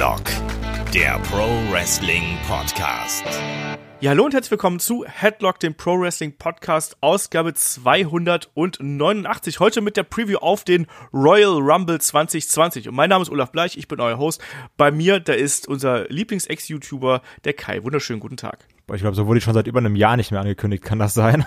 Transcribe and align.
Headlock, 0.00 0.24
der 0.94 1.18
Pro 1.30 1.46
Wrestling 1.70 2.38
Podcast. 2.48 3.22
Ja, 4.00 4.12
hallo 4.12 4.24
und 4.24 4.32
herzlich 4.32 4.50
willkommen 4.50 4.80
zu 4.80 5.04
Headlock, 5.06 5.60
dem 5.60 5.74
Pro 5.74 6.00
Wrestling 6.00 6.38
Podcast, 6.38 6.96
Ausgabe 7.02 7.52
289. 7.52 9.60
Heute 9.60 9.82
mit 9.82 9.98
der 9.98 10.04
Preview 10.04 10.38
auf 10.38 10.64
den 10.64 10.86
Royal 11.12 11.60
Rumble 11.60 12.00
2020. 12.00 12.88
Und 12.88 12.94
mein 12.94 13.10
Name 13.10 13.20
ist 13.20 13.28
Olaf 13.28 13.52
Bleich, 13.52 13.76
ich 13.76 13.88
bin 13.88 14.00
euer 14.00 14.16
Host. 14.16 14.40
Bei 14.78 14.90
mir, 14.90 15.20
da 15.20 15.34
ist 15.34 15.68
unser 15.68 16.08
Lieblings-Ex-YouTuber, 16.08 17.20
der 17.44 17.52
Kai. 17.52 17.84
Wunderschönen 17.84 18.20
guten 18.20 18.38
Tag. 18.38 18.66
Ich 18.94 19.02
glaube, 19.02 19.16
so 19.16 19.26
wurde 19.26 19.36
ich 19.36 19.44
schon 19.44 19.52
seit 19.52 19.66
über 19.66 19.80
einem 19.80 19.96
Jahr 19.96 20.16
nicht 20.16 20.30
mehr 20.30 20.40
angekündigt. 20.40 20.82
Kann 20.82 20.98
das 20.98 21.12
sein? 21.12 21.44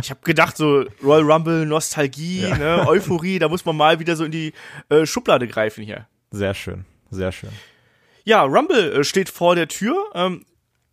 Ich 0.00 0.08
habe 0.08 0.22
gedacht, 0.22 0.56
so 0.56 0.86
Royal 1.04 1.30
Rumble, 1.30 1.66
Nostalgie, 1.66 2.48
ja. 2.48 2.56
ne, 2.56 2.88
Euphorie, 2.88 3.38
da 3.38 3.50
muss 3.50 3.66
man 3.66 3.76
mal 3.76 4.00
wieder 4.00 4.16
so 4.16 4.24
in 4.24 4.32
die 4.32 4.54
äh, 4.88 5.04
Schublade 5.04 5.46
greifen 5.46 5.84
hier. 5.84 6.06
Sehr 6.30 6.54
schön, 6.54 6.86
sehr 7.10 7.30
schön. 7.30 7.50
Ja, 8.30 8.44
Rumble 8.44 8.92
äh, 8.92 9.02
steht 9.02 9.28
vor 9.28 9.56
der 9.56 9.66
Tür. 9.66 10.04
Ähm, 10.14 10.44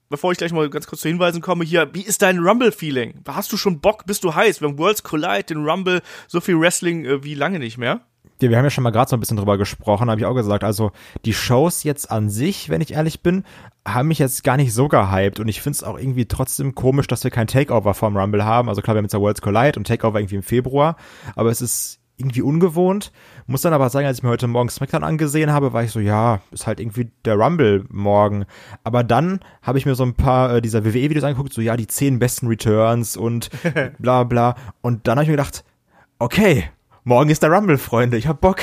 bevor 0.09 0.31
ich 0.31 0.39
gleich 0.39 0.51
mal 0.51 0.67
ganz 0.71 0.87
kurz 0.87 1.01
zu 1.01 1.07
Hinweisen 1.07 1.39
komme, 1.39 1.63
hier, 1.65 1.87
wie 1.93 2.01
ist 2.01 2.23
dein 2.23 2.39
Rumble-Feeling? 2.39 3.21
Hast 3.27 3.53
du 3.53 3.57
schon 3.57 3.79
Bock? 3.79 4.07
Bist 4.07 4.23
du 4.23 4.33
heiß? 4.33 4.59
Wir 4.59 4.69
haben 4.69 4.79
Worlds 4.79 5.03
Collide, 5.03 5.43
den 5.43 5.63
Rumble, 5.63 6.01
so 6.27 6.41
viel 6.41 6.59
Wrestling 6.59 7.05
äh, 7.05 7.23
wie 7.23 7.35
lange 7.35 7.59
nicht 7.59 7.77
mehr? 7.77 8.01
Ja, 8.41 8.49
wir 8.49 8.57
haben 8.57 8.63
ja 8.63 8.71
schon 8.71 8.83
mal 8.83 8.89
gerade 8.89 9.07
so 9.11 9.15
ein 9.15 9.19
bisschen 9.19 9.37
drüber 9.37 9.59
gesprochen, 9.59 10.09
habe 10.09 10.19
ich 10.19 10.25
auch 10.25 10.33
gesagt. 10.33 10.63
Also 10.63 10.91
die 11.25 11.33
Shows 11.33 11.83
jetzt 11.83 12.09
an 12.09 12.31
sich, 12.31 12.69
wenn 12.69 12.81
ich 12.81 12.93
ehrlich 12.93 13.21
bin, 13.21 13.43
haben 13.87 14.07
mich 14.07 14.17
jetzt 14.17 14.43
gar 14.43 14.57
nicht 14.57 14.73
so 14.73 14.87
gehypt 14.87 15.39
und 15.39 15.47
ich 15.47 15.61
finde 15.61 15.75
es 15.75 15.83
auch 15.83 15.99
irgendwie 15.99 16.25
trotzdem 16.25 16.73
komisch, 16.73 17.05
dass 17.05 17.23
wir 17.23 17.29
kein 17.29 17.45
Takeover 17.45 17.93
vom 17.93 18.17
Rumble 18.17 18.45
haben. 18.45 18.67
Also 18.67 18.81
klar, 18.81 18.95
wir 18.95 18.97
haben 18.97 19.05
jetzt 19.05 19.13
ja 19.13 19.19
Worlds 19.19 19.41
Collide 19.43 19.77
und 19.77 19.85
Takeover 19.85 20.19
irgendwie 20.19 20.37
im 20.37 20.43
Februar, 20.43 20.95
aber 21.35 21.51
es 21.51 21.61
ist 21.61 21.99
irgendwie 22.17 22.41
ungewohnt. 22.41 23.11
Muss 23.45 23.61
dann 23.61 23.73
aber 23.73 23.89
sagen, 23.89 24.07
als 24.07 24.17
ich 24.17 24.23
mir 24.23 24.29
heute 24.29 24.47
Morgen 24.47 24.69
SmackDown 24.69 25.03
angesehen 25.03 25.51
habe, 25.51 25.73
war 25.73 25.83
ich 25.83 25.91
so, 25.91 25.99
ja, 25.99 26.41
ist 26.51 26.65
halt 26.65 26.79
irgendwie 26.79 27.11
der 27.25 27.35
Rumble 27.35 27.85
morgen. 27.89 28.45
Aber 28.83 29.03
dann 29.03 29.39
habe 29.61 29.77
ich 29.77 29.85
mir 29.85 29.95
so 29.95 30.03
ein 30.03 30.15
paar 30.15 30.55
äh, 30.55 30.61
dieser 30.61 30.83
WWE-Videos 30.83 31.23
angeguckt, 31.23 31.53
so 31.53 31.61
ja, 31.61 31.77
die 31.77 31.87
zehn 31.87 32.17
besten 32.19 32.47
Returns 32.47 33.15
und 33.15 33.49
bla 33.99 34.23
bla. 34.23 34.55
Und 34.81 35.07
dann 35.07 35.17
habe 35.17 35.23
ich 35.23 35.29
mir 35.29 35.37
gedacht, 35.37 35.63
okay, 36.17 36.65
morgen 37.03 37.29
ist 37.29 37.43
der 37.43 37.51
Rumble, 37.51 37.77
Freunde, 37.77 38.17
ich 38.17 38.27
hab 38.27 38.41
Bock. 38.41 38.61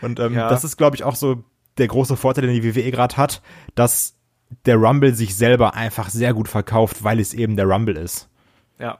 Und 0.00 0.18
ähm, 0.18 0.34
ja. 0.34 0.48
das 0.48 0.64
ist, 0.64 0.78
glaube 0.78 0.96
ich, 0.96 1.04
auch 1.04 1.16
so 1.16 1.44
der 1.76 1.88
große 1.88 2.16
Vorteil, 2.16 2.46
den 2.46 2.60
die 2.60 2.64
WWE 2.64 2.90
gerade 2.90 3.16
hat, 3.16 3.42
dass 3.74 4.16
der 4.64 4.76
Rumble 4.76 5.14
sich 5.14 5.34
selber 5.36 5.74
einfach 5.74 6.08
sehr 6.08 6.32
gut 6.32 6.48
verkauft, 6.48 7.04
weil 7.04 7.20
es 7.20 7.34
eben 7.34 7.56
der 7.56 7.66
Rumble 7.66 7.96
ist. 7.96 8.28
Ja 8.78 8.98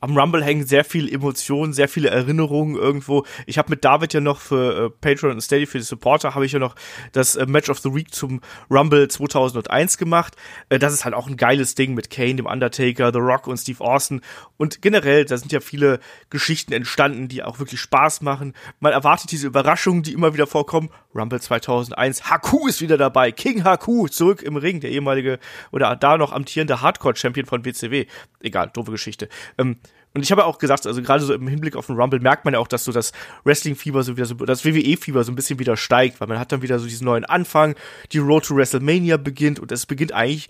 am 0.00 0.16
Rumble 0.16 0.42
hängen 0.42 0.66
sehr 0.66 0.84
viel 0.84 1.12
Emotionen, 1.12 1.72
sehr 1.72 1.88
viele 1.88 2.08
Erinnerungen 2.08 2.76
irgendwo. 2.76 3.24
Ich 3.46 3.58
habe 3.58 3.70
mit 3.70 3.84
David 3.84 4.14
ja 4.14 4.20
noch 4.20 4.40
für 4.40 4.86
äh, 4.86 4.90
Patreon 4.90 5.32
und 5.32 5.40
Steady 5.40 5.66
für 5.66 5.78
die 5.78 5.84
Supporter 5.84 6.34
habe 6.34 6.46
ich 6.46 6.52
ja 6.52 6.58
noch 6.58 6.74
das 7.12 7.36
äh, 7.36 7.46
Match 7.46 7.68
of 7.68 7.78
the 7.80 7.94
Week 7.94 8.12
zum 8.12 8.40
Rumble 8.70 9.08
2001 9.08 9.98
gemacht. 9.98 10.36
Äh, 10.70 10.78
das 10.78 10.94
ist 10.94 11.04
halt 11.04 11.14
auch 11.14 11.26
ein 11.26 11.36
geiles 11.36 11.74
Ding 11.74 11.94
mit 11.94 12.10
Kane, 12.10 12.36
dem 12.36 12.46
Undertaker, 12.46 13.12
The 13.12 13.18
Rock 13.18 13.46
und 13.46 13.58
Steve 13.58 13.84
Austin 13.84 14.22
und 14.56 14.82
generell, 14.82 15.24
da 15.24 15.36
sind 15.36 15.52
ja 15.52 15.60
viele 15.60 16.00
Geschichten 16.30 16.72
entstanden, 16.72 17.28
die 17.28 17.42
auch 17.42 17.58
wirklich 17.58 17.80
Spaß 17.80 18.22
machen. 18.22 18.54
Man 18.80 18.92
erwartet 18.92 19.30
diese 19.30 19.46
Überraschungen, 19.46 20.02
die 20.02 20.12
immer 20.12 20.32
wieder 20.32 20.46
vorkommen. 20.46 20.90
Rumble 21.14 21.40
2001, 21.40 22.30
Haku 22.30 22.68
ist 22.68 22.80
wieder 22.80 22.96
dabei, 22.96 23.32
King 23.32 23.64
Haku 23.64 24.08
zurück 24.08 24.42
im 24.42 24.56
Ring, 24.56 24.80
der 24.80 24.90
ehemalige 24.90 25.38
oder 25.72 25.94
da 25.96 26.16
noch 26.16 26.32
amtierende 26.32 26.80
Hardcore 26.80 27.16
Champion 27.16 27.46
von 27.46 27.64
WCW. 27.64 28.06
Egal, 28.40 28.70
doofe 28.72 28.92
Geschichte. 28.92 29.28
Ähm, 29.58 29.76
und 30.12 30.22
ich 30.22 30.32
habe 30.32 30.44
auch 30.44 30.58
gesagt, 30.58 30.86
also 30.86 31.02
gerade 31.02 31.22
so 31.22 31.32
im 31.32 31.46
Hinblick 31.46 31.76
auf 31.76 31.86
den 31.86 31.96
Rumble 31.96 32.20
merkt 32.20 32.44
man 32.44 32.54
ja 32.54 32.60
auch, 32.60 32.66
dass 32.66 32.84
so 32.84 32.90
das 32.90 33.12
Wrestling-Fieber 33.44 34.02
so 34.02 34.16
wieder 34.16 34.26
so, 34.26 34.34
das 34.34 34.64
WWE-Fieber 34.64 35.22
so 35.22 35.30
ein 35.30 35.36
bisschen 35.36 35.60
wieder 35.60 35.76
steigt, 35.76 36.20
weil 36.20 36.26
man 36.26 36.38
hat 36.38 36.50
dann 36.50 36.62
wieder 36.62 36.78
so 36.78 36.86
diesen 36.86 37.04
neuen 37.04 37.24
Anfang, 37.24 37.76
die 38.12 38.18
Road 38.18 38.44
to 38.44 38.56
WrestleMania 38.56 39.18
beginnt 39.18 39.60
und 39.60 39.70
es 39.70 39.86
beginnt 39.86 40.12
eigentlich, 40.12 40.48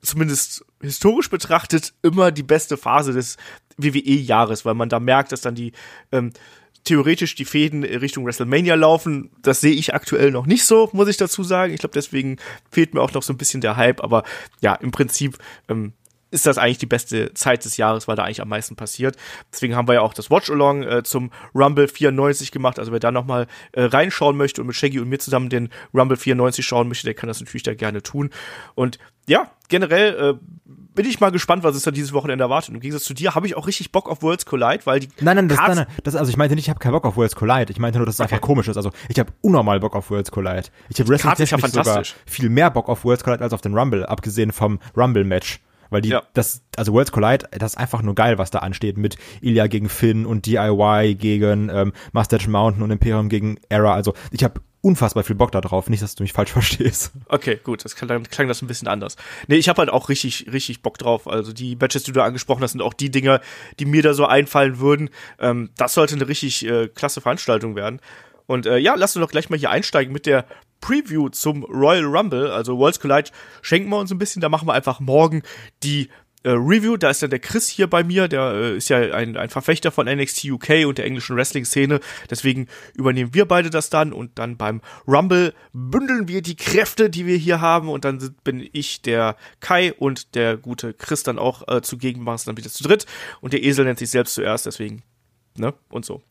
zumindest 0.00 0.64
historisch 0.80 1.30
betrachtet, 1.30 1.92
immer 2.02 2.32
die 2.32 2.42
beste 2.42 2.76
Phase 2.76 3.12
des 3.12 3.36
WWE-Jahres, 3.76 4.64
weil 4.64 4.74
man 4.74 4.88
da 4.88 4.98
merkt, 5.00 5.32
dass 5.32 5.42
dann 5.42 5.54
die, 5.54 5.72
ähm, 6.10 6.32
theoretisch 6.84 7.34
die 7.34 7.44
Fäden 7.44 7.84
Richtung 7.84 8.26
WrestleMania 8.26 8.74
laufen. 8.74 9.30
Das 9.42 9.60
sehe 9.60 9.72
ich 9.72 9.94
aktuell 9.94 10.30
noch 10.30 10.46
nicht 10.46 10.64
so, 10.64 10.90
muss 10.92 11.08
ich 11.08 11.16
dazu 11.16 11.44
sagen. 11.44 11.72
Ich 11.72 11.80
glaube, 11.80 11.94
deswegen 11.94 12.38
fehlt 12.70 12.94
mir 12.94 13.00
auch 13.00 13.12
noch 13.12 13.22
so 13.22 13.32
ein 13.32 13.36
bisschen 13.36 13.60
der 13.60 13.76
Hype. 13.76 14.02
Aber 14.02 14.24
ja, 14.60 14.74
im 14.74 14.90
Prinzip 14.90 15.38
ähm, 15.68 15.92
ist 16.32 16.46
das 16.46 16.58
eigentlich 16.58 16.78
die 16.78 16.86
beste 16.86 17.34
Zeit 17.34 17.64
des 17.64 17.76
Jahres, 17.76 18.08
weil 18.08 18.16
da 18.16 18.24
eigentlich 18.24 18.40
am 18.40 18.48
meisten 18.48 18.74
passiert. 18.74 19.16
Deswegen 19.52 19.76
haben 19.76 19.86
wir 19.86 19.94
ja 19.94 20.00
auch 20.00 20.14
das 20.14 20.30
Watch-Along 20.30 20.82
äh, 20.82 21.02
zum 21.02 21.30
Rumble 21.54 21.86
94 21.86 22.50
gemacht. 22.50 22.78
Also 22.78 22.90
wer 22.90 23.00
da 23.00 23.12
nochmal 23.12 23.46
äh, 23.72 23.84
reinschauen 23.84 24.36
möchte 24.36 24.62
und 24.62 24.66
mit 24.66 24.76
Shaggy 24.76 24.98
und 24.98 25.08
mir 25.08 25.18
zusammen 25.18 25.50
den 25.50 25.68
Rumble 25.94 26.16
94 26.16 26.64
schauen 26.64 26.88
möchte, 26.88 27.04
der 27.04 27.14
kann 27.14 27.28
das 27.28 27.40
natürlich 27.40 27.62
da 27.62 27.74
gerne 27.74 28.02
tun. 28.02 28.30
Und 28.74 28.98
ja, 29.28 29.50
generell 29.68 30.34
äh, 30.36 30.72
bin 30.94 31.06
ich 31.06 31.20
mal 31.20 31.30
gespannt, 31.30 31.64
was 31.64 31.76
es 31.76 31.82
da 31.82 31.90
dieses 31.90 32.12
Wochenende 32.12 32.44
erwartet. 32.44 32.74
Im 32.74 32.80
Gegensatz 32.80 33.04
zu 33.04 33.14
dir 33.14 33.34
habe 33.34 33.46
ich 33.46 33.56
auch 33.56 33.66
richtig 33.66 33.92
Bock 33.92 34.08
auf 34.08 34.22
Worlds 34.22 34.46
Collide, 34.46 34.80
weil 34.84 35.00
die 35.00 35.08
Nein, 35.20 35.36
nein, 35.36 35.48
das, 35.48 35.58
nein, 35.58 35.76
nein, 35.76 35.86
das 36.02 36.16
also 36.16 36.30
ich 36.30 36.36
meinte 36.36 36.54
nicht, 36.54 36.64
ich 36.64 36.70
habe 36.70 36.80
keinen 36.80 36.92
Bock 36.92 37.04
auf 37.04 37.16
Worlds 37.16 37.36
Collide. 37.36 37.70
Ich 37.70 37.78
meinte 37.78 37.98
nur, 37.98 38.06
dass 38.06 38.16
es 38.16 38.20
okay. 38.20 38.34
einfach 38.34 38.46
komisch 38.46 38.68
ist. 38.68 38.76
Also 38.76 38.90
ich 39.08 39.18
habe 39.18 39.32
unnormal 39.42 39.80
Bock 39.80 39.94
auf 39.94 40.10
Worlds 40.10 40.30
Collide. 40.30 40.64
Ich 40.88 40.98
habe 40.98 41.08
Wrestling 41.08 41.34
ja 41.36 41.68
sogar 41.68 42.02
viel 42.26 42.48
mehr 42.48 42.70
Bock 42.70 42.88
auf 42.88 43.04
Worlds 43.04 43.22
Collide 43.22 43.44
als 43.44 43.52
auf 43.52 43.60
den 43.60 43.76
Rumble, 43.76 44.06
abgesehen 44.06 44.52
vom 44.52 44.80
Rumble 44.96 45.24
Match. 45.24 45.60
Weil 45.92 46.02
die, 46.02 46.10
ja. 46.10 46.22
das, 46.34 46.62
also 46.76 46.92
Worlds 46.92 47.12
Collide, 47.12 47.46
das 47.52 47.72
ist 47.72 47.78
einfach 47.78 48.02
nur 48.02 48.14
geil, 48.14 48.38
was 48.38 48.50
da 48.50 48.60
ansteht 48.60 48.96
mit 48.96 49.16
Ilya 49.40 49.66
gegen 49.66 49.88
Finn 49.88 50.26
und 50.26 50.46
DIY 50.46 51.14
gegen 51.14 51.68
ähm, 51.68 51.92
Mustache 52.12 52.48
Mountain 52.48 52.82
und 52.82 52.90
Imperium 52.90 53.28
gegen 53.28 53.58
Era. 53.68 53.94
Also 53.94 54.14
ich 54.30 54.42
habe 54.44 54.60
unfassbar 54.82 55.22
viel 55.22 55.36
Bock 55.36 55.52
da 55.52 55.60
drauf. 55.60 55.88
Nicht, 55.88 56.02
dass 56.02 56.14
du 56.14 56.22
mich 56.22 56.32
falsch 56.32 56.50
verstehst. 56.52 57.12
Okay, 57.28 57.58
gut, 57.62 57.84
das 57.84 57.96
klang, 57.96 58.24
klang 58.24 58.48
das 58.48 58.60
ein 58.60 58.66
bisschen 58.66 58.88
anders. 58.88 59.16
Nee, 59.46 59.56
ich 59.56 59.68
habe 59.68 59.78
halt 59.78 59.90
auch 59.90 60.08
richtig, 60.08 60.52
richtig 60.52 60.82
Bock 60.82 60.98
drauf. 60.98 61.26
Also 61.26 61.52
die 61.52 61.76
Matches, 61.76 62.02
die 62.02 62.12
du 62.12 62.18
da 62.18 62.26
angesprochen 62.26 62.62
hast, 62.62 62.72
sind 62.72 62.82
auch 62.82 62.94
die 62.94 63.10
Dinger, 63.10 63.40
die 63.78 63.86
mir 63.86 64.02
da 64.02 64.12
so 64.12 64.26
einfallen 64.26 64.78
würden. 64.78 65.08
Ähm, 65.38 65.70
das 65.76 65.94
sollte 65.94 66.16
eine 66.16 66.28
richtig 66.28 66.66
äh, 66.66 66.88
klasse 66.88 67.20
Veranstaltung 67.20 67.76
werden. 67.76 68.00
Und 68.46 68.66
äh, 68.66 68.78
ja, 68.78 68.94
lass 68.96 69.16
uns 69.16 69.24
doch 69.24 69.30
gleich 69.30 69.48
mal 69.48 69.58
hier 69.58 69.70
einsteigen 69.70 70.12
mit 70.12 70.26
der 70.26 70.44
Preview 70.82 71.30
zum 71.30 71.64
Royal 71.64 72.04
Rumble, 72.04 72.50
also 72.50 72.76
Worlds 72.76 73.00
Collide, 73.00 73.30
schenken 73.62 73.88
wir 73.88 73.98
uns 73.98 74.10
ein 74.10 74.18
bisschen. 74.18 74.42
Da 74.42 74.50
machen 74.50 74.68
wir 74.68 74.74
einfach 74.74 75.00
morgen 75.00 75.42
die 75.82 76.10
äh, 76.44 76.50
Review. 76.50 76.96
Da 76.96 77.10
ist 77.10 77.22
dann 77.22 77.30
der 77.30 77.38
Chris 77.38 77.68
hier 77.68 77.88
bei 77.88 78.04
mir, 78.04 78.28
der 78.28 78.52
äh, 78.52 78.76
ist 78.76 78.88
ja 78.88 78.98
ein, 78.98 79.36
ein 79.36 79.48
Verfechter 79.48 79.90
von 79.90 80.06
NXT 80.06 80.44
UK 80.46 80.86
und 80.86 80.98
der 80.98 81.06
englischen 81.06 81.36
Wrestling-Szene. 81.36 82.00
Deswegen 82.30 82.66
übernehmen 82.94 83.32
wir 83.32 83.46
beide 83.46 83.70
das 83.70 83.90
dann 83.90 84.12
und 84.12 84.38
dann 84.38 84.56
beim 84.56 84.80
Rumble 85.06 85.54
bündeln 85.72 86.28
wir 86.28 86.42
die 86.42 86.56
Kräfte, 86.56 87.10
die 87.10 87.26
wir 87.26 87.36
hier 87.36 87.60
haben 87.60 87.88
und 87.88 88.04
dann 88.04 88.34
bin 88.44 88.68
ich 88.72 89.02
der 89.02 89.36
Kai 89.60 89.92
und 89.92 90.34
der 90.34 90.56
gute 90.56 90.94
Chris 90.94 91.22
dann 91.22 91.38
auch 91.38 91.66
äh, 91.68 91.80
zugegen, 91.80 92.22
machen 92.22 92.36
es 92.36 92.44
dann 92.44 92.56
wieder 92.56 92.70
zu 92.70 92.82
dritt 92.82 93.06
und 93.40 93.52
der 93.52 93.62
Esel 93.62 93.84
nennt 93.84 93.98
sich 93.98 94.10
selbst 94.10 94.34
zuerst, 94.34 94.66
deswegen 94.66 95.02
ne, 95.56 95.74
und 95.90 96.04
so. 96.04 96.22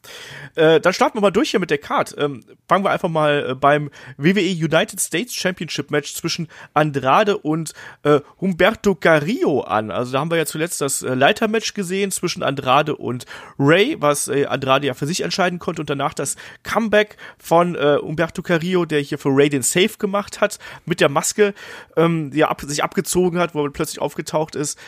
Äh, 0.55 0.79
dann 0.79 0.93
starten 0.93 1.17
wir 1.17 1.21
mal 1.21 1.31
durch 1.31 1.51
hier 1.51 1.59
mit 1.59 1.69
der 1.69 1.77
Card. 1.77 2.15
Ähm, 2.17 2.43
fangen 2.67 2.83
wir 2.83 2.91
einfach 2.91 3.09
mal 3.09 3.51
äh, 3.51 3.55
beim 3.55 3.89
WWE 4.17 4.41
United 4.41 4.99
States 4.99 5.33
Championship 5.35 5.91
Match 5.91 6.13
zwischen 6.15 6.47
Andrade 6.73 7.37
und 7.37 7.73
äh, 8.03 8.19
Humberto 8.39 8.95
Carrillo 8.95 9.61
an. 9.61 9.91
Also 9.91 10.13
da 10.13 10.19
haben 10.19 10.31
wir 10.31 10.37
ja 10.37 10.45
zuletzt 10.45 10.81
das 10.81 11.03
äh, 11.03 11.13
Leitermatch 11.13 11.73
gesehen 11.73 12.11
zwischen 12.11 12.43
Andrade 12.43 12.95
und 12.95 13.25
Ray, 13.59 13.97
was 13.99 14.27
äh, 14.27 14.45
Andrade 14.45 14.87
ja 14.87 14.93
für 14.93 15.05
sich 15.05 15.21
entscheiden 15.21 15.59
konnte 15.59 15.81
und 15.81 15.89
danach 15.89 16.13
das 16.13 16.35
Comeback 16.63 17.17
von 17.37 17.75
äh, 17.75 17.97
Humberto 18.01 18.41
Carrillo, 18.41 18.85
der 18.85 19.01
hier 19.01 19.17
für 19.17 19.29
Ray 19.29 19.49
den 19.49 19.61
Safe 19.61 19.97
gemacht 19.97 20.41
hat, 20.41 20.57
mit 20.85 20.99
der 20.99 21.09
Maske, 21.09 21.53
ähm, 21.95 22.31
die 22.31 22.41
er 22.41 22.49
ab 22.49 22.61
sich 22.61 22.83
abgezogen 22.83 23.39
hat, 23.39 23.53
wo 23.53 23.63
er 23.63 23.71
plötzlich 23.71 24.01
aufgetaucht 24.01 24.55
ist. 24.55 24.79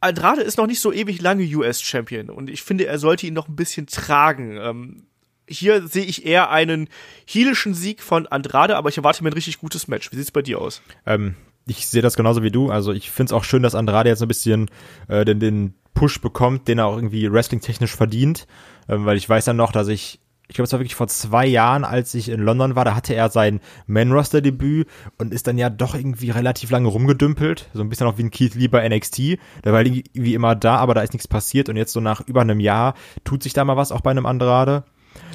Andrade 0.00 0.42
ist 0.42 0.58
noch 0.58 0.66
nicht 0.66 0.80
so 0.80 0.92
ewig 0.92 1.20
lange 1.20 1.44
US-Champion 1.44 2.30
und 2.30 2.50
ich 2.50 2.62
finde, 2.62 2.86
er 2.86 2.98
sollte 2.98 3.26
ihn 3.26 3.34
noch 3.34 3.48
ein 3.48 3.56
bisschen 3.56 3.86
tragen. 3.86 4.56
Ähm, 4.60 5.06
hier 5.48 5.86
sehe 5.86 6.04
ich 6.04 6.26
eher 6.26 6.50
einen 6.50 6.88
heelischen 7.26 7.74
Sieg 7.74 8.02
von 8.02 8.26
Andrade, 8.26 8.76
aber 8.76 8.90
ich 8.90 8.98
erwarte 8.98 9.24
mir 9.24 9.30
ein 9.30 9.34
richtig 9.34 9.58
gutes 9.58 9.88
Match. 9.88 10.12
Wie 10.12 10.16
sieht's 10.16 10.30
bei 10.30 10.42
dir 10.42 10.60
aus? 10.60 10.82
Ähm, 11.06 11.34
ich 11.66 11.86
sehe 11.86 12.02
das 12.02 12.16
genauso 12.16 12.42
wie 12.42 12.50
du. 12.50 12.70
Also 12.70 12.92
ich 12.92 13.10
finde 13.10 13.30
es 13.30 13.32
auch 13.32 13.44
schön, 13.44 13.62
dass 13.62 13.74
Andrade 13.74 14.08
jetzt 14.08 14.22
ein 14.22 14.28
bisschen 14.28 14.70
äh, 15.08 15.24
den, 15.24 15.40
den 15.40 15.74
Push 15.94 16.20
bekommt, 16.20 16.68
den 16.68 16.78
er 16.78 16.86
auch 16.86 16.96
irgendwie 16.96 17.30
wrestling-technisch 17.30 17.94
verdient. 17.94 18.46
Ähm, 18.88 19.04
weil 19.04 19.16
ich 19.16 19.28
weiß 19.28 19.46
ja 19.46 19.52
noch, 19.52 19.72
dass 19.72 19.88
ich 19.88 20.20
ich 20.48 20.54
glaube, 20.54 20.64
es 20.64 20.72
war 20.72 20.80
wirklich 20.80 20.94
vor 20.94 21.08
zwei 21.08 21.46
Jahren, 21.46 21.84
als 21.84 22.14
ich 22.14 22.30
in 22.30 22.40
London 22.40 22.74
war, 22.74 22.86
da 22.86 22.94
hatte 22.94 23.14
er 23.14 23.28
sein 23.28 23.60
Man-Roster-Debüt 23.86 24.88
und 25.18 25.34
ist 25.34 25.46
dann 25.46 25.58
ja 25.58 25.68
doch 25.68 25.94
irgendwie 25.94 26.30
relativ 26.30 26.70
lange 26.70 26.88
rumgedümpelt. 26.88 27.68
So 27.74 27.82
ein 27.82 27.90
bisschen 27.90 28.06
auch 28.06 28.16
wie 28.16 28.24
ein 28.24 28.30
Keith 28.30 28.54
Lee 28.54 28.68
bei 28.68 28.88
NXT. 28.88 29.38
Der 29.64 29.74
war 29.74 29.82
irgendwie 29.82 30.32
immer 30.32 30.56
da, 30.56 30.76
aber 30.76 30.94
da 30.94 31.02
ist 31.02 31.12
nichts 31.12 31.28
passiert 31.28 31.68
und 31.68 31.76
jetzt 31.76 31.92
so 31.92 32.00
nach 32.00 32.22
über 32.26 32.40
einem 32.40 32.60
Jahr 32.60 32.94
tut 33.24 33.42
sich 33.42 33.52
da 33.52 33.62
mal 33.64 33.76
was 33.76 33.92
auch 33.92 34.00
bei 34.00 34.10
einem 34.10 34.24
Andrade. 34.24 34.84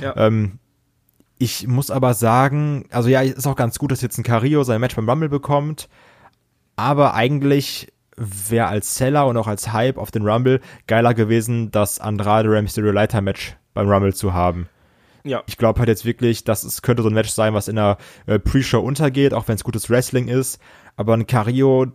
Ja. 0.01 0.17
Ähm, 0.17 0.57
ich 1.37 1.67
muss 1.67 1.91
aber 1.91 2.15
sagen, 2.15 2.85
also 2.89 3.07
ja, 3.07 3.21
ist 3.21 3.45
auch 3.45 3.55
ganz 3.55 3.77
gut, 3.77 3.91
dass 3.91 4.01
jetzt 4.01 4.17
ein 4.17 4.23
Carrillo 4.23 4.63
sein 4.63 4.81
Match 4.81 4.95
beim 4.95 5.07
Rumble 5.07 5.29
bekommt, 5.29 5.89
aber 6.75 7.13
eigentlich 7.13 7.93
wäre 8.15 8.67
als 8.67 8.95
Seller 8.95 9.27
und 9.27 9.37
auch 9.37 9.47
als 9.47 9.73
Hype 9.73 9.97
auf 9.97 10.09
den 10.09 10.27
Rumble 10.27 10.59
geiler 10.87 11.13
gewesen, 11.13 11.69
das 11.69 11.99
Andrade 11.99 12.49
Rey 12.49 12.63
Mysterio 12.63 12.91
Leiter 12.91 13.21
Match 13.21 13.57
beim 13.75 13.87
Rumble 13.87 14.13
zu 14.13 14.33
haben 14.33 14.69
Ja. 15.23 15.43
Ich 15.47 15.57
glaube 15.57 15.79
halt 15.79 15.89
jetzt 15.89 16.05
wirklich, 16.05 16.43
dass 16.43 16.63
es 16.63 16.81
könnte 16.81 17.01
so 17.01 17.09
ein 17.09 17.13
Match 17.13 17.29
sein, 17.29 17.53
was 17.53 17.67
in 17.67 17.77
der 17.77 17.97
äh, 18.25 18.39
Pre-Show 18.39 18.79
untergeht, 18.79 19.33
auch 19.33 19.47
wenn 19.47 19.55
es 19.55 19.63
gutes 19.63 19.89
Wrestling 19.89 20.27
ist. 20.27 20.59
Aber 20.95 21.13
ein 21.15 21.25
Cario, 21.25 21.87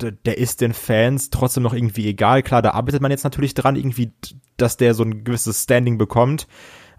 der 0.00 0.36
ist 0.36 0.60
den 0.60 0.74
Fans 0.74 1.30
trotzdem 1.30 1.62
noch 1.62 1.72
irgendwie 1.72 2.08
egal. 2.08 2.42
Klar, 2.42 2.60
da 2.60 2.72
arbeitet 2.72 3.00
man 3.00 3.10
jetzt 3.10 3.24
natürlich 3.24 3.54
dran, 3.54 3.76
irgendwie, 3.76 4.12
dass 4.56 4.76
der 4.76 4.94
so 4.94 5.04
ein 5.04 5.24
gewisses 5.24 5.62
Standing 5.62 5.96
bekommt. 5.96 6.46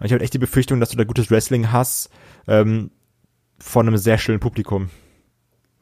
Und 0.00 0.06
ich 0.06 0.12
habe 0.12 0.24
echt 0.24 0.34
die 0.34 0.38
Befürchtung, 0.38 0.80
dass 0.80 0.90
du 0.90 0.96
da 0.96 1.04
gutes 1.04 1.30
Wrestling 1.30 1.70
hast 1.70 2.10
ähm, 2.48 2.90
von 3.58 3.86
einem 3.86 3.98
sehr 3.98 4.18
stillen 4.18 4.40
Publikum. 4.40 4.90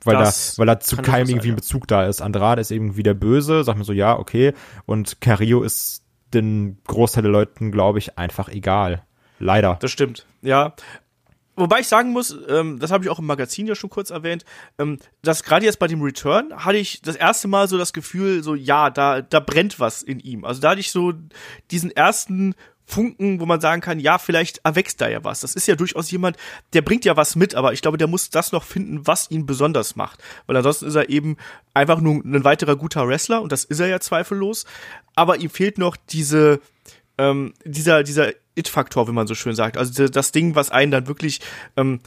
Weil 0.05 0.17
das 0.17 0.57
da, 0.57 0.61
weil 0.61 0.67
da 0.67 0.81
zu 0.81 0.97
keinem 0.97 1.29
irgendwie 1.29 1.51
ein 1.51 1.57
Bezug 1.57 1.87
da 1.87 2.07
ist. 2.07 2.21
Andrade 2.21 2.61
ist 2.61 2.73
irgendwie 2.73 3.05
der 3.05 3.15
Böse, 3.15 3.63
sagt 3.63 3.79
man 3.79 3.85
so, 3.85 3.93
ja, 3.93 4.19
okay. 4.19 4.53
Und 4.85 5.21
Cario 5.21 5.63
ist 5.63 6.03
den 6.35 6.79
Großteil 6.87 7.23
der 7.23 7.33
Leuten, 7.33 7.71
glaube 7.71 7.99
ich, 7.99 8.19
einfach 8.19 8.49
egal. 8.49 9.05
Leider. 9.43 9.77
Das 9.81 9.91
stimmt. 9.91 10.25
Ja. 10.41 10.75
Wobei 11.55 11.81
ich 11.81 11.89
sagen 11.89 12.13
muss, 12.13 12.35
ähm, 12.49 12.79
das 12.79 12.91
habe 12.91 13.05
ich 13.05 13.11
auch 13.11 13.19
im 13.19 13.27
Magazin 13.27 13.67
ja 13.67 13.75
schon 13.75 13.91
kurz 13.91 14.09
erwähnt, 14.09 14.45
ähm, 14.79 14.99
dass 15.21 15.43
gerade 15.43 15.67
jetzt 15.67 15.79
bei 15.79 15.87
dem 15.87 16.01
Return 16.01 16.65
hatte 16.65 16.79
ich 16.79 17.03
das 17.03 17.17
erste 17.17 17.47
Mal 17.49 17.69
so 17.69 17.77
das 17.77 17.93
Gefühl, 17.93 18.43
so 18.43 18.55
ja, 18.55 18.89
da, 18.89 19.21
da 19.21 19.41
brennt 19.41 19.79
was 19.79 20.03
in 20.03 20.19
ihm. 20.21 20.45
Also 20.45 20.63
da 20.63 20.71
hatte 20.71 20.81
ich 20.81 20.93
so 20.93 21.13
diesen 21.71 21.91
ersten 21.91 22.55
Funken, 22.87 23.41
wo 23.41 23.47
man 23.47 23.61
sagen 23.61 23.83
kann, 23.83 24.01
ja, 24.01 24.19
vielleicht 24.19 24.61
erwächst 24.65 25.01
da 25.01 25.09
ja 25.09 25.25
was. 25.25 25.41
Das 25.41 25.55
ist 25.55 25.67
ja 25.67 25.75
durchaus 25.75 26.11
jemand, 26.11 26.37
der 26.73 26.83
bringt 26.83 27.05
ja 27.05 27.17
was 27.17 27.37
mit, 27.37 27.55
aber 27.55 27.73
ich 27.73 27.83
glaube, 27.83 27.99
der 27.99 28.09
muss 28.09 28.31
das 28.31 28.53
noch 28.53 28.65
finden, 28.65 29.07
was 29.07 29.31
ihn 29.31 29.45
besonders 29.45 29.95
macht. 29.97 30.23
Weil 30.47 30.57
ansonsten 30.57 30.87
ist 30.87 30.95
er 30.95 31.11
eben 31.11 31.37
einfach 31.75 32.01
nur 32.01 32.25
ein 32.25 32.45
weiterer 32.45 32.77
guter 32.77 33.07
Wrestler 33.09 33.43
und 33.43 33.53
das 33.53 33.65
ist 33.65 33.81
er 33.81 33.89
ja 33.89 34.01
zweifellos. 34.01 34.65
Aber 35.17 35.37
ihm 35.37 35.51
fehlt 35.51 35.79
noch 35.79 35.97
diese, 35.97 36.61
ähm, 37.19 37.55
dieser, 37.65 38.03
dieser 38.05 38.33
It-Faktor, 38.55 39.09
wie 39.09 39.13
man 39.13 39.27
so 39.27 39.35
schön 39.35 39.55
sagt. 39.55 39.77
Also 39.77 40.09
das 40.09 40.33
Ding, 40.33 40.55
was 40.55 40.71
einen 40.71 40.93
dann 40.93 41.07
wirklich 41.07 41.41
ähm, 41.77 42.01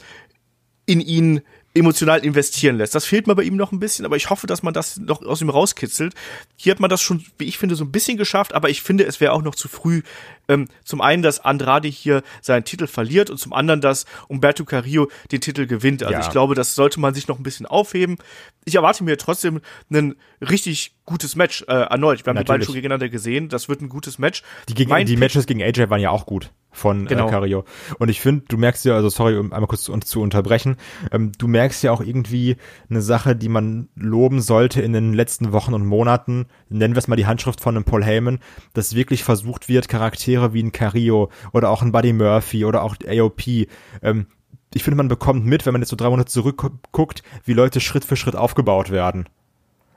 in 0.85 1.01
ihn 1.01 1.41
emotional 1.73 2.23
investieren 2.23 2.77
lässt. 2.77 2.95
Das 2.95 3.05
fehlt 3.05 3.27
mir 3.27 3.35
bei 3.35 3.43
ihm 3.43 3.57
noch 3.57 3.71
ein 3.73 3.79
bisschen, 3.79 4.05
aber 4.05 4.15
ich 4.15 4.29
hoffe, 4.29 4.47
dass 4.47 4.63
man 4.63 4.73
das 4.73 4.97
noch 4.97 5.21
aus 5.23 5.41
ihm 5.41 5.49
rauskitzelt. 5.49 6.13
Hier 6.55 6.71
hat 6.71 6.79
man 6.79 6.89
das 6.89 7.01
schon, 7.01 7.25
wie 7.37 7.45
ich 7.45 7.57
finde, 7.57 7.75
so 7.75 7.83
ein 7.83 7.91
bisschen 7.91 8.17
geschafft, 8.17 8.53
aber 8.53 8.69
ich 8.69 8.81
finde, 8.81 9.03
es 9.03 9.19
wäre 9.19 9.33
auch 9.33 9.41
noch 9.41 9.55
zu 9.55 9.67
früh. 9.67 10.01
Ähm, 10.47 10.67
zum 10.83 11.01
einen, 11.01 11.23
dass 11.23 11.39
Andrade 11.39 11.87
hier 11.87 12.23
seinen 12.41 12.63
Titel 12.63 12.87
verliert 12.87 13.29
und 13.29 13.37
zum 13.37 13.53
anderen, 13.53 13.81
dass 13.81 14.05
Umberto 14.27 14.65
Carrillo 14.65 15.09
den 15.31 15.41
Titel 15.41 15.65
gewinnt. 15.67 16.03
Also 16.03 16.13
ja. 16.13 16.21
ich 16.21 16.29
glaube, 16.29 16.55
das 16.55 16.75
sollte 16.75 16.99
man 16.99 17.13
sich 17.13 17.27
noch 17.27 17.37
ein 17.37 17.43
bisschen 17.43 17.65
aufheben. 17.65 18.17
Ich 18.65 18.75
erwarte 18.75 19.03
mir 19.03 19.17
trotzdem 19.17 19.61
ein 19.91 20.15
richtig 20.41 20.95
gutes 21.05 21.35
Match 21.35 21.63
äh, 21.67 21.73
erneut. 21.73 22.25
Wir 22.25 22.31
haben 22.31 22.35
Natürlich. 22.35 22.45
die 22.45 22.45
beiden 22.45 22.65
schon 22.65 22.75
gegeneinander 22.75 23.09
gesehen. 23.09 23.49
Das 23.49 23.69
wird 23.69 23.81
ein 23.81 23.89
gutes 23.89 24.17
Match. 24.17 24.43
Die, 24.69 24.73
gegen, 24.73 25.05
die 25.05 25.17
Matches 25.17 25.45
gegen 25.45 25.61
AJ 25.61 25.89
waren 25.89 26.01
ja 26.01 26.09
auch 26.09 26.25
gut 26.25 26.51
von 26.75 27.05
äh, 27.05 27.09
genau. 27.09 27.27
äh, 27.27 27.31
Cario. 27.31 27.63
Und 27.99 28.09
ich 28.09 28.21
finde, 28.21 28.45
du 28.47 28.57
merkst 28.57 28.85
ja, 28.85 28.95
also 28.95 29.09
sorry, 29.09 29.37
um 29.37 29.53
einmal 29.53 29.67
kurz 29.67 29.83
zu, 29.83 29.97
zu 29.99 30.21
unterbrechen, 30.21 30.75
ähm, 31.11 31.31
du 31.37 31.47
merkst 31.47 31.81
ja 31.83 31.91
auch 31.91 32.01
irgendwie 32.01 32.57
eine 32.89 33.01
Sache, 33.01 33.35
die 33.35 33.49
man 33.49 33.87
loben 33.95 34.41
sollte 34.41 34.81
in 34.81 34.93
den 34.93 35.13
letzten 35.13 35.51
Wochen 35.51 35.73
und 35.73 35.85
Monaten, 35.85 36.47
nennen 36.69 36.93
wir 36.93 36.99
es 36.99 37.07
mal 37.07 37.15
die 37.15 37.25
Handschrift 37.25 37.61
von 37.61 37.75
einem 37.75 37.85
Paul 37.85 38.03
Heyman, 38.03 38.39
dass 38.73 38.95
wirklich 38.95 39.23
versucht 39.23 39.69
wird, 39.69 39.87
Charaktere 39.87 40.34
wie 40.53 40.63
ein 40.63 40.71
Cario 40.71 41.29
oder 41.53 41.69
auch 41.69 41.81
ein 41.81 41.91
Buddy 41.91 42.13
Murphy 42.13 42.65
oder 42.65 42.83
auch 42.83 42.95
AOP, 43.07 43.67
ähm, 44.01 44.27
ich 44.73 44.83
finde, 44.83 44.97
man 44.97 45.07
bekommt 45.07 45.45
mit, 45.45 45.65
wenn 45.65 45.71
man 45.71 45.81
jetzt 45.81 45.89
so 45.89 45.95
drei 45.95 46.09
Monate 46.09 46.29
zurückguckt, 46.29 47.23
wie 47.45 47.53
Leute 47.53 47.79
Schritt 47.79 48.03
für 48.03 48.17
Schritt 48.17 48.35
aufgebaut 48.35 48.91
werden. 48.91 49.29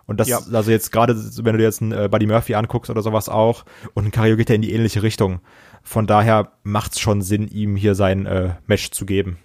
Und 0.06 0.20
das, 0.20 0.28
ja. 0.28 0.40
also 0.52 0.70
jetzt 0.70 0.92
gerade, 0.92 1.14
wenn 1.16 1.52
du 1.52 1.58
dir 1.58 1.64
jetzt 1.64 1.82
einen 1.82 1.92
äh, 1.92 2.08
Buddy 2.08 2.26
Murphy 2.26 2.54
anguckst 2.54 2.88
oder 2.88 3.02
sowas 3.02 3.28
auch, 3.28 3.64
und 3.94 4.06
ein 4.06 4.10
Cario 4.10 4.36
geht 4.36 4.48
ja 4.48 4.54
in 4.54 4.62
die 4.62 4.72
ähnliche 4.72 5.02
Richtung. 5.02 5.40
Von 5.82 6.06
daher 6.06 6.52
macht 6.62 6.92
es 6.92 7.00
schon 7.00 7.22
Sinn, 7.22 7.48
ihm 7.48 7.76
hier 7.76 7.94
sein 7.94 8.24
äh, 8.26 8.54
Match 8.66 8.90
zu 8.90 9.04
geben. 9.04 9.38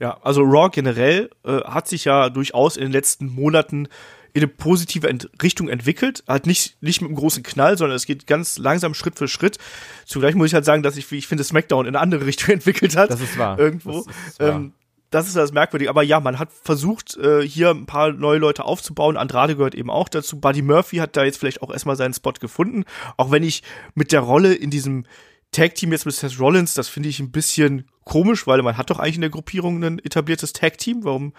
Ja, 0.00 0.18
also 0.22 0.42
Raw 0.42 0.70
generell 0.70 1.30
äh, 1.44 1.60
hat 1.64 1.88
sich 1.88 2.04
ja 2.04 2.30
durchaus 2.30 2.76
in 2.76 2.84
den 2.84 2.92
letzten 2.92 3.26
Monaten 3.26 3.88
in 4.34 4.42
eine 4.42 4.48
positive 4.48 5.08
Ent 5.08 5.30
Richtung 5.42 5.68
entwickelt. 5.68 6.24
Hat 6.26 6.46
nicht, 6.46 6.76
nicht 6.82 7.00
mit 7.00 7.08
einem 7.08 7.16
großen 7.16 7.44
Knall, 7.44 7.78
sondern 7.78 7.96
es 7.96 8.04
geht 8.04 8.26
ganz 8.26 8.58
langsam 8.58 8.92
Schritt 8.92 9.16
für 9.16 9.28
Schritt. 9.28 9.58
Zugleich 10.06 10.34
muss 10.34 10.48
ich 10.48 10.54
halt 10.54 10.64
sagen, 10.64 10.82
dass 10.82 10.96
ich, 10.96 11.10
wie 11.12 11.18
ich 11.18 11.28
finde, 11.28 11.44
SmackDown 11.44 11.86
in 11.86 11.94
eine 11.94 12.02
andere 12.02 12.26
Richtung 12.26 12.52
entwickelt 12.52 12.96
hat. 12.96 13.10
Das 13.10 13.20
ist 13.20 13.38
wahr. 13.38 13.58
Irgendwo. 13.58 14.04
Das 14.04 14.16
ist, 14.28 14.40
wahr. 14.40 14.56
Ähm, 14.56 14.72
das 15.10 15.28
ist 15.28 15.36
das 15.36 15.52
Merkwürdige. 15.52 15.88
Aber 15.88 16.02
ja, 16.02 16.18
man 16.18 16.40
hat 16.40 16.48
versucht, 16.52 17.16
äh, 17.16 17.46
hier 17.46 17.70
ein 17.70 17.86
paar 17.86 18.12
neue 18.12 18.38
Leute 18.38 18.64
aufzubauen. 18.64 19.16
Andrade 19.16 19.54
gehört 19.54 19.76
eben 19.76 19.88
auch 19.88 20.08
dazu. 20.08 20.40
Buddy 20.40 20.62
Murphy 20.62 20.96
hat 20.96 21.16
da 21.16 21.22
jetzt 21.24 21.38
vielleicht 21.38 21.62
auch 21.62 21.70
erstmal 21.70 21.94
seinen 21.94 22.12
Spot 22.12 22.32
gefunden. 22.32 22.84
Auch 23.16 23.30
wenn 23.30 23.44
ich 23.44 23.62
mit 23.94 24.10
der 24.10 24.20
Rolle 24.20 24.52
in 24.52 24.70
diesem 24.70 25.06
Tag-Team 25.54 25.92
jetzt 25.92 26.04
mit 26.04 26.14
Seth 26.14 26.38
Rollins, 26.38 26.74
das 26.74 26.88
finde 26.88 27.08
ich 27.08 27.20
ein 27.20 27.32
bisschen 27.32 27.88
komisch, 28.04 28.46
weil 28.46 28.62
man 28.62 28.76
hat 28.76 28.90
doch 28.90 28.98
eigentlich 28.98 29.14
in 29.14 29.22
der 29.22 29.30
Gruppierung 29.30 29.82
ein 29.82 29.98
etabliertes 29.98 30.52
Tag-Team. 30.52 31.04
Warum 31.04 31.32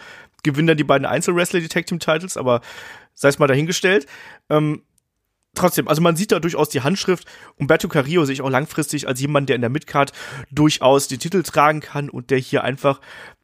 gewinnen 0.44 0.68
dann 0.68 0.78
die 0.78 0.84
beiden 0.84 1.06
Einzelwrestler 1.06 1.60
die 1.60 1.68
Tag-Team-Titles? 1.68 2.38
Aber 2.38 2.62
sei 3.14 3.30
es 3.30 3.40
mal 3.40 3.48
dahingestellt. 3.48 4.08
Ähm, 4.50 4.82
trotzdem, 5.54 5.88
also 5.88 6.02
man 6.02 6.16
sieht 6.16 6.32
da 6.32 6.40
durchaus 6.40 6.70
die 6.70 6.82
Handschrift. 6.82 7.28
Umberto 7.58 7.88
Carrillo 7.88 8.26
sehe 8.26 8.34
ich 8.34 8.42
auch 8.42 8.50
langfristig 8.50 9.08
als 9.08 9.22
jemand, 9.22 9.50
der 9.50 9.56
in 9.56 9.62
der 9.62 9.70
Midcard 9.70 10.12
durchaus 10.52 11.08
die 11.08 11.18
Titel 11.18 11.44
tragen 11.44 11.80
kann 11.82 12.10
und 12.10 12.30
der 12.30 12.38
hier 12.40 12.64
einfach 12.64 13.00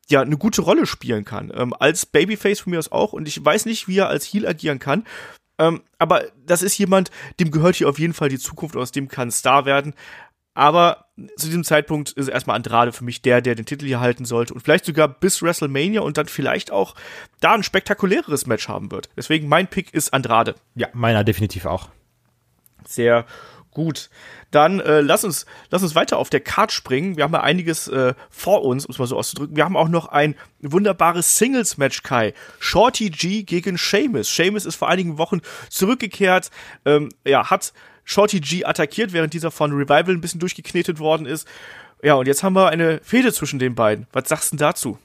ja 0.10 0.22
eine 0.22 0.38
gute 0.38 0.62
Rolle 0.62 0.86
spielen 0.86 1.26
kann. 1.26 1.52
Ähm, 1.56 1.74
als 1.74 2.06
Babyface 2.06 2.62
von 2.62 2.72
mir 2.72 2.80
aus 2.80 2.92
auch. 2.92 3.14
Und 3.14 3.28
ich 3.28 3.44
weiß 3.44 3.66
nicht, 3.66 3.88
wie 3.88 4.00
er 4.00 4.10
als 4.10 4.26
Heel 4.26 4.48
agieren 4.48 4.80
kann. 4.80 5.06
Ähm, 5.58 5.82
aber 6.00 6.24
das 6.46 6.64
ist 6.64 6.78
jemand, 6.78 7.12
dem 7.40 7.52
gehört 7.52 7.76
hier 7.76 7.88
auf 7.88 8.00
jeden 8.00 8.14
Fall 8.14 8.30
die 8.30 8.40
Zukunft, 8.40 8.76
aus 8.76 8.92
dem 8.92 9.08
kann 9.08 9.32
Star 9.32 9.66
werden. 9.66 9.94
Aber 10.54 11.06
zu 11.38 11.48
diesem 11.48 11.64
Zeitpunkt 11.64 12.12
ist 12.12 12.28
erstmal 12.28 12.56
Andrade 12.56 12.92
für 12.92 13.04
mich 13.04 13.22
der, 13.22 13.42
der 13.42 13.56
den 13.56 13.66
Titel 13.66 13.86
hier 13.86 14.00
halten 14.00 14.26
sollte 14.26 14.54
und 14.54 14.60
vielleicht 14.62 14.86
sogar 14.86 15.08
bis 15.08 15.42
WrestleMania 15.42 16.02
und 16.02 16.18
dann 16.18 16.28
vielleicht 16.28 16.72
auch 16.72 16.96
da 17.40 17.54
ein 17.54 17.64
spektakuläres 17.64 18.48
Match 18.48 18.68
haben 18.68 18.92
wird. 18.92 19.10
Deswegen 19.16 19.48
mein 19.48 19.68
Pick 19.68 19.94
ist 19.94 20.14
Andrade. 20.14 20.56
Ja, 20.76 20.88
meiner 20.94 21.24
definitiv 21.24 21.66
auch. 21.66 21.90
Sehr 22.86 23.26
gut. 23.72 24.10
Dann 24.50 24.82
äh, 24.82 25.00
lass 25.00 25.24
uns 25.24 25.46
lass 25.70 25.82
uns 25.82 25.96
weiter 25.96 26.18
auf 26.18 26.30
der 26.30 26.42
Card 26.42 26.74
springen. 26.74 27.16
Wir 27.16 27.24
haben 27.24 27.34
ja 27.34 27.42
einiges 27.42 27.88
äh, 27.88 28.14
vor 28.30 28.66
uns, 28.66 28.86
um 28.86 28.92
es 28.92 29.00
mal 29.00 29.08
so 29.08 29.18
auszudrücken. 29.18 29.56
Wir 29.56 29.64
haben 29.64 29.78
auch 29.78 29.88
noch 29.88 30.08
ein 30.08 30.36
wunderbares 30.60 31.38
Singles 31.38 31.78
Match 31.78 32.04
Kai. 32.04 32.34
Shorty 32.60 33.10
G 33.10 33.44
gegen 33.44 33.78
Sheamus. 33.78 34.30
Sheamus 34.30 34.66
ist 34.66 34.76
vor 34.76 34.90
einigen 34.90 35.18
Wochen 35.18 35.40
zurückgekehrt. 35.70 36.52
Ähm, 36.84 37.10
ja, 37.26 37.50
hat 37.50 37.72
Shorty 38.12 38.42
G 38.42 38.66
attackiert, 38.66 39.14
während 39.14 39.34
dieser 39.34 39.52
von 39.52 39.72
Revival 39.72 40.10
ein 40.10 40.20
bisschen 40.20 40.42
durchgeknetet 40.42 41.00
worden 41.00 41.26
ist. 41.26 41.48
Ja, 42.04 42.16
und 42.16 42.28
jetzt 42.28 42.44
haben 42.44 42.54
wir 42.54 42.68
eine 42.68 43.00
Fehde 43.04 43.32
zwischen 43.32 43.58
den 43.58 43.74
beiden. 43.74 44.06
Was 44.12 44.28
sagst 44.28 44.52
du 44.52 44.58
dazu? 44.58 44.98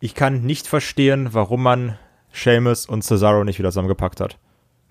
Ich 0.00 0.16
kann 0.16 0.42
nicht 0.42 0.66
verstehen, 0.66 1.32
warum 1.32 1.62
man 1.62 1.98
Seamus 2.32 2.86
und 2.86 3.02
Cesaro 3.02 3.44
nicht 3.44 3.60
wieder 3.60 3.70
zusammengepackt 3.70 4.20
hat. 4.20 4.36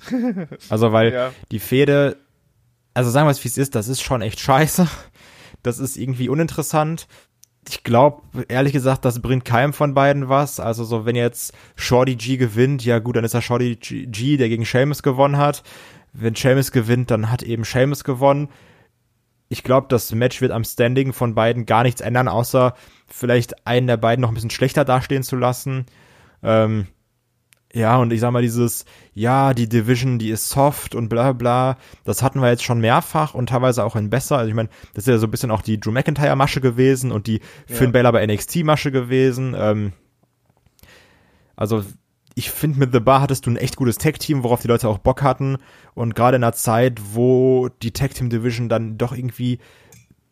Also, 0.70 0.94
weil 0.94 1.12
ja. 1.12 1.34
die 1.52 1.60
Fehde, 1.60 2.16
also 2.94 3.10
sagen 3.10 3.28
wir 3.28 3.32
es 3.32 3.44
wie 3.44 3.50
es 3.50 3.58
ist, 3.58 3.76
das 3.76 3.90
ist 3.90 4.02
schon 4.02 4.22
echt 4.22 4.40
scheiße. 4.40 4.88
Das 5.62 5.80
ist 5.80 5.98
irgendwie 5.98 6.30
uninteressant. 6.30 7.08
Ich 7.68 7.84
glaube, 7.84 8.22
ehrlich 8.48 8.72
gesagt, 8.72 9.04
das 9.04 9.22
bringt 9.22 9.44
keinem 9.44 9.74
von 9.74 9.94
beiden 9.94 10.30
was. 10.30 10.62
Also 10.62 10.86
so, 10.86 11.06
wenn 11.06 11.18
jetzt 11.18 11.54
Shorty 11.76 12.16
G 12.16 12.38
gewinnt, 12.38 12.86
ja 12.86 13.00
gut, 13.00 13.18
dann 13.18 13.26
ist 13.26 13.34
er 13.34 13.42
Shorty 13.42 13.76
G, 13.76 14.38
der 14.38 14.48
gegen 14.48 14.64
Seamus 14.64 15.04
gewonnen 15.04 15.38
hat 15.38 15.64
wenn 16.14 16.36
Seamus 16.36 16.72
gewinnt, 16.72 17.12
dann 17.12 17.32
hat 17.32 17.44
eben 17.44 17.64
Seamus 17.64 18.04
gewonnen. 18.04 18.50
Ich 19.48 19.64
glaube, 19.64 19.88
das 19.90 20.14
Match 20.14 20.42
wird 20.42 20.52
am 20.52 20.64
Standing 20.64 21.14
von 21.14 21.36
beiden 21.36 21.66
gar 21.66 21.84
nichts 21.84 22.02
ändern, 22.02 22.28
außer 22.28 22.76
vielleicht 23.08 23.66
einen 23.66 23.88
der 23.88 23.98
beiden 23.98 24.22
noch 24.22 24.30
ein 24.30 24.36
bisschen 24.36 24.52
schlechter 24.52 24.86
dastehen 24.86 25.24
zu 25.24 25.36
lassen. 25.36 25.86
Ähm, 26.44 26.88
ja, 27.74 27.98
und 27.98 28.12
ich 28.12 28.20
sag 28.20 28.32
mal, 28.32 28.42
dieses, 28.42 28.86
ja, 29.14 29.54
die 29.54 29.70
Division, 29.70 30.18
die 30.18 30.32
ist 30.32 30.50
soft 30.50 30.96
und 30.96 31.08
bla 31.08 31.34
bla, 31.34 31.78
das 32.04 32.24
hatten 32.24 32.42
wir 32.42 32.50
jetzt 32.50 32.64
schon 32.64 32.80
mehrfach 32.80 33.36
und 33.36 33.50
teilweise 33.50 33.84
auch 33.84 33.96
in 33.96 34.10
besser. 34.10 34.38
Also 34.38 34.50
ich 34.50 34.56
meine, 34.56 34.70
das 34.94 35.04
ist 35.04 35.08
ja 35.08 35.18
so 35.20 35.28
ein 35.28 35.32
bisschen 35.32 35.52
auch 35.52 35.62
die 35.62 35.80
Drew 35.80 35.92
McIntyre-Masche 35.92 36.62
gewesen 36.62 37.12
und 37.12 37.28
die 37.28 37.42
ja. 37.68 37.76
Finn 37.76 37.92
Balor 37.92 38.12
bei 38.12 38.26
NXT-Masche 38.26 38.92
gewesen. 38.92 39.56
Ähm, 39.58 39.94
also 41.56 41.84
ich 42.40 42.52
finde, 42.52 42.80
mit 42.80 42.94
The 42.94 43.02
Bar 43.02 43.20
hattest 43.20 43.46
du 43.46 43.52
ein 43.52 43.58
echt 43.58 43.76
gutes 43.76 43.98
Tag-Team, 43.98 44.44
worauf 44.44 44.62
die 44.62 44.70
Leute 44.70 44.88
auch 44.88 44.98
Bock 44.98 45.24
hatten. 45.24 45.58
Und 45.94 46.16
gerade 46.16 46.38
in 46.38 46.44
einer 46.44 46.54
Zeit, 46.54 47.02
wo 47.12 47.68
die 47.82 47.92
Tag-Team-Division 47.92 48.70
dann 48.70 48.98
doch 48.98 49.12
irgendwie 49.12 49.60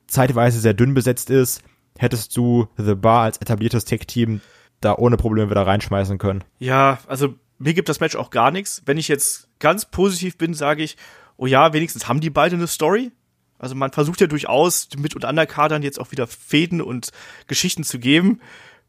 zeitweise 0.08 0.62
sehr 0.62 0.74
dünn 0.74 0.94
besetzt 0.94 1.30
ist, 1.30 1.62
hättest 1.98 2.38
du 2.38 2.68
The 2.78 2.96
Bar 2.96 3.24
als 3.24 3.40
etabliertes 3.40 3.84
Tag-Team 3.84 4.40
da 4.80 4.96
ohne 4.96 5.18
Probleme 5.18 5.50
wieder 5.50 5.68
reinschmeißen 5.68 6.18
können. 6.18 6.46
Ja, 6.60 7.00
also 7.08 7.36
mir 7.60 7.74
gibt 7.74 7.90
das 7.90 8.00
Match 8.00 8.16
auch 8.16 8.30
gar 8.30 8.52
nichts. 8.52 8.84
Wenn 8.86 8.98
ich 8.98 9.10
jetzt 9.10 9.50
ganz 9.60 9.84
positiv 9.84 10.38
bin, 10.38 10.54
sage 10.54 10.84
ich, 10.84 10.96
oh 11.36 11.46
ja, 11.46 11.74
wenigstens 11.74 12.08
haben 12.08 12.22
die 12.22 12.30
beide 12.30 12.56
eine 12.56 12.68
Story. 12.68 13.12
Also 13.60 13.76
man 13.76 13.92
versucht 13.92 14.22
ja 14.22 14.28
durchaus 14.28 14.88
mit 14.98 15.14
und 15.14 15.26
Underkadern 15.26 15.84
jetzt 15.84 16.00
auch 16.00 16.12
wieder 16.12 16.26
Fäden 16.26 16.82
und 16.82 17.12
Geschichten 17.48 17.84
zu 17.84 18.00
geben 18.00 18.40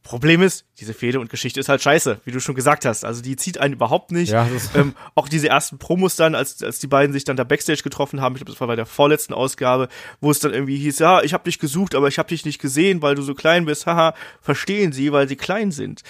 Problem 0.02 0.42
ist, 0.42 0.64
diese 0.80 0.94
Fehde 0.94 1.20
und 1.20 1.28
Geschichte 1.28 1.60
ist 1.60 1.68
halt 1.68 1.82
scheiße, 1.82 2.20
wie 2.24 2.30
du 2.30 2.40
schon 2.40 2.54
gesagt 2.54 2.86
hast. 2.86 3.04
Also 3.04 3.20
die 3.20 3.36
zieht 3.36 3.58
einen 3.58 3.74
überhaupt 3.74 4.10
nicht. 4.10 4.32
Ja, 4.32 4.48
ähm, 4.74 4.94
auch 5.14 5.28
diese 5.28 5.48
ersten 5.48 5.78
Promos 5.78 6.16
dann, 6.16 6.34
als, 6.34 6.62
als 6.62 6.78
die 6.78 6.86
beiden 6.86 7.12
sich 7.12 7.24
dann 7.24 7.36
da 7.36 7.44
Backstage 7.44 7.82
getroffen 7.82 8.20
haben, 8.20 8.34
ich 8.34 8.40
glaube, 8.40 8.52
das 8.52 8.60
war 8.60 8.68
bei 8.68 8.76
der 8.76 8.86
vorletzten 8.86 9.34
Ausgabe, 9.34 9.88
wo 10.20 10.30
es 10.30 10.38
dann 10.38 10.54
irgendwie 10.54 10.78
hieß, 10.78 10.98
ja, 11.00 11.22
ich 11.22 11.34
habe 11.34 11.44
dich 11.44 11.58
gesucht, 11.58 11.94
aber 11.94 12.08
ich 12.08 12.18
habe 12.18 12.28
dich 12.30 12.44
nicht 12.46 12.60
gesehen, 12.60 13.02
weil 13.02 13.16
du 13.16 13.22
so 13.22 13.34
klein 13.34 13.66
bist. 13.66 13.86
Haha, 13.86 14.14
verstehen 14.40 14.92
sie, 14.92 15.12
weil 15.12 15.28
sie 15.28 15.36
klein 15.36 15.72
sind. 15.72 16.02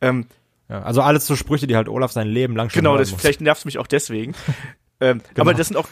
Ähm, 0.00 0.26
Ja, 0.70 0.82
also 0.82 1.02
alles 1.02 1.26
so 1.26 1.36
Sprüche, 1.36 1.66
die 1.66 1.76
halt 1.76 1.88
Olaf 1.88 2.12
sein 2.12 2.28
Leben 2.28 2.56
lang 2.56 2.70
schon 2.70 2.80
Genau, 2.80 2.96
das, 2.96 3.10
muss. 3.10 3.20
vielleicht 3.20 3.42
nervt 3.42 3.66
mich 3.66 3.76
auch 3.78 3.86
deswegen. 3.86 4.34
ähm, 5.02 5.20
Aber 5.36 5.52
das 5.52 5.66
sind 5.66 5.76
auch 5.76 5.88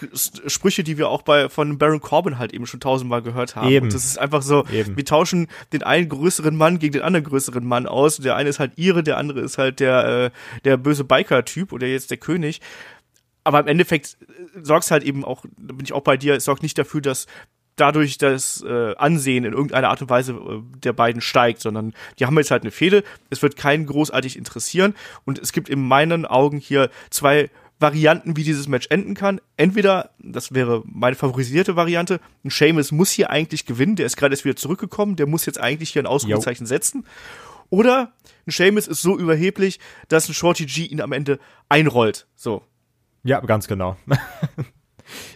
Sprüche, 0.47 0.85
die 0.85 0.97
wir 0.97 1.09
auch 1.09 1.23
bei 1.23 1.49
von 1.49 1.79
Baron 1.79 2.00
Corbin 2.00 2.38
halt 2.38 2.55
eben 2.55 2.64
schon 2.64 2.79
tausendmal 2.79 3.23
gehört 3.23 3.57
haben. 3.57 3.69
Eben. 3.69 3.87
Und 3.87 3.95
das 3.95 4.05
ist 4.05 4.19
einfach 4.21 4.40
so, 4.40 4.64
Eben. 4.73 4.97
wir 4.97 5.05
tauschen 5.05 5.49
den 5.73 5.83
einen 5.83 6.09
größeren 6.09 6.57
Mann 6.57 6.79
gegen 6.79 6.93
den 6.93 7.02
anderen 7.02 7.25
größeren 7.25 7.67
Mann 7.67 7.87
aus. 7.87 8.19
Der 8.19 8.37
eine 8.37 8.49
ist 8.49 8.61
halt 8.61 8.73
ihre, 8.76 9.02
der 9.02 9.17
andere 9.17 9.40
ist 9.40 9.59
halt 9.59 9.81
der, 9.81 10.05
äh, 10.05 10.61
der 10.64 10.76
böse 10.76 11.02
Biker-Typ 11.02 11.73
oder 11.73 11.88
jetzt 11.88 12.12
der 12.12 12.19
König. 12.19 12.61
Aber 13.43 13.59
im 13.59 13.67
Endeffekt 13.67 14.17
äh, 14.21 14.61
sorgt's 14.62 14.93
halt 14.93 15.02
eben 15.02 15.25
auch, 15.25 15.45
da 15.57 15.75
bin 15.75 15.85
ich 15.85 15.93
auch 15.93 16.02
bei 16.02 16.17
dir, 16.17 16.37
es 16.37 16.45
sorgt 16.45 16.62
nicht 16.62 16.79
dafür, 16.79 17.00
dass 17.00 17.26
dadurch 17.75 18.17
das 18.17 18.62
äh, 18.62 18.95
Ansehen 18.95 19.45
in 19.45 19.55
irgendeiner 19.55 19.88
Art 19.88 20.02
und 20.02 20.11
Weise 20.11 20.35
äh, 20.35 20.79
der 20.79 20.93
beiden 20.93 21.21
steigt, 21.21 21.61
sondern 21.62 21.95
die 22.21 22.26
haben 22.26 22.37
jetzt 22.37 22.52
halt 22.52 22.62
eine 22.62 22.71
Fehde, 22.71 23.02
es 23.29 23.43
wird 23.43 23.57
keinen 23.57 23.87
großartig 23.87 24.37
interessieren 24.37 24.95
und 25.25 25.40
es 25.40 25.52
gibt 25.52 25.69
in 25.69 25.81
meinen 25.81 26.26
Augen 26.26 26.59
hier 26.59 26.90
zwei 27.11 27.50
Varianten, 27.80 28.37
wie 28.37 28.44
dieses 28.44 28.68
Match 28.68 28.87
enden 28.90 29.14
kann. 29.14 29.40
Entweder, 29.56 30.10
das 30.18 30.52
wäre 30.52 30.82
meine 30.84 31.16
favorisierte 31.16 31.76
Variante, 31.76 32.20
ein 32.44 32.50
Sheamus 32.50 32.92
muss 32.92 33.10
hier 33.10 33.30
eigentlich 33.30 33.66
gewinnen, 33.66 33.96
der 33.96 34.06
ist 34.06 34.16
gerade 34.16 34.34
erst 34.34 34.44
wieder 34.44 34.56
zurückgekommen, 34.56 35.16
der 35.16 35.26
muss 35.26 35.46
jetzt 35.46 35.60
eigentlich 35.60 35.90
hier 35.90 36.02
ein 36.02 36.06
Ausrufezeichen 36.06 36.66
setzen. 36.66 37.06
Oder 37.70 38.12
ein 38.46 38.50
Sheamus 38.52 38.87
ist 38.87 39.00
so 39.02 39.18
überheblich, 39.18 39.80
dass 40.08 40.28
ein 40.28 40.34
Shorty 40.34 40.66
G 40.66 40.84
ihn 40.84 41.00
am 41.00 41.12
Ende 41.12 41.38
einrollt. 41.68 42.26
So. 42.34 42.62
Ja, 43.22 43.40
ganz 43.40 43.66
genau. 43.66 43.96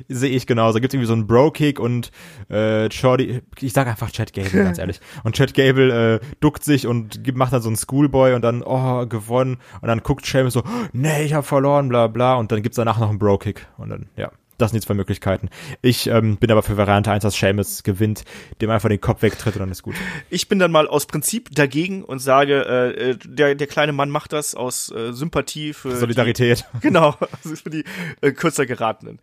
Sehe 0.09 0.31
ich 0.31 0.47
genauso. 0.47 0.75
Da 0.75 0.81
gibt's 0.81 0.95
irgendwie 0.95 1.07
so 1.09 1.12
einen 1.14 1.26
Bro-Kick 1.26 1.78
und 1.81 2.11
äh, 2.49 2.90
Shorty, 2.90 3.43
ich 3.61 3.73
sag 3.73 3.87
einfach 3.87 4.11
Chad 4.11 4.33
Gable, 4.33 4.64
ganz 4.64 4.78
ehrlich. 4.78 5.00
Und 5.25 5.35
Chad 5.37 5.54
Gable 5.54 6.16
äh, 6.16 6.21
duckt 6.40 6.64
sich 6.64 6.87
und 6.87 7.25
gibt- 7.25 7.38
macht 7.38 7.52
dann 7.52 7.62
so 7.62 7.69
einen 7.69 7.76
Schoolboy 7.76 8.35
und 8.35 8.43
dann, 8.43 8.62
oh, 8.62 9.07
gewonnen. 9.07 9.59
Und 9.81 9.88
dann 9.88 10.02
guckt 10.02 10.26
Sheamus 10.26 10.52
so, 10.54 10.62
nee, 10.93 11.23
ich 11.25 11.35
hab 11.35 11.45
verloren, 11.47 11.88
bla 11.88 12.07
bla. 12.07 12.35
Und 12.35 12.52
dann 12.52 12.62
gibt's 12.62 12.76
danach 12.76 12.99
noch 12.99 13.09
einen 13.11 13.19
Bro-Kick. 13.19 13.66
Und 13.78 13.90
dann, 13.90 14.07
ja, 14.16 14.31
das 14.58 14.70
sind 14.70 14.82
die 14.82 14.87
zwei 14.87 14.94
Möglichkeiten. 14.94 15.49
Ich 15.82 16.06
ähm, 16.06 16.37
bin 16.37 16.50
aber 16.50 16.62
für 16.62 16.76
Variante 16.76 17.11
1, 17.11 17.23
dass 17.23 17.37
Sheamus 17.37 17.82
gewinnt, 17.82 18.25
dem 18.61 18.70
einfach 18.70 18.88
den 18.88 19.00
Kopf 19.00 19.23
wegtritt 19.23 19.54
und 19.54 19.61
dann 19.61 19.70
ist 19.70 19.82
gut. 19.82 19.94
Ich 20.30 20.49
bin 20.49 20.58
dann 20.58 20.70
mal 20.70 20.87
aus 20.87 21.06
Prinzip 21.06 21.54
dagegen 21.54 22.04
und 22.04 22.18
sage, 22.20 22.64
äh, 22.64 23.11
äh, 23.11 23.16
der, 23.25 23.54
der 23.54 23.66
kleine 23.66 23.92
Mann 23.92 24.11
macht 24.11 24.32
das 24.32 24.54
aus 24.54 24.90
äh, 24.90 25.12
Sympathie 25.12 25.73
für 25.73 25.96
Solidarität. 25.96 26.66
Die, 26.75 26.80
genau, 26.88 27.16
also 27.42 27.56
für 27.56 27.70
die 27.70 27.84
äh, 28.20 28.32
kürzer 28.32 28.66
geratenen. 28.66 29.20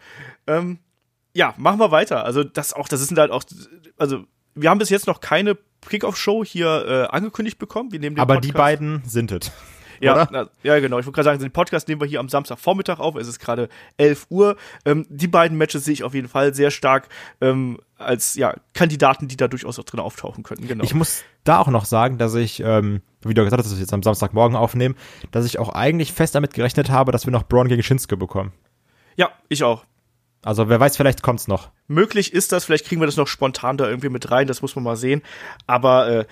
Ähm, 0.47 0.79
ja, 1.33 1.53
machen 1.57 1.79
wir 1.79 1.91
weiter. 1.91 2.25
Also 2.25 2.43
das 2.43 2.73
auch, 2.73 2.88
das 2.88 3.05
sind 3.07 3.17
halt 3.17 3.31
auch, 3.31 3.43
also 3.97 4.25
wir 4.55 4.69
haben 4.69 4.79
bis 4.79 4.89
jetzt 4.89 5.07
noch 5.07 5.21
keine 5.21 5.57
Kickoff-Show 5.88 6.43
hier 6.43 6.85
äh, 6.88 7.15
angekündigt 7.15 7.57
bekommen. 7.57 7.91
Wir 7.91 8.00
nehmen 8.00 8.15
den 8.15 8.21
Aber 8.21 8.35
Podcast, 8.35 8.53
die 8.53 8.57
beiden 8.57 9.03
sind 9.05 9.31
es. 9.31 9.51
Ja, 10.01 10.27
na, 10.31 10.50
ja, 10.63 10.79
genau. 10.79 11.00
Ich 11.00 11.05
wollte 11.05 11.15
gerade 11.15 11.25
sagen, 11.25 11.39
den 11.39 11.51
Podcast 11.51 11.88
nehmen 11.88 12.01
wir 12.01 12.08
hier 12.08 12.20
am 12.20 12.29
Samstagvormittag 12.29 13.00
auf. 13.00 13.15
Es 13.15 13.27
ist 13.27 13.39
gerade 13.39 13.70
11 13.98 14.27
Uhr. 14.29 14.58
Ähm, 14.86 15.05
die 15.10 15.27
beiden 15.27 15.58
Matches 15.58 15.86
sehe 15.86 15.93
ich 15.93 16.03
auf 16.03 16.13
jeden 16.13 16.27
Fall 16.27 16.53
sehr 16.53 16.72
stark 16.72 17.10
ähm, 17.39 17.79
als 17.98 18.36
ja, 18.36 18.55
Kandidaten, 18.74 19.27
die 19.27 19.38
da 19.38 19.48
durchaus 19.48 19.79
auch 19.79 19.84
drin 19.84 20.00
auftauchen 20.00 20.43
könnten. 20.43 20.67
Genau. 20.67 20.84
Ich 20.84 20.93
muss 20.93 21.24
da 21.43 21.60
auch 21.60 21.67
noch 21.67 21.86
sagen, 21.86 22.17
dass 22.17 22.36
ich, 22.36 22.60
ähm, 22.62 23.01
wie 23.22 23.34
du 23.34 23.43
gesagt 23.43 23.60
hast, 23.60 23.72
dass 23.72 23.77
wir 23.77 23.81
jetzt 23.81 23.93
am 23.93 24.03
Samstagmorgen 24.03 24.58
aufnehmen, 24.58 24.96
dass 25.31 25.46
ich 25.46 25.60
auch 25.60 25.70
eigentlich 25.70 26.13
fest 26.13 26.36
damit 26.36 26.53
gerechnet 26.53 26.89
habe, 26.89 27.12
dass 27.12 27.25
wir 27.25 27.31
noch 27.31 27.43
Braun 27.43 27.67
gegen 27.67 27.84
Shinsuke 27.84 28.17
bekommen. 28.17 28.51
ja, 29.15 29.29
ich 29.50 29.63
auch. 29.63 29.86
Also 30.43 30.70
wer 30.70 30.79
weiß, 30.79 30.98
vielleicht 30.98 31.22
kommt's 31.22 31.48
noch. 31.48 31.70
Möglich 31.88 32.34
ist 32.34 32.51
das, 32.51 32.65
vielleicht 32.65 32.88
kriegen 32.88 33.00
wir 33.00 33.05
das 33.05 33.17
noch 33.17 33.27
spontan 33.27 33.77
da 33.77 33.88
irgendwie 33.88 34.10
mit 34.10 34.31
rein, 34.31 34.48
das 34.48 34.62
muss 34.62 34.75
man 34.75 34.84
mal 34.84 34.96
sehen. 34.96 35.22
Aber 35.67 36.10
äh, 36.10 36.25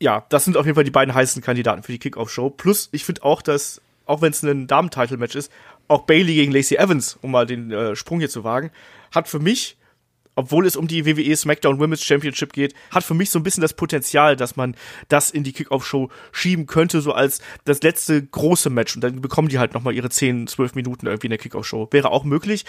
ja, 0.00 0.24
das 0.30 0.44
sind 0.44 0.56
auf 0.56 0.64
jeden 0.64 0.74
Fall 0.74 0.84
die 0.84 0.90
beiden 0.90 1.14
heißen 1.14 1.42
Kandidaten 1.42 1.82
für 1.82 1.92
die 1.92 1.98
Kickoff-Show. 1.98 2.50
Plus, 2.50 2.88
ich 2.92 3.04
finde 3.04 3.22
auch, 3.22 3.42
dass, 3.42 3.80
auch 4.06 4.22
wenn 4.22 4.32
es 4.32 4.42
ein 4.42 4.66
Damen-Title-Match 4.66 5.36
ist, 5.36 5.52
auch 5.88 6.02
Bailey 6.02 6.34
gegen 6.34 6.52
Lacey 6.52 6.76
Evans, 6.76 7.18
um 7.20 7.30
mal 7.32 7.46
den 7.46 7.70
äh, 7.70 7.94
Sprung 7.94 8.18
hier 8.18 8.30
zu 8.30 8.42
wagen, 8.42 8.70
hat 9.14 9.28
für 9.28 9.40
mich, 9.40 9.76
obwohl 10.36 10.66
es 10.66 10.76
um 10.76 10.88
die 10.88 11.04
WWE 11.04 11.36
SmackDown 11.36 11.78
Women's 11.78 12.02
Championship 12.02 12.54
geht, 12.54 12.74
hat 12.90 13.04
für 13.04 13.12
mich 13.12 13.28
so 13.28 13.38
ein 13.38 13.42
bisschen 13.42 13.60
das 13.60 13.74
Potenzial, 13.74 14.36
dass 14.36 14.56
man 14.56 14.74
das 15.08 15.30
in 15.30 15.44
die 15.44 15.52
Kickoff-Show 15.52 16.08
schieben 16.32 16.66
könnte, 16.66 17.02
so 17.02 17.12
als 17.12 17.42
das 17.64 17.82
letzte 17.82 18.24
große 18.24 18.70
Match. 18.70 18.94
Und 18.94 19.02
dann 19.02 19.20
bekommen 19.20 19.48
die 19.48 19.58
halt 19.58 19.74
nochmal 19.74 19.94
ihre 19.94 20.08
10, 20.08 20.46
12 20.46 20.76
Minuten 20.76 21.06
irgendwie 21.06 21.26
in 21.26 21.32
der 21.32 21.38
Kickoff-Show. 21.38 21.88
Wäre 21.90 22.10
auch 22.10 22.24
möglich. 22.24 22.64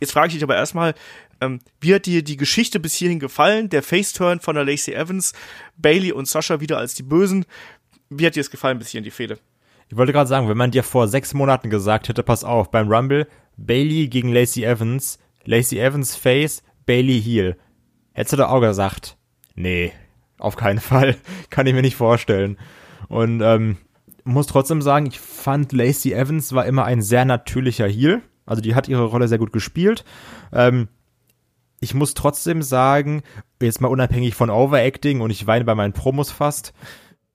Jetzt 0.00 0.12
frage 0.12 0.28
ich 0.28 0.34
dich 0.34 0.42
aber 0.42 0.56
erstmal, 0.56 0.94
ähm, 1.40 1.60
wie 1.80 1.94
hat 1.94 2.06
dir 2.06 2.22
die 2.22 2.36
Geschichte 2.36 2.80
bis 2.80 2.94
hierhin 2.94 3.18
gefallen? 3.18 3.68
Der 3.68 3.82
Faceturn 3.82 4.40
von 4.40 4.54
der 4.54 4.64
Lacey 4.64 4.94
Evans, 4.94 5.32
Bailey 5.76 6.12
und 6.12 6.28
Sascha 6.28 6.60
wieder 6.60 6.78
als 6.78 6.94
die 6.94 7.02
Bösen. 7.02 7.44
Wie 8.10 8.26
hat 8.26 8.36
dir 8.36 8.40
es 8.40 8.50
gefallen 8.50 8.78
bis 8.78 8.88
hierhin, 8.88 9.04
die 9.04 9.10
Fehde? 9.10 9.38
Ich 9.88 9.96
wollte 9.96 10.12
gerade 10.12 10.28
sagen, 10.28 10.48
wenn 10.48 10.56
man 10.56 10.70
dir 10.70 10.82
vor 10.82 11.08
sechs 11.08 11.34
Monaten 11.34 11.70
gesagt 11.70 12.08
hätte, 12.08 12.22
pass 12.22 12.44
auf, 12.44 12.70
beim 12.70 12.88
Rumble, 12.92 13.26
Bailey 13.56 14.08
gegen 14.08 14.32
Lacey 14.32 14.64
Evans, 14.64 15.18
Lacey 15.44 15.78
Evans 15.78 16.14
Face, 16.14 16.62
Bailey 16.84 17.20
Heel. 17.20 17.56
Hättest 18.12 18.34
du 18.34 18.36
da 18.36 18.48
auch 18.48 18.60
gesagt, 18.60 19.16
nee, 19.54 19.92
auf 20.38 20.56
keinen 20.56 20.80
Fall, 20.80 21.16
kann 21.50 21.66
ich 21.66 21.74
mir 21.74 21.82
nicht 21.82 21.96
vorstellen. 21.96 22.58
Und 23.08 23.40
ähm, 23.40 23.78
muss 24.24 24.46
trotzdem 24.46 24.82
sagen, 24.82 25.06
ich 25.06 25.18
fand 25.18 25.72
Lacey 25.72 26.12
Evans 26.12 26.52
war 26.52 26.66
immer 26.66 26.84
ein 26.84 27.00
sehr 27.00 27.24
natürlicher 27.24 27.88
Heel. 27.88 28.22
Also 28.48 28.62
die 28.62 28.74
hat 28.74 28.88
ihre 28.88 29.04
Rolle 29.04 29.28
sehr 29.28 29.38
gut 29.38 29.52
gespielt. 29.52 30.04
Ähm, 30.52 30.88
ich 31.80 31.94
muss 31.94 32.14
trotzdem 32.14 32.62
sagen, 32.62 33.22
jetzt 33.62 33.80
mal 33.80 33.88
unabhängig 33.88 34.34
von 34.34 34.50
Overacting 34.50 35.20
und 35.20 35.30
ich 35.30 35.46
weine 35.46 35.64
bei 35.64 35.74
meinen 35.76 35.92
Promos 35.92 36.30
fast, 36.32 36.72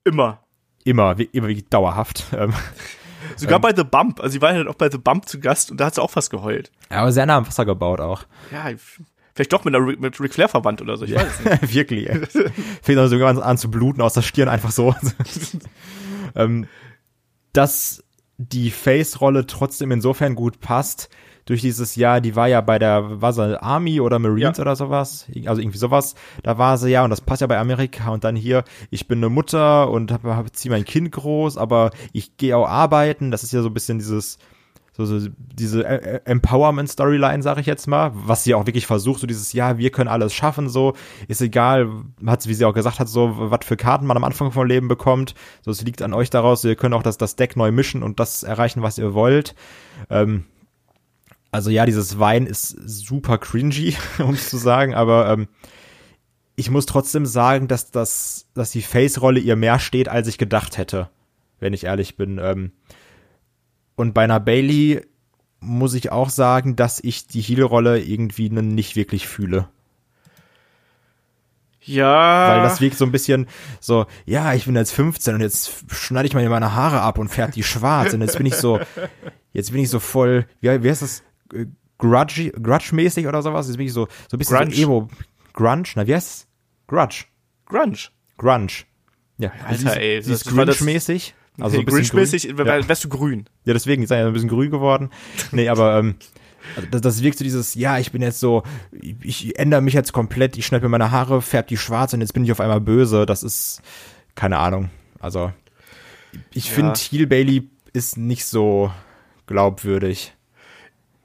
Immer. 0.04 0.40
immer, 0.84 1.16
wie- 1.16 1.30
immer 1.32 1.48
wie 1.48 1.62
dauerhaft. 1.62 2.26
Ähm, 2.36 2.52
Sogar 3.36 3.58
bei 3.58 3.74
The 3.74 3.84
Bump. 3.84 4.20
Also 4.20 4.32
sie 4.34 4.42
war 4.42 4.52
ja 4.52 4.58
dann 4.58 4.68
auch 4.68 4.74
bei 4.74 4.90
The 4.90 4.98
Bump 4.98 5.26
zu 5.28 5.40
Gast 5.40 5.70
und 5.70 5.80
da 5.80 5.86
hat 5.86 5.94
sie 5.94 6.02
auch 6.02 6.10
fast 6.10 6.30
geheult. 6.30 6.70
aber 6.90 7.10
sehr 7.10 7.24
nah 7.24 7.38
am 7.38 7.46
Wasser 7.46 7.64
gebaut 7.64 8.00
auch. 8.00 8.24
Ja, 8.52 8.66
vielleicht 9.34 9.50
doch 9.54 9.64
mit, 9.64 9.74
einer, 9.74 9.84
Ric- 9.86 9.98
mit 9.98 10.20
Ric 10.20 10.34
Flair 10.34 10.48
verwandt 10.50 10.82
oder 10.82 10.98
so. 10.98 11.06
Ich 11.06 11.14
weiß 11.14 11.40
es 11.42 11.62
nicht. 11.62 11.74
Wirklich. 11.74 12.08
Fängt 12.82 12.98
dann 12.98 13.08
sogar 13.08 13.42
an 13.42 13.56
zu 13.56 13.70
bluten 13.70 14.02
aus 14.02 14.12
der 14.12 14.20
Stirn, 14.20 14.48
einfach 14.50 14.70
so. 14.72 14.94
ähm, 16.34 16.66
dass 17.54 18.03
die 18.38 18.70
Face-Rolle 18.70 19.46
trotzdem 19.46 19.90
insofern 19.92 20.34
gut 20.34 20.60
passt, 20.60 21.08
durch 21.46 21.60
dieses 21.60 21.94
Jahr, 21.96 22.20
die 22.22 22.36
war 22.36 22.48
ja 22.48 22.60
bei 22.62 22.78
der, 22.78 23.20
war 23.20 23.32
sie 23.32 23.62
Army 23.62 24.00
oder 24.00 24.18
Marines 24.18 24.56
Ja. 24.56 24.62
oder 24.62 24.76
sowas, 24.76 25.26
also 25.44 25.60
irgendwie 25.60 25.78
sowas, 25.78 26.14
da 26.42 26.56
war 26.56 26.78
sie 26.78 26.90
ja, 26.90 27.04
und 27.04 27.10
das 27.10 27.20
passt 27.20 27.42
ja 27.42 27.46
bei 27.46 27.58
Amerika, 27.58 28.10
und 28.10 28.24
dann 28.24 28.34
hier, 28.34 28.64
ich 28.90 29.08
bin 29.08 29.18
eine 29.18 29.28
Mutter 29.28 29.90
und 29.90 30.10
hab, 30.10 30.24
hab, 30.24 30.56
zieh 30.56 30.70
mein 30.70 30.84
Kind 30.86 31.12
groß, 31.12 31.58
aber 31.58 31.90
ich 32.12 32.36
gehe 32.38 32.56
auch 32.56 32.66
arbeiten, 32.66 33.30
das 33.30 33.42
ist 33.42 33.52
ja 33.52 33.60
so 33.60 33.68
ein 33.68 33.74
bisschen 33.74 33.98
dieses, 33.98 34.38
so, 34.96 35.04
so 35.04 35.28
diese 35.36 35.84
äh, 35.84 36.20
Empowerment-Storyline, 36.24 37.42
sage 37.42 37.60
ich 37.60 37.66
jetzt 37.66 37.88
mal, 37.88 38.12
was 38.14 38.44
sie 38.44 38.54
auch 38.54 38.66
wirklich 38.66 38.86
versucht, 38.86 39.20
so 39.20 39.26
dieses, 39.26 39.52
ja, 39.52 39.76
wir 39.76 39.90
können 39.90 40.08
alles 40.08 40.32
schaffen, 40.32 40.68
so, 40.68 40.94
ist 41.26 41.42
egal, 41.42 41.90
hat 42.24 42.42
sie, 42.42 42.48
wie 42.48 42.54
sie 42.54 42.64
auch 42.64 42.74
gesagt 42.74 43.00
hat, 43.00 43.08
so, 43.08 43.34
was 43.50 43.66
für 43.66 43.76
Karten 43.76 44.06
man 44.06 44.16
am 44.16 44.22
Anfang 44.22 44.52
vom 44.52 44.66
Leben 44.66 44.86
bekommt, 44.86 45.34
so, 45.62 45.72
es 45.72 45.82
liegt 45.82 46.00
an 46.00 46.14
euch 46.14 46.30
daraus, 46.30 46.62
ihr 46.62 46.76
könnt 46.76 46.94
auch 46.94 47.02
das, 47.02 47.18
das 47.18 47.34
Deck 47.34 47.56
neu 47.56 47.72
mischen 47.72 48.04
und 48.04 48.20
das 48.20 48.44
erreichen, 48.44 48.82
was 48.82 48.96
ihr 48.96 49.14
wollt. 49.14 49.56
Ähm, 50.10 50.44
also 51.50 51.70
ja, 51.70 51.86
dieses 51.86 52.20
Wein 52.20 52.46
ist 52.46 52.68
super 52.68 53.38
cringy, 53.38 53.96
um 54.20 54.34
es 54.34 54.48
zu 54.48 54.58
sagen, 54.58 54.94
aber 54.94 55.28
ähm, 55.28 55.48
ich 56.54 56.70
muss 56.70 56.86
trotzdem 56.86 57.26
sagen, 57.26 57.66
dass 57.66 57.90
das, 57.90 58.46
dass 58.54 58.70
die 58.70 58.82
Face-Rolle 58.82 59.40
ihr 59.40 59.56
mehr 59.56 59.80
steht, 59.80 60.08
als 60.08 60.28
ich 60.28 60.38
gedacht 60.38 60.78
hätte, 60.78 61.10
wenn 61.58 61.72
ich 61.72 61.82
ehrlich 61.82 62.16
bin. 62.16 62.38
Ähm, 62.40 62.70
und 63.96 64.14
bei 64.14 64.24
einer 64.24 64.40
Bailey 64.40 65.02
muss 65.60 65.94
ich 65.94 66.12
auch 66.12 66.28
sagen, 66.30 66.76
dass 66.76 67.00
ich 67.02 67.26
die 67.26 67.40
Heel-Rolle 67.40 68.00
irgendwie 68.02 68.50
nicht 68.50 68.96
wirklich 68.96 69.26
fühle. 69.26 69.68
Ja. 71.80 72.48
Weil 72.48 72.62
das 72.62 72.80
wirkt 72.80 72.96
so 72.96 73.04
ein 73.04 73.12
bisschen 73.12 73.46
so, 73.80 74.06
ja, 74.24 74.54
ich 74.54 74.64
bin 74.66 74.74
jetzt 74.76 74.92
15 74.92 75.34
und 75.34 75.40
jetzt 75.40 75.84
schneide 75.88 76.26
ich 76.26 76.34
mal 76.34 76.48
meine 76.48 76.74
Haare 76.74 77.00
ab 77.02 77.18
und 77.18 77.28
färbe 77.28 77.52
die 77.52 77.62
schwarz 77.62 78.14
und 78.14 78.22
jetzt 78.22 78.36
bin 78.38 78.46
ich 78.46 78.54
so, 78.56 78.80
jetzt 79.52 79.72
bin 79.72 79.82
ich 79.82 79.90
so 79.90 80.00
voll, 80.00 80.46
wie, 80.60 80.82
wie 80.82 80.88
heißt 80.90 81.02
das, 81.02 81.22
Äh, 81.52 81.66
grudge-mäßig 81.98 83.26
oder 83.28 83.42
sowas? 83.42 83.66
Jetzt 83.68 83.76
bin 83.76 83.86
ich 83.86 83.92
so, 83.92 84.08
so 84.28 84.36
ein 84.36 84.38
bisschen 84.38 84.56
Grunge. 84.56 84.74
so 84.74 84.82
Emo, 84.82 85.08
Grunge, 85.52 85.84
na, 85.94 86.06
wie 86.06 86.14
heißt 86.14 86.28
es? 86.28 86.46
Grudge, 86.86 87.24
Grunge. 87.66 87.98
Grunge. 88.38 88.72
Ja, 89.38 89.52
Alter, 89.66 89.96
ey, 90.00 90.22
sie 90.22 90.32
ist 90.32 90.46
das 90.46 90.52
das- 90.54 90.78
Grinch-mäßig. 90.78 91.34
Also 91.60 91.76
grün. 91.82 91.86
Grinch-mäßig 91.86 92.44
Ja. 92.44 92.58
wär- 92.58 92.88
wärst 92.88 93.04
du 93.04 93.08
grün. 93.08 93.48
Ja, 93.64 93.72
deswegen 93.74 94.02
ist 94.02 94.10
er 94.10 94.18
ja 94.20 94.26
ein 94.26 94.32
bisschen 94.32 94.48
grün 94.48 94.70
geworden. 94.70 95.10
Nee, 95.52 95.68
aber 95.68 95.98
ähm, 95.98 96.16
also 96.76 96.88
das, 96.90 97.00
das 97.02 97.22
wirkt 97.22 97.38
so 97.38 97.44
dieses, 97.44 97.74
ja, 97.74 97.98
ich 97.98 98.10
bin 98.10 98.22
jetzt 98.22 98.40
so, 98.40 98.62
ich, 98.92 99.16
ich 99.22 99.58
ändere 99.58 99.82
mich 99.82 99.94
jetzt 99.94 100.12
komplett, 100.12 100.56
ich 100.56 100.66
schneide 100.66 100.84
mir 100.84 100.88
meine 100.88 101.10
Haare, 101.10 101.42
färb 101.42 101.66
die 101.68 101.76
schwarz 101.76 102.12
und 102.14 102.20
jetzt 102.22 102.32
bin 102.32 102.42
ich 102.44 102.50
auf 102.52 102.60
einmal 102.60 102.80
böse. 102.80 103.26
Das 103.26 103.42
ist, 103.42 103.82
keine 104.34 104.58
Ahnung. 104.58 104.90
Also, 105.20 105.52
ich 106.52 106.68
Ja. 106.68 106.72
finde, 106.74 106.94
Heel 106.98 107.26
Bailey 107.26 107.68
ist 107.92 108.16
nicht 108.16 108.46
so 108.46 108.90
glaubwürdig. 109.46 110.34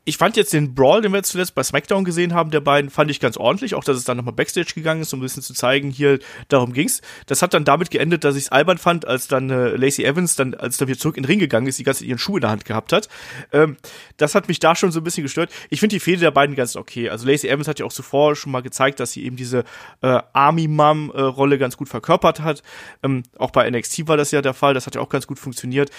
Ich 0.10 0.18
fand 0.18 0.36
jetzt 0.38 0.54
den 0.54 0.74
Brawl, 0.74 1.04
den 1.04 1.12
wir 1.12 1.18
jetzt 1.18 1.30
zuletzt 1.30 1.54
bei 1.54 1.62
SmackDown 1.62 2.04
gesehen 2.04 2.34
haben, 2.34 2.50
der 2.50 2.62
beiden, 2.62 2.90
fand 2.90 3.12
ich 3.12 3.20
ganz 3.20 3.38
ordentlich. 3.38 3.76
Auch, 3.76 3.84
dass 3.84 3.96
es 3.96 4.06
dann 4.06 4.18
nochmal 4.18 4.34
Backstage 4.34 4.74
gegangen 4.74 5.02
ist, 5.04 5.14
um 5.14 5.20
ein 5.20 5.22
bisschen 5.22 5.44
zu 5.44 5.54
zeigen, 5.54 5.92
hier, 5.92 6.18
darum 6.48 6.74
ging's. 6.74 7.02
Das 7.28 7.44
hat 7.44 7.54
dann 7.54 7.64
damit 7.64 7.92
geendet, 7.92 8.24
dass 8.24 8.36
ich 8.36 8.46
es 8.46 8.52
albern 8.52 8.80
fand, 8.80 9.08
als 9.08 9.28
dann 9.28 9.52
äh, 9.52 9.70
Lacey 9.76 10.04
Evans 10.04 10.36
dann, 10.36 10.56
als 10.56 10.78
dann 10.78 10.88
wieder 10.88 10.98
zurück 10.98 11.16
in 11.16 11.24
den 11.24 11.28
Ring 11.28 11.38
gegangen 11.38 11.68
ist, 11.68 11.78
die 11.78 11.84
ganze 11.84 12.00
Zeit 12.00 12.10
ihren 12.10 12.18
Schuh 12.18 12.38
in 12.38 12.42
der 12.42 12.50
Hand 12.50 12.66
gehabt 12.66 12.92
hat. 12.92 13.08
Ähm, 13.54 13.78
das 14.18 14.34
hat 14.34 14.48
mich 14.48 14.60
da 14.60 14.76
schon 14.76 14.92
so 14.92 15.00
ein 15.00 15.04
bisschen 15.04 15.22
gestört. 15.24 15.52
Ich 15.70 15.80
finde 15.80 15.96
die 15.96 16.00
Fehde 16.00 16.22
der 16.22 16.32
beiden 16.32 16.56
ganz 16.56 16.76
okay. 16.76 17.10
Also 17.10 17.28
Lacey 17.28 17.48
Evans 17.48 17.68
hat 17.68 17.78
ja 17.80 17.86
auch 17.86 17.94
zuvor 17.94 18.36
schon 18.36 18.52
mal 18.52 18.62
gezeigt, 18.62 19.00
dass 19.00 19.12
sie 19.12 19.24
eben 19.24 19.36
diese 19.36 19.64
äh, 20.02 20.20
Army-Mom-Rolle 20.34 21.58
ganz 21.60 21.78
gut 21.78 21.90
verkörpert 21.90 22.42
hat. 22.42 22.64
Ähm, 23.04 23.24
auch 23.38 23.52
bei 23.52 23.70
NXT 23.70 24.08
war 24.08 24.18
das 24.18 24.32
ja 24.32 24.42
der 24.42 24.54
Fall. 24.56 24.74
Das 24.74 24.86
hat 24.88 24.96
ja 24.96 25.02
auch 25.02 25.10
ganz 25.10 25.28
gut 25.28 25.38
funktioniert. 25.40 25.92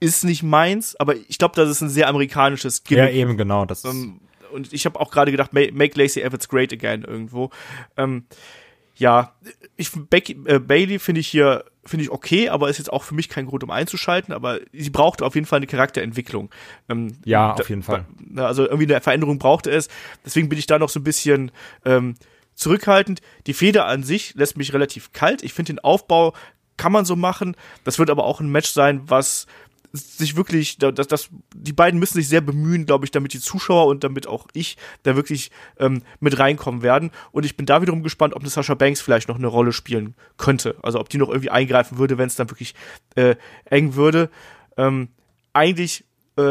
Ist 0.00 0.24
nicht 0.24 0.42
meins, 0.44 0.94
aber 0.96 1.16
ich 1.16 1.38
glaube, 1.38 1.56
das 1.56 1.68
ist 1.68 1.80
ein 1.80 1.88
sehr 1.88 2.08
amerikanisches 2.08 2.82
Ja, 2.88 3.06
Gimmick. 3.06 3.14
eben, 3.14 3.36
genau. 3.36 3.57
Das 3.66 3.84
Ähm, 3.84 4.20
und 4.52 4.72
ich 4.72 4.86
habe 4.86 4.98
auch 5.00 5.10
gerade 5.10 5.30
gedacht, 5.30 5.52
ma- 5.52 5.70
make 5.72 5.98
Lacey 6.00 6.22
Evans 6.22 6.48
great 6.48 6.72
again 6.72 7.04
irgendwo. 7.04 7.50
Ähm, 7.96 8.24
ja, 8.96 9.34
ich 9.76 9.90
Becky, 9.92 10.36
äh, 10.46 10.58
Bailey 10.58 10.98
finde 10.98 11.20
ich 11.20 11.28
hier 11.28 11.64
finde 11.84 12.04
ich 12.04 12.10
okay, 12.10 12.50
aber 12.50 12.68
ist 12.68 12.76
jetzt 12.78 12.92
auch 12.92 13.02
für 13.02 13.14
mich 13.14 13.30
kein 13.30 13.46
Grund, 13.46 13.64
um 13.64 13.70
einzuschalten. 13.70 14.34
Aber 14.34 14.60
sie 14.74 14.90
braucht 14.90 15.22
auf 15.22 15.34
jeden 15.34 15.46
Fall 15.46 15.58
eine 15.58 15.66
Charakterentwicklung. 15.66 16.50
Ähm, 16.90 17.16
Ja, 17.24 17.54
auf 17.54 17.68
jeden 17.70 17.82
Fall. 17.82 18.04
Also 18.36 18.64
irgendwie 18.64 18.92
eine 18.92 19.00
Veränderung 19.00 19.38
brauchte 19.38 19.70
es. 19.70 19.88
Deswegen 20.24 20.50
bin 20.50 20.58
ich 20.58 20.66
da 20.66 20.78
noch 20.78 20.90
so 20.90 21.00
ein 21.00 21.04
bisschen 21.04 21.50
ähm, 21.86 22.14
zurückhaltend. 22.54 23.22
Die 23.46 23.54
Feder 23.54 23.86
an 23.86 24.02
sich 24.02 24.34
lässt 24.34 24.58
mich 24.58 24.74
relativ 24.74 25.12
kalt. 25.12 25.42
Ich 25.42 25.54
finde 25.54 25.72
den 25.72 25.78
Aufbau 25.78 26.34
kann 26.76 26.92
man 26.92 27.04
so 27.06 27.16
machen. 27.16 27.56
Das 27.84 27.98
wird 27.98 28.10
aber 28.10 28.24
auch 28.24 28.40
ein 28.40 28.50
Match 28.50 28.70
sein, 28.70 29.00
was 29.06 29.46
sich 29.98 30.36
wirklich, 30.36 30.78
da- 30.78 30.92
das, 30.92 31.06
das, 31.08 31.28
die 31.54 31.72
beiden 31.72 32.00
müssen 32.00 32.14
sich 32.14 32.28
sehr 32.28 32.40
bemühen, 32.40 32.86
glaube 32.86 33.04
ich, 33.04 33.10
damit 33.10 33.32
die 33.34 33.40
Zuschauer 33.40 33.86
und 33.86 34.04
damit 34.04 34.26
auch 34.26 34.46
ich 34.54 34.76
da 35.02 35.16
wirklich 35.16 35.50
ähm, 35.78 36.02
mit 36.20 36.38
reinkommen 36.38 36.82
werden. 36.82 37.10
Und 37.32 37.44
ich 37.44 37.56
bin 37.56 37.66
da 37.66 37.82
wiederum 37.82 38.02
gespannt, 38.02 38.34
ob 38.34 38.40
eine 38.42 38.50
Sasha 38.50 38.74
Banks 38.74 39.00
vielleicht 39.00 39.28
noch 39.28 39.36
eine 39.38 39.46
Rolle 39.48 39.72
spielen 39.72 40.14
könnte. 40.36 40.76
Also 40.82 41.00
ob 41.00 41.08
die 41.08 41.18
noch 41.18 41.28
irgendwie 41.28 41.50
eingreifen 41.50 41.98
würde, 41.98 42.18
wenn 42.18 42.28
es 42.28 42.36
dann 42.36 42.50
wirklich 42.50 42.74
äh, 43.16 43.36
eng 43.66 43.94
würde. 43.94 44.30
Ähm, 44.76 45.08
eigentlich 45.52 46.04
äh, 46.38 46.42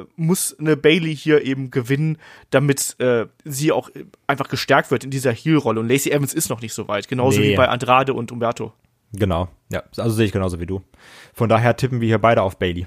äh, 0.00 0.06
muss 0.16 0.58
eine 0.58 0.76
Bailey 0.78 1.14
hier 1.14 1.44
eben 1.44 1.70
gewinnen, 1.70 2.16
damit 2.48 2.96
äh, 2.98 3.26
sie 3.44 3.72
auch 3.72 3.90
einfach 4.26 4.48
gestärkt 4.48 4.90
wird 4.90 5.04
in 5.04 5.10
dieser 5.10 5.32
Heel-Rolle. 5.32 5.80
Und 5.80 5.88
Lacey 5.88 6.10
Evans 6.12 6.32
ist 6.32 6.48
noch 6.48 6.62
nicht 6.62 6.72
so 6.72 6.88
weit, 6.88 7.08
genauso 7.08 7.40
Nee. 7.40 7.50
wie 7.52 7.56
bei 7.56 7.68
Andrade 7.68 8.14
und 8.14 8.32
Umberto. 8.32 8.72
Genau, 9.12 9.48
ja. 9.70 9.82
Also 9.96 10.10
sehe 10.10 10.26
ich 10.26 10.32
genauso 10.32 10.60
wie 10.60 10.66
du. 10.66 10.82
Von 11.32 11.48
daher 11.48 11.76
tippen 11.76 12.00
wir 12.00 12.08
hier 12.08 12.18
beide 12.18 12.42
auf 12.42 12.58
Bailey. 12.58 12.86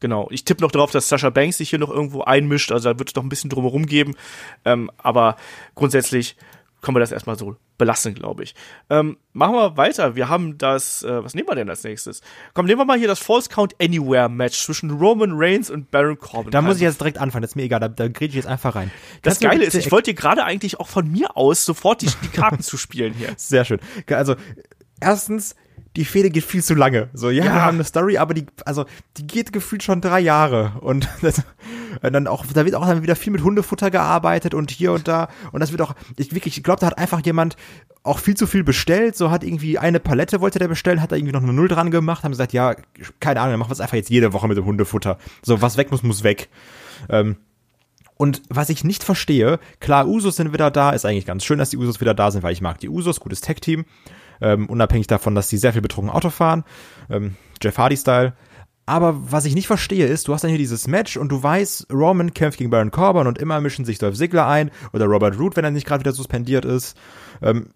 Genau. 0.00 0.28
Ich 0.30 0.44
tippe 0.44 0.62
noch 0.62 0.72
darauf, 0.72 0.90
dass 0.90 1.08
Sasha 1.08 1.30
Banks 1.30 1.58
sich 1.58 1.70
hier 1.70 1.78
noch 1.78 1.90
irgendwo 1.90 2.22
einmischt. 2.22 2.72
Also 2.72 2.92
da 2.92 2.98
wird 2.98 3.10
es 3.10 3.14
noch 3.14 3.22
ein 3.22 3.28
bisschen 3.28 3.50
drumherum 3.50 3.86
geben. 3.86 4.16
Ähm, 4.64 4.90
aber 4.98 5.36
grundsätzlich 5.74 6.36
können 6.80 6.96
wir 6.96 7.00
das 7.00 7.12
erstmal 7.12 7.36
so 7.36 7.56
belassen, 7.76 8.14
glaube 8.14 8.42
ich. 8.42 8.54
Ähm, 8.88 9.18
machen 9.32 9.54
wir 9.54 9.76
weiter. 9.76 10.16
Wir 10.16 10.28
haben 10.28 10.56
das, 10.58 11.02
äh, 11.02 11.22
was 11.22 11.34
nehmen 11.34 11.48
wir 11.48 11.54
denn 11.54 11.68
als 11.68 11.84
nächstes? 11.84 12.22
Komm, 12.54 12.66
nehmen 12.66 12.80
wir 12.80 12.84
mal 12.86 12.98
hier 12.98 13.08
das 13.08 13.18
False 13.18 13.48
Count 13.50 13.74
Anywhere 13.80 14.28
Match 14.30 14.58
zwischen 14.62 14.90
Roman 14.90 15.32
Reigns 15.34 15.70
und 15.70 15.90
Baron 15.90 16.18
Corbin. 16.18 16.50
Da 16.50 16.62
muss 16.62 16.76
ich 16.76 16.82
Also, 16.82 16.92
jetzt 16.92 17.00
direkt 17.00 17.18
anfangen, 17.18 17.42
das 17.42 17.52
ist 17.52 17.56
mir 17.56 17.64
egal, 17.64 17.80
da, 17.80 17.88
da 17.88 18.06
ich 18.06 18.34
jetzt 18.34 18.46
einfach 18.46 18.74
rein. 18.74 18.90
das 19.22 19.38
du 19.38 19.48
Geile 19.48 19.64
ist, 19.64 19.74
ich 19.74 19.92
wollte 19.92 20.10
dir 20.10 20.14
gerade 20.14 20.44
eigentlich 20.44 20.80
auch 20.80 20.88
von 20.88 21.10
mir 21.10 21.36
aus 21.36 21.64
sofort 21.64 22.02
die, 22.02 22.10
die 22.22 22.28
Karten 22.28 22.60
zu 22.62 22.76
spielen 22.76 23.12
hier. 23.14 23.32
Sehr 23.36 23.64
schön. 23.64 23.80
Also, 24.08 24.36
erstens, 25.00 25.56
die 25.96 26.04
Fehde 26.04 26.30
geht 26.30 26.44
viel 26.44 26.62
zu 26.62 26.74
lange. 26.74 27.08
So, 27.14 27.30
ja, 27.30 27.44
Ja. 27.44 27.52
wir 27.54 27.62
haben 27.62 27.74
eine 27.76 27.84
Story, 27.84 28.16
aber 28.16 28.32
die, 28.32 28.46
also, 28.64 28.84
die 29.16 29.26
geht 29.26 29.52
gefühlt 29.52 29.82
schon 29.82 30.00
drei 30.00 30.20
Jahre. 30.20 30.74
Und, 30.80 31.08
das, 31.22 31.42
und 32.02 32.12
dann 32.12 32.26
auch, 32.28 32.46
da 32.46 32.64
wird 32.64 32.76
auch 32.76 32.86
dann 32.86 33.02
wieder 33.02 33.16
viel 33.16 33.32
mit 33.32 33.42
Hundefutter 33.42 33.90
gearbeitet 33.90 34.54
und 34.54 34.70
hier 34.70 34.92
und 34.92 35.08
da. 35.08 35.28
Und 35.50 35.60
das 35.60 35.72
wird 35.72 35.82
auch, 35.82 35.94
ich 36.16 36.32
wirklich, 36.32 36.56
ich 36.56 36.62
glaube, 36.62 36.80
da 36.80 36.86
hat 36.86 36.98
einfach 36.98 37.20
jemand 37.24 37.56
auch 38.02 38.18
viel 38.20 38.36
zu 38.36 38.46
viel 38.46 38.62
bestellt. 38.62 39.16
So 39.16 39.30
hat 39.30 39.42
irgendwie 39.42 39.78
eine 39.78 39.98
Palette 40.00 40.40
wollte 40.40 40.58
der 40.60 40.68
bestellen, 40.68 41.02
hat 41.02 41.10
da 41.12 41.16
irgendwie 41.16 41.32
noch 41.32 41.42
eine 41.42 41.52
Null 41.52 41.68
dran 41.68 41.90
gemacht, 41.90 42.22
haben 42.22 42.30
gesagt, 42.30 42.52
ja, 42.52 42.76
keine 43.18 43.40
Ahnung, 43.40 43.54
dann 43.54 43.60
machen 43.60 43.70
wir 43.70 43.74
es 43.74 43.80
einfach 43.80 43.96
jetzt 43.96 44.10
jede 44.10 44.32
Woche 44.32 44.46
mit 44.46 44.56
dem 44.56 44.64
Hundefutter. 44.64 45.18
So, 45.42 45.60
was 45.60 45.76
weg 45.76 45.90
muss, 45.90 46.02
muss 46.04 46.22
weg. 46.22 46.48
Ähm, 47.08 47.36
und 48.16 48.42
was 48.48 48.68
ich 48.68 48.84
nicht 48.84 49.02
verstehe, 49.02 49.58
klar, 49.80 50.06
Usos 50.06 50.36
sind 50.36 50.52
wieder 50.52 50.70
da, 50.70 50.90
ist 50.90 51.04
eigentlich 51.06 51.26
ganz 51.26 51.44
schön, 51.44 51.58
dass 51.58 51.70
die 51.70 51.78
Usos 51.78 52.00
wieder 52.00 52.14
da 52.14 52.30
sind, 52.30 52.42
weil 52.42 52.52
ich 52.52 52.60
mag 52.60 52.78
die 52.78 52.90
Usos, 52.90 53.18
gutes 53.18 53.40
Tech-Team, 53.40 53.86
ähm, 54.40 54.66
unabhängig 54.68 55.06
davon, 55.06 55.34
dass 55.34 55.48
die 55.48 55.58
sehr 55.58 55.72
viel 55.72 55.82
betrunken 55.82 56.12
Auto 56.12 56.30
fahren, 56.30 56.64
ähm, 57.08 57.36
Jeff 57.62 57.78
Hardy-Style. 57.78 58.34
Aber 58.86 59.30
was 59.30 59.44
ich 59.44 59.54
nicht 59.54 59.68
verstehe 59.68 60.06
ist, 60.06 60.26
du 60.26 60.34
hast 60.34 60.42
dann 60.42 60.48
hier 60.48 60.58
dieses 60.58 60.88
Match 60.88 61.16
und 61.16 61.28
du 61.30 61.40
weißt, 61.40 61.92
Roman 61.92 62.34
kämpft 62.34 62.58
gegen 62.58 62.70
Baron 62.70 62.90
Corbin 62.90 63.28
und 63.28 63.38
immer 63.38 63.60
mischen 63.60 63.84
sich 63.84 63.98
Dolph 63.98 64.16
Ziggler 64.16 64.48
ein 64.48 64.70
oder 64.92 65.06
Robert 65.06 65.38
Root, 65.38 65.56
wenn 65.56 65.64
er 65.64 65.70
nicht 65.70 65.86
gerade 65.86 66.00
wieder 66.00 66.12
suspendiert 66.12 66.64
ist. 66.64 66.96
Ähm, 67.40 67.68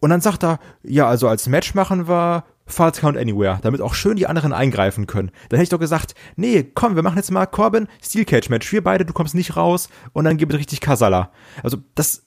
und 0.00 0.10
dann 0.10 0.20
sagt 0.20 0.44
er, 0.44 0.60
ja, 0.82 1.08
also 1.08 1.28
als 1.28 1.48
Match 1.48 1.74
machen 1.74 2.08
wir 2.08 2.44
False 2.66 3.00
Count 3.00 3.18
Anywhere, 3.18 3.58
damit 3.62 3.80
auch 3.80 3.94
schön 3.94 4.16
die 4.16 4.26
anderen 4.26 4.52
eingreifen 4.52 5.06
können. 5.06 5.30
Dann 5.48 5.58
hätte 5.58 5.64
ich 5.64 5.68
doch 5.70 5.80
gesagt, 5.80 6.14
nee, 6.36 6.62
komm, 6.62 6.94
wir 6.94 7.02
machen 7.02 7.16
jetzt 7.16 7.30
mal 7.30 7.46
Corbin 7.46 7.88
Steel 8.02 8.24
Cage 8.24 8.48
Match. 8.48 8.70
Wir 8.72 8.82
beide, 8.82 9.04
du 9.04 9.12
kommst 9.12 9.34
nicht 9.34 9.56
raus 9.56 9.88
und 10.12 10.24
dann 10.24 10.36
gibt 10.36 10.52
es 10.52 10.58
richtig 10.58 10.80
Kasala. 10.80 11.32
Also 11.62 11.78
das 11.94 12.22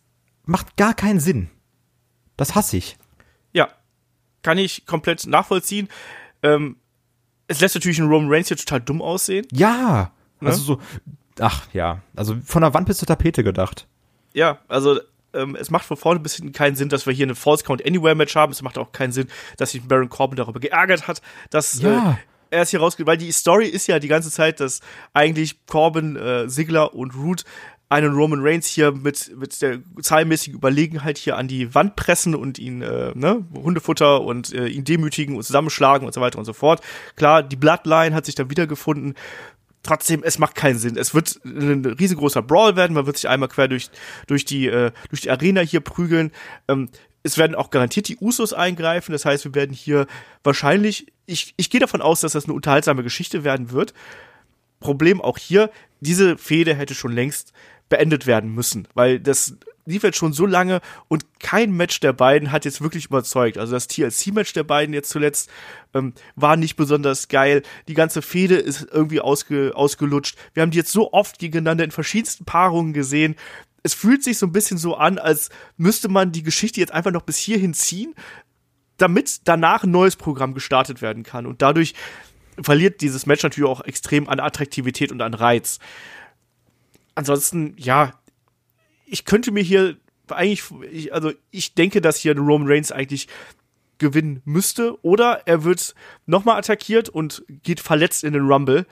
macht 0.46 0.76
gar 0.78 0.94
keinen 0.94 1.20
Sinn. 1.20 1.50
Das 2.36 2.56
hasse 2.56 2.78
ich. 2.78 2.98
Kann 4.44 4.58
ich 4.58 4.86
komplett 4.86 5.26
nachvollziehen. 5.26 5.88
Ähm, 6.44 6.78
es 7.48 7.60
lässt 7.62 7.76
natürlich 7.76 8.00
einen 8.00 8.10
Roman 8.10 8.30
Reigns 8.32 8.48
hier 8.50 8.58
total 8.58 8.82
dumm 8.82 9.02
aussehen. 9.02 9.48
Ja, 9.52 10.12
Ne? 10.40 10.50
also 10.50 10.62
so, 10.62 10.82
ach 11.40 11.68
ja, 11.74 12.02
also 12.18 12.36
von 12.46 12.62
der 12.62 12.74
Wand 12.74 12.86
bis 12.88 12.98
zur 12.98 13.08
Tapete 13.08 13.44
gedacht. 13.46 13.88
Ja, 14.34 14.60
also 14.68 15.00
ähm, 15.34 15.56
es 15.56 15.72
macht 15.72 15.86
von 15.86 15.96
vorne 15.96 16.20
bis 16.20 16.36
hinten 16.36 16.52
keinen 16.52 16.76
Sinn, 16.76 16.90
dass 16.90 17.06
wir 17.06 17.14
hier 17.14 17.26
eine 17.26 17.36
False 17.36 17.64
Count 17.64 17.86
Anywhere 17.88 18.14
Match 18.16 18.36
haben. 18.36 18.52
Es 18.52 18.62
macht 18.62 18.78
auch 18.78 18.92
keinen 18.92 19.14
Sinn, 19.14 19.28
dass 19.58 19.72
sich 19.72 19.82
Baron 19.84 20.10
Corbin 20.10 20.36
darüber 20.36 20.60
geärgert 20.60 21.08
hat, 21.08 21.22
dass 21.50 21.82
Ja. 21.82 22.12
äh, 22.12 22.16
er 22.50 22.62
es 22.64 22.70
hier 22.72 22.82
rausgeht, 22.82 23.08
weil 23.08 23.18
die 23.18 23.32
Story 23.32 23.68
ist 23.68 23.88
ja 23.88 23.98
die 24.00 24.08
ganze 24.10 24.30
Zeit, 24.30 24.60
dass 24.60 24.82
eigentlich 25.14 25.66
Corbin, 25.66 26.16
äh, 26.18 26.48
Ziggler 26.50 26.94
und 26.94 27.16
Root 27.16 27.46
einen 27.90 28.14
Roman 28.14 28.40
Reigns 28.42 28.68
hier 28.68 28.92
mit, 28.92 29.32
mit 29.38 29.62
der 29.62 29.80
zahlmäßigen 30.02 30.58
Überlegenheit 30.58 31.18
hier 31.18 31.38
an 31.38 31.48
die 31.48 31.76
Wand 31.76 31.96
pressen 31.96 32.34
und 32.34 32.58
ihn, 32.58 32.82
äh, 32.82 33.12
ne, 33.14 33.46
Hundefutter 33.54 34.22
und 34.22 34.52
äh, 34.54 34.68
ihn 34.68 34.84
demütigen 34.84 35.36
und 35.36 35.44
zusammenschlagen 35.44 36.08
und 36.08 36.14
so 36.14 36.22
weiter 36.22 36.40
und 36.40 36.46
so 36.46 36.54
fort. 36.54 36.82
Klar, 37.16 37.44
die 37.44 37.56
Bloodline 37.56 38.16
hat 38.16 38.26
sich 38.26 38.36
dann 38.36 38.50
wiedergefunden. 38.50 39.14
Trotzdem, 39.84 40.24
es 40.24 40.40
macht 40.40 40.56
keinen 40.56 40.80
Sinn. 40.80 40.98
Es 40.98 41.14
wird 41.14 41.40
ein 41.46 41.86
riesengroßer 41.86 42.42
Brawl 42.42 42.76
werden. 42.76 42.94
Man 42.94 43.06
wird 43.06 43.18
sich 43.18 43.30
einmal 43.30 43.50
quer 43.50 43.68
durch, 43.68 43.90
durch, 44.28 44.46
die, 44.46 44.68
äh, 44.68 44.92
durch 45.10 45.22
die 45.22 45.30
Arena 45.30 45.62
hier 45.62 45.82
prügeln. 45.82 46.32
Ähm, 46.68 46.90
es 47.22 47.38
werden 47.38 47.56
auch 47.56 47.70
garantiert 47.70 48.08
die 48.08 48.18
Usos 48.18 48.54
eingreifen. 48.54 49.12
Das 49.12 49.26
heißt, 49.26 49.46
wir 49.46 49.56
werden 49.56 49.74
hier 49.74 50.08
wahrscheinlich, 50.44 51.12
ich, 51.26 51.54
ich 51.58 51.70
gehe 51.70 51.80
davon 51.80 52.02
aus, 52.02 52.22
dass 52.22 52.34
das 52.34 52.46
eine 52.46 52.54
unterhaltsame 52.54 53.04
Geschichte 53.04 53.44
werden 53.44 53.72
wird. 53.72 53.94
Problem 54.84 55.22
auch 55.22 55.38
hier, 55.38 55.72
diese 56.02 56.38
Fehde 56.38 56.76
hätte 56.76 56.94
schon 56.94 57.14
längst 57.14 57.54
beendet 57.90 58.28
werden 58.28 58.54
müssen, 58.54 58.88
weil 58.94 59.20
das 59.20 59.58
lief 59.86 60.04
jetzt 60.04 60.18
schon 60.18 60.34
so 60.34 60.46
lange 60.46 60.82
und 61.08 61.26
kein 61.40 61.72
Match 61.72 62.00
der 62.00 62.14
beiden 62.14 62.52
hat 62.52 62.66
jetzt 62.66 62.82
wirklich 62.82 63.06
überzeugt. 63.06 63.58
Also 63.58 63.74
das 63.74 63.88
TLC-Match 63.88 64.54
der 64.54 64.64
beiden 64.64 64.94
jetzt 64.94 65.10
zuletzt 65.10 65.50
ähm, 65.94 66.14
war 66.36 66.56
nicht 66.56 66.76
besonders 66.76 67.28
geil. 67.28 67.64
Die 67.88 67.94
ganze 67.94 68.22
Fehde 68.22 68.56
ist 68.56 68.88
irgendwie 68.92 69.20
ausge, 69.20 69.74
ausgelutscht. 69.76 70.38
Wir 70.54 70.64
haben 70.64 70.72
die 70.72 70.78
jetzt 70.78 70.92
so 70.92 71.12
oft 71.12 71.40
gegeneinander 71.40 71.84
in 71.84 71.92
verschiedensten 71.92 72.46
Paarungen 72.46 72.94
gesehen. 72.94 73.36
Es 73.84 73.94
fühlt 73.94 74.24
sich 74.24 74.38
so 74.38 74.46
ein 74.46 74.54
bisschen 74.54 74.78
so 74.78 74.96
an, 74.96 75.18
als 75.18 75.50
müsste 75.76 76.08
man 76.08 76.32
die 76.32 76.44
Geschichte 76.44 76.80
jetzt 76.80 76.94
einfach 76.94 77.12
noch 77.12 77.24
bis 77.24 77.38
hierhin 77.38 77.74
ziehen, 77.74 78.16
damit 78.98 79.42
danach 79.44 79.84
ein 79.84 79.92
neues 79.92 80.16
Programm 80.16 80.54
gestartet 80.54 81.02
werden 81.02 81.24
kann. 81.24 81.46
Und 81.46 81.62
dadurch 81.62 81.94
verliert 82.62 83.02
dieses 83.02 83.26
Match 83.26 83.44
natürlich 83.44 83.70
auch 83.70 83.82
extrem 83.82 84.30
an 84.30 84.40
Attraktivität 84.40 85.12
und 85.12 85.22
an 85.22 85.34
Reiz. 85.34 85.80
Ansonsten, 87.16 87.76
ja, 87.78 88.12
ich 89.06 89.26
könnte 89.26 89.52
mir 89.52 89.64
hier 89.64 89.98
eigentlich, 90.30 90.64
ich, 90.92 91.14
also 91.14 91.32
ich 91.52 91.74
denke, 91.76 92.02
dass 92.02 92.18
hier 92.18 92.38
Roman 92.38 92.68
Reigns 92.68 92.92
eigentlich 92.92 93.28
gewinnen 93.98 94.42
müsste. 94.46 95.04
Oder 95.04 95.44
er 95.46 95.64
wird 95.64 95.96
nochmal 96.26 96.58
attackiert 96.58 97.10
und 97.10 97.44
geht 97.64 97.80
verletzt 97.80 98.24
in 98.24 98.34
den 98.34 98.46
Rumble. 98.46 98.86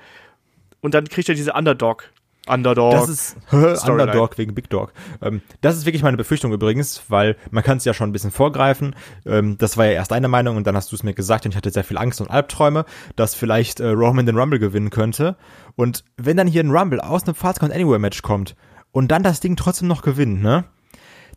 Und 0.82 0.94
dann 0.94 1.08
kriegt 1.08 1.30
er 1.30 1.36
diese 1.36 1.54
Underdog. 1.54 2.10
Underdog. 2.52 2.94
Das 2.94 3.10
ist 3.10 3.38
Underdog 3.52 4.38
wegen 4.38 4.54
Big 4.54 4.70
Dog. 4.70 4.94
Ähm, 5.22 5.42
das 5.62 5.78
ist 5.78 5.86
wirklich 5.86 6.04
meine 6.04 6.18
Befürchtung 6.18 6.52
übrigens, 6.52 7.04
weil 7.08 7.38
man 7.50 7.64
kann 7.64 7.78
es 7.78 7.86
ja 7.86 7.94
schon 7.94 8.10
ein 8.10 8.14
bisschen 8.14 8.32
vorgreifen. 8.32 8.96
Ähm, 9.26 9.58
das 9.58 9.78
war 9.78 9.86
ja 9.86 9.94
erst 9.94 10.12
deine 10.12 10.28
Meinung 10.28 10.58
und 10.58 10.68
dann 10.68 10.76
hast 10.76 10.92
du 10.92 10.96
es 10.96 11.04
mir 11.04 11.14
gesagt 11.14 11.46
und 11.46 11.52
ich 11.52 11.58
hatte 11.58 11.72
sehr 11.72 11.84
viel 11.84 11.98
Angst 11.98 12.22
und 12.22 12.30
Albträume, 12.30 12.86
dass 13.16 13.36
vielleicht 13.36 13.80
äh, 13.80 13.88
Roman 13.88 14.26
den 14.26 14.38
Rumble 14.38 14.60
gewinnen 14.60 14.90
könnte. 14.90 15.38
Und 15.76 16.04
wenn 16.18 16.38
dann 16.38 16.48
hier 16.48 16.64
ein 16.64 16.72
Rumble 16.72 17.00
aus 17.00 17.24
einem 17.24 17.36
Fast 17.36 17.60
Count 17.60 17.74
Anywhere 17.74 18.00
Match 18.00 18.22
kommt 18.22 18.56
und 18.92 19.10
dann 19.10 19.24
das 19.24 19.40
Ding 19.40 19.56
trotzdem 19.56 19.88
noch 19.88 20.02
gewinnt, 20.02 20.42
ne? 20.42 20.66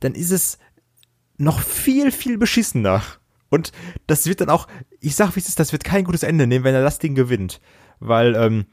Dann 0.01 0.15
ist 0.15 0.33
es 0.33 0.59
noch 1.37 1.61
viel, 1.61 2.11
viel 2.11 2.39
beschissener. 2.39 3.03
Und 3.49 3.73
das 4.09 4.27
wird 4.27 4.41
dann 4.41 4.51
auch, 4.51 4.67
ich 5.01 5.15
sag 5.15 5.37
wie 5.37 5.41
es 5.41 5.49
ist, 5.49 5.61
das 5.61 5.73
wird 5.73 5.85
kein 5.85 6.05
gutes 6.05 6.25
Ende 6.25 6.47
nehmen, 6.47 6.65
wenn 6.65 6.75
er 6.75 6.83
das 6.83 6.99
Ding 6.99 7.15
gewinnt. 7.15 7.61
Weil 8.01 8.35
ähm, 8.35 8.67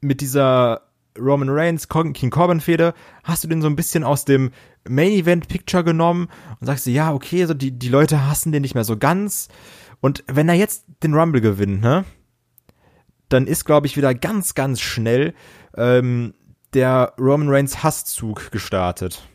mit 0.00 0.20
dieser 0.20 0.85
Roman 1.18 1.48
Reigns, 1.50 1.88
King 1.88 2.30
Corbin 2.30 2.60
Fehde, 2.60 2.94
hast 3.24 3.44
du 3.44 3.48
den 3.48 3.62
so 3.62 3.68
ein 3.68 3.76
bisschen 3.76 4.04
aus 4.04 4.24
dem 4.24 4.50
Main 4.88 5.12
Event 5.12 5.48
Picture 5.48 5.84
genommen 5.84 6.28
und 6.60 6.66
sagst 6.66 6.86
du, 6.86 6.90
ja, 6.90 7.12
okay, 7.12 7.44
so 7.46 7.54
die, 7.54 7.72
die 7.72 7.88
Leute 7.88 8.26
hassen 8.26 8.52
den 8.52 8.62
nicht 8.62 8.74
mehr 8.74 8.84
so 8.84 8.96
ganz. 8.96 9.48
Und 10.00 10.24
wenn 10.26 10.48
er 10.48 10.54
jetzt 10.54 10.84
den 11.02 11.14
Rumble 11.14 11.40
gewinnt, 11.40 11.80
ne, 11.80 12.04
dann 13.28 13.46
ist, 13.46 13.64
glaube 13.64 13.86
ich, 13.86 13.96
wieder 13.96 14.14
ganz, 14.14 14.54
ganz 14.54 14.80
schnell 14.80 15.34
ähm, 15.76 16.34
der 16.74 17.14
Roman 17.18 17.48
Reigns 17.48 17.82
Hasszug 17.82 18.50
gestartet. 18.50 19.26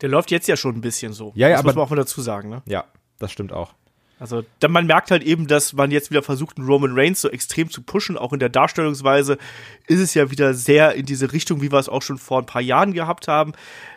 Der 0.00 0.08
läuft 0.08 0.30
jetzt 0.30 0.48
ja 0.48 0.56
schon 0.56 0.76
ein 0.76 0.80
bisschen 0.80 1.12
so. 1.12 1.32
Ja, 1.34 1.48
ja, 1.48 1.56
das 1.56 1.60
aber 1.60 1.68
muss 1.68 1.76
man 1.76 1.84
auch 1.84 1.90
mal 1.90 1.96
dazu 1.96 2.20
sagen, 2.22 2.48
ne? 2.48 2.62
Ja, 2.66 2.84
das 3.18 3.32
stimmt 3.32 3.52
auch. 3.52 3.74
Also, 4.20 4.44
dann 4.58 4.72
man 4.72 4.86
merkt 4.86 5.10
halt 5.10 5.22
eben, 5.22 5.46
dass 5.46 5.72
man 5.72 5.90
jetzt 5.90 6.10
wieder 6.10 6.22
versucht, 6.22 6.58
einen 6.58 6.66
Roman 6.66 6.92
Reigns 6.92 7.20
so 7.20 7.30
extrem 7.30 7.70
zu 7.70 7.82
pushen. 7.82 8.18
Auch 8.18 8.32
in 8.32 8.40
der 8.40 8.48
Darstellungsweise 8.48 9.38
ist 9.86 10.00
es 10.00 10.14
ja 10.14 10.30
wieder 10.30 10.54
sehr 10.54 10.94
in 10.94 11.06
diese 11.06 11.32
Richtung, 11.32 11.62
wie 11.62 11.70
wir 11.70 11.78
es 11.78 11.88
auch 11.88 12.02
schon 12.02 12.18
vor 12.18 12.40
ein 12.40 12.46
paar 12.46 12.62
Jahren 12.62 12.92
gehabt 12.92 13.28
haben. 13.28 13.52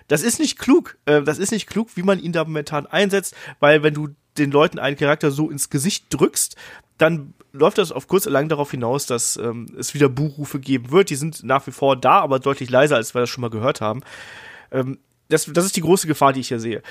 Das 0.08 0.22
ist 0.22 0.40
nicht 0.40 0.60
klug. 0.60 0.98
Äh, 1.06 1.24
das 1.24 1.40
ist 1.40 1.52
nicht 1.52 1.68
klug, 1.68 1.90
wie 1.96 2.04
man 2.04 2.20
ihn 2.20 2.34
da 2.34 2.44
momentan 2.44 2.86
einsetzt, 2.86 3.36
weil 3.60 3.82
wenn 3.82 3.96
du 3.96 4.10
den 4.38 4.52
Leuten 4.52 4.78
einen 4.78 4.96
Charakter 4.96 5.32
so 5.32 5.50
ins 5.50 5.70
Gesicht 5.70 6.06
drückst, 6.10 6.56
dann 6.98 7.34
läuft 7.52 7.80
das 7.80 7.92
auf 7.92 8.08
kurz 8.08 8.26
lang 8.26 8.48
darauf 8.48 8.72
hinaus, 8.72 9.08
dass 9.08 9.38
ähm, 9.38 9.66
es 9.78 9.94
wieder 9.94 10.08
Buchrufe 10.08 10.60
geben 10.60 10.92
wird. 10.92 11.10
Die 11.10 11.16
sind 11.16 11.44
nach 11.44 11.66
wie 11.66 11.72
vor 11.72 11.96
da, 11.96 12.20
aber 12.20 12.40
deutlich 12.40 12.70
leiser, 12.70 12.96
als 12.96 13.16
wir 13.16 13.22
das 13.22 13.30
schon 13.30 13.42
mal 13.42 13.50
gehört 13.50 13.82
haben. 13.82 14.04
Ähm, 14.72 15.00
das, 15.30 15.46
das 15.46 15.66
ist 15.66 15.76
die 15.76 15.82
große 15.82 16.08
Gefahr, 16.08 16.32
die 16.34 16.42
ich 16.42 16.50
hier 16.50 16.60
sehe 16.60 16.84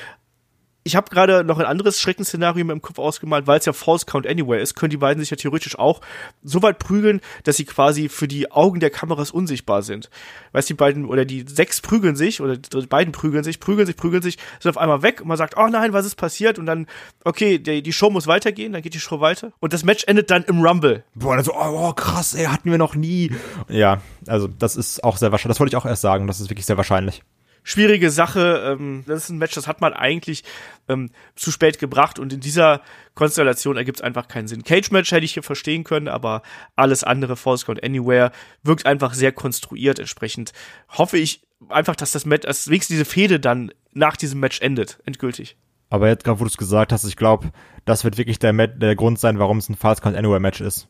ich 0.91 0.97
habe 0.97 1.09
gerade 1.09 1.45
noch 1.45 1.61
ein 1.61 1.67
anderes 1.67 2.01
Schreckensszenario 2.01 2.65
meinem 2.65 2.83
Kopf 2.83 2.99
ausgemalt, 2.99 3.47
weil 3.47 3.61
es 3.61 3.65
ja 3.65 3.73
False 3.73 4.07
Count 4.07 4.27
Anywhere 4.27 4.61
ist, 4.61 4.75
können 4.75 4.91
die 4.91 4.97
beiden 4.97 5.21
sich 5.21 5.31
ja 5.31 5.37
theoretisch 5.37 5.79
auch 5.79 6.01
so 6.43 6.63
weit 6.63 6.81
prügeln, 6.81 7.21
dass 7.45 7.57
sie 7.57 7.65
quasi 7.65 8.09
für 8.09 8.27
die 8.27 8.51
Augen 8.51 8.81
der 8.81 8.91
Kameras 8.91 9.31
unsichtbar 9.31 9.83
sind. 9.83 10.11
Weißt 10.51 10.69
die 10.69 10.75
beiden, 10.75 11.05
oder 11.05 11.25
die 11.25 11.45
sechs 11.49 11.81
prügeln 11.81 12.17
sich, 12.17 12.41
oder 12.41 12.57
die 12.57 12.87
beiden 12.87 13.13
prügeln 13.13 13.45
sich, 13.45 13.61
prügeln 13.61 13.87
sich, 13.87 13.97
prügeln 13.97 14.21
sich, 14.21 14.37
sind 14.59 14.71
auf 14.71 14.79
einmal 14.79 15.03
weg 15.03 15.21
und 15.21 15.29
man 15.29 15.37
sagt, 15.37 15.57
oh 15.57 15.69
nein, 15.69 15.93
was 15.93 16.07
ist 16.07 16.17
passiert? 16.17 16.59
Und 16.59 16.67
dann, 16.67 16.89
okay, 17.25 17.59
die, 17.59 17.83
die 17.83 17.93
Show 17.93 18.11
muss 18.11 18.27
weitergehen, 18.27 18.73
dann 18.73 18.83
geht 18.83 18.95
die 18.95 19.01
Show 19.01 19.21
weiter. 19.21 19.53
Und 19.61 19.73
das 19.73 19.85
Match 19.85 20.05
endet 20.09 20.33
dann 20.33 20.43
im 20.43 20.61
Rumble. 20.61 21.05
Boah, 21.15 21.37
dann 21.37 21.45
so, 21.45 21.55
oh, 21.55 21.93
krass, 21.93 22.35
ey, 22.35 22.47
hatten 22.47 22.69
wir 22.69 22.79
noch 22.79 22.97
nie. 22.97 23.31
Ja, 23.69 24.01
also 24.27 24.49
das 24.49 24.75
ist 24.75 25.05
auch 25.05 25.19
sehr 25.19 25.31
wahrscheinlich, 25.31 25.55
das 25.55 25.61
wollte 25.61 25.77
ich 25.77 25.81
auch 25.81 25.87
erst 25.87 26.03
sagen, 26.03 26.27
das 26.27 26.41
ist 26.41 26.51
wirklich 26.51 26.67
sehr 26.67 26.77
wahrscheinlich 26.77 27.23
schwierige 27.63 28.11
Sache. 28.11 28.77
Ähm, 28.79 29.05
das 29.07 29.25
ist 29.25 29.31
ein 29.31 29.39
Match, 29.39 29.55
das 29.55 29.67
hat 29.67 29.81
man 29.81 29.93
eigentlich 29.93 30.45
ähm, 30.89 31.11
zu 31.35 31.51
spät 31.51 31.79
gebracht 31.79 32.19
und 32.19 32.33
in 32.33 32.41
dieser 32.41 32.81
Konstellation 33.15 33.77
ergibt 33.77 33.99
es 33.99 34.05
einfach 34.05 34.29
keinen 34.29 34.49
Sinn. 34.49 34.65
Cage-Match 34.65 35.13
hätte 35.13 35.25
ich 35.25 35.35
hier 35.35 35.43
verstehen 35.43 35.85
können, 35.85 36.09
aber 36.09 36.43
alles 36.77 37.05
andere, 37.05 37.37
False 37.37 37.67
Count 37.67 37.83
Anywhere, 37.83 38.33
wirkt 38.63 38.87
einfach 38.87 39.15
sehr 39.15 39.33
konstruiert. 39.33 39.99
Entsprechend 39.99 40.53
hoffe 40.89 41.19
ich 41.19 41.43
einfach, 41.69 41.97
dass 41.97 42.13
das 42.13 42.25
Match, 42.25 42.47
dass 42.47 42.69
wenigstens 42.69 42.95
diese 42.95 43.05
Fehde 43.05 43.41
dann 43.41 43.73
nach 43.93 44.17
diesem 44.17 44.41
Match 44.41 44.61
endet, 44.61 44.99
endgültig. 45.05 45.57
Aber 45.91 46.09
jetzt 46.09 46.25
gerade, 46.25 46.39
wo 46.39 46.45
du 46.45 46.51
es 46.51 46.57
gesagt 46.57 46.93
hast, 46.93 47.05
ich 47.05 47.17
glaube, 47.17 47.51
das 47.85 48.05
wird 48.05 48.17
wirklich 48.17 48.39
der, 48.39 48.53
der 48.53 48.97
Grund 48.97 49.19
sein, 49.19 49.39
warum 49.39 49.59
es 49.59 49.69
ein 49.69 49.75
False 49.75 50.01
Count 50.01 50.17
Anywhere 50.17 50.41
Match 50.41 50.61
ist. 50.61 50.89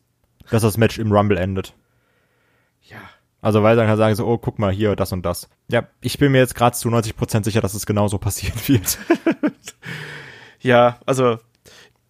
Dass 0.51 0.63
das 0.63 0.77
Match 0.77 0.99
im 0.99 1.13
Rumble 1.13 1.39
endet. 1.39 1.75
Also 3.43 3.63
weil 3.63 3.77
dann 3.77 3.87
kann 3.87 3.97
sagen 3.97 4.15
so, 4.15 4.27
oh, 4.27 4.39
guck 4.39 4.59
mal 4.59 4.73
hier, 4.73 4.97
das 4.97 5.13
und 5.13 5.25
das. 5.25 5.49
Ja, 5.69 5.87
ich 6.01 6.19
bin 6.19 6.33
mir 6.33 6.39
jetzt 6.39 6.55
gerade 6.55 6.77
zu 6.77 6.89
90% 6.89 7.45
sicher, 7.45 7.61
dass 7.61 7.75
es 7.75 7.87
genauso 7.87 8.19
passieren 8.19 8.59
wird. 8.67 8.99
ja, 10.61 10.99
also 11.07 11.39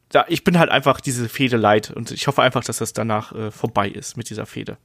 da, 0.09 0.25
ich 0.29 0.43
bin 0.43 0.59
halt 0.59 0.71
einfach 0.71 1.01
diese 1.01 1.29
Fehde 1.29 1.57
leid 1.57 1.91
und 1.91 2.11
ich 2.11 2.27
hoffe 2.27 2.43
einfach, 2.43 2.65
dass 2.65 2.79
das 2.79 2.93
danach 2.93 3.33
äh, 3.33 3.51
vorbei 3.51 3.89
ist 3.89 4.17
mit 4.17 4.29
dieser 4.29 4.47
Fehde. 4.47 4.77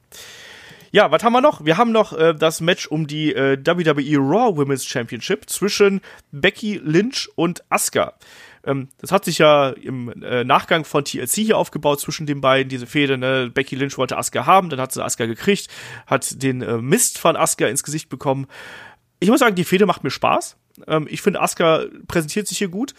Ja, 0.92 1.12
was 1.12 1.24
haben 1.24 1.34
wir 1.34 1.42
noch? 1.42 1.66
Wir 1.66 1.78
haben 1.78 1.92
noch 1.92 2.14
äh, 2.14 2.34
das 2.34 2.62
Match 2.62 2.88
um 2.88 3.08
die 3.08 3.34
äh, 3.34 3.58
WWE 3.58 4.18
Raw 4.18 4.56
Women's 4.56 4.86
Championship 4.86 5.50
zwischen 5.50 6.00
Becky 6.32 6.80
Lynch 6.82 7.28
und 7.36 7.64
Asuka. 7.70 8.14
Ähm, 8.66 8.90
das 9.00 9.12
hat 9.12 9.26
sich 9.26 9.38
ja 9.38 9.70
im 9.70 10.10
äh, 10.22 10.44
Nachgang 10.44 10.86
von 10.86 11.06
TLC 11.06 11.32
hier 11.36 11.58
aufgebaut 11.58 12.02
zwischen 12.02 12.26
den 12.26 12.42
beiden, 12.42 12.70
diese 12.70 12.88
Fehde. 12.88 13.18
Ne? 13.18 13.50
Becky 13.54 13.76
Lynch 13.76 13.98
wollte 13.98 14.18
Asuka 14.18 14.46
haben, 14.46 14.70
dann 14.70 14.82
hat 14.82 14.92
sie 14.92 15.04
Asuka 15.04 15.26
gekriegt, 15.26 15.70
hat 16.08 16.42
den 16.42 16.62
äh, 16.62 16.78
Mist 16.78 17.18
von 17.18 17.36
Asuka 17.36 17.68
ins 17.68 17.84
Gesicht 17.84 18.10
bekommen. 18.10 18.48
Ich 19.20 19.30
muss 19.30 19.40
sagen, 19.40 19.56
die 19.56 19.64
Fehde 19.64 19.86
macht 19.86 20.04
mir 20.04 20.12
Spaß. 20.12 20.58
Ähm, 20.88 21.08
ich 21.10 21.22
finde, 21.22 21.42
Asuka 21.42 21.86
präsentiert 22.08 22.48
sich 22.48 22.58
hier 22.58 22.70
gut. 22.70 22.94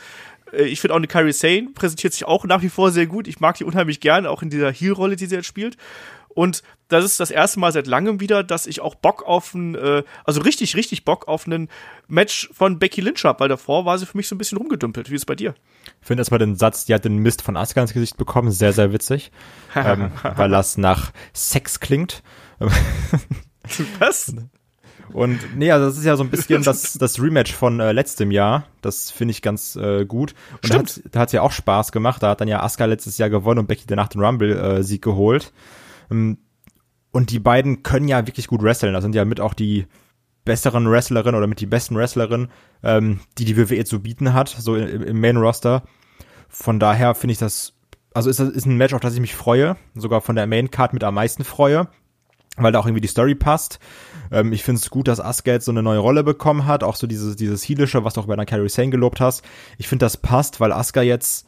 Äh, 0.53 0.65
ich 0.65 0.81
finde 0.81 0.95
auch 0.95 0.99
eine 0.99 1.09
Kyrie 1.09 1.33
Sane 1.33 1.69
präsentiert 1.75 2.13
sich 2.13 2.25
auch 2.25 2.45
nach 2.45 2.63
wie 2.63 2.69
vor 2.69 2.91
sehr 2.91 3.07
gut. 3.07 3.29
Ich 3.29 3.41
mag 3.41 3.57
die 3.57 3.65
unheimlich 3.65 4.01
gern, 4.01 4.27
auch 4.27 4.43
in 4.43 4.51
dieser 4.51 4.73
Heel-Rolle, 4.73 5.17
die 5.17 5.27
sie 5.27 5.35
jetzt 5.35 5.47
spielt. 5.47 5.77
Und 6.37 6.63
das 6.89 7.03
ist 7.03 7.19
das 7.19 7.31
erste 7.31 7.59
Mal 7.61 7.73
seit 7.73 7.87
langem 7.87 8.21
wieder, 8.21 8.45
dass 8.45 8.67
ich 8.67 8.83
auch 8.83 8.95
Bock 8.95 9.23
auf 9.27 9.55
ein, 9.55 9.75
äh, 9.75 10.03
also 10.25 10.43
richtig, 10.43 10.77
richtig 10.77 11.07
Bock 11.07 11.29
auf 11.29 11.47
ein 11.47 11.71
Match 12.09 12.51
von 12.53 12.79
Becky 12.79 13.01
Lynch 13.01 13.25
habe, 13.25 13.41
weil 13.41 13.49
davor 13.49 13.87
war 13.87 13.97
sie 13.97 14.05
für 14.05 14.19
mich 14.19 14.29
so 14.29 14.35
ein 14.35 14.39
bisschen 14.39 14.59
rumgedümpelt. 14.59 15.11
Wie 15.11 15.15
ist 15.15 15.23
es 15.23 15.27
bei 15.27 15.35
dir? 15.35 15.55
Ich 16.03 16.07
finde 16.07 16.21
erstmal 16.21 16.39
den 16.39 16.55
Satz, 16.55 16.85
die 16.85 16.93
hat 16.93 17.07
den 17.07 17.17
Mist 17.17 17.41
von 17.41 17.57
Asuka 17.57 17.81
ins 17.81 17.95
Gesicht 17.95 18.19
bekommen, 18.19 18.51
sehr, 18.51 18.75
sehr 18.75 18.93
witzig. 18.93 19.33
ähm, 19.75 20.11
weil 20.23 20.51
das 20.51 20.77
nach 20.77 21.11
Sex 21.33 21.81
klingt. 21.81 22.23
Was? 23.99 24.35
Und 25.15 25.57
nee, 25.57 25.71
also 25.71 25.87
das 25.87 25.97
ist 25.97 26.05
ja 26.05 26.17
so 26.17 26.23
ein 26.23 26.29
bisschen 26.29 26.63
das, 26.65 26.93
das 26.99 27.19
Rematch 27.19 27.55
von 27.55 27.81
äh, 27.81 27.93
letztem 27.93 28.31
Jahr. 28.31 28.67
Das 28.83 29.11
finde 29.11 29.33
ich 29.33 29.41
ganz 29.41 29.75
äh, 29.77 30.05
gut. 30.05 30.35
Und 30.63 30.67
Stimmt. 30.67 31.03
da 31.13 31.21
hat 31.21 31.31
es 31.31 31.33
ja 31.33 31.41
auch 31.41 31.53
Spaß 31.53 31.93
gemacht. 31.93 32.23
Da 32.23 32.29
hat 32.29 32.43
dann 32.43 32.49
ja 32.49 32.63
Asuka 32.63 32.85
letztes 32.85 33.17
Jahr 33.17 33.31
gewonnen 33.31 33.61
und 33.61 33.69
Becky 33.69 33.85
danach 33.87 34.09
den 34.09 34.23
Rumble-Sieg 34.23 34.99
äh, 34.99 35.09
geholt. 35.09 35.51
Ähm, 36.11 36.39
und 37.13 37.31
die 37.31 37.39
beiden 37.39 37.83
können 37.83 38.09
ja 38.09 38.27
wirklich 38.27 38.47
gut 38.47 38.63
wresteln. 38.63 38.93
Das 38.93 39.03
sind 39.03 39.15
ja 39.15 39.25
mit 39.25 39.41
auch 39.41 39.55
die 39.55 39.87
besseren 40.45 40.89
Wrestlerinnen 40.91 41.35
oder 41.35 41.47
mit 41.47 41.61
die 41.61 41.67
besten 41.67 41.97
Wrestlerinnen, 41.97 42.49
ähm, 42.83 43.21
die 43.37 43.45
die 43.45 43.57
WWE 43.57 43.85
zu 43.85 44.01
bieten 44.01 44.33
hat, 44.33 44.49
so 44.49 44.77
im, 44.77 45.21
Main 45.21 45.37
Roster. 45.37 45.83
Von 46.49 46.79
daher 46.79 47.15
finde 47.15 47.33
ich 47.33 47.39
das, 47.39 47.75
also 48.15 48.31
ist 48.31 48.39
ist 48.39 48.65
ein 48.65 48.77
Match, 48.77 48.95
auf 48.95 49.01
das 49.01 49.15
ich 49.15 49.21
mich 49.21 49.35
freue, 49.35 49.77
sogar 49.95 50.21
von 50.21 50.37
der 50.37 50.47
Main 50.47 50.71
Card 50.71 50.93
mit 50.95 51.05
am 51.05 51.15
meisten 51.15 51.43
freue, 51.43 51.89
weil 52.57 52.73
da 52.73 52.79
auch 52.79 52.87
irgendwie 52.87 53.01
die 53.01 53.09
Story 53.09 53.35
passt. 53.35 53.79
Ähm, 54.31 54.53
ich 54.53 54.63
finde 54.63 54.81
es 54.81 54.89
gut, 54.89 55.09
dass 55.09 55.21
Asuka 55.21 55.51
jetzt 55.51 55.65
so 55.65 55.73
eine 55.73 55.83
neue 55.83 55.99
Rolle 55.99 56.23
bekommen 56.23 56.67
hat, 56.67 56.85
auch 56.85 56.97
so 56.97 57.07
dieses 57.07 57.35
dieses 57.37 57.63
Heelische, 57.69 58.05
was 58.05 58.15
du 58.15 58.21
auch 58.21 58.27
bei 58.27 58.37
der 58.37 58.47
Carrie 58.47 58.69
Sane 58.69 58.91
gelobt 58.91 59.21
hast. 59.21 59.43
Ich 59.79 59.89
finde, 59.89 60.05
das 60.05 60.17
passt, 60.17 60.61
weil 60.61 60.71
Asuka 60.71 61.03
jetzt 61.03 61.47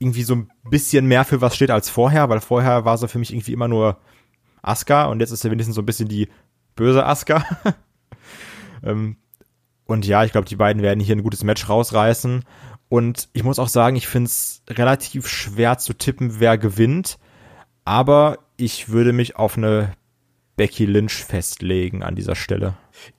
irgendwie 0.00 0.24
so 0.24 0.34
ein 0.34 0.50
bisschen 0.68 1.06
mehr 1.06 1.24
für 1.24 1.40
was 1.40 1.54
steht 1.54 1.70
als 1.70 1.88
vorher, 1.88 2.28
weil 2.28 2.40
vorher 2.40 2.84
war 2.84 2.98
sie 2.98 3.06
für 3.06 3.18
mich 3.18 3.32
irgendwie 3.32 3.52
immer 3.52 3.68
nur 3.68 3.98
Asuka 4.62 5.04
und 5.04 5.20
jetzt 5.20 5.30
ist 5.30 5.42
sie 5.42 5.50
wenigstens 5.50 5.76
so 5.76 5.82
ein 5.82 5.86
bisschen 5.86 6.08
die 6.08 6.28
böse 6.74 7.06
Asuka. 7.06 7.44
ähm, 8.82 9.16
und 9.84 10.06
ja, 10.06 10.24
ich 10.24 10.32
glaube, 10.32 10.48
die 10.48 10.56
beiden 10.56 10.82
werden 10.82 11.00
hier 11.00 11.16
ein 11.16 11.22
gutes 11.22 11.44
Match 11.44 11.68
rausreißen. 11.68 12.44
Und 12.88 13.28
ich 13.32 13.44
muss 13.44 13.58
auch 13.58 13.68
sagen, 13.68 13.96
ich 13.96 14.08
finde 14.08 14.28
es 14.28 14.62
relativ 14.68 15.28
schwer 15.28 15.78
zu 15.78 15.92
tippen, 15.94 16.40
wer 16.40 16.58
gewinnt. 16.58 17.18
Aber 17.84 18.38
ich 18.56 18.88
würde 18.88 19.12
mich 19.12 19.36
auf 19.36 19.56
eine 19.56 19.92
Becky 20.60 20.84
Lynch 20.84 21.24
festlegen 21.24 22.02
an 22.02 22.16
dieser 22.16 22.36
Stelle. 22.36 22.74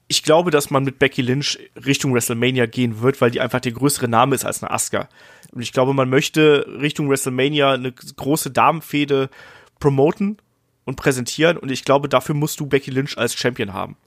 Ich 0.08 0.21
glaube, 0.21 0.51
dass 0.51 0.69
man 0.69 0.84
mit 0.84 0.99
Becky 0.99 1.23
Lynch 1.23 1.58
Richtung 1.88 2.13
WrestleMania 2.13 2.67
gehen 2.67 3.01
wird, 3.01 3.19
weil 3.19 3.32
die 3.32 3.41
einfach 3.41 3.60
der 3.60 3.71
größere 3.71 4.08
Name 4.08 4.36
ist 4.36 4.45
als 4.45 4.62
eine 4.62 4.69
Asuka. 4.69 5.10
Und 5.51 5.63
ich 5.63 5.73
glaube, 5.73 5.95
man 5.95 6.08
möchte 6.08 6.67
Richtung 6.80 7.10
WrestleMania 7.10 7.73
eine 7.73 7.93
große 7.93 8.51
Damenfehde 8.51 9.32
promoten 9.80 10.38
und 10.86 10.97
präsentieren. 10.97 11.58
Und 11.58 11.71
ich 11.71 11.84
glaube, 11.84 12.10
dafür 12.10 12.36
musst 12.36 12.60
du 12.60 12.67
Becky 12.67 12.91
Lynch 12.91 13.17
als 13.17 13.34
Champion 13.34 13.73
haben. 13.73 13.97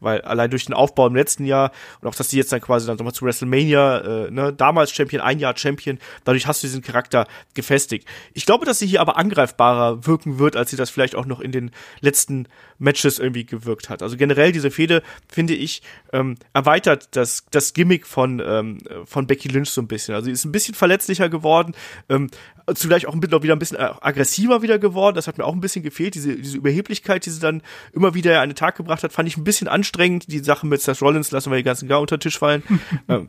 Weil 0.00 0.20
allein 0.22 0.50
durch 0.50 0.66
den 0.66 0.74
Aufbau 0.74 1.06
im 1.06 1.14
letzten 1.14 1.44
Jahr 1.44 1.72
und 2.00 2.08
auch, 2.08 2.14
dass 2.14 2.30
sie 2.30 2.36
jetzt 2.36 2.52
dann 2.52 2.60
quasi 2.60 2.86
dann 2.86 2.96
nochmal 2.96 3.14
zu 3.14 3.24
WrestleMania, 3.24 4.26
äh, 4.26 4.30
ne, 4.30 4.52
damals 4.52 4.92
Champion, 4.92 5.22
ein 5.22 5.38
Jahr 5.38 5.56
Champion, 5.56 5.98
dadurch 6.24 6.46
hast 6.46 6.62
du 6.62 6.66
diesen 6.66 6.82
Charakter 6.82 7.26
gefestigt. 7.54 8.06
Ich 8.34 8.46
glaube, 8.46 8.66
dass 8.66 8.78
sie 8.78 8.86
hier 8.86 9.00
aber 9.00 9.16
angreifbarer 9.16 10.06
wirken 10.06 10.38
wird, 10.38 10.56
als 10.56 10.70
sie 10.70 10.76
das 10.76 10.90
vielleicht 10.90 11.14
auch 11.14 11.26
noch 11.26 11.40
in 11.40 11.52
den 11.52 11.70
letzten 12.00 12.46
Matches 12.78 13.18
irgendwie 13.18 13.46
gewirkt 13.46 13.88
hat. 13.88 14.02
Also 14.02 14.16
generell 14.16 14.52
diese 14.52 14.70
Fehde, 14.70 15.02
finde 15.28 15.54
ich, 15.54 15.82
ähm, 16.12 16.36
erweitert 16.52 17.16
das, 17.16 17.46
das 17.50 17.72
Gimmick 17.72 18.06
von, 18.06 18.42
ähm, 18.44 18.78
von 19.06 19.26
Becky 19.26 19.48
Lynch 19.48 19.70
so 19.70 19.80
ein 19.80 19.88
bisschen. 19.88 20.14
Also 20.14 20.26
sie 20.26 20.32
ist 20.32 20.44
ein 20.44 20.52
bisschen 20.52 20.74
verletzlicher 20.74 21.28
geworden, 21.28 21.74
ähm, 22.08 22.28
zugleich 22.74 23.06
auch 23.06 23.14
wieder 23.14 23.54
ein 23.54 23.58
bisschen 23.58 23.78
aggressiver 23.78 24.60
wieder 24.60 24.78
geworden. 24.78 25.14
Das 25.14 25.26
hat 25.26 25.38
mir 25.38 25.44
auch 25.44 25.54
ein 25.54 25.60
bisschen 25.60 25.82
gefehlt. 25.82 26.14
Diese, 26.14 26.36
diese 26.36 26.58
Überheblichkeit, 26.58 27.24
die 27.24 27.30
sie 27.30 27.40
dann 27.40 27.62
immer 27.92 28.14
wieder 28.14 28.40
an 28.40 28.50
den 28.50 28.56
Tag 28.56 28.76
gebracht 28.76 29.02
hat, 29.02 29.12
fand 29.12 29.28
ich 29.28 29.36
ein 29.36 29.44
bisschen 29.44 29.68
anstrengend 29.68 29.85
anstrengend. 29.86 30.30
Die 30.30 30.38
Sache 30.40 30.66
mit 30.66 30.82
Seth 30.82 31.00
Rollins 31.00 31.30
lassen 31.30 31.50
wir 31.50 31.56
die 31.56 31.62
ganzen 31.62 31.88
gar 31.88 32.00
unter 32.00 32.16
den 32.16 32.20
Tisch 32.20 32.38
fallen. 32.38 32.62
ähm, 33.08 33.28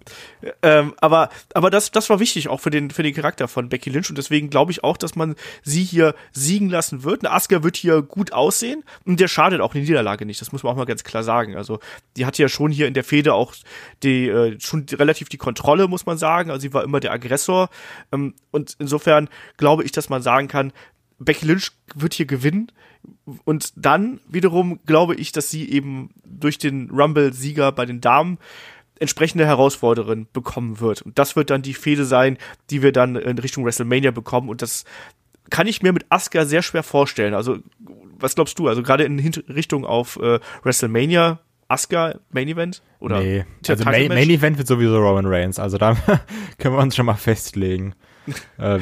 ähm, 0.61 0.93
aber 0.99 1.29
aber 1.53 1.69
das, 1.69 1.91
das 1.91 2.09
war 2.09 2.19
wichtig 2.19 2.49
auch 2.49 2.59
für 2.59 2.69
den, 2.69 2.91
für 2.91 3.03
den 3.03 3.13
Charakter 3.13 3.47
von 3.47 3.69
Becky 3.69 3.89
Lynch 3.89 4.09
und 4.09 4.17
deswegen 4.17 4.49
glaube 4.49 4.71
ich 4.71 4.83
auch, 4.83 4.97
dass 4.97 5.15
man 5.15 5.35
sie 5.63 5.83
hier 5.83 6.15
siegen 6.31 6.69
lassen 6.69 7.03
wird. 7.03 7.23
Eine 7.23 7.33
Asuka 7.33 7.63
wird 7.63 7.77
hier 7.77 8.01
gut 8.01 8.33
aussehen 8.33 8.83
und 9.05 9.19
der 9.19 9.27
schadet 9.27 9.61
auch 9.61 9.73
die 9.73 9.81
Niederlage 9.81 10.25
nicht. 10.25 10.41
Das 10.41 10.51
muss 10.51 10.63
man 10.63 10.73
auch 10.73 10.77
mal 10.77 10.85
ganz 10.85 11.03
klar 11.03 11.23
sagen. 11.23 11.55
Also 11.55 11.79
die 12.15 12.25
hatte 12.25 12.41
ja 12.41 12.49
schon 12.49 12.71
hier 12.71 12.87
in 12.87 12.93
der 12.93 13.03
Fehde 13.03 13.33
auch 13.33 13.53
die 14.03 14.27
äh, 14.27 14.59
schon 14.59 14.85
relativ 14.93 15.29
die 15.29 15.37
Kontrolle, 15.37 15.87
muss 15.87 16.05
man 16.05 16.17
sagen. 16.17 16.49
Also 16.49 16.61
sie 16.61 16.73
war 16.73 16.83
immer 16.83 16.99
der 16.99 17.11
Aggressor 17.11 17.69
ähm, 18.11 18.33
und 18.51 18.75
insofern 18.79 19.29
glaube 19.57 19.83
ich, 19.83 19.91
dass 19.91 20.09
man 20.09 20.21
sagen 20.21 20.47
kann, 20.47 20.73
Becky 21.19 21.45
Lynch 21.45 21.71
wird 21.95 22.13
hier 22.13 22.25
gewinnen. 22.25 22.71
Und 23.45 23.73
dann 23.75 24.19
wiederum 24.27 24.79
glaube 24.85 25.15
ich, 25.15 25.31
dass 25.31 25.49
sie 25.49 25.69
eben 25.69 26.09
durch 26.25 26.57
den 26.57 26.89
Rumble-Sieger 26.89 27.71
bei 27.71 27.85
den 27.85 28.01
Damen 28.01 28.37
entsprechende 28.99 29.45
Herausforderin 29.45 30.27
bekommen 30.33 30.79
wird. 30.79 31.01
Und 31.01 31.19
das 31.19 31.35
wird 31.35 31.49
dann 31.49 31.61
die 31.61 31.73
Fehde 31.73 32.05
sein, 32.05 32.37
die 32.69 32.81
wir 32.81 32.91
dann 32.91 33.15
in 33.15 33.37
Richtung 33.37 33.65
WrestleMania 33.65 34.11
bekommen. 34.11 34.49
Und 34.49 34.61
das 34.61 34.85
kann 35.49 35.67
ich 35.67 35.81
mir 35.81 35.93
mit 35.93 36.05
Asuka 36.09 36.45
sehr 36.45 36.61
schwer 36.61 36.83
vorstellen. 36.83 37.33
Also, 37.33 37.59
was 38.19 38.35
glaubst 38.35 38.57
du? 38.59 38.67
Also 38.67 38.83
gerade 38.83 39.03
in 39.03 39.19
Richtung 39.19 39.85
auf 39.85 40.17
äh, 40.17 40.39
WrestleMania, 40.63 41.39
Asuka 41.67 42.19
Main 42.31 42.47
Event? 42.47 42.81
Oder 42.99 43.19
nee, 43.19 43.45
also 43.67 43.83
Main, 43.83 44.07
Main, 44.07 44.29
Event 44.29 44.57
wird 44.57 44.67
sowieso 44.67 44.97
Roman 44.97 45.25
Reigns. 45.27 45.59
Also 45.59 45.77
da 45.77 45.95
können 46.57 46.75
wir 46.75 46.81
uns 46.81 46.95
schon 46.95 47.05
mal 47.05 47.15
festlegen. 47.15 47.93
ähm, 48.59 48.81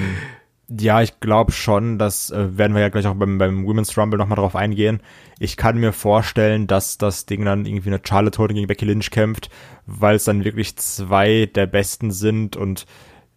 ja, 0.68 1.02
ich 1.02 1.20
glaube 1.20 1.52
schon, 1.52 2.00
das 2.00 2.32
äh, 2.32 2.58
werden 2.58 2.74
wir 2.74 2.82
ja 2.82 2.90
gleich 2.90 3.06
auch 3.06 3.14
beim, 3.14 3.38
beim 3.38 3.66
Women's 3.66 3.98
Rumble 3.98 4.18
nochmal 4.18 4.38
drauf 4.38 4.56
eingehen. 4.56 5.00
Ich 5.40 5.58
kann 5.58 5.78
mir 5.78 5.94
vorstellen, 5.94 6.66
dass 6.68 6.98
das 6.98 7.26
Ding 7.26 7.46
dann 7.46 7.66
irgendwie 7.66 7.90
eine 7.90 8.02
Charlotte 8.04 8.40
Hogan 8.40 8.56
gegen 8.56 8.68
Becky 8.68 8.86
Lynch 8.86 9.12
kämpft, 9.12 9.50
weil 9.86 10.16
es 10.16 10.24
dann 10.24 10.44
wirklich 10.44 10.76
zwei 10.78 11.50
der 11.54 11.68
Besten 11.68 12.12
sind 12.12 12.56
und 12.56 12.86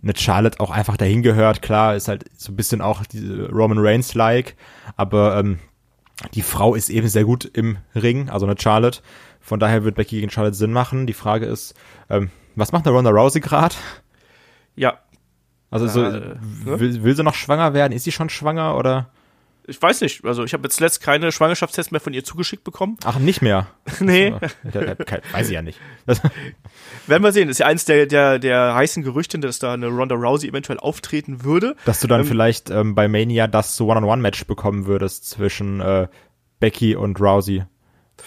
eine 0.03 0.17
Charlotte 0.17 0.61
auch 0.61 0.71
einfach 0.71 0.97
dahin 0.97 1.23
gehört. 1.23 1.61
Klar, 1.61 1.97
ist 1.97 2.09
halt 2.09 2.25
so 2.37 2.53
ein 2.53 2.57
bisschen 2.57 2.81
auch 2.81 3.03
Roman 3.53 3.79
Reigns-like, 3.79 4.57
aber 4.97 5.39
ähm, 5.39 5.59
die 6.35 6.43
Frau 6.43 6.75
ist 6.75 6.89
eben 6.89 7.09
sehr 7.09 7.25
gut 7.25 7.45
im 7.45 7.79
Ring, 7.95 8.31
also 8.31 8.47
eine 8.47 8.57
Charlotte. 8.59 9.01
Von 9.41 9.61
daher 9.61 9.85
wird 9.85 9.97
Becky 9.97 10.17
gegen 10.17 10.31
Charlotte 10.31 10.57
Sinn 10.57 10.73
machen. 10.73 11.07
Die 11.07 11.13
Frage 11.15 11.47
ist, 11.47 11.75
ähm, 12.11 12.31
was 12.55 12.73
macht 12.73 12.87
eine 12.87 12.97
Ronda 12.97 13.11
Rousey 13.11 13.41
gerade? 13.41 13.75
Ja, 14.77 14.99
also 15.71 15.87
so, 15.87 16.03
äh, 16.03 16.11
ne? 16.11 16.39
will, 16.65 17.03
will 17.03 17.17
sie 17.17 17.23
noch 17.23 17.35
schwanger 17.35 17.75
werden? 17.75 17.93
Ist 17.93 18.05
sie 18.05 18.13
schon 18.13 18.31
schwanger 18.31 18.77
oder? 18.77 19.11
Ich 19.67 19.81
weiß 19.81 20.01
nicht. 20.01 20.25
Also 20.25 20.45
ich 20.45 20.55
habe 20.55 20.63
jetzt 20.63 20.81
letzt 20.81 21.03
keine 21.03 21.31
Schwangerschaftstests 21.31 21.93
mehr 21.93 22.01
von 22.01 22.15
ihr 22.15 22.25
zugeschickt 22.25 22.65
bekommen. 22.65 22.97
Ach, 23.05 23.19
nicht 23.19 23.43
mehr? 23.43 23.67
nee. 24.01 24.33
weiß 24.33 25.49
ich 25.49 25.55
ja 25.55 25.61
nicht. 25.61 25.79
Werden 27.07 27.23
wir 27.23 27.33
sehen. 27.33 27.49
Das 27.49 27.57
ist 27.57 27.59
ja 27.59 27.67
eins 27.67 27.85
der, 27.85 28.07
der, 28.07 28.39
der 28.39 28.75
heißen 28.75 29.03
Gerüchte, 29.03 29.39
dass 29.39 29.59
da 29.59 29.75
eine 29.75 29.89
Ronda 29.89 30.15
Rousey 30.15 30.49
eventuell 30.49 30.79
auftreten 30.79 31.45
würde. 31.45 31.77
Dass 31.85 32.01
du 32.01 32.07
dann 32.07 32.23
ähm, 32.23 32.27
vielleicht 32.27 32.71
ähm, 32.71 32.95
bei 32.95 33.09
Mania 33.09 33.47
das 33.47 33.77
so 33.77 33.91
One-on-One-Match 33.91 34.47
bekommen 34.47 34.87
würdest 34.87 35.29
zwischen 35.29 35.81
äh, 35.81 36.09
Becky 36.61 36.97
und 36.97 37.21
Rousey. 37.21 37.65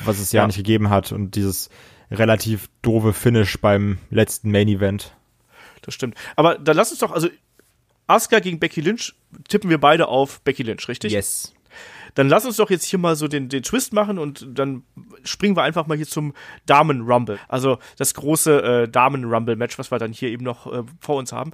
Was 0.06 0.20
es 0.20 0.32
ja, 0.32 0.42
ja 0.42 0.48
nicht 0.48 0.58
gegeben 0.58 0.92
hat. 0.92 1.12
Und 1.12 1.36
dieses 1.36 1.72
relativ 2.12 2.70
doofe 2.84 3.14
Finish 3.14 3.60
beim 3.60 3.98
letzten 4.12 4.52
Main-Event 4.52 5.16
das 5.82 5.94
stimmt. 5.94 6.16
Aber 6.36 6.58
dann 6.58 6.76
lass 6.76 6.92
uns 6.92 7.00
doch, 7.00 7.12
also 7.12 7.30
Asuka 8.08 8.40
gegen 8.40 8.60
Becky 8.60 8.82
Lynch 8.82 9.14
tippen 9.48 9.70
wir 9.70 9.80
beide 9.80 10.08
auf 10.08 10.42
Becky 10.42 10.64
Lynch, 10.64 10.88
richtig? 10.88 11.12
Yes. 11.12 11.54
Dann 12.16 12.28
lass 12.28 12.46
uns 12.46 12.58
doch 12.58 12.70
jetzt 12.70 12.86
hier 12.86 13.00
mal 13.00 13.16
so 13.16 13.28
den, 13.28 13.48
den 13.48 13.64
Twist 13.64 13.94
machen 13.94 14.18
und 14.18 14.46
dann 14.50 14.84
springen 15.24 15.56
wir 15.56 15.64
einfach 15.64 15.88
mal 15.88 15.96
hier 15.96 16.08
zum 16.08 16.34
Damen-Rumble. 16.66 17.40
Also 17.48 17.78
das 17.98 18.14
große 18.14 18.62
äh, 18.84 18.90
Damen-Rumble-Match, 18.90 19.80
was 19.80 19.92
wir 19.92 20.00
dann 20.00 20.12
hier 20.12 20.30
eben 20.30 20.44
noch 20.44 20.72
äh, 20.72 20.84
vor 21.00 21.18
uns 21.18 21.32
haben. 21.32 21.52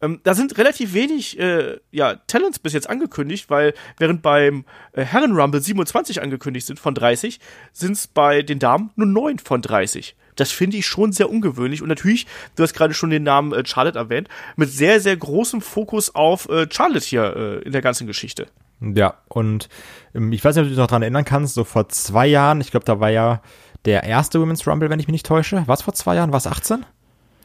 Ähm, 0.00 0.20
da 0.22 0.34
sind 0.34 0.58
relativ 0.58 0.94
wenig 0.94 1.38
äh, 1.38 1.78
ja, 1.90 2.14
Talents 2.26 2.58
bis 2.58 2.72
jetzt 2.72 2.88
angekündigt, 2.88 3.50
weil 3.50 3.74
während 3.98 4.22
beim 4.22 4.64
äh, 4.92 5.02
Herren-Rumble 5.02 5.60
27 5.60 6.22
angekündigt 6.22 6.66
sind 6.66 6.78
von 6.78 6.94
30, 6.94 7.40
sind 7.72 7.92
es 7.92 8.06
bei 8.06 8.42
den 8.42 8.58
Damen 8.58 8.90
nur 8.94 9.06
9 9.06 9.38
von 9.38 9.62
30. 9.62 10.14
Das 10.36 10.52
finde 10.52 10.76
ich 10.76 10.86
schon 10.86 11.12
sehr 11.12 11.30
ungewöhnlich. 11.30 11.82
Und 11.82 11.88
natürlich, 11.88 12.26
du 12.54 12.62
hast 12.62 12.74
gerade 12.74 12.94
schon 12.94 13.10
den 13.10 13.22
Namen 13.22 13.52
äh, 13.52 13.64
Charlotte 13.66 13.98
erwähnt, 13.98 14.28
mit 14.56 14.70
sehr, 14.70 15.00
sehr 15.00 15.16
großem 15.16 15.60
Fokus 15.60 16.14
auf 16.14 16.48
äh, 16.48 16.66
Charlotte 16.70 17.04
hier 17.04 17.36
äh, 17.36 17.62
in 17.62 17.72
der 17.72 17.82
ganzen 17.82 18.06
Geschichte. 18.06 18.46
Ja, 18.80 19.14
und 19.28 19.68
ähm, 20.14 20.32
ich 20.32 20.44
weiß 20.44 20.54
nicht, 20.54 20.62
ob 20.62 20.66
du 20.66 20.70
dich 20.70 20.78
noch 20.78 20.86
dran 20.86 21.02
erinnern 21.02 21.24
kannst, 21.24 21.54
so 21.54 21.64
vor 21.64 21.88
zwei 21.88 22.26
Jahren, 22.26 22.60
ich 22.60 22.70
glaube, 22.70 22.84
da 22.84 23.00
war 23.00 23.10
ja 23.10 23.40
der 23.84 24.04
erste 24.04 24.38
Women's 24.40 24.66
Rumble, 24.66 24.90
wenn 24.90 25.00
ich 25.00 25.06
mich 25.06 25.12
nicht 25.12 25.26
täusche. 25.26 25.66
War 25.66 25.74
es 25.74 25.82
vor 25.82 25.94
zwei 25.94 26.16
Jahren? 26.16 26.32
War 26.32 26.38
es 26.38 26.46
18? 26.46 26.84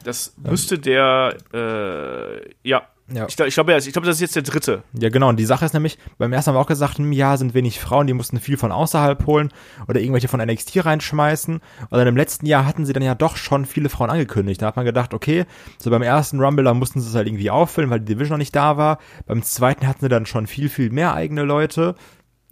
Das 0.04 0.34
müsste 0.36 0.74
ähm. 0.74 0.82
der, 0.82 1.36
äh, 1.54 2.50
ja, 2.62 2.82
ja. 3.14 3.26
Ich, 3.26 3.38
ich 3.38 3.54
glaube, 3.54 3.76
ich 3.76 3.92
glaube, 3.92 4.06
das 4.06 4.16
ist 4.16 4.20
jetzt 4.20 4.36
der 4.36 4.42
dritte. 4.42 4.82
Ja, 4.98 5.08
genau. 5.08 5.28
Und 5.28 5.38
die 5.38 5.44
Sache 5.44 5.64
ist 5.64 5.72
nämlich, 5.72 5.98
beim 6.18 6.32
ersten 6.32 6.48
haben 6.48 6.56
wir 6.56 6.60
auch 6.60 6.66
gesagt, 6.66 6.98
im 6.98 7.06
hm, 7.06 7.12
Jahr 7.12 7.38
sind 7.38 7.54
wenig 7.54 7.80
Frauen, 7.80 8.06
die 8.06 8.12
mussten 8.12 8.40
viel 8.40 8.56
von 8.56 8.72
außerhalb 8.72 9.26
holen 9.26 9.50
oder 9.88 10.00
irgendwelche 10.00 10.28
von 10.28 10.40
NXT 10.40 10.84
reinschmeißen. 10.84 11.54
Und 11.56 11.62
dann 11.90 12.06
im 12.06 12.16
letzten 12.16 12.46
Jahr 12.46 12.66
hatten 12.66 12.86
sie 12.86 12.92
dann 12.92 13.02
ja 13.02 13.14
doch 13.14 13.36
schon 13.36 13.66
viele 13.66 13.88
Frauen 13.88 14.10
angekündigt. 14.10 14.62
Da 14.62 14.66
hat 14.66 14.76
man 14.76 14.84
gedacht, 14.84 15.14
okay, 15.14 15.44
so 15.78 15.90
beim 15.90 16.02
ersten 16.02 16.40
Rumble, 16.40 16.64
da 16.64 16.74
mussten 16.74 17.00
sie 17.00 17.08
es 17.08 17.14
halt 17.14 17.26
irgendwie 17.26 17.50
auffüllen, 17.50 17.90
weil 17.90 18.00
die 18.00 18.14
Division 18.14 18.34
noch 18.34 18.38
nicht 18.38 18.56
da 18.56 18.76
war. 18.76 18.98
Beim 19.26 19.42
zweiten 19.42 19.86
hatten 19.86 20.00
sie 20.00 20.08
dann 20.08 20.26
schon 20.26 20.46
viel, 20.46 20.68
viel 20.68 20.90
mehr 20.90 21.14
eigene 21.14 21.42
Leute. 21.42 21.94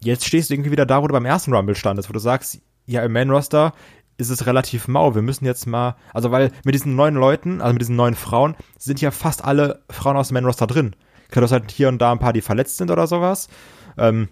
Jetzt 0.02 0.24
stehst 0.26 0.50
du 0.50 0.54
irgendwie 0.54 0.70
wieder 0.70 0.86
da, 0.86 1.02
wo 1.02 1.06
du 1.06 1.12
beim 1.12 1.26
ersten 1.26 1.54
Rumble 1.54 1.74
standest, 1.74 2.08
wo 2.08 2.12
du 2.12 2.20
sagst, 2.20 2.60
ja, 2.86 3.02
im 3.04 3.12
Main-Roster 3.12 3.72
ist 4.20 4.30
es 4.30 4.46
relativ 4.46 4.88
mau. 4.88 5.14
Wir 5.14 5.22
müssen 5.22 5.44
jetzt 5.44 5.66
mal, 5.66 5.96
also 6.12 6.30
weil 6.30 6.52
mit 6.64 6.74
diesen 6.74 6.96
neuen 6.96 7.14
Leuten, 7.14 7.60
also 7.60 7.72
mit 7.72 7.82
diesen 7.82 7.96
neuen 7.96 8.14
Frauen, 8.14 8.56
sind 8.78 9.00
ja 9.00 9.10
fast 9.10 9.44
alle 9.44 9.82
Frauen 9.90 10.16
aus 10.16 10.28
dem 10.28 10.34
Man-Roster 10.34 10.66
drin. 10.66 10.94
Klar, 11.30 11.46
du 11.46 11.52
halt 11.52 11.70
hier 11.70 11.88
und 11.88 11.98
da 11.98 12.12
ein 12.12 12.18
paar, 12.18 12.32
die 12.32 12.40
verletzt 12.40 12.76
sind 12.76 12.90
oder 12.90 13.06
sowas. 13.06 13.48
Ähm, 13.96 14.28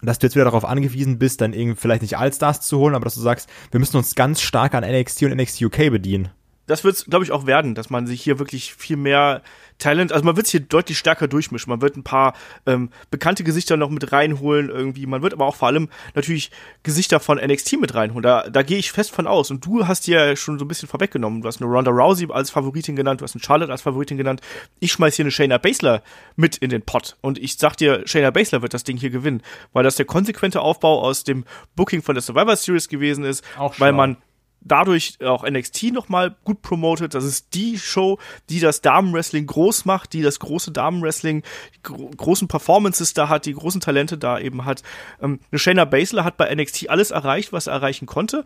dass 0.00 0.18
du 0.18 0.26
jetzt 0.26 0.34
wieder 0.34 0.46
darauf 0.46 0.64
angewiesen 0.64 1.18
bist, 1.18 1.40
dann 1.40 1.52
irgendwie 1.52 1.78
vielleicht 1.78 2.02
nicht 2.02 2.16
Allstars 2.16 2.62
zu 2.62 2.78
holen, 2.78 2.94
aber 2.94 3.04
dass 3.04 3.14
du 3.14 3.20
sagst, 3.20 3.48
wir 3.70 3.80
müssen 3.80 3.96
uns 3.96 4.14
ganz 4.14 4.40
stark 4.40 4.74
an 4.74 4.84
NXT 4.84 5.24
und 5.24 5.36
NXT 5.36 5.62
UK 5.62 5.90
bedienen 5.90 6.30
das 6.66 6.84
wird 6.84 6.96
es, 6.96 7.04
glaube 7.04 7.24
ich, 7.24 7.32
auch 7.32 7.46
werden, 7.46 7.74
dass 7.74 7.90
man 7.90 8.06
sich 8.06 8.22
hier 8.22 8.38
wirklich 8.38 8.74
viel 8.74 8.96
mehr 8.96 9.42
Talent, 9.78 10.12
also 10.12 10.24
man 10.24 10.36
wird 10.36 10.46
es 10.46 10.52
hier 10.52 10.60
deutlich 10.60 10.98
stärker 10.98 11.28
durchmischen. 11.28 11.70
Man 11.70 11.80
wird 11.82 11.96
ein 11.96 12.04
paar 12.04 12.34
ähm, 12.66 12.90
bekannte 13.10 13.44
Gesichter 13.44 13.76
noch 13.76 13.90
mit 13.90 14.12
reinholen 14.12 14.68
irgendwie. 14.68 15.06
Man 15.06 15.22
wird 15.22 15.32
aber 15.32 15.46
auch 15.46 15.56
vor 15.56 15.68
allem 15.68 15.88
natürlich 16.14 16.50
Gesichter 16.82 17.20
von 17.20 17.38
NXT 17.38 17.80
mit 17.80 17.94
reinholen. 17.94 18.22
Da, 18.22 18.48
da 18.48 18.62
gehe 18.62 18.78
ich 18.78 18.92
fest 18.92 19.10
von 19.10 19.26
aus. 19.26 19.50
Und 19.50 19.64
du 19.66 19.86
hast 19.86 20.06
dir 20.06 20.36
schon 20.36 20.58
so 20.58 20.64
ein 20.64 20.68
bisschen 20.68 20.88
vorweggenommen. 20.88 21.42
Du 21.42 21.48
hast 21.48 21.60
eine 21.60 21.70
Ronda 21.70 21.90
Rousey 21.90 22.28
als 22.30 22.50
Favoritin 22.50 22.96
genannt, 22.96 23.20
du 23.20 23.24
hast 23.24 23.34
eine 23.34 23.42
Charlotte 23.42 23.72
als 23.72 23.82
Favoritin 23.82 24.16
genannt. 24.16 24.40
Ich 24.80 24.92
schmeiß 24.92 25.16
hier 25.16 25.24
eine 25.24 25.32
Shayna 25.32 25.58
Baszler 25.58 26.02
mit 26.36 26.56
in 26.56 26.70
den 26.70 26.82
Pot. 26.82 27.16
Und 27.20 27.38
ich 27.38 27.56
sag 27.56 27.76
dir, 27.76 28.02
Shayna 28.06 28.30
Baszler 28.30 28.62
wird 28.62 28.74
das 28.74 28.84
Ding 28.84 28.96
hier 28.96 29.10
gewinnen, 29.10 29.42
weil 29.72 29.84
das 29.84 29.96
der 29.96 30.06
konsequente 30.06 30.60
Aufbau 30.60 31.02
aus 31.02 31.24
dem 31.24 31.44
Booking 31.76 32.02
von 32.02 32.14
der 32.14 32.22
Survivor 32.22 32.56
Series 32.56 32.88
gewesen 32.88 33.24
ist, 33.24 33.44
auch 33.58 33.78
weil 33.78 33.92
man 33.92 34.16
dadurch 34.64 35.18
auch 35.22 35.48
NXT 35.48 35.92
nochmal 35.92 36.36
gut 36.44 36.62
promotet. 36.62 37.14
Das 37.14 37.24
ist 37.24 37.54
die 37.54 37.78
Show, 37.78 38.18
die 38.48 38.60
das 38.60 38.80
Damenwrestling 38.80 39.46
groß 39.46 39.84
macht, 39.84 40.12
die 40.12 40.22
das 40.22 40.40
große 40.40 40.72
Damenwrestling, 40.72 41.42
die 41.74 41.82
gro 41.82 42.10
großen 42.16 42.48
Performances 42.48 43.14
da 43.14 43.28
hat, 43.28 43.46
die 43.46 43.54
großen 43.54 43.80
Talente 43.80 44.18
da 44.18 44.38
eben 44.38 44.64
hat. 44.64 44.82
Ähm, 45.22 45.40
eine 45.50 45.58
Shayna 45.58 45.84
Baszler 45.84 46.24
hat 46.24 46.36
bei 46.36 46.52
NXT 46.54 46.90
alles 46.90 47.10
erreicht, 47.10 47.52
was 47.52 47.66
er 47.66 47.74
erreichen 47.74 48.06
konnte. 48.06 48.44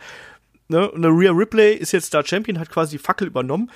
Ne? 0.69 0.91
Eine 0.95 1.09
Rhea 1.09 1.33
Ripley 1.33 1.75
ist 1.75 1.93
jetzt 1.93 2.13
da 2.15 2.25
Champion, 2.25 2.59
hat 2.59 2.71
quasi 2.71 2.97
die 2.97 3.03
Fackel 3.03 3.27
übernommen. 3.27 3.71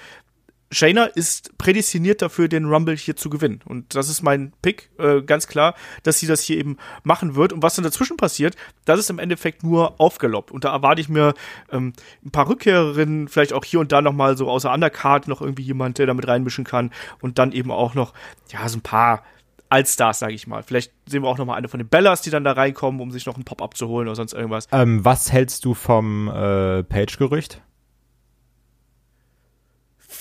Shayna 0.73 1.05
ist 1.05 1.57
prädestiniert 1.59 2.23
dafür, 2.23 2.49
den 2.49 2.65
Rumble 2.65 2.97
hier 2.97 3.15
zu 3.15 3.31
gewinnen. 3.31 3.61
Und 3.65 3.95
das 3.95 4.09
ist 4.09 4.23
mein 4.23 4.53
Pick, 4.63 4.91
äh, 4.99 5.21
ganz 5.21 5.47
klar, 5.47 5.75
dass 6.03 6.19
sie 6.19 6.27
das 6.27 6.41
hier 6.41 6.57
eben 6.57 6.79
machen 7.05 7.37
wird. 7.37 7.53
Und 7.53 7.63
was 7.63 7.77
dann 7.77 7.85
dazwischen 7.85 8.17
passiert, 8.17 8.57
das 8.87 8.99
ist 8.99 9.11
im 9.11 9.19
Endeffekt 9.19 9.63
nur 9.63 10.01
aufgelobt. 10.01 10.51
Und 10.51 10.65
da 10.65 10.73
erwarte 10.73 11.01
ich 11.01 11.09
mir 11.09 11.35
ähm, 11.71 11.93
ein 12.25 12.31
paar 12.31 12.49
Rückkehrerinnen, 12.49 13.29
vielleicht 13.29 13.53
auch 13.53 13.65
hier 13.65 13.81
und 13.81 13.93
da 13.93 14.01
nochmal 14.01 14.37
so 14.37 14.49
außer 14.49 14.73
Undercard 14.73 15.29
noch 15.29 15.43
irgendwie 15.43 15.63
jemand, 15.63 15.99
der 15.99 16.07
damit 16.07 16.27
reinmischen 16.27 16.65
kann. 16.65 16.91
Und 17.21 17.39
dann 17.39 17.53
eben 17.53 17.71
auch 17.71 17.95
noch, 17.95 18.15
ja, 18.51 18.67
so 18.69 18.79
ein 18.79 18.83
paar 18.83 19.23
Allstars, 19.69 20.19
sage 20.19 20.35
ich 20.35 20.47
mal. 20.47 20.63
Vielleicht 20.63 20.93
sehen 21.07 21.23
wir 21.23 21.29
auch 21.29 21.39
noch 21.39 21.47
mal 21.47 21.55
eine 21.55 21.69
von 21.69 21.79
den 21.79 21.89
Bellas, 21.89 22.23
die 22.23 22.31
dann 22.31 22.45
da 22.45 22.53
reinkommen, 22.53 23.01
um 23.01 23.11
sich 23.11 23.27
noch 23.27 23.37
ein 23.37 23.45
Pop-up 23.45 23.77
zu 23.77 23.89
holen 23.89 24.07
oder 24.07 24.17
sonst 24.17 24.33
irgendwas. 24.33 24.69
Ähm, 24.73 25.05
was 25.05 25.33
hältst 25.33 25.65
du 25.65 25.75
vom 25.75 26.29
äh, 26.29 26.83
Page-Gerücht? 26.83 27.63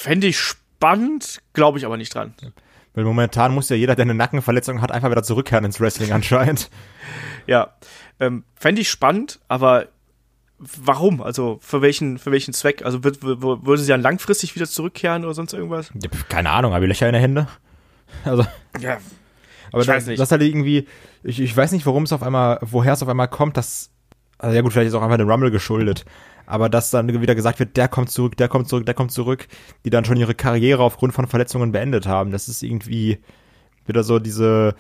Fände 0.02 0.26
ich 0.26 0.40
spannend, 0.40 1.44
glaube 1.54 1.78
ich 1.78 1.86
aber 1.86 1.96
nicht 1.96 2.16
dran. 2.16 2.34
Weil 2.96 3.04
momentan 3.04 3.54
muss 3.54 3.70
ja 3.70 3.76
jeder, 3.76 3.94
der 3.94 4.02
eine 4.02 4.16
Nackenverletzung 4.16 4.82
hat, 4.82 4.92
einfach 4.92 5.12
wieder 5.12 5.22
zurückkehren 5.22 5.64
ins 5.64 5.80
Wrestling 5.80 6.12
anscheinend. 6.12 6.72
ja, 7.46 7.76
ähm, 8.20 8.44
fände 8.56 8.82
ich 8.82 8.90
spannend, 8.90 9.40
aber 9.48 9.90
warum? 10.58 11.22
Also 11.22 11.60
für 11.62 11.84
welchen, 11.84 12.18
für 12.18 12.32
welchen 12.32 12.52
Zweck? 12.52 12.84
Also 12.84 13.04
wird, 13.04 13.22
würde 13.22 13.78
sie 13.78 13.90
dann 13.90 14.02
langfristig 14.02 14.56
wieder 14.56 14.66
zurückkehren 14.66 15.24
oder 15.24 15.36
sonst 15.36 15.54
irgendwas? 15.54 15.92
Keine 16.30 16.50
Ahnung, 16.50 16.74
habe 16.74 16.86
ich 16.86 16.90
Löcher 16.90 17.06
in 17.08 17.14
der 17.14 17.22
Hände? 17.22 17.48
Also. 18.26 18.46
Ja. 18.82 18.98
Aber 19.72 19.82
ich 19.82 19.88
das, 19.88 19.96
weiß 19.96 20.08
nicht. 20.08 20.20
das 20.20 20.32
halt 20.32 20.42
irgendwie, 20.42 20.86
ich, 21.24 21.40
ich 21.40 21.56
weiß 21.56 21.72
nicht, 21.72 21.86
warum 21.86 22.04
es 22.04 22.12
auf 22.12 22.24
einmal, 22.24 22.58
woher 22.62 22.92
es 22.92 23.02
auf 23.02 23.08
einmal 23.08 23.30
kommt, 23.30 23.56
dass, 23.56 23.90
also 24.38 24.54
ja 24.54 24.62
gut, 24.62 24.74
vielleicht 24.74 24.90
ist 24.90 24.96
auch 24.96 25.02
einfach 25.02 25.16
dem 25.16 25.30
Rumble 25.30 25.50
geschuldet. 25.50 26.04
Aber 26.46 26.70
dass 26.70 26.92
dann 26.92 27.08
wieder 27.22 27.36
gesagt 27.36 27.60
wird, 27.60 27.78
der 27.78 27.88
kommt 27.88 28.10
zurück, 28.10 28.38
der 28.38 28.48
kommt 28.48 28.68
zurück, 28.68 28.86
der 28.86 28.94
kommt 28.94 29.12
zurück, 29.12 29.48
die 29.86 29.90
dann 29.90 30.06
schon 30.06 30.18
ihre 30.18 30.36
Karriere 30.36 30.84
aufgrund 30.84 31.14
von 31.14 31.28
Verletzungen 31.28 31.72
beendet 31.72 32.06
haben. 32.08 32.32
Das 32.32 32.48
ist 32.48 32.64
irgendwie 32.64 33.20
wieder 33.86 34.04
so 34.04 34.20
diese 34.20 34.76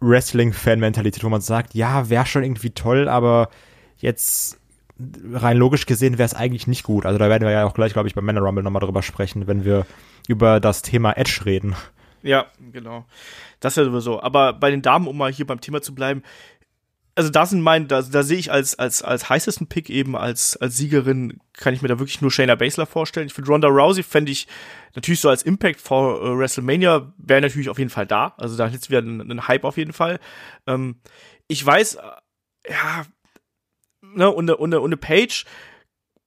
Wrestling-Fan-Mentalität, 0.00 1.24
wo 1.24 1.28
man 1.28 1.40
sagt, 1.40 1.74
ja, 1.74 2.08
wäre 2.08 2.26
schon 2.26 2.44
irgendwie 2.44 2.70
toll, 2.70 3.08
aber 3.08 3.48
jetzt 3.96 4.58
rein 5.32 5.56
logisch 5.56 5.86
gesehen 5.86 6.18
wäre 6.18 6.26
es 6.26 6.34
eigentlich 6.34 6.66
nicht 6.66 6.82
gut. 6.82 7.06
Also 7.06 7.18
da 7.18 7.28
werden 7.28 7.44
wir 7.44 7.52
ja 7.52 7.64
auch 7.64 7.74
gleich, 7.74 7.92
glaube 7.92 8.08
ich, 8.08 8.14
beim 8.14 8.24
Männer 8.24 8.40
Rumble 8.40 8.64
nochmal 8.64 8.80
drüber 8.80 9.02
sprechen, 9.02 9.46
wenn 9.46 9.64
wir 9.64 9.86
über 10.26 10.60
das 10.60 10.82
Thema 10.82 11.12
Edge 11.16 11.42
reden. 11.44 11.76
Ja, 12.22 12.46
genau. 12.72 13.04
Das 13.60 13.72
ist 13.72 13.76
ja 13.76 13.84
sowieso. 13.84 14.20
Aber 14.22 14.52
bei 14.52 14.70
den 14.70 14.82
Damen, 14.82 15.06
um 15.06 15.16
mal 15.16 15.32
hier 15.32 15.46
beim 15.46 15.60
Thema 15.60 15.82
zu 15.82 15.94
bleiben, 15.94 16.22
also 17.18 17.30
da 17.30 17.46
sind 17.46 17.62
mein, 17.62 17.88
da, 17.88 18.00
da 18.00 18.22
sehe 18.22 18.38
ich 18.38 18.52
als, 18.52 18.78
als, 18.78 19.02
als 19.02 19.28
heißesten 19.28 19.66
Pick 19.66 19.90
eben 19.90 20.16
als, 20.16 20.56
als 20.56 20.76
Siegerin, 20.76 21.40
kann 21.52 21.74
ich 21.74 21.82
mir 21.82 21.88
da 21.88 21.98
wirklich 21.98 22.20
nur 22.20 22.30
Shayna 22.30 22.54
Baszler 22.54 22.86
vorstellen. 22.86 23.26
Ich 23.26 23.34
finde 23.34 23.50
Ronda 23.50 23.66
Rousey 23.66 24.04
fände 24.04 24.30
ich 24.30 24.46
natürlich 24.94 25.18
so 25.18 25.28
als 25.28 25.42
Impact 25.42 25.80
vor 25.80 26.22
äh, 26.22 26.38
WrestleMania 26.38 27.12
wäre 27.18 27.40
natürlich 27.40 27.70
auf 27.70 27.78
jeden 27.78 27.90
Fall 27.90 28.06
da. 28.06 28.34
Also 28.36 28.56
da 28.56 28.68
hätte 28.68 28.76
es 28.76 28.88
wieder 28.88 29.00
einen, 29.00 29.20
einen 29.20 29.48
Hype 29.48 29.64
auf 29.64 29.76
jeden 29.76 29.92
Fall. 29.92 30.20
Ähm, 30.68 31.00
ich 31.48 31.66
weiß, 31.66 31.96
äh, 31.96 32.70
ja, 32.70 33.04
ne, 34.00 34.30
und 34.30 34.48
und 34.48 34.72
und 34.74 34.84
eine 34.84 34.96
Page 34.96 35.44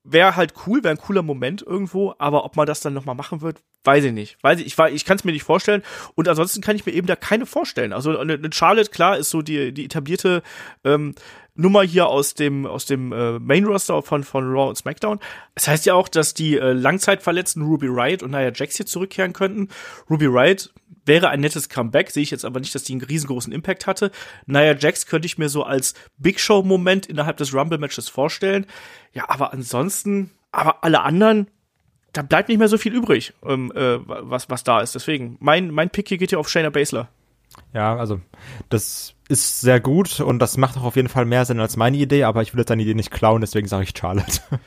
wäre 0.04 0.36
halt 0.36 0.56
cool, 0.68 0.84
wäre 0.84 0.94
ein 0.94 1.02
cooler 1.02 1.22
Moment 1.22 1.62
irgendwo, 1.62 2.16
aber 2.18 2.44
ob 2.44 2.58
man 2.58 2.68
das 2.68 2.82
dann 2.82 2.94
nochmal 2.94 3.16
machen 3.16 3.40
wird, 3.40 3.64
weiß 3.84 4.04
ich 4.06 4.14
nicht. 4.14 4.38
Weiß 4.44 4.60
ich, 4.60 4.68
ich, 4.68 4.78
ich 4.78 5.06
kann 5.06 5.18
es 5.18 5.24
mir 5.24 5.32
nicht 5.32 5.44
vorstellen. 5.44 5.84
Und 6.16 6.28
ansonsten 6.28 6.62
kann 6.62 6.76
ich 6.76 6.86
mir 6.86 6.92
eben 6.92 7.08
da 7.08 7.16
keine 7.16 7.46
vorstellen. 7.46 7.94
Also 7.94 8.18
eine, 8.18 8.34
eine 8.34 8.54
Charlotte, 8.54 8.92
klar, 8.92 9.18
ist 9.18 9.30
so 9.30 9.42
die, 9.42 9.74
die 9.74 9.86
etablierte 9.86 10.44
ähm, 10.84 11.16
Nummer 11.56 11.84
hier 11.84 12.08
aus 12.08 12.34
dem, 12.34 12.66
aus 12.66 12.86
dem 12.86 13.12
äh, 13.12 13.40
Main 13.40 13.66
Roster 13.66 14.02
von, 14.02 14.24
von 14.24 14.50
Raw 14.50 14.70
und 14.70 14.78
SmackDown. 14.78 15.20
Das 15.56 15.68
heißt 15.68 15.86
ja 15.86 15.94
auch, 15.96 16.08
dass 16.08 16.34
die 16.34 16.58
äh, 16.58 16.72
langzeitverletzten 16.72 17.64
Ruby 17.64 17.88
Riot 17.88 18.24
und 18.24 18.32
Nia 18.32 18.52
Jax 18.54 18.78
hier 18.78 18.86
zurückkehren 18.86 19.34
könnten. 19.34 19.70
Ruby 20.10 20.28
Riot 20.28 20.74
wäre 21.06 21.30
ein 21.30 21.42
nettes 21.42 21.68
Comeback, 21.68 22.12
sehe 22.12 22.24
ich 22.24 22.32
jetzt 22.32 22.46
aber 22.46 22.60
nicht, 22.60 22.74
dass 22.76 22.84
die 22.84 22.94
einen 22.94 23.02
riesengroßen 23.02 23.52
Impact 23.52 23.88
hatte. 23.88 24.12
Nia 24.46 24.76
Jax 24.78 25.08
könnte 25.08 25.26
ich 25.26 25.38
mir 25.38 25.50
so 25.50 25.64
als 25.64 25.94
Big 26.18 26.40
Show-Moment 26.40 27.08
innerhalb 27.08 27.38
des 27.38 27.54
Rumble-Matches 27.54 28.08
vorstellen. 28.08 28.66
Ja, 29.14 29.30
aber 29.30 29.52
ansonsten, 29.52 30.32
aber 30.52 30.84
alle 30.84 31.02
anderen, 31.02 31.48
da 32.14 32.22
bleibt 32.22 32.50
nicht 32.50 32.58
mehr 32.58 32.68
so 32.68 32.78
viel 32.78 32.94
übrig, 32.94 33.34
ähm, 33.46 33.72
äh, 33.76 34.00
was, 34.06 34.50
was 34.50 34.64
da 34.64 34.82
ist. 34.82 34.96
Deswegen, 34.96 35.38
mein, 35.40 35.72
mein 35.72 35.90
Pick 35.90 36.10
hier 36.10 36.18
geht 36.18 36.32
ja 36.32 36.38
auf 36.40 36.50
Shayna 36.50 36.70
Baszler. 36.70 37.08
Ja, 37.74 37.96
also 37.98 38.22
das 38.70 39.14
ist 39.28 39.62
sehr 39.62 39.80
gut 39.80 40.20
und 40.20 40.40
das 40.40 40.58
macht 40.58 40.78
auch 40.78 40.84
auf 40.84 40.96
jeden 40.96 41.10
Fall 41.10 41.26
mehr 41.26 41.44
Sinn 41.46 41.60
als 41.60 41.78
meine 41.78 41.98
Idee, 41.98 42.24
aber 42.24 42.42
ich 42.42 42.54
will 42.54 42.60
jetzt 42.60 42.70
deine 42.70 42.82
Idee 42.82 42.94
nicht 42.94 43.12
klauen, 43.12 43.42
deswegen 43.42 43.68
sage 43.68 43.84
ich 43.84 43.94
Charlotte. 43.98 44.42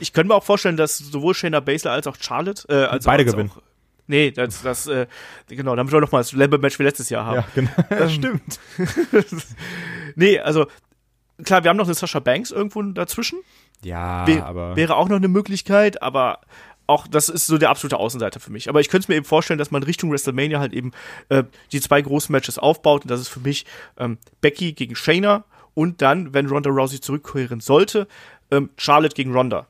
Ich 0.00 0.12
könnte 0.12 0.28
mir 0.28 0.34
auch 0.34 0.44
vorstellen, 0.44 0.76
dass 0.76 0.98
sowohl 0.98 1.34
Shayna 1.34 1.60
Baszler 1.60 1.92
als 1.92 2.06
auch 2.06 2.16
Charlotte, 2.20 2.66
äh, 2.68 2.84
als 2.84 3.06
beide 3.06 3.22
als 3.24 3.32
gewinnen. 3.32 3.50
Auch, 3.50 3.62
nee, 4.06 4.30
das, 4.30 4.60
das, 4.62 4.86
äh, 4.86 5.06
genau, 5.48 5.74
damit 5.74 5.90
wir 5.92 6.00
noch 6.02 6.12
mal 6.12 6.18
das 6.18 6.32
Lambo-Match 6.32 6.78
wie 6.78 6.82
letztes 6.82 7.08
Jahr 7.08 7.24
haben. 7.24 7.36
Ja, 7.36 7.44
genau. 7.54 7.70
Ähm, 7.90 8.10
Stimmt. 8.10 8.60
nee, 10.16 10.38
also 10.38 10.66
klar, 11.44 11.62
wir 11.64 11.70
haben 11.70 11.76
noch 11.76 11.86
eine 11.86 11.94
Sascha 11.94 12.20
Banks 12.20 12.50
irgendwo 12.50 12.82
dazwischen. 12.82 13.38
Ja, 13.82 14.26
Wär- 14.26 14.44
aber 14.46 14.76
Wäre 14.76 14.96
auch 14.96 15.08
noch 15.08 15.16
eine 15.16 15.28
Möglichkeit, 15.28 16.02
aber 16.02 16.40
auch 16.86 17.06
das 17.06 17.28
ist 17.28 17.46
so 17.46 17.58
der 17.58 17.70
absolute 17.70 17.98
Außenseiter 17.98 18.40
für 18.40 18.52
mich. 18.52 18.68
Aber 18.68 18.80
ich 18.80 18.88
könnte 18.88 19.04
es 19.04 19.08
mir 19.08 19.16
eben 19.16 19.24
vorstellen, 19.24 19.58
dass 19.58 19.70
man 19.70 19.82
Richtung 19.82 20.10
WrestleMania 20.10 20.60
halt 20.60 20.72
eben 20.72 20.92
äh, 21.28 21.44
die 21.72 21.80
zwei 21.80 22.00
großen 22.00 22.32
Matches 22.32 22.58
aufbaut 22.58 23.02
und 23.02 23.10
das 23.10 23.20
ist 23.20 23.28
für 23.28 23.40
mich 23.40 23.66
ähm, 23.98 24.18
Becky 24.40 24.72
gegen 24.72 24.94
Shayna 24.94 25.44
und 25.74 26.00
dann, 26.02 26.32
wenn 26.32 26.46
Ronda 26.46 26.70
Rousey 26.70 27.00
zurückkehren 27.00 27.60
sollte, 27.60 28.08
ähm, 28.50 28.70
Charlotte 28.76 29.14
gegen 29.14 29.32
Ronda. 29.32 29.66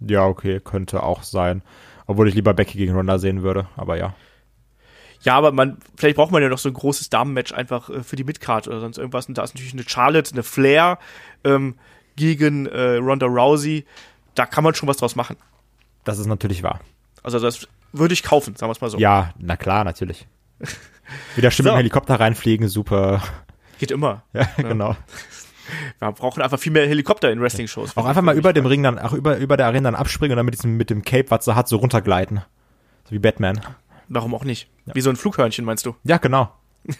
ja, 0.00 0.26
okay, 0.26 0.60
könnte 0.60 1.02
auch 1.02 1.22
sein. 1.22 1.62
Obwohl 2.06 2.28
ich 2.28 2.34
lieber 2.34 2.54
Becky 2.54 2.78
gegen 2.78 2.94
Ronda 2.94 3.18
sehen 3.18 3.42
würde, 3.42 3.68
aber 3.76 3.96
ja. 3.96 4.14
Ja, 5.22 5.36
aber 5.36 5.52
man, 5.52 5.78
vielleicht 5.96 6.16
braucht 6.16 6.32
man 6.32 6.42
ja 6.42 6.48
noch 6.48 6.58
so 6.58 6.68
ein 6.68 6.74
großes 6.74 7.08
Damenmatch 7.10 7.52
einfach 7.52 7.88
äh, 7.90 8.02
für 8.02 8.16
die 8.16 8.24
Midcard 8.24 8.66
oder 8.66 8.80
sonst 8.80 8.98
irgendwas. 8.98 9.28
Und 9.28 9.38
da 9.38 9.44
ist 9.44 9.54
natürlich 9.54 9.72
eine 9.72 9.88
Charlotte, 9.88 10.32
eine 10.32 10.42
Flair 10.42 10.98
ähm, 11.44 11.76
gegen 12.16 12.66
äh, 12.66 12.96
Ronda 12.96 13.26
Rousey. 13.26 13.84
Da 14.34 14.46
kann 14.46 14.64
man 14.64 14.74
schon 14.74 14.88
was 14.88 14.96
draus 14.96 15.16
machen. 15.16 15.36
Das 16.04 16.18
ist 16.18 16.26
natürlich 16.26 16.62
wahr. 16.62 16.80
Also 17.22 17.38
das 17.38 17.68
würde 17.92 18.14
ich 18.14 18.22
kaufen, 18.22 18.56
sagen 18.56 18.68
wir 18.68 18.72
es 18.72 18.80
mal 18.80 18.90
so. 18.90 18.98
Ja, 18.98 19.32
na 19.38 19.56
klar, 19.56 19.84
natürlich. 19.84 20.26
Wieder 21.36 21.50
stimmt 21.50 21.66
So. 21.68 21.72
im 21.72 21.76
Helikopter 21.76 22.18
reinfliegen, 22.18 22.68
super. 22.68 23.22
Geht 23.78 23.90
immer. 23.90 24.22
Ja, 24.32 24.48
genau. 24.56 24.96
Wir 26.00 26.12
brauchen 26.12 26.42
einfach 26.42 26.58
viel 26.58 26.72
mehr 26.72 26.86
Helikopter 26.86 27.30
in 27.30 27.40
Wrestling-Shows. 27.40 27.96
Auch 27.96 28.04
einfach 28.04 28.20
mal 28.20 28.36
über 28.36 28.52
dem 28.52 28.66
Ring 28.66 28.82
dann, 28.82 28.98
auch 28.98 29.12
über, 29.12 29.38
über 29.38 29.56
der 29.56 29.66
Arena 29.66 29.90
dann 29.90 29.94
abspringen 29.98 30.32
und 30.32 30.36
dann 30.36 30.44
mit 30.44 30.54
diesem, 30.54 30.76
mit 30.76 30.90
dem 30.90 31.02
Cape, 31.02 31.30
was 31.30 31.44
sie 31.44 31.54
hat, 31.54 31.68
so 31.68 31.76
runtergleiten. 31.76 32.42
So 33.04 33.12
wie 33.12 33.18
Batman. 33.20 33.60
Warum 34.08 34.34
auch 34.34 34.44
nicht? 34.44 34.68
Wie 34.92 35.00
so 35.00 35.08
ein 35.08 35.16
Flughörnchen, 35.16 35.64
meinst 35.64 35.86
du? 35.86 35.94
Ja, 36.04 36.18
genau. 36.18 36.52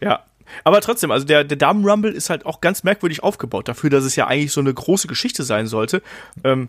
Ja. 0.00 0.24
Aber 0.64 0.80
trotzdem, 0.80 1.10
also 1.10 1.26
der, 1.26 1.44
der 1.44 1.56
Damen-Rumble 1.56 2.12
ist 2.12 2.30
halt 2.30 2.46
auch 2.46 2.60
ganz 2.60 2.84
merkwürdig 2.84 3.22
aufgebaut. 3.22 3.68
Dafür, 3.68 3.90
dass 3.90 4.04
es 4.04 4.16
ja 4.16 4.26
eigentlich 4.26 4.52
so 4.52 4.60
eine 4.60 4.72
große 4.72 5.08
Geschichte 5.08 5.42
sein 5.42 5.66
sollte, 5.66 6.02
ähm, 6.44 6.68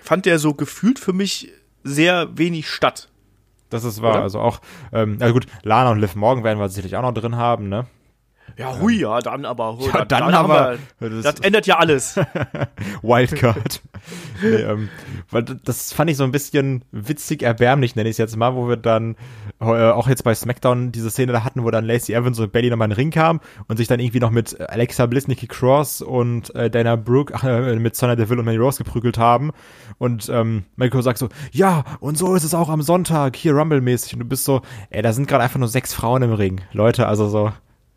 fand 0.00 0.26
der 0.26 0.38
so 0.38 0.54
gefühlt 0.54 0.98
für 0.98 1.12
mich 1.12 1.50
sehr 1.82 2.36
wenig 2.36 2.68
statt. 2.68 3.08
Das 3.70 3.84
ist 3.84 4.02
wahr. 4.02 4.14
Oder? 4.14 4.22
Also 4.22 4.40
auch, 4.40 4.60
ähm, 4.92 5.18
also 5.20 5.34
gut, 5.34 5.46
Lana 5.62 5.90
und 5.90 6.00
Liv 6.00 6.14
Morgan 6.14 6.44
werden 6.44 6.58
wir 6.58 6.68
sicherlich 6.68 6.96
auch 6.96 7.02
noch 7.02 7.14
drin 7.14 7.36
haben, 7.36 7.68
ne? 7.68 7.86
Ja, 8.56 8.78
hui, 8.78 9.00
ja, 9.00 9.18
dann 9.20 9.44
aber. 9.44 9.78
Hui, 9.78 9.88
Ja, 9.92 10.04
dann 10.04 10.32
haben 10.32 10.50
aber. 10.50 10.76
wir- 11.00 11.10
Das- 11.10 11.34
Das 11.34 11.40
ändert 11.40 11.66
ja 11.66 11.78
alles. 11.78 12.16
Wildcard. 13.02 13.82
nee, 14.42 14.48
ähm, 14.48 14.88
das 15.64 15.92
fand 15.92 16.10
ich 16.10 16.16
so 16.16 16.24
ein 16.24 16.32
bisschen 16.32 16.84
witzig 16.92 17.42
erbärmlich, 17.42 17.96
nenne 17.96 18.08
ich 18.08 18.14
es 18.14 18.18
jetzt 18.18 18.36
mal, 18.36 18.54
wo 18.54 18.68
wir 18.68 18.76
dann 18.76 19.16
äh, 19.60 19.64
auch 19.90 20.08
jetzt 20.08 20.24
bei 20.24 20.34
SmackDown 20.34 20.92
diese 20.92 21.10
Szene 21.10 21.32
da 21.32 21.44
hatten, 21.44 21.64
wo 21.64 21.70
dann 21.70 21.84
Lacey 21.84 22.12
Evans 22.14 22.38
und 22.38 22.52
Bailey 22.52 22.70
nochmal 22.70 22.86
in 22.86 22.90
den 22.90 22.96
Ring 22.96 23.10
kamen 23.10 23.40
und 23.68 23.76
sich 23.76 23.88
dann 23.88 24.00
irgendwie 24.00 24.20
noch 24.20 24.30
mit 24.30 24.58
Alexa 24.60 25.06
Bliss, 25.06 25.26
Nikki 25.28 25.46
Cross 25.46 26.02
und 26.02 26.54
äh, 26.54 26.70
Dana 26.70 26.96
Brooke, 26.96 27.34
ach, 27.34 27.44
äh, 27.44 27.74
mit 27.76 27.96
Sonya 27.96 28.16
Deville 28.16 28.40
und 28.40 28.44
Mandy 28.46 28.60
Rose 28.60 28.82
geprügelt 28.82 29.18
haben. 29.18 29.50
Und 29.98 30.28
ähm, 30.28 30.64
Michael 30.76 31.02
sagt 31.02 31.18
so, 31.18 31.28
ja, 31.52 31.84
und 32.00 32.18
so 32.18 32.34
ist 32.34 32.44
es 32.44 32.54
auch 32.54 32.68
am 32.68 32.82
Sonntag, 32.82 33.36
hier 33.36 33.54
Rumble-mäßig. 33.54 34.12
Und 34.14 34.20
du 34.20 34.24
bist 34.26 34.44
so, 34.44 34.62
ey, 34.90 35.02
da 35.02 35.12
sind 35.12 35.26
gerade 35.28 35.42
einfach 35.44 35.58
nur 35.58 35.68
sechs 35.68 35.92
Frauen 35.94 36.22
im 36.22 36.32
Ring. 36.32 36.60
Leute, 36.72 37.06
also 37.06 37.28
so, 37.28 37.52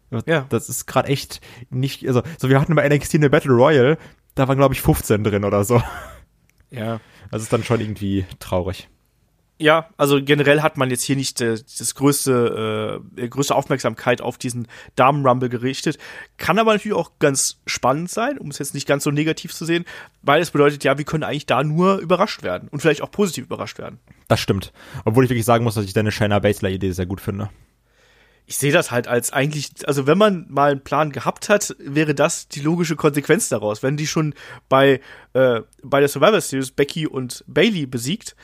Ja. 0.09 0.45
das 0.49 0.69
ist 0.69 0.85
gerade 0.85 1.09
echt 1.09 1.41
nicht, 1.69 2.07
also, 2.07 2.23
so 2.37 2.49
wir 2.49 2.61
hatten 2.61 2.75
bei 2.75 2.87
NXT 2.87 3.15
eine 3.15 3.29
Battle 3.29 3.51
Royale, 3.51 3.97
da 4.35 4.47
waren 4.47 4.57
glaube 4.57 4.73
ich 4.73 4.81
15 4.81 5.23
drin 5.23 5.43
oder 5.43 5.63
so. 5.63 5.81
Ja. 6.69 6.99
Das 7.31 7.41
ist 7.41 7.51
dann 7.51 7.63
schon 7.63 7.81
irgendwie 7.81 8.25
traurig. 8.39 8.89
Ja, 9.59 9.89
also 9.97 10.21
generell 10.23 10.61
hat 10.61 10.77
man 10.77 10.91
jetzt 10.91 11.01
hier 11.01 11.15
nicht 11.15 11.41
äh, 11.41 11.57
das 11.79 11.95
größte, 11.95 13.01
äh, 13.17 13.27
größte 13.27 13.55
Aufmerksamkeit 13.55 14.21
auf 14.21 14.37
diesen 14.37 14.67
Damen-Rumble 14.95 15.49
gerichtet. 15.49 15.97
Kann 16.37 16.59
aber 16.59 16.73
natürlich 16.73 16.95
auch 16.95 17.13
ganz 17.17 17.59
spannend 17.65 18.11
sein, 18.11 18.37
um 18.37 18.49
es 18.49 18.59
jetzt 18.59 18.75
nicht 18.75 18.87
ganz 18.87 19.03
so 19.03 19.09
negativ 19.09 19.55
zu 19.55 19.65
sehen, 19.65 19.85
weil 20.21 20.41
es 20.41 20.51
bedeutet, 20.51 20.83
ja, 20.83 20.99
wir 20.99 21.05
können 21.05 21.23
eigentlich 21.23 21.47
da 21.47 21.63
nur 21.63 21.97
überrascht 21.97 22.43
werden 22.43 22.69
und 22.69 22.81
vielleicht 22.81 23.01
auch 23.01 23.09
positiv 23.09 23.45
überrascht 23.45 23.79
werden. 23.79 23.99
Das 24.27 24.39
stimmt. 24.39 24.73
Obwohl 25.05 25.23
ich 25.23 25.29
wirklich 25.31 25.45
sagen 25.45 25.63
muss, 25.63 25.73
dass 25.73 25.85
ich 25.85 25.93
deine 25.93 26.11
Shayna 26.11 26.37
Baszler-Idee 26.37 26.91
sehr 26.91 27.07
gut 27.07 27.21
finde. 27.21 27.49
Ich 28.47 28.57
sehe 28.57 28.71
das 28.71 28.91
halt 28.91 29.07
als 29.07 29.31
eigentlich, 29.31 29.71
also 29.85 30.07
wenn 30.07 30.17
man 30.17 30.47
mal 30.49 30.71
einen 30.71 30.83
Plan 30.83 31.11
gehabt 31.11 31.49
hat, 31.49 31.75
wäre 31.79 32.15
das 32.15 32.47
die 32.47 32.61
logische 32.61 32.95
Konsequenz 32.95 33.49
daraus. 33.49 33.83
Wenn 33.83 33.97
die 33.97 34.07
schon 34.07 34.33
bei, 34.69 35.01
äh, 35.33 35.61
bei 35.83 35.99
der 35.99 36.09
Survivor 36.09 36.41
Series 36.41 36.71
Becky 36.71 37.05
und 37.07 37.43
Bailey 37.47 37.85
besiegt, 37.85 38.35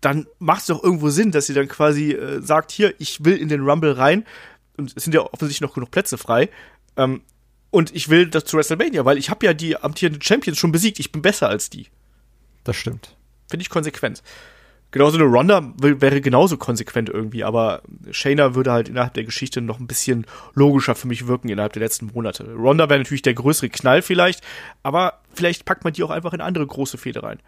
dann 0.00 0.26
macht 0.40 0.62
es 0.62 0.66
doch 0.66 0.82
irgendwo 0.82 1.10
Sinn, 1.10 1.30
dass 1.30 1.46
sie 1.46 1.54
dann 1.54 1.68
quasi 1.68 2.10
äh, 2.10 2.42
sagt, 2.42 2.72
hier, 2.72 2.92
ich 2.98 3.24
will 3.24 3.36
in 3.36 3.48
den 3.48 3.62
Rumble 3.62 3.92
rein 3.92 4.24
und 4.76 4.92
es 4.96 5.04
sind 5.04 5.14
ja 5.14 5.20
offensichtlich 5.20 5.60
noch 5.60 5.74
genug 5.74 5.92
Plätze 5.92 6.18
frei. 6.18 6.50
Ähm, 6.96 7.22
und 7.70 7.94
ich 7.94 8.08
will 8.08 8.28
das 8.28 8.44
zu 8.44 8.56
WrestleMania, 8.56 9.04
weil 9.04 9.16
ich 9.16 9.30
habe 9.30 9.46
ja 9.46 9.54
die 9.54 9.76
amtierenden 9.76 10.20
Champions 10.20 10.58
schon 10.58 10.72
besiegt. 10.72 10.98
Ich 10.98 11.12
bin 11.12 11.22
besser 11.22 11.48
als 11.48 11.70
die. 11.70 11.86
Das 12.64 12.76
stimmt. 12.76 13.16
Finde 13.48 13.62
ich 13.62 13.70
konsequent. 13.70 14.22
Genauso 14.92 15.18
eine 15.18 15.26
Ronda 15.26 15.72
wäre 15.78 16.20
genauso 16.20 16.58
konsequent 16.58 17.08
irgendwie, 17.08 17.44
aber 17.44 17.82
Shayna 18.10 18.54
würde 18.54 18.72
halt 18.72 18.90
innerhalb 18.90 19.14
der 19.14 19.24
Geschichte 19.24 19.62
noch 19.62 19.80
ein 19.80 19.86
bisschen 19.86 20.26
logischer 20.54 20.94
für 20.94 21.08
mich 21.08 21.26
wirken 21.26 21.48
innerhalb 21.48 21.72
der 21.72 21.82
letzten 21.82 22.10
Monate. 22.14 22.44
Ronda 22.54 22.88
wäre 22.90 23.00
natürlich 23.00 23.22
der 23.22 23.34
größere 23.34 23.70
Knall 23.70 24.02
vielleicht, 24.02 24.42
aber 24.82 25.20
vielleicht 25.32 25.64
packt 25.64 25.84
man 25.84 25.94
die 25.94 26.02
auch 26.04 26.10
einfach 26.10 26.34
in 26.34 26.42
andere 26.42 26.66
große 26.66 26.98
Fehde 26.98 27.22
rein. 27.22 27.40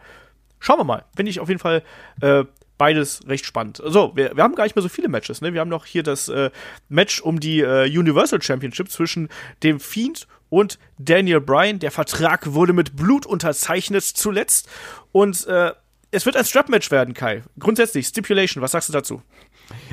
Schauen 0.58 0.78
wir 0.78 0.84
mal. 0.84 1.04
Finde 1.14 1.30
ich 1.30 1.40
auf 1.40 1.48
jeden 1.48 1.60
Fall 1.60 1.82
äh, 2.22 2.44
beides 2.78 3.20
recht 3.28 3.44
spannend. 3.44 3.82
So, 3.84 4.12
wir, 4.16 4.34
wir 4.34 4.42
haben 4.42 4.54
gar 4.54 4.64
nicht 4.64 4.74
mehr 4.74 4.82
so 4.82 4.88
viele 4.88 5.08
Matches. 5.08 5.42
Ne? 5.42 5.52
Wir 5.52 5.60
haben 5.60 5.68
noch 5.68 5.84
hier 5.84 6.02
das 6.02 6.28
äh, 6.30 6.50
Match 6.88 7.20
um 7.20 7.40
die 7.40 7.60
äh, 7.60 7.86
Universal 7.86 8.40
Championship 8.40 8.90
zwischen 8.90 9.28
dem 9.62 9.80
Fiend 9.80 10.26
und 10.48 10.78
Daniel 10.98 11.42
Bryan. 11.42 11.78
Der 11.78 11.90
Vertrag 11.90 12.54
wurde 12.54 12.72
mit 12.72 12.96
Blut 12.96 13.26
unterzeichnet 13.26 14.04
zuletzt. 14.04 14.68
Und 15.12 15.46
äh, 15.46 15.72
es 16.14 16.26
wird 16.26 16.36
ein 16.36 16.44
Strap-Match 16.44 16.90
werden, 16.90 17.12
Kai. 17.12 17.42
Grundsätzlich, 17.58 18.06
Stipulation, 18.06 18.62
was 18.62 18.72
sagst 18.72 18.88
du 18.88 18.92
dazu? 18.92 19.22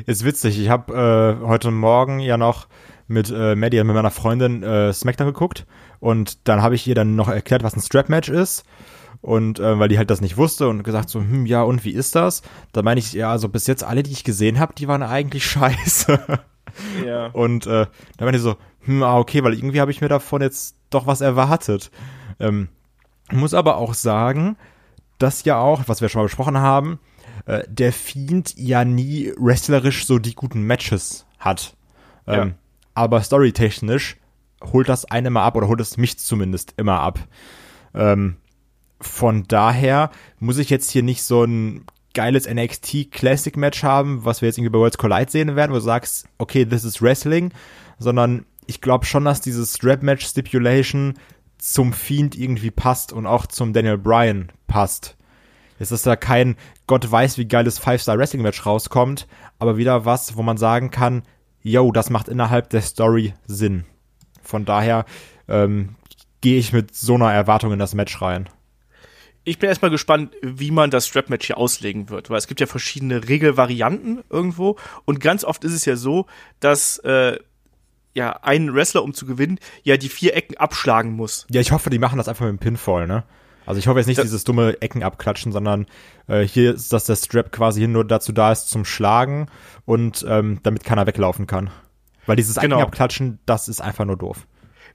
Ist 0.05 0.23
witzig. 0.23 0.59
Ich 0.59 0.69
habe 0.69 1.39
äh, 1.41 1.45
heute 1.45 1.71
Morgen 1.71 2.19
ja 2.19 2.37
noch 2.37 2.67
mit 3.07 3.31
äh, 3.31 3.55
Maddie 3.55 3.79
und 3.79 3.87
mit 3.87 3.95
meiner 3.95 4.11
Freundin 4.11 4.61
äh, 4.61 4.93
SmackDown 4.93 5.27
geguckt 5.27 5.65
und 5.99 6.47
dann 6.47 6.61
habe 6.61 6.75
ich 6.75 6.87
ihr 6.87 6.95
dann 6.95 7.15
noch 7.15 7.27
erklärt, 7.27 7.63
was 7.63 7.75
ein 7.75 7.81
Strap-Match 7.81 8.29
ist 8.29 8.63
und 9.21 9.59
äh, 9.59 9.79
weil 9.79 9.89
die 9.89 9.97
halt 9.97 10.09
das 10.09 10.21
nicht 10.21 10.37
wusste 10.37 10.69
und 10.69 10.83
gesagt 10.83 11.09
so, 11.09 11.19
hm, 11.19 11.45
ja 11.45 11.63
und 11.63 11.83
wie 11.83 11.91
ist 11.91 12.15
das? 12.15 12.43
Da 12.71 12.83
meine 12.83 12.99
ich, 12.99 13.13
ja, 13.13 13.31
also 13.31 13.49
bis 13.49 13.67
jetzt 13.67 13.83
alle, 13.83 14.03
die 14.03 14.11
ich 14.11 14.23
gesehen 14.23 14.59
habe, 14.59 14.73
die 14.75 14.87
waren 14.87 15.03
eigentlich 15.03 15.45
scheiße. 15.49 16.19
Ja. 17.05 17.27
Und 17.27 17.65
äh, 17.65 17.87
da 18.17 18.25
meine 18.25 18.37
ich 18.37 18.43
so, 18.43 18.55
hm, 18.81 19.03
ah, 19.03 19.17
okay, 19.17 19.43
weil 19.43 19.53
irgendwie 19.53 19.81
habe 19.81 19.91
ich 19.91 20.01
mir 20.01 20.07
davon 20.07 20.41
jetzt 20.41 20.77
doch 20.89 21.07
was 21.07 21.21
erwartet. 21.21 21.91
Ähm, 22.39 22.69
muss 23.31 23.53
aber 23.53 23.77
auch 23.77 23.93
sagen, 23.93 24.57
dass 25.21 25.43
ja 25.43 25.59
auch, 25.59 25.83
was 25.87 26.01
wir 26.01 26.09
schon 26.09 26.19
mal 26.19 26.25
besprochen 26.25 26.57
haben, 26.57 26.99
äh, 27.45 27.63
der 27.67 27.93
Fiend 27.93 28.53
ja 28.57 28.85
nie 28.85 29.31
wrestlerisch 29.37 30.05
so 30.05 30.19
die 30.19 30.35
guten 30.35 30.63
Matches 30.63 31.25
hat. 31.39 31.75
Ähm, 32.27 32.49
ja. 32.49 32.53
Aber 32.93 33.21
storytechnisch 33.21 34.17
holt 34.63 34.89
das 34.89 35.05
eine 35.05 35.29
mal 35.29 35.43
ab 35.43 35.55
oder 35.55 35.67
holt 35.67 35.81
es 35.81 35.97
mich 35.97 36.19
zumindest 36.19 36.73
immer 36.77 36.99
ab. 36.99 37.19
Ähm, 37.93 38.37
von 38.99 39.45
daher 39.47 40.11
muss 40.39 40.59
ich 40.59 40.69
jetzt 40.69 40.91
hier 40.91 41.03
nicht 41.03 41.23
so 41.23 41.43
ein 41.43 41.85
geiles 42.13 42.47
NXT 42.47 43.11
Classic 43.11 43.55
Match 43.57 43.83
haben, 43.83 44.25
was 44.25 44.41
wir 44.41 44.47
jetzt 44.49 44.57
irgendwie 44.57 44.71
bei 44.71 44.79
Worlds 44.79 44.97
Collide 44.97 45.31
sehen 45.31 45.55
werden, 45.55 45.71
wo 45.71 45.75
du 45.75 45.81
sagst, 45.81 46.27
okay, 46.37 46.65
this 46.65 46.83
is 46.83 47.01
Wrestling, 47.01 47.51
sondern 47.97 48.45
ich 48.67 48.81
glaube 48.81 49.05
schon, 49.05 49.25
dass 49.25 49.41
dieses 49.41 49.75
Strap 49.75 50.03
Match 50.03 50.25
Stipulation 50.25 51.15
zum 51.61 51.93
Fiend 51.93 52.35
irgendwie 52.35 52.71
passt 52.71 53.13
und 53.13 53.27
auch 53.27 53.45
zum 53.45 53.71
Daniel 53.71 53.99
Bryan 53.99 54.51
passt. 54.65 55.15
Es 55.77 55.91
ist 55.91 56.05
da 56.05 56.15
kein 56.15 56.57
Gott 56.87 57.09
weiß, 57.09 57.37
wie 57.37 57.47
geiles 57.47 57.77
Five-Star-Wrestling-Match 57.77 58.65
rauskommt, 58.65 59.27
aber 59.59 59.77
wieder 59.77 60.03
was, 60.03 60.35
wo 60.35 60.41
man 60.41 60.57
sagen 60.57 60.89
kann, 60.89 61.23
yo, 61.61 61.91
das 61.91 62.09
macht 62.09 62.27
innerhalb 62.27 62.71
der 62.71 62.81
Story 62.81 63.35
Sinn. 63.45 63.85
Von 64.41 64.65
daher 64.65 65.05
ähm, 65.47 65.95
gehe 66.41 66.57
ich 66.57 66.73
mit 66.73 66.95
so 66.95 67.13
einer 67.13 67.31
Erwartung 67.31 67.71
in 67.71 67.79
das 67.79 67.93
Match 67.93 68.21
rein. 68.21 68.49
Ich 69.43 69.59
bin 69.59 69.69
erstmal 69.69 69.91
gespannt, 69.91 70.33
wie 70.41 70.71
man 70.71 70.89
das 70.89 71.07
Strap-Match 71.07 71.47
hier 71.47 71.57
auslegen 71.57 72.09
wird, 72.09 72.29
weil 72.29 72.37
es 72.37 72.47
gibt 72.47 72.59
ja 72.59 72.67
verschiedene 72.67 73.27
Regelvarianten 73.27 74.23
irgendwo 74.29 74.77
und 75.05 75.19
ganz 75.19 75.43
oft 75.43 75.63
ist 75.63 75.73
es 75.73 75.85
ja 75.85 75.95
so, 75.95 76.25
dass 76.59 76.97
äh, 76.99 77.37
ja 78.13 78.39
ein 78.41 78.73
Wrestler, 78.73 79.03
um 79.03 79.13
zu 79.13 79.25
gewinnen, 79.25 79.59
ja 79.83 79.97
die 79.97 80.09
vier 80.09 80.35
Ecken 80.35 80.57
abschlagen 80.57 81.13
muss. 81.13 81.47
Ja, 81.49 81.61
ich 81.61 81.71
hoffe, 81.71 81.89
die 81.89 81.99
machen 81.99 82.17
das 82.17 82.27
einfach 82.27 82.45
mit 82.45 82.53
dem 82.53 82.59
Pinfall, 82.59 83.07
ne? 83.07 83.23
Also 83.65 83.79
ich 83.79 83.87
hoffe 83.87 83.99
jetzt 83.99 84.07
nicht 84.07 84.17
das 84.17 84.25
dieses 84.25 84.43
dumme 84.43 84.81
Ecken 84.81 85.03
abklatschen, 85.03 85.51
sondern 85.51 85.85
äh, 86.27 86.41
hier 86.41 86.73
ist, 86.73 86.91
dass 86.93 87.05
der 87.05 87.15
Strap 87.15 87.51
quasi 87.51 87.87
nur 87.87 88.05
dazu 88.05 88.31
da 88.31 88.51
ist 88.51 88.69
zum 88.69 88.85
Schlagen 88.85 89.47
und 89.85 90.25
ähm, 90.27 90.59
damit 90.63 90.83
keiner 90.83 91.05
weglaufen 91.05 91.47
kann. 91.47 91.69
Weil 92.25 92.35
dieses 92.35 92.55
genau. 92.55 92.77
Ecken 92.77 92.87
abklatschen, 92.87 93.39
das 93.45 93.67
ist 93.67 93.81
einfach 93.81 94.05
nur 94.05 94.17
doof. 94.17 94.47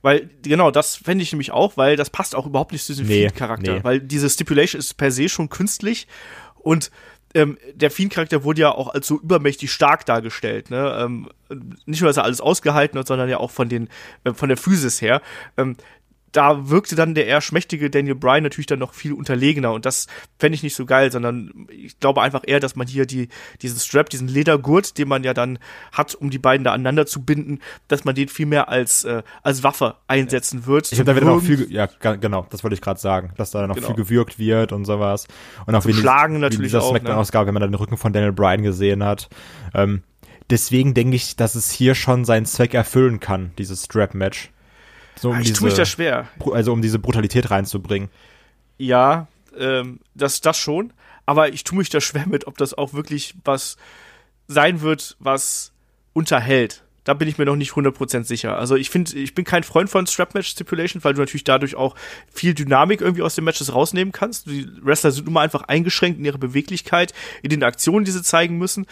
Weil, 0.02 0.30
genau, 0.42 0.70
das 0.70 0.96
fände 0.96 1.22
ich 1.22 1.32
nämlich 1.32 1.52
auch, 1.52 1.76
weil 1.76 1.96
das 1.96 2.10
passt 2.10 2.34
auch 2.36 2.46
überhaupt 2.46 2.72
nicht 2.72 2.84
zu 2.84 2.92
diesem 2.92 3.06
nee, 3.06 3.22
Fiend-Charakter. 3.22 3.76
Nee. 3.76 3.84
Weil 3.84 4.00
diese 4.00 4.28
Stipulation 4.28 4.78
ist 4.78 4.94
per 4.94 5.10
se 5.10 5.28
schon 5.28 5.48
künstlich 5.48 6.06
und 6.54 6.90
ähm, 7.36 7.58
der 7.74 7.90
Fiend-Charakter 7.90 8.44
wurde 8.44 8.62
ja 8.62 8.72
auch 8.72 8.88
als 8.88 9.06
so 9.06 9.20
übermächtig 9.20 9.70
stark 9.70 10.06
dargestellt. 10.06 10.70
Ne? 10.70 10.96
Ähm, 10.98 11.28
nicht 11.84 12.00
nur, 12.00 12.08
dass 12.08 12.16
er 12.16 12.24
alles 12.24 12.40
ausgehalten 12.40 12.98
hat, 12.98 13.06
sondern 13.06 13.28
ja 13.28 13.36
auch 13.38 13.50
von, 13.50 13.68
den, 13.68 13.88
äh, 14.24 14.32
von 14.32 14.48
der 14.48 14.56
Physis 14.56 15.02
her. 15.02 15.20
Ähm, 15.58 15.76
da 16.32 16.68
wirkte 16.68 16.96
dann 16.96 17.14
der 17.14 17.26
eher 17.26 17.40
schmächtige 17.40 17.90
Daniel 17.90 18.14
Bryan 18.14 18.42
natürlich 18.42 18.66
dann 18.66 18.78
noch 18.78 18.94
viel 18.94 19.12
unterlegener 19.12 19.72
und 19.72 19.86
das 19.86 20.06
fände 20.38 20.54
ich 20.54 20.62
nicht 20.62 20.74
so 20.74 20.84
geil, 20.84 21.10
sondern 21.10 21.66
ich 21.70 21.98
glaube 21.98 22.22
einfach 22.22 22.42
eher, 22.46 22.60
dass 22.60 22.76
man 22.76 22.86
hier 22.86 23.06
die, 23.06 23.28
diesen 23.62 23.78
Strap, 23.78 24.10
diesen 24.10 24.28
Ledergurt, 24.28 24.98
den 24.98 25.08
man 25.08 25.24
ja 25.24 25.34
dann 25.34 25.58
hat, 25.92 26.14
um 26.14 26.30
die 26.30 26.38
beiden 26.38 26.64
da 26.64 26.72
aneinander 26.72 27.06
zu 27.06 27.24
binden, 27.24 27.60
dass 27.88 28.04
man 28.04 28.14
den 28.14 28.28
viel 28.28 28.46
mehr 28.46 28.68
als, 28.68 29.04
äh, 29.04 29.22
als 29.42 29.62
Waffe 29.62 29.96
einsetzen 30.08 30.66
wird. 30.66 30.92
Ich 30.92 30.98
habe 30.98 31.06
da 31.06 31.16
wieder 31.16 31.26
noch 31.26 31.40
viel, 31.40 31.70
ja, 31.72 31.86
genau, 31.86 32.46
das 32.50 32.62
wollte 32.62 32.74
ich 32.74 32.80
gerade 32.80 33.00
sagen, 33.00 33.32
dass 33.36 33.50
da 33.50 33.66
noch 33.66 33.74
genau. 33.74 33.88
viel 33.88 33.96
gewürgt 33.96 34.38
wird 34.38 34.72
und 34.72 34.84
sowas. 34.84 35.26
Und 35.66 35.74
auch 35.74 35.86
wie 35.86 35.94
Schlagen 35.94 36.40
natürlich 36.40 36.72
wie 36.72 36.76
auch. 36.76 36.90
Smackdown-Ausgabe, 36.90 37.44
ne? 37.44 37.48
wenn 37.48 37.54
man 37.54 37.62
dann 37.62 37.72
den 37.72 37.78
Rücken 37.78 37.96
von 37.96 38.12
Daniel 38.12 38.32
Bryan 38.32 38.62
gesehen 38.62 39.04
hat. 39.04 39.28
Ähm, 39.74 40.02
deswegen 40.50 40.94
denke 40.94 41.16
ich, 41.16 41.36
dass 41.36 41.54
es 41.54 41.70
hier 41.70 41.94
schon 41.94 42.24
seinen 42.24 42.46
Zweck 42.46 42.74
erfüllen 42.74 43.20
kann, 43.20 43.52
dieses 43.58 43.84
Strap-Match. 43.84 44.50
So, 45.18 45.30
um 45.30 45.40
ich 45.40 45.48
diese, 45.48 45.58
tue 45.58 45.68
mich 45.68 45.76
da 45.76 45.84
schwer. 45.84 46.28
Also 46.52 46.72
um 46.72 46.82
diese 46.82 46.98
Brutalität 46.98 47.50
reinzubringen. 47.50 48.10
Ja, 48.78 49.28
ähm, 49.58 50.00
das, 50.14 50.40
das 50.40 50.58
schon. 50.58 50.92
Aber 51.24 51.48
ich 51.48 51.64
tue 51.64 51.78
mich 51.78 51.88
da 51.88 52.00
schwer 52.00 52.26
mit, 52.26 52.46
ob 52.46 52.58
das 52.58 52.74
auch 52.74 52.92
wirklich 52.92 53.34
was 53.44 53.76
sein 54.46 54.80
wird, 54.80 55.16
was 55.18 55.72
unterhält. 56.12 56.84
Da 57.06 57.14
bin 57.14 57.28
ich 57.28 57.38
mir 57.38 57.44
noch 57.44 57.54
nicht 57.54 57.70
100% 57.70 58.24
sicher. 58.24 58.58
Also 58.58 58.74
ich 58.74 58.90
finde, 58.90 59.16
ich 59.16 59.32
bin 59.32 59.44
kein 59.44 59.62
Freund 59.62 59.88
von 59.88 60.08
Strap 60.08 60.34
Match 60.34 60.48
Stipulation, 60.48 61.04
weil 61.04 61.14
du 61.14 61.20
natürlich 61.20 61.44
dadurch 61.44 61.76
auch 61.76 61.94
viel 62.34 62.52
Dynamik 62.52 63.00
irgendwie 63.00 63.22
aus 63.22 63.36
den 63.36 63.44
Matches 63.44 63.72
rausnehmen 63.72 64.10
kannst. 64.10 64.46
Die 64.46 64.68
Wrestler 64.82 65.12
sind 65.12 65.28
immer 65.28 65.40
einfach 65.40 65.62
eingeschränkt 65.62 66.18
in 66.18 66.24
ihrer 66.24 66.38
Beweglichkeit, 66.38 67.14
in 67.42 67.50
den 67.50 67.62
Aktionen, 67.62 68.04
die 68.04 68.10
sie 68.10 68.24
zeigen 68.24 68.58
müssen. 68.58 68.86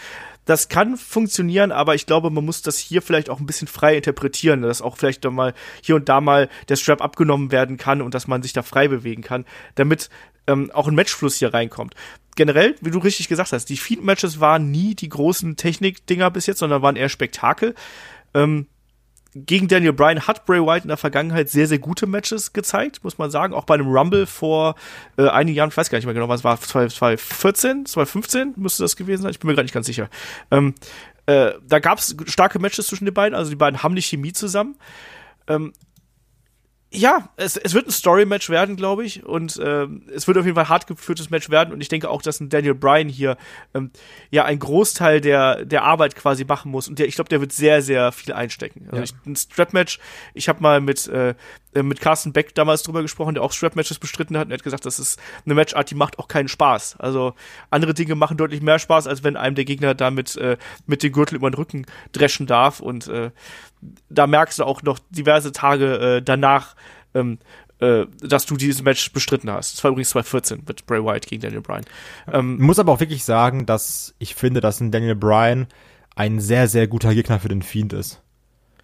Das 0.44 0.68
kann 0.68 0.96
funktionieren, 0.96 1.72
aber 1.72 1.96
ich 1.96 2.06
glaube, 2.06 2.30
man 2.30 2.44
muss 2.44 2.62
das 2.62 2.78
hier 2.78 3.02
vielleicht 3.02 3.30
auch 3.30 3.40
ein 3.40 3.46
bisschen 3.46 3.66
frei 3.66 3.96
interpretieren, 3.96 4.62
dass 4.62 4.80
auch 4.80 4.96
vielleicht 4.96 5.24
dann 5.24 5.34
mal 5.34 5.52
hier 5.82 5.96
und 5.96 6.08
da 6.08 6.20
mal 6.20 6.48
der 6.68 6.76
Strap 6.76 7.02
abgenommen 7.02 7.50
werden 7.50 7.78
kann 7.78 8.00
und 8.00 8.14
dass 8.14 8.28
man 8.28 8.44
sich 8.44 8.52
da 8.52 8.62
frei 8.62 8.86
bewegen 8.86 9.22
kann, 9.22 9.44
damit 9.74 10.08
ähm, 10.46 10.70
auch 10.72 10.86
ein 10.86 10.94
Matchfluss 10.94 11.36
hier 11.36 11.52
reinkommt. 11.52 11.94
Generell, 12.36 12.74
wie 12.80 12.90
du 12.90 12.98
richtig 12.98 13.28
gesagt 13.28 13.52
hast, 13.52 13.66
die 13.66 13.76
Feed-Matches 13.76 14.40
waren 14.40 14.70
nie 14.70 14.94
die 14.94 15.08
großen 15.08 15.56
Technik-Dinger 15.56 16.30
bis 16.30 16.46
jetzt, 16.46 16.58
sondern 16.58 16.82
waren 16.82 16.96
eher 16.96 17.08
Spektakel. 17.08 17.74
Ähm, 18.34 18.66
gegen 19.34 19.66
Daniel 19.66 19.92
Bryan 19.92 20.26
hat 20.26 20.46
Bray 20.46 20.60
Wyatt 20.60 20.84
in 20.84 20.88
der 20.88 20.96
Vergangenheit 20.96 21.48
sehr, 21.48 21.66
sehr 21.66 21.80
gute 21.80 22.06
Matches 22.06 22.52
gezeigt, 22.52 23.02
muss 23.02 23.18
man 23.18 23.30
sagen. 23.30 23.52
Auch 23.52 23.64
bei 23.64 23.74
einem 23.74 23.88
Rumble 23.88 24.26
vor 24.26 24.76
äh, 25.16 25.28
einigen 25.28 25.56
Jahren, 25.56 25.70
ich 25.70 25.76
weiß 25.76 25.90
gar 25.90 25.98
nicht 25.98 26.04
mehr 26.04 26.14
genau, 26.14 26.28
was 26.28 26.44
war, 26.44 26.60
2014, 26.60 27.86
2015 27.86 28.54
müsste 28.56 28.84
das 28.84 28.94
gewesen 28.94 29.22
sein, 29.22 29.32
ich 29.32 29.40
bin 29.40 29.48
mir 29.48 29.54
gerade 29.54 29.64
nicht 29.64 29.74
ganz 29.74 29.86
sicher. 29.86 30.08
Ähm, 30.52 30.74
äh, 31.26 31.52
da 31.66 31.80
gab 31.80 31.98
es 31.98 32.14
starke 32.26 32.60
Matches 32.60 32.86
zwischen 32.86 33.06
den 33.06 33.14
beiden, 33.14 33.34
also 33.34 33.50
die 33.50 33.56
beiden 33.56 33.82
haben 33.82 33.92
eine 33.92 34.02
Chemie 34.02 34.32
zusammen. 34.32 34.76
Ähm, 35.48 35.72
ja, 36.94 37.28
es, 37.36 37.56
es 37.56 37.74
wird 37.74 37.88
ein 37.88 37.90
Story-Match 37.90 38.48
werden, 38.50 38.76
glaube 38.76 39.04
ich. 39.04 39.24
Und 39.24 39.60
ähm, 39.62 40.02
es 40.14 40.26
wird 40.26 40.38
auf 40.38 40.44
jeden 40.44 40.54
Fall 40.54 40.68
hart 40.68 40.86
geführtes 40.86 41.30
Match 41.30 41.50
werden. 41.50 41.72
Und 41.72 41.80
ich 41.80 41.88
denke 41.88 42.08
auch, 42.08 42.22
dass 42.22 42.40
ein 42.40 42.48
Daniel 42.48 42.74
Bryan 42.74 43.08
hier 43.08 43.36
ähm, 43.74 43.90
ja 44.30 44.44
einen 44.44 44.58
Großteil 44.58 45.20
der, 45.20 45.64
der 45.64 45.82
Arbeit 45.82 46.16
quasi 46.16 46.44
machen 46.44 46.70
muss. 46.70 46.88
Und 46.88 46.98
der, 46.98 47.06
ich 47.06 47.16
glaube, 47.16 47.28
der 47.28 47.40
wird 47.40 47.52
sehr, 47.52 47.82
sehr 47.82 48.12
viel 48.12 48.32
einstecken. 48.32 48.86
Also 48.90 48.96
ja. 48.96 49.02
ich, 49.02 49.14
ein 49.26 49.36
Strap-Match, 49.36 49.98
ich 50.34 50.48
habe 50.48 50.62
mal 50.62 50.80
mit, 50.80 51.06
äh, 51.08 51.34
mit 51.82 52.00
Carsten 52.00 52.32
Beck 52.32 52.54
damals 52.54 52.82
drüber 52.82 53.02
gesprochen, 53.02 53.34
der 53.34 53.42
auch 53.42 53.52
Strap-Matches 53.52 53.98
bestritten 53.98 54.36
hat 54.36 54.46
und 54.46 54.52
er 54.52 54.58
hat 54.58 54.64
gesagt, 54.64 54.86
das 54.86 54.98
ist 54.98 55.18
eine 55.44 55.54
Matchart, 55.54 55.90
die 55.90 55.94
macht 55.94 56.18
auch 56.18 56.28
keinen 56.28 56.48
Spaß. 56.48 56.96
Also 56.98 57.34
andere 57.70 57.94
Dinge 57.94 58.14
machen 58.14 58.36
deutlich 58.36 58.62
mehr 58.62 58.78
Spaß, 58.78 59.06
als 59.06 59.24
wenn 59.24 59.36
einem 59.36 59.54
der 59.54 59.64
Gegner 59.64 59.94
damit 59.94 60.36
äh, 60.36 60.56
mit 60.86 61.02
dem 61.02 61.12
Gürtel 61.12 61.36
über 61.36 61.50
den 61.50 61.54
Rücken 61.54 61.86
dreschen 62.12 62.46
darf. 62.46 62.80
Und 62.80 63.08
äh, 63.08 63.30
da 64.08 64.26
merkst 64.26 64.58
du 64.58 64.64
auch 64.64 64.82
noch 64.82 64.98
diverse 65.10 65.52
Tage 65.52 66.16
äh, 66.16 66.22
danach, 66.22 66.74
ähm, 67.14 67.38
äh, 67.80 68.06
dass 68.20 68.46
du 68.46 68.56
dieses 68.56 68.82
Match 68.82 69.12
bestritten 69.12 69.50
hast. 69.50 69.74
Das 69.74 69.84
war 69.84 69.90
übrigens 69.90 70.10
2014 70.10 70.62
mit 70.66 70.86
Bray 70.86 71.02
Wyatt 71.04 71.26
gegen 71.26 71.42
Daniel 71.42 71.60
Bryan. 71.60 71.84
Ähm, 72.32 72.60
muss 72.60 72.78
aber 72.78 72.92
auch 72.92 73.00
wirklich 73.00 73.24
sagen, 73.24 73.66
dass 73.66 74.14
ich 74.18 74.34
finde, 74.34 74.60
dass 74.60 74.80
ein 74.80 74.90
Daniel 74.90 75.16
Bryan 75.16 75.66
ein 76.16 76.40
sehr, 76.40 76.68
sehr 76.68 76.86
guter 76.86 77.14
Gegner 77.14 77.40
für 77.40 77.48
den 77.48 77.62
Fiend 77.62 77.92
ist. 77.92 78.22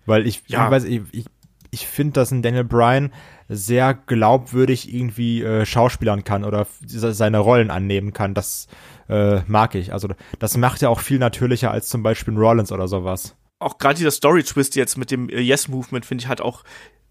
Weil 0.07 0.26
ich, 0.26 0.43
ja. 0.49 0.64
ich 0.64 0.70
weiß, 0.70 0.84
ich, 0.84 1.03
ich, 1.12 1.24
ich 1.70 1.86
finde, 1.86 2.14
dass 2.14 2.30
ein 2.30 2.42
Daniel 2.42 2.64
Bryan 2.64 3.12
sehr 3.48 3.94
glaubwürdig 3.94 4.92
irgendwie 4.92 5.42
äh, 5.42 5.66
schauspielern 5.66 6.24
kann 6.24 6.44
oder 6.44 6.66
seine 6.86 7.38
Rollen 7.38 7.70
annehmen 7.70 8.12
kann. 8.12 8.34
Das 8.34 8.68
äh, 9.08 9.40
mag 9.46 9.74
ich. 9.74 9.92
Also 9.92 10.08
das 10.38 10.56
macht 10.56 10.82
ja 10.82 10.88
auch 10.88 11.00
viel 11.00 11.18
natürlicher 11.18 11.70
als 11.70 11.88
zum 11.88 12.02
Beispiel 12.02 12.36
Rollins 12.36 12.72
oder 12.72 12.88
sowas 12.88 13.36
auch 13.60 13.78
gerade 13.78 13.96
dieser 13.96 14.10
Story-Twist 14.10 14.74
jetzt 14.74 14.96
mit 14.96 15.10
dem 15.10 15.28
äh, 15.28 15.38
Yes-Movement, 15.38 16.06
finde 16.06 16.22
ich, 16.22 16.28
hat 16.28 16.40
auch 16.40 16.64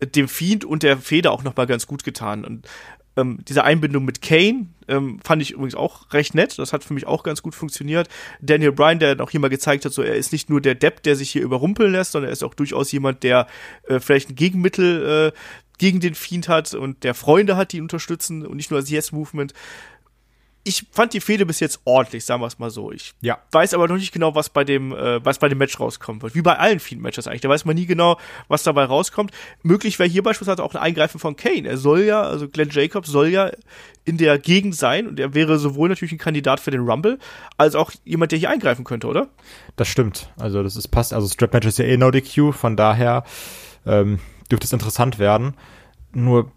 dem 0.03 0.27
Fiend 0.27 0.65
und 0.65 0.83
der 0.83 0.97
Feder 0.97 1.31
auch 1.31 1.43
nochmal 1.43 1.67
ganz 1.67 1.85
gut 1.87 2.03
getan. 2.03 2.43
Und 2.43 2.67
ähm, 3.19 3.39
diese 3.47 3.63
Einbindung 3.63 4.05
mit 4.05 4.21
Kane 4.21 4.67
ähm, 4.87 5.19
fand 5.23 5.41
ich 5.41 5.51
übrigens 5.51 5.75
auch 5.75 6.11
recht 6.13 6.35
nett. 6.35 6.57
Das 6.57 6.73
hat 6.73 6.83
für 6.83 6.93
mich 6.93 7.07
auch 7.07 7.23
ganz 7.23 7.41
gut 7.41 7.55
funktioniert. 7.55 8.09
Daniel 8.41 8.71
Bryan, 8.71 8.99
der 8.99 9.15
noch 9.15 9.29
hier 9.29 9.39
mal 9.39 9.49
gezeigt 9.49 9.85
hat, 9.85 9.93
so 9.93 10.01
er 10.01 10.15
ist 10.15 10.31
nicht 10.31 10.49
nur 10.49 10.61
der 10.61 10.75
Depp, 10.75 11.03
der 11.03 11.15
sich 11.15 11.31
hier 11.31 11.41
überrumpeln 11.41 11.91
lässt, 11.91 12.13
sondern 12.13 12.29
er 12.29 12.33
ist 12.33 12.43
auch 12.43 12.53
durchaus 12.53 12.91
jemand, 12.91 13.23
der 13.23 13.47
äh, 13.87 13.99
vielleicht 13.99 14.29
ein 14.29 14.35
Gegenmittel 14.35 15.31
äh, 15.33 15.39
gegen 15.77 15.99
den 15.99 16.15
Fiend 16.15 16.49
hat 16.49 16.73
und 16.73 17.03
der 17.03 17.13
Freunde 17.13 17.55
hat, 17.55 17.71
die 17.71 17.77
ihn 17.77 17.83
unterstützen 17.83 18.45
und 18.45 18.57
nicht 18.57 18.69
nur 18.69 18.79
das 18.79 18.89
Yes-Movement 18.89 19.53
ich 20.69 20.85
fand 20.91 21.13
die 21.13 21.19
Fehde 21.19 21.47
bis 21.47 21.59
jetzt 21.59 21.79
ordentlich, 21.83 22.23
sagen 22.23 22.41
wir 22.43 22.47
es 22.47 22.59
mal 22.59 22.69
so. 22.69 22.91
Ich 22.91 23.13
Ja. 23.21 23.39
weiß 23.51 23.73
aber 23.73 23.87
noch 23.87 23.95
nicht 23.97 24.11
genau, 24.11 24.35
was 24.35 24.49
bei 24.49 24.63
dem, 24.63 24.91
äh, 24.93 25.23
was 25.25 25.39
bei 25.39 25.49
dem 25.49 25.57
Match 25.57 25.79
rauskommen 25.79 26.21
wird. 26.21 26.35
Wie 26.35 26.43
bei 26.43 26.57
allen 26.57 26.79
Fiend-Matches 26.79 27.27
eigentlich. 27.27 27.41
Da 27.41 27.49
weiß 27.49 27.65
man 27.65 27.75
nie 27.75 27.87
genau, 27.87 28.19
was 28.47 28.61
dabei 28.63 28.83
rauskommt. 28.85 29.31
Möglich 29.63 29.97
wäre 29.97 30.07
hier 30.07 30.21
beispielsweise 30.21 30.63
auch 30.63 30.75
ein 30.75 30.81
Eingreifen 30.81 31.19
von 31.19 31.35
Kane. 31.35 31.67
Er 31.67 31.77
soll 31.77 32.01
ja, 32.03 32.21
also 32.21 32.47
Glenn 32.47 32.69
Jacobs 32.69 33.09
soll 33.09 33.29
ja 33.29 33.49
in 34.05 34.17
der 34.17 34.37
Gegend 34.37 34.75
sein 34.75 35.07
und 35.07 35.19
er 35.19 35.33
wäre 35.33 35.57
sowohl 35.57 35.89
natürlich 35.89 36.11
ein 36.11 36.17
Kandidat 36.19 36.59
für 36.59 36.71
den 36.71 36.81
Rumble, 36.81 37.17
als 37.57 37.73
auch 37.75 37.91
jemand, 38.05 38.31
der 38.31 38.39
hier 38.39 38.49
eingreifen 38.51 38.83
könnte, 38.85 39.07
oder? 39.07 39.27
Das 39.75 39.87
stimmt. 39.87 40.31
Also 40.37 40.61
das 40.61 40.75
ist 40.75 40.87
passt. 40.89 41.13
Also 41.13 41.27
Strap 41.27 41.53
Match 41.53 41.67
ist 41.67 41.79
ja 41.79 41.85
eh 41.85 41.97
no 41.97 42.11
DQ, 42.11 42.53
von 42.53 42.77
daher 42.77 43.23
ähm, 43.87 44.19
dürfte 44.51 44.65
es 44.65 44.73
interessant 44.73 45.17
werden. 45.19 45.55
Nur 46.11 46.51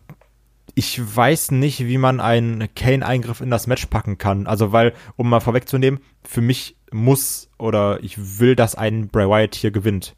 ich 0.75 1.01
weiß 1.17 1.51
nicht, 1.51 1.87
wie 1.87 1.99
man 1.99 2.21
einen 2.21 2.75
Kane-Eingriff 2.75 3.41
in 3.41 3.51
das 3.51 3.67
Match 3.67 3.87
packen 3.87 4.19
kann. 4.19 4.47
Also 4.47 4.73
weil, 4.73 4.95
um 5.17 5.29
mal 5.29 5.41
vorwegzunehmen, 5.41 6.01
für 6.25 6.41
mich 6.41 6.77
muss 6.91 7.51
oder 7.59 8.03
ich 8.03 8.39
will, 8.39 8.57
dass 8.57 8.75
ein 8.75 9.09
Bray 9.09 9.29
Wyatt 9.29 9.55
hier 9.55 9.71
gewinnt. 9.71 10.15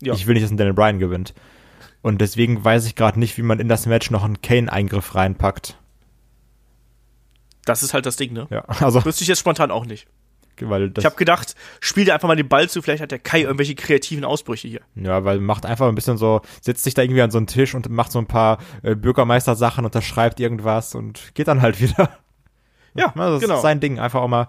Ja. 0.00 0.14
Ich 0.14 0.26
will 0.26 0.34
nicht, 0.34 0.44
dass 0.44 0.50
ein 0.50 0.56
Daniel 0.56 0.74
Bryan 0.74 0.98
gewinnt. 0.98 1.34
Und 2.02 2.20
deswegen 2.20 2.64
weiß 2.64 2.86
ich 2.86 2.94
gerade 2.94 3.18
nicht, 3.18 3.36
wie 3.36 3.42
man 3.42 3.60
in 3.60 3.68
das 3.68 3.86
Match 3.86 4.10
noch 4.10 4.24
einen 4.24 4.40
Kane-Eingriff 4.40 5.14
reinpackt. 5.14 5.76
Das 7.66 7.82
ist 7.82 7.92
halt 7.92 8.06
das 8.06 8.16
Ding, 8.16 8.32
ne? 8.32 8.46
Ja, 8.50 8.60
also, 8.80 9.04
Wüsste 9.04 9.22
ich 9.22 9.28
jetzt 9.28 9.40
spontan 9.40 9.70
auch 9.70 9.84
nicht. 9.84 10.06
Weil 10.68 10.90
das, 10.90 11.02
Ich 11.02 11.06
habe 11.06 11.16
gedacht, 11.16 11.54
spiel 11.80 12.04
dir 12.04 12.14
einfach 12.14 12.28
mal 12.28 12.36
den 12.36 12.48
Ball 12.48 12.68
zu, 12.68 12.82
vielleicht 12.82 13.02
hat 13.02 13.10
der 13.10 13.18
Kai 13.18 13.42
irgendwelche 13.42 13.74
kreativen 13.74 14.24
Ausbrüche 14.24 14.68
hier. 14.68 14.80
Ja, 14.94 15.24
weil 15.24 15.40
macht 15.40 15.64
einfach 15.64 15.88
ein 15.88 15.94
bisschen 15.94 16.16
so, 16.16 16.40
setzt 16.60 16.84
sich 16.84 16.94
da 16.94 17.02
irgendwie 17.02 17.22
an 17.22 17.30
so 17.30 17.38
einen 17.38 17.46
Tisch 17.46 17.74
und 17.74 17.88
macht 17.88 18.12
so 18.12 18.18
ein 18.18 18.26
paar 18.26 18.58
äh, 18.82 18.94
Bürgermeister-Sachen, 18.94 19.84
unterschreibt 19.84 20.40
irgendwas 20.40 20.94
und 20.94 21.34
geht 21.34 21.48
dann 21.48 21.62
halt 21.62 21.80
wieder. 21.80 22.10
Ja, 22.94 23.12
das 23.14 23.40
genau. 23.40 23.56
ist 23.56 23.62
sein 23.62 23.80
Ding. 23.80 23.98
Einfach 23.98 24.20
auch 24.20 24.28
mal, 24.28 24.48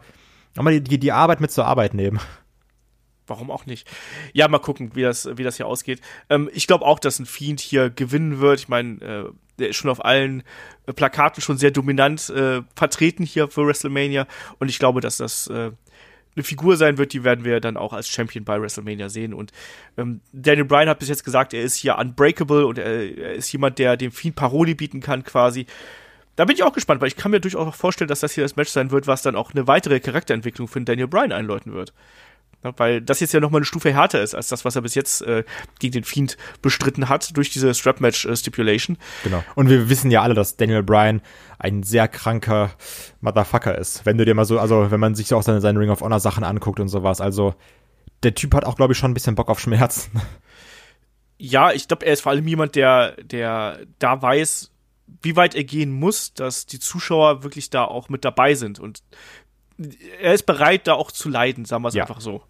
auch 0.58 0.64
mal 0.64 0.74
die, 0.74 0.84
die, 0.84 1.00
die 1.00 1.12
Arbeit 1.12 1.42
mit 1.42 1.52
zur 1.52 1.66
Arbeit 1.66 1.94
nehmen. 1.94 2.20
Warum 3.28 3.52
auch 3.52 3.66
nicht? 3.66 3.88
Ja, 4.34 4.48
mal 4.48 4.60
gucken, 4.60 4.92
wie 4.96 5.04
das, 5.04 5.30
wie 5.38 5.44
das 5.44 5.58
hier 5.58 5.68
ausgeht. 5.68 6.02
Ähm, 6.30 6.50
ich 6.54 6.68
glaube 6.68 6.86
auch, 6.86 7.00
dass 7.00 7.20
ein 7.20 7.26
Fiend 7.26 7.60
hier 7.60 7.90
gewinnen 7.90 8.40
wird. 8.40 8.60
Ich 8.60 8.68
meine, 8.68 9.02
äh, 9.02 9.32
der 9.60 9.70
ist 9.70 9.78
schon 9.78 9.92
auf 9.92 10.04
allen 10.04 10.44
äh, 10.86 10.94
Plakaten 10.94 11.42
schon 11.42 11.58
sehr 11.58 11.72
dominant 11.72 12.30
äh, 12.30 12.62
vertreten 12.76 13.24
hier 13.24 13.48
für 13.48 13.66
WrestleMania. 13.66 14.28
Und 14.60 14.70
ich 14.70 14.80
glaube, 14.80 15.02
dass 15.02 15.18
das 15.18 15.48
äh, 15.48 15.72
eine 16.36 16.44
Figur 16.44 16.78
sein 16.78 16.98
wird, 16.98 17.14
die 17.14 17.24
werden 17.24 17.44
wir 17.44 17.60
dann 17.60 17.78
auch 17.78 17.94
als 17.94 18.08
Champion 18.08 18.46
bei 18.46 18.62
WrestleMania 18.62 19.10
sehen. 19.10 19.34
Und 19.34 19.52
ähm, 19.98 20.22
Daniel 20.32 20.66
Bryan 20.66 20.90
hat 20.90 21.00
bis 21.00 21.10
jetzt 21.10 21.24
gesagt, 21.24 21.54
er 21.54 21.62
ist 21.62 21.76
hier 21.76 21.98
unbreakable 21.98 22.66
und 22.66 22.78
er, 22.78 23.18
er 23.18 23.34
ist 23.34 23.52
jemand, 23.52 23.80
der 23.80 23.98
dem 23.98 24.12
Fiend 24.12 24.36
Paroli 24.36 24.76
bieten 24.76 25.02
kann 25.02 25.24
quasi. 25.24 25.66
Da 26.38 26.46
bin 26.46 26.56
ich 26.56 26.64
auch 26.64 26.74
gespannt, 26.74 27.02
weil 27.02 27.10
ich 27.10 27.18
kann 27.18 27.32
mir 27.32 27.42
durchaus 27.42 27.68
auch 27.68 27.76
vorstellen, 27.76 28.08
dass 28.08 28.22
das 28.22 28.34
hier 28.34 28.44
das 28.44 28.56
Match 28.56 28.72
sein 28.72 28.92
wird, 28.92 29.06
was 29.06 29.22
dann 29.22 29.36
auch 29.36 29.52
eine 29.54 29.68
weitere 29.68 30.00
Charakterentwicklung 30.00 30.68
für 30.68 30.82
Daniel 30.82 31.08
Bryan 31.08 31.34
einläuten 31.34 31.74
wird. 31.74 31.94
Ja, 32.64 32.74
weil 32.78 33.02
das 33.02 33.20
jetzt 33.20 33.34
ja 33.34 33.40
nochmal 33.40 33.60
eine 33.60 33.66
Stufe 33.66 33.92
härter 33.92 34.22
ist 34.22 34.36
als 34.36 34.48
das, 34.50 34.64
was 34.66 34.76
er 34.76 34.84
bis 34.84 34.94
jetzt 34.94 35.22
äh, 35.24 35.44
gegen 35.80 35.94
den 35.94 36.04
Fiend 36.04 36.38
bestritten 36.62 37.10
hat 37.10 37.36
durch 37.36 37.50
diese 37.50 37.74
Strap-Match-Stipulation. 37.74 38.98
Genau. 39.24 39.44
Und 39.56 39.70
wir 39.70 39.90
wissen 39.90 40.12
ja 40.12 40.22
alle, 40.22 40.36
dass 40.36 40.58
Daniel 40.58 40.84
Bryan 40.84 41.22
ein 41.58 41.82
sehr 41.82 42.08
kranker 42.08 42.72
Motherfucker 43.22 43.78
ist. 43.78 44.06
Wenn 44.06 44.18
du 44.18 44.26
dir 44.26 44.36
mal 44.36 44.46
so, 44.46 44.60
also 44.60 44.92
wenn 44.92 45.00
man 45.00 45.16
sich 45.16 45.28
so 45.28 45.38
auch 45.38 45.44
seine, 45.44 45.60
seine 45.62 45.80
Ring 45.80 45.90
of 45.90 46.02
Honor 46.02 46.20
Sachen 46.20 46.44
anguckt 46.44 46.80
und 46.80 46.88
sowas. 46.88 47.20
Also 47.20 47.56
der 48.24 48.36
Typ 48.36 48.54
hat 48.54 48.66
auch, 48.66 48.76
glaube 48.76 48.94
ich, 48.94 49.00
schon 49.00 49.10
ein 49.12 49.16
bisschen 49.16 49.34
Bock 49.36 49.50
auf 49.50 49.60
Schmerzen. 49.60 50.22
Ja, 51.40 51.72
ich 51.72 51.88
glaube, 51.88 52.06
er 52.06 52.14
ist 52.14 52.22
vor 52.22 52.32
allem 52.32 52.48
jemand, 52.48 52.76
der, 52.76 53.16
der 53.24 53.80
da 53.98 54.22
weiß, 54.22 54.72
wie 55.24 55.36
weit 55.36 55.56
er 55.56 55.64
gehen 55.64 55.92
muss, 55.92 56.34
dass 56.36 56.68
die 56.68 56.80
Zuschauer 56.80 57.42
wirklich 57.44 57.72
da 57.72 57.84
auch 57.86 58.10
mit 58.10 58.24
dabei 58.24 58.54
sind. 58.54 58.80
Und 58.80 59.02
er 60.22 60.34
ist 60.36 60.46
bereit, 60.46 60.86
da 60.88 60.94
auch 60.94 61.12
zu 61.12 61.30
leiden, 61.30 61.66
sagen 61.66 61.84
wir 61.84 61.88
es 61.90 61.96
Ja. 61.96 62.04
einfach 62.04 62.22
so. 62.22 62.44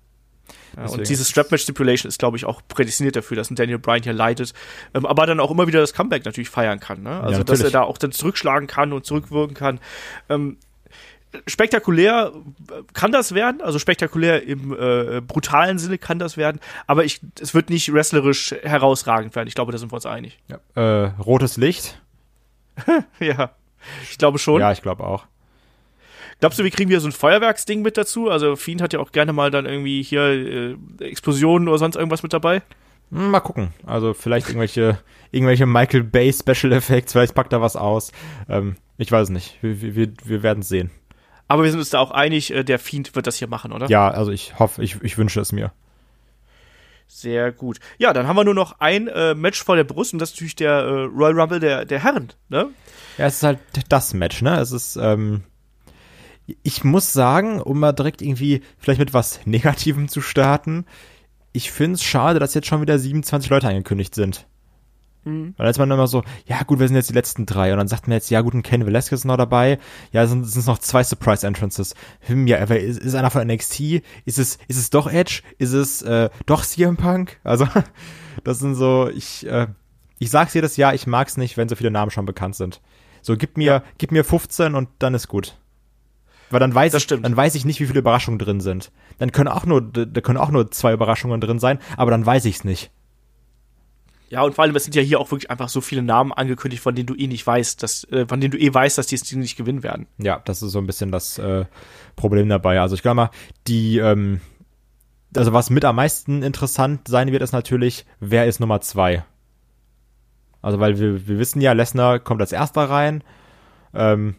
Ja, 0.76 0.84
Deswegen. 0.84 1.00
und 1.00 1.10
diese 1.10 1.26
Strap-Match-Stipulation 1.26 2.08
ist, 2.08 2.20
glaube 2.20 2.38
ich, 2.38 2.46
auch 2.46 2.62
prädestiniert 2.68 3.16
dafür, 3.16 3.38
dass 3.38 3.50
ein 3.50 3.56
Daniel 3.56 3.80
Bryan 3.80 4.04
hier 4.04 4.14
leidet, 4.14 4.54
ähm, 4.94 5.06
aber 5.06 5.26
dann 5.26 5.40
auch 5.40 5.52
immer 5.52 5.68
wieder 5.68 5.80
das 5.80 5.94
Comeback 5.94 6.26
natürlich 6.26 6.50
feiern 6.50 6.80
kann. 6.80 7.04
Ne? 7.04 7.22
Also, 7.22 7.44
dass 7.44 7.62
er 7.62 7.72
da 7.72 7.84
auch 7.84 7.98
dann 7.98 8.12
zurückschlagen 8.12 8.68
kann 8.68 8.94
und 8.94 9.06
zurückwirken 9.06 9.56
kann. 9.56 9.80
Ähm, 10.30 10.58
spektakulär 11.48 12.32
kann 12.94 13.12
das 13.12 13.34
werden, 13.34 13.62
also 13.62 13.80
spektakulär 13.80 14.44
im 14.44 14.74
äh, 14.74 15.22
brutalen 15.22 15.78
Sinne 15.80 15.98
kann 15.98 16.20
das 16.20 16.38
werden, 16.38 16.60
aber 16.88 17.06
ich, 17.06 17.22
es 17.40 17.54
wird 17.54 17.70
nicht 17.70 17.94
wrestlerisch 17.94 18.54
herausragend 18.64 19.36
werden. 19.36 19.48
Ich 19.48 19.56
glaube, 19.56 19.72
da 19.72 19.78
sind 19.78 19.92
wir 19.92 19.96
uns 19.96 20.06
einig. 20.06 20.40
äh, 20.76 20.82
rotes 20.82 21.58
Licht? 21.58 22.02
Ja, 23.20 23.52
ich 24.04 24.18
glaube 24.18 24.38
schon. 24.38 24.62
Ja, 24.62 24.72
ich 24.72 24.82
glaube 24.82 25.04
auch. 25.04 25.26
Glaubst 26.42 26.60
du, 26.60 26.64
wir 26.64 26.72
kriegen 26.72 26.90
wieder 26.90 27.00
so 27.00 27.08
ein 27.08 27.12
Feuerwerksding 27.14 27.82
mit 27.82 27.96
dazu? 27.98 28.30
Also 28.30 28.56
Fiend 28.58 28.82
hat 28.82 28.92
ja 28.94 29.00
auch 29.00 29.12
gerne 29.14 29.32
mal 29.32 29.50
dann 29.52 29.66
irgendwie 29.66 30.02
hier 30.04 30.24
äh, 30.24 30.76
Explosionen 31.00 31.68
oder 31.70 31.78
sonst 31.78 31.96
irgendwas 31.96 32.24
mit 32.24 32.34
dabei. 32.34 32.62
Hm, 33.12 33.30
Mal 33.32 33.40
gucken. 33.40 33.74
Also 33.86 34.14
vielleicht 34.14 34.48
irgendwelche, 34.50 34.98
irgendwelche 35.32 35.66
Michael 35.66 36.04
Bay 36.04 36.34
Special 36.34 36.74
Effects, 36.74 37.14
vielleicht 37.14 37.36
packt 37.36 37.54
er 37.54 37.62
was 37.62 37.76
aus. 37.78 38.12
Ähm, 38.50 38.76
ich 38.98 39.12
weiß 39.12 39.24
es 39.26 39.30
nicht. 39.30 39.58
Wir, 39.62 39.96
wir, 39.96 40.12
wir- 40.26 40.44
werden 40.44 40.60
es 40.62 40.68
sehen. 40.70 40.92
Aber 41.48 41.64
wir 41.64 41.70
sind 41.72 41.80
uns 41.80 41.90
da 41.92 42.00
auch 42.00 42.12
einig, 42.12 42.52
äh, 42.54 42.64
der 42.64 42.80
Fiend 42.80 43.16
wird 43.16 43.28
das 43.28 43.36
hier 43.38 43.48
machen, 43.48 43.72
oder? 43.72 43.88
Ja, 43.90 44.10
also 44.10 44.32
ich 44.32 44.58
hoffe, 44.58 44.82
ich, 44.84 45.02
ich 45.04 45.18
wünsche 45.18 45.40
es 45.42 45.52
mir. 45.52 45.72
Sehr 47.08 47.52
gut. 47.52 47.80
Ja, 47.98 48.14
dann 48.14 48.26
haben 48.26 48.38
wir 48.38 48.46
nur 48.46 48.54
noch 48.54 48.80
ein 48.80 49.08
äh, 49.10 49.36
Match 49.36 49.62
vor 49.62 49.76
der 49.76 49.84
Brust 49.84 50.14
und 50.14 50.20
das 50.20 50.30
ist 50.32 50.38
natürlich 50.38 50.56
der 50.56 50.72
äh, 50.72 51.04
Royal 51.04 51.40
Rumble 51.40 51.60
der, 51.60 51.84
der 51.86 52.00
Herren, 52.02 52.30
ne? 52.48 52.70
Ja, 53.18 53.26
es 53.26 53.36
ist 53.36 53.44
halt 53.44 53.60
das 53.90 54.14
Match, 54.14 54.42
ne? 54.42 54.58
Es 54.60 54.72
ist, 54.72 54.96
ähm, 54.96 55.44
ich 56.64 56.84
muss 56.84 57.14
sagen, 57.14 57.62
um 57.62 57.80
mal 57.80 57.92
direkt 57.94 58.22
irgendwie 58.22 58.62
vielleicht 58.78 59.00
mit 59.00 59.14
was 59.14 59.40
Negativem 59.46 60.08
zu 60.08 60.22
starten, 60.22 60.86
ich 61.54 61.72
finde 61.72 61.96
es 61.96 62.04
schade, 62.04 62.40
dass 62.40 62.54
jetzt 62.54 62.68
schon 62.68 62.82
wieder 62.82 62.98
27 62.98 63.50
Leute 63.50 63.68
angekündigt 63.68 64.16
sind. 64.16 64.48
Weil 65.56 65.66
dann 65.66 65.72
ist 65.72 65.78
man 65.78 65.92
immer 65.92 66.08
so, 66.08 66.24
ja 66.48 66.64
gut, 66.64 66.80
wir 66.80 66.88
sind 66.88 66.96
jetzt 66.96 67.10
die 67.10 67.16
letzten 67.16 67.46
drei. 67.46 67.72
Und 67.72 67.78
dann 67.78 67.88
sagt 67.88 68.08
man 68.08 68.16
jetzt, 68.16 68.32
ja 68.32 68.42
gut, 68.42 68.54
ein 68.54 68.64
Ken 68.64 68.86
Velasquez 68.86 69.20
ist 69.20 69.26
noch 69.26 69.38
dabei. 69.38 69.78
Ja, 70.12 70.24
es 70.24 70.32
sind, 70.32 70.46
es 70.46 70.54
sind 70.54 70.66
noch 70.66 70.80
zwei 70.80 71.04
Surprise 71.04 71.46
Entrances. 71.46 71.94
Hm, 72.22 72.48
ja, 72.48 72.60
aber 72.60 72.80
ist, 72.80 73.00
ist 73.00 73.14
einer 73.14 73.30
von 73.30 73.46
NXT? 73.46 74.02
Ist 74.26 74.40
es, 74.40 74.58
ist 74.68 74.78
es 74.78 74.90
doch 74.90 75.12
Edge? 75.12 75.44
Ist 75.60 75.74
es 75.74 76.02
äh, 76.02 76.30
doch 76.48 76.66
CM 76.66 76.98
Punk? 76.98 77.40
Also, 77.44 77.68
das 78.44 78.60
sind 78.60 78.76
so, 78.76 79.10
ich, 79.10 79.46
äh, 79.46 79.68
ich 80.18 80.32
sag's 80.32 80.56
jedes 80.56 80.78
Jahr, 80.78 80.96
ich 80.96 81.06
mag's 81.06 81.38
nicht, 81.38 81.56
wenn 81.56 81.70
so 81.70 81.76
viele 81.76 81.92
Namen 81.92 82.12
schon 82.12 82.26
bekannt 82.26 82.56
sind. 82.56 82.82
So, 83.22 83.38
gib 83.38 83.58
mir, 83.58 83.84
gib 84.00 84.12
mir 84.12 84.24
15 84.24 84.74
und 84.74 84.90
dann 84.98 85.14
ist 85.14 85.28
gut. 85.28 85.56
Weil 86.52 86.60
dann 86.60 86.76
weiß 86.76 86.94
ich, 86.94 87.08
dann 87.08 87.36
weiß 87.36 87.56
ich 87.56 87.66
nicht, 87.66 87.80
wie 87.80 87.86
viele 87.86 88.00
Überraschungen 88.00 88.40
drin 88.40 88.60
sind. 88.60 88.92
Dann 89.18 89.32
können 89.32 89.50
auch 89.50 89.66
nur, 89.66 89.82
da 89.82 90.22
können 90.22 90.38
auch 90.38 90.52
nur 90.52 90.70
zwei 90.72 90.94
Überraschungen 90.94 91.42
drin 91.42 91.60
sein, 91.60 91.80
aber 91.98 92.12
dann 92.12 92.26
weiß 92.26 92.46
ich's 92.46 92.64
nicht. 92.64 92.92
Ja, 94.32 94.44
und 94.44 94.56
vor 94.56 94.64
allem, 94.64 94.74
es 94.78 94.86
sind 94.86 94.96
ja 94.96 95.02
hier 95.02 95.20
auch 95.20 95.30
wirklich 95.30 95.52
einfach 95.52 95.68
so 95.68 95.82
viele 95.82 96.02
Namen 96.02 96.32
angekündigt, 96.32 96.82
von 96.82 96.96
denen 96.96 97.08
du 97.08 97.16
eh 97.16 97.28
nicht 97.28 97.46
weißt, 97.46 97.84
dass, 97.84 98.06
äh, 98.06 98.26
von 98.26 98.40
denen 98.40 98.52
du 98.52 98.58
eh 98.58 98.74
weißt, 98.74 98.98
dass 98.98 99.08
die 99.08 99.16
es 99.16 99.30
nicht 99.34 99.58
gewinnen 99.58 99.84
werden. 99.84 100.08
Ja, 100.20 100.42
das 100.46 100.64
ist 100.64 100.72
so 100.72 100.80
ein 100.80 100.88
bisschen 100.88 101.12
das 101.12 101.38
äh, 101.38 101.66
Problem 102.16 102.48
dabei. 102.48 102.80
Also 102.80 102.96
ich 102.96 103.02
glaube 103.02 103.16
mal, 103.16 103.30
die, 103.68 103.98
ähm, 103.98 104.40
also 105.36 105.52
was 105.52 105.70
mit 105.70 105.84
am 105.84 105.98
meisten 105.98 106.44
interessant 106.44 107.10
sein 107.10 107.30
wird, 107.34 107.42
ist 107.42 107.52
natürlich, 107.52 108.06
wer 108.22 108.46
ist 108.46 108.62
Nummer 108.62 108.80
zwei? 108.80 109.26
Also 110.62 110.80
weil 110.80 110.98
wir, 110.98 111.28
wir 111.28 111.38
wissen 111.38 111.60
ja, 111.60 111.74
Lesnar 111.74 112.20
kommt 112.20 112.40
als 112.40 112.54
erster 112.54 112.90
rein. 112.90 113.26
Ähm, 113.94 114.36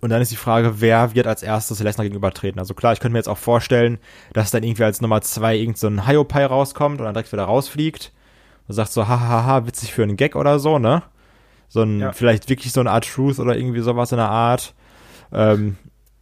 und 0.00 0.10
dann 0.10 0.20
ist 0.22 0.30
die 0.30 0.36
Frage, 0.36 0.80
wer 0.80 1.14
wird 1.14 1.26
als 1.26 1.42
erstes 1.42 1.80
Lesnar 1.80 2.04
gegenübertreten? 2.04 2.58
Also 2.58 2.74
klar, 2.74 2.92
ich 2.92 3.00
könnte 3.00 3.12
mir 3.12 3.18
jetzt 3.18 3.28
auch 3.28 3.38
vorstellen, 3.38 3.98
dass 4.32 4.50
dann 4.50 4.62
irgendwie 4.62 4.84
als 4.84 5.00
Nummer 5.00 5.20
zwei 5.22 5.56
irgend 5.56 5.78
so 5.78 5.86
ein 5.86 6.06
Hyopai 6.06 6.46
rauskommt 6.46 7.00
und 7.00 7.04
dann 7.04 7.14
direkt 7.14 7.32
wieder 7.32 7.44
rausfliegt 7.44 8.12
und 8.68 8.74
sagt 8.74 8.92
so, 8.92 9.08
hahaha, 9.08 9.66
witzig 9.66 9.92
für 9.92 10.02
einen 10.02 10.16
Gag 10.16 10.36
oder 10.36 10.58
so, 10.58 10.78
ne? 10.78 11.02
So 11.68 11.82
ein, 11.82 12.00
Ja. 12.00 12.12
vielleicht 12.12 12.48
wirklich 12.48 12.72
so 12.72 12.80
eine 12.80 12.90
Art 12.90 13.08
Truth 13.08 13.38
oder 13.38 13.56
irgendwie 13.56 13.80
sowas 13.80 14.12
in 14.12 14.18
der 14.18 14.28
Art. 14.30 14.74
Ähm, 15.32 15.76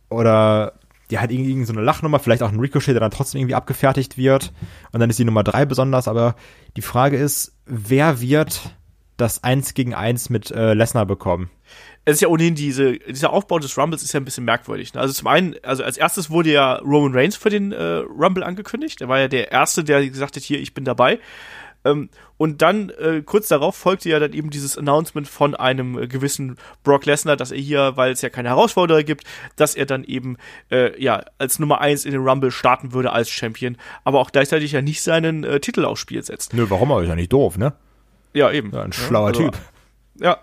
oder 0.09 0.75
ja, 1.11 1.21
halt 1.21 1.31
irgendwie 1.33 1.51
irgend 1.51 1.67
so 1.67 1.73
eine 1.75 1.83
Lachnummer, 1.83 2.19
vielleicht 2.19 2.43
auch 2.43 2.51
ein 2.51 2.61
Ricochet, 2.61 2.95
der 2.95 3.01
dann 3.01 3.11
trotzdem 3.11 3.41
irgendwie 3.41 3.55
abgefertigt 3.55 4.17
wird. 4.17 4.53
Und 4.93 5.01
dann 5.01 5.11
ist 5.11 5.19
die 5.19 5.25
Nummer 5.25 5.45
drei 5.45 5.67
besonders, 5.67 6.09
aber 6.09 6.35
die 6.77 6.83
Frage 6.83 7.17
ist, 7.19 7.53
wer 7.67 8.21
wird 8.21 8.75
das 9.17 9.45
Eins 9.45 9.75
gegen 9.75 9.95
Eins 9.95 10.31
mit 10.31 10.51
äh, 10.51 10.73
Lesnar 10.75 11.07
bekommen? 11.07 11.51
Es 12.05 12.17
ist 12.17 12.21
ja 12.21 12.29
ohnehin 12.29 12.55
diese, 12.55 12.99
dieser 12.99 13.33
Aufbau 13.33 13.59
des 13.59 13.79
Rumbles 13.79 14.03
ist 14.03 14.13
ja 14.13 14.21
ein 14.21 14.25
bisschen 14.25 14.45
merkwürdig. 14.45 14.93
Ne? 14.95 15.01
Also 15.01 15.15
zum 15.15 15.27
einen, 15.27 15.57
also 15.63 15.83
als 15.83 15.97
erstes 15.97 16.31
wurde 16.31 16.53
ja 16.53 16.75
Roman 16.77 17.15
Reigns 17.15 17.37
für 17.37 17.51
den 17.51 17.73
äh, 17.73 17.83
Rumble 17.83 18.43
angekündigt. 18.43 19.01
Er 19.01 19.09
war 19.09 19.19
ja 19.19 19.29
der 19.29 19.53
Erste, 19.53 19.85
der 19.85 20.07
gesagt 20.09 20.37
hat, 20.37 20.43
hier, 20.43 20.61
ich 20.61 20.75
bin 20.75 20.85
dabei. 20.85 21.19
Ähm, 21.87 22.09
und 22.37 22.63
dann 22.63 22.91
äh, 22.91 23.23
kurz 23.25 23.49
darauf 23.49 23.77
folgte 23.77 24.09
ja 24.09 24.19
dann 24.19 24.33
eben 24.33 24.51
dieses 24.51 24.77
Announcement 24.77 25.29
von 25.29 25.55
einem 25.55 25.99
äh, 25.99 26.07
gewissen 26.07 26.57
Brock 26.83 27.05
Lesnar, 27.05 27.37
dass 27.37 27.53
er 27.53 27.59
hier, 27.59 27.97
weil 27.97 28.13
es 28.13 28.23
ja 28.23 28.31
keine 28.31 28.49
Herausforderer 28.51 29.03
gibt, 29.03 29.25
dass 29.57 29.75
er 29.75 29.87
dann 29.87 30.03
eben 30.05 30.37
äh, 30.71 31.01
ja 31.03 31.25
als 31.39 31.59
Nummer 31.59 31.81
eins 31.81 32.05
in 32.05 32.13
den 32.13 32.23
Rumble 32.23 32.51
starten 32.51 32.93
würde 32.93 33.13
als 33.13 33.31
Champion, 33.31 33.77
aber 34.03 34.21
auch 34.21 34.31
gleichzeitig 34.33 34.73
ja 34.73 34.83
nicht 34.83 35.03
seinen 35.03 35.45
äh, 35.45 35.61
Titel 35.61 35.85
aufs 35.85 36.01
Spiel 36.01 36.23
setzt. 36.23 36.55
Nö, 36.55 36.67
warum? 36.69 36.91
Aber 36.91 37.03
ist 37.03 37.09
ja 37.09 37.17
nicht 37.17 37.33
doof, 37.33 37.59
ne? 37.59 37.75
Ja, 38.33 38.51
eben. 38.51 38.73
Ja, 38.73 38.83
ein 38.83 38.93
schlauer 38.93 39.29
also, 39.29 39.45
Typ. 39.45 39.59
Ja. 40.21 40.39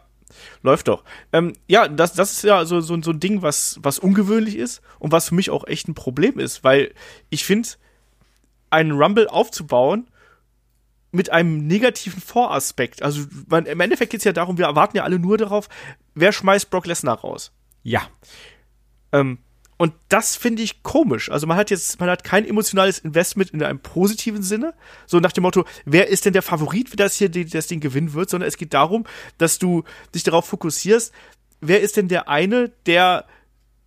Läuft 0.61 0.87
doch. 0.87 1.03
Ähm, 1.33 1.53
ja, 1.67 1.87
das, 1.87 2.13
das 2.13 2.31
ist 2.31 2.43
ja 2.43 2.65
so, 2.65 2.81
so, 2.81 3.01
so 3.01 3.11
ein 3.11 3.19
Ding, 3.19 3.41
was, 3.41 3.79
was 3.81 3.99
ungewöhnlich 3.99 4.55
ist 4.55 4.81
und 4.99 5.11
was 5.11 5.29
für 5.29 5.35
mich 5.35 5.49
auch 5.49 5.65
echt 5.67 5.87
ein 5.87 5.95
Problem 5.95 6.39
ist, 6.39 6.63
weil 6.63 6.93
ich 7.29 7.43
finde, 7.43 7.69
einen 8.69 8.91
Rumble 8.91 9.27
aufzubauen 9.27 10.07
mit 11.11 11.29
einem 11.31 11.67
negativen 11.67 12.21
Voraspekt. 12.21 13.03
Also 13.03 13.25
man, 13.47 13.65
im 13.65 13.79
Endeffekt 13.79 14.11
geht 14.11 14.21
es 14.21 14.25
ja 14.25 14.33
darum, 14.33 14.57
wir 14.57 14.65
erwarten 14.65 14.97
ja 14.97 15.03
alle 15.03 15.19
nur 15.19 15.37
darauf, 15.37 15.67
wer 16.15 16.31
schmeißt 16.31 16.69
Brock 16.69 16.85
Lesnar 16.85 17.19
raus. 17.19 17.51
Ja. 17.83 18.01
Ähm, 19.11 19.39
und 19.81 19.95
das 20.09 20.35
finde 20.35 20.61
ich 20.61 20.83
komisch. 20.83 21.31
Also 21.31 21.47
man 21.47 21.57
hat 21.57 21.71
jetzt, 21.71 21.99
man 21.99 22.07
hat 22.07 22.23
kein 22.23 22.45
emotionales 22.45 22.99
Investment 22.99 23.49
in 23.49 23.63
einem 23.63 23.79
positiven 23.79 24.43
Sinne. 24.43 24.75
So 25.07 25.19
nach 25.19 25.31
dem 25.31 25.41
Motto, 25.41 25.65
wer 25.85 26.07
ist 26.07 26.23
denn 26.23 26.33
der 26.33 26.43
Favorit, 26.43 26.91
wie 26.91 26.97
das 26.97 27.15
hier 27.15 27.29
das 27.31 27.65
Ding 27.65 27.79
gewinnen 27.79 28.13
wird, 28.13 28.29
sondern 28.29 28.47
es 28.47 28.57
geht 28.57 28.75
darum, 28.75 29.07
dass 29.39 29.57
du 29.57 29.83
dich 30.13 30.21
darauf 30.21 30.45
fokussierst, 30.45 31.11
wer 31.61 31.81
ist 31.81 31.97
denn 31.97 32.09
der 32.09 32.29
eine, 32.29 32.71
der 32.85 33.25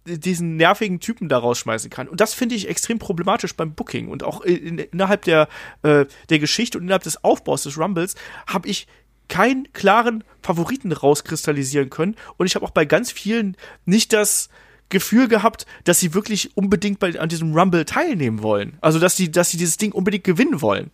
diesen 0.05 0.57
nervigen 0.57 0.99
Typen 0.99 1.29
da 1.29 1.39
rausschmeißen 1.39 1.91
kann. 1.91 2.09
Und 2.09 2.21
das 2.21 2.35
finde 2.35 2.57
ich 2.57 2.69
extrem 2.69 2.99
problematisch 2.99 3.55
beim 3.55 3.75
Booking. 3.75 4.09
Und 4.09 4.25
auch 4.25 4.41
in, 4.41 4.79
innerhalb 4.79 5.23
der, 5.23 5.47
äh, 5.85 6.07
der 6.29 6.41
Geschichte 6.41 6.77
und 6.77 6.83
innerhalb 6.83 7.05
des 7.05 7.23
Aufbaus 7.23 7.63
des 7.63 7.79
Rumbles 7.79 8.17
habe 8.49 8.69
ich 8.69 8.89
keinen 9.29 9.73
klaren 9.73 10.25
Favoriten 10.43 10.91
rauskristallisieren 10.91 11.89
können. 11.89 12.17
Und 12.37 12.47
ich 12.47 12.57
habe 12.57 12.65
auch 12.67 12.71
bei 12.71 12.85
ganz 12.85 13.13
vielen 13.13 13.57
nicht 13.85 14.13
das, 14.13 14.49
Gefühl 14.89 15.28
gehabt, 15.28 15.66
dass 15.85 16.01
sie 16.01 16.14
wirklich 16.14 16.57
unbedingt 16.57 16.99
bei, 16.99 17.18
an 17.18 17.28
diesem 17.28 17.55
Rumble 17.55 17.85
teilnehmen 17.85 18.43
wollen. 18.43 18.76
Also, 18.80 18.99
dass 18.99 19.16
sie, 19.16 19.30
dass 19.30 19.51
sie 19.51 19.57
dieses 19.57 19.76
Ding 19.76 19.93
unbedingt 19.93 20.24
gewinnen 20.24 20.61
wollen. 20.61 20.91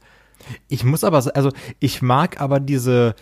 Ich 0.68 0.84
muss 0.84 1.04
aber, 1.04 1.24
also, 1.34 1.52
ich 1.78 2.02
mag 2.02 2.40
aber 2.40 2.60
diese 2.60 3.14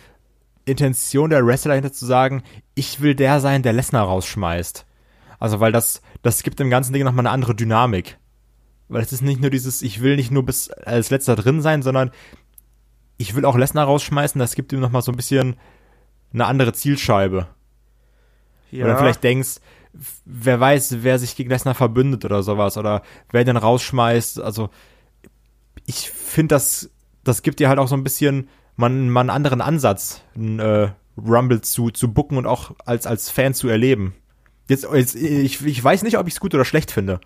Intention 0.65 1.29
der 1.29 1.45
Wrestler 1.45 1.75
hinter 1.75 1.91
zu 1.91 2.05
sagen, 2.05 2.43
ich 2.75 3.01
will 3.01 3.15
der 3.15 3.39
sein, 3.39 3.63
der 3.63 3.73
Lesnar 3.73 4.05
rausschmeißt. 4.05 4.85
Also, 5.39 5.59
weil 5.59 5.71
das, 5.71 6.01
das 6.21 6.43
gibt 6.43 6.59
dem 6.59 6.69
ganzen 6.69 6.93
Ding 6.93 7.03
nochmal 7.03 7.25
eine 7.25 7.33
andere 7.33 7.55
Dynamik. 7.55 8.17
Weil 8.87 9.03
es 9.03 9.13
ist 9.13 9.21
nicht 9.21 9.41
nur 9.41 9.51
dieses, 9.51 9.81
ich 9.81 10.01
will 10.01 10.15
nicht 10.15 10.31
nur 10.31 10.45
bis 10.45 10.69
als 10.69 11.09
letzter 11.09 11.35
drin 11.35 11.61
sein, 11.61 11.81
sondern 11.81 12.11
ich 13.17 13.35
will 13.35 13.45
auch 13.45 13.57
Lesnar 13.57 13.85
rausschmeißen, 13.85 14.39
das 14.39 14.55
gibt 14.55 14.71
ihm 14.71 14.79
nochmal 14.79 15.01
so 15.01 15.11
ein 15.11 15.17
bisschen 15.17 15.57
eine 16.33 16.45
andere 16.45 16.73
Zielscheibe. 16.73 17.47
Ja. 18.71 18.85
Oder 18.85 18.97
vielleicht 18.97 19.23
denkst, 19.23 19.57
wer 20.25 20.59
weiß, 20.59 20.97
wer 21.01 21.19
sich 21.19 21.35
gegen 21.35 21.49
Lesnar 21.49 21.75
verbündet 21.75 22.25
oder 22.25 22.43
sowas 22.43 22.77
oder 22.77 23.01
wer 23.31 23.43
den 23.43 23.57
rausschmeißt. 23.57 24.39
Also 24.41 24.69
ich 25.85 26.09
finde, 26.09 26.55
das, 26.55 26.89
das 27.23 27.41
gibt 27.41 27.59
dir 27.59 27.69
halt 27.69 27.79
auch 27.79 27.87
so 27.87 27.95
ein 27.95 28.03
bisschen 28.03 28.49
man, 28.79 29.09
man 29.09 29.29
einen 29.29 29.35
anderen 29.35 29.59
Ansatz, 29.59 30.21
einen 30.35 30.59
äh, 30.59 30.89
Rumble 31.17 31.59
zu, 31.59 31.89
zu 31.89 32.13
booken 32.13 32.37
und 32.37 32.45
auch 32.45 32.71
als, 32.85 33.05
als 33.05 33.29
Fan 33.29 33.53
zu 33.53 33.67
erleben. 33.67 34.15
Jetzt, 34.69 34.87
jetzt 34.93 35.15
ich, 35.15 35.65
ich 35.65 35.83
weiß 35.83 36.03
nicht, 36.03 36.17
ob 36.17 36.27
ich 36.27 36.35
es 36.35 36.39
gut 36.39 36.55
oder 36.55 36.63
schlecht 36.63 36.89
finde. 36.89 37.19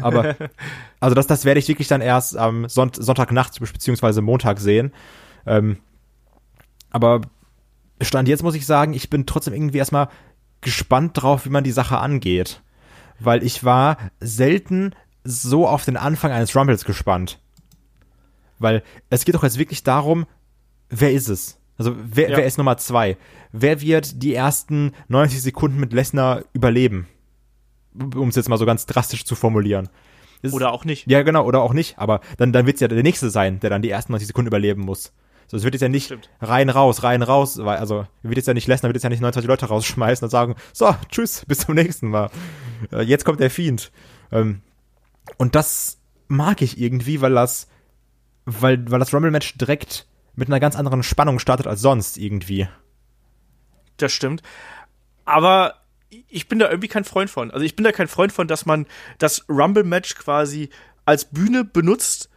Aber, 0.00 0.36
also 1.00 1.16
das, 1.16 1.26
das 1.26 1.44
werde 1.44 1.58
ich 1.58 1.66
wirklich 1.66 1.88
dann 1.88 2.00
erst 2.00 2.36
am 2.36 2.68
Sonnt 2.68 2.94
Sonntagnacht 2.94 3.58
beziehungsweise 3.58 4.22
Montag 4.22 4.60
sehen. 4.60 4.92
Ähm, 5.46 5.78
aber 6.90 7.22
Stand 8.00 8.28
jetzt 8.28 8.44
muss 8.44 8.54
ich 8.54 8.64
sagen, 8.64 8.94
ich 8.94 9.10
bin 9.10 9.26
trotzdem 9.26 9.54
irgendwie 9.54 9.78
erstmal 9.78 10.08
gespannt 10.60 11.20
drauf, 11.20 11.44
wie 11.44 11.50
man 11.50 11.64
die 11.64 11.72
Sache 11.72 11.98
angeht. 11.98 12.62
Weil 13.20 13.42
ich 13.42 13.64
war 13.64 13.96
selten 14.20 14.94
so 15.24 15.66
auf 15.66 15.84
den 15.84 15.96
Anfang 15.96 16.32
eines 16.32 16.54
Rumbles 16.54 16.84
gespannt. 16.84 17.40
Weil 18.58 18.82
es 19.10 19.24
geht 19.24 19.34
doch 19.34 19.42
jetzt 19.42 19.58
wirklich 19.58 19.82
darum, 19.82 20.26
wer 20.88 21.12
ist 21.12 21.28
es? 21.28 21.60
Also 21.76 21.94
wer, 21.96 22.30
ja. 22.30 22.36
wer 22.36 22.46
ist 22.46 22.58
Nummer 22.58 22.76
zwei? 22.76 23.16
Wer 23.52 23.80
wird 23.80 24.22
die 24.22 24.34
ersten 24.34 24.92
90 25.08 25.40
Sekunden 25.40 25.78
mit 25.78 25.92
Lesnar 25.92 26.42
überleben? 26.52 27.06
Um 27.94 28.28
es 28.28 28.36
jetzt 28.36 28.48
mal 28.48 28.58
so 28.58 28.66
ganz 28.66 28.86
drastisch 28.86 29.24
zu 29.24 29.34
formulieren. 29.34 29.88
Das 30.42 30.52
oder 30.52 30.72
auch 30.72 30.84
nicht. 30.84 31.06
Ja, 31.08 31.22
genau, 31.22 31.44
oder 31.44 31.62
auch 31.62 31.72
nicht. 31.72 31.98
Aber 31.98 32.20
dann, 32.36 32.52
dann 32.52 32.66
wird 32.66 32.76
es 32.76 32.80
ja 32.80 32.88
der 32.88 33.02
nächste 33.02 33.30
sein, 33.30 33.60
der 33.60 33.70
dann 33.70 33.82
die 33.82 33.90
ersten 33.90 34.12
90 34.12 34.28
Sekunden 34.28 34.48
überleben 34.48 34.82
muss. 34.82 35.12
So, 35.48 35.56
es 35.56 35.64
wird 35.64 35.74
jetzt 35.74 35.82
ja 35.82 35.88
nicht 35.88 36.06
Stimmt. 36.06 36.28
rein 36.40 36.68
raus, 36.68 37.02
rein 37.02 37.22
raus, 37.22 37.58
weil, 37.58 37.78
also, 37.78 38.06
wird 38.22 38.36
jetzt 38.36 38.46
ja 38.46 38.54
nicht 38.54 38.66
Lesnar, 38.66 38.90
wird 38.90 38.96
jetzt 38.96 39.04
ja 39.04 39.08
nicht 39.08 39.22
29 39.22 39.48
Leute 39.48 39.66
rausschmeißen 39.66 40.24
und 40.24 40.30
sagen, 40.30 40.54
so, 40.72 40.94
tschüss, 41.10 41.44
bis 41.48 41.60
zum 41.60 41.74
nächsten 41.74 42.08
Mal. 42.08 42.30
Äh, 42.92 43.02
jetzt 43.02 43.24
kommt 43.24 43.40
der 43.40 43.50
Fiend. 43.50 43.90
Ähm, 44.30 44.60
und 45.38 45.54
das 45.54 45.98
mag 46.28 46.60
ich 46.60 46.78
irgendwie, 46.78 47.22
weil 47.22 47.34
das, 47.34 47.66
weil, 48.44 48.90
weil 48.90 48.98
das 48.98 49.12
Rumble-Match 49.12 49.56
direkt 49.56 50.06
mit 50.36 50.48
einer 50.48 50.60
ganz 50.60 50.76
anderen 50.76 51.02
Spannung 51.02 51.38
startet 51.38 51.66
als 51.66 51.80
sonst 51.80 52.18
irgendwie. 52.18 52.68
Das 53.96 54.12
stimmt. 54.12 54.42
Aber 55.24 55.74
ich 56.28 56.48
bin 56.48 56.58
da 56.58 56.68
irgendwie 56.68 56.88
kein 56.88 57.04
Freund 57.04 57.30
von. 57.30 57.50
Also 57.50 57.64
ich 57.64 57.74
bin 57.74 57.84
da 57.84 57.92
kein 57.92 58.08
Freund 58.08 58.32
von, 58.32 58.48
dass 58.48 58.66
man 58.66 58.86
das 59.18 59.46
Rumble-Match 59.48 60.14
quasi 60.14 60.68
als 61.04 61.24
Bühne 61.24 61.64
benutzt, 61.64 62.28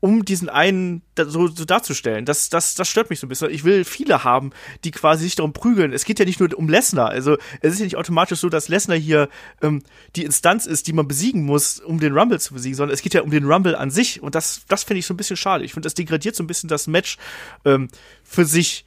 um 0.00 0.24
diesen 0.24 0.48
einen 0.48 1.02
so, 1.16 1.48
so 1.48 1.64
darzustellen. 1.64 2.26
Das, 2.26 2.50
das, 2.50 2.74
das 2.74 2.88
stört 2.88 3.08
mich 3.10 3.18
so 3.18 3.26
ein 3.26 3.28
bisschen. 3.28 3.50
Ich 3.50 3.64
will 3.64 3.84
viele 3.84 4.24
haben, 4.24 4.50
die 4.84 4.90
quasi 4.90 5.24
sich 5.24 5.36
darum 5.36 5.52
prügeln. 5.52 5.92
Es 5.92 6.04
geht 6.04 6.18
ja 6.18 6.24
nicht 6.24 6.38
nur 6.38 6.52
um 6.56 6.68
Lesnar. 6.68 7.08
Also 7.08 7.36
es 7.60 7.72
ist 7.72 7.78
ja 7.78 7.84
nicht 7.84 7.96
automatisch 7.96 8.40
so, 8.40 8.48
dass 8.48 8.68
Lesnar 8.68 8.98
hier 8.98 9.28
ähm, 9.62 9.82
die 10.14 10.24
Instanz 10.24 10.66
ist, 10.66 10.86
die 10.86 10.92
man 10.92 11.08
besiegen 11.08 11.44
muss, 11.44 11.80
um 11.80 11.98
den 11.98 12.16
Rumble 12.16 12.38
zu 12.38 12.54
besiegen, 12.54 12.76
sondern 12.76 12.94
es 12.94 13.02
geht 13.02 13.14
ja 13.14 13.22
um 13.22 13.30
den 13.30 13.50
Rumble 13.50 13.74
an 13.74 13.90
sich. 13.90 14.22
Und 14.22 14.34
das, 14.34 14.62
das 14.68 14.84
finde 14.84 14.98
ich 14.98 15.06
so 15.06 15.14
ein 15.14 15.16
bisschen 15.16 15.36
schade. 15.36 15.64
Ich 15.64 15.72
finde, 15.72 15.86
das 15.86 15.94
degradiert 15.94 16.36
so 16.36 16.42
ein 16.42 16.46
bisschen 16.46 16.68
das 16.68 16.86
Match 16.86 17.16
ähm, 17.64 17.88
für 18.22 18.44
sich 18.44 18.84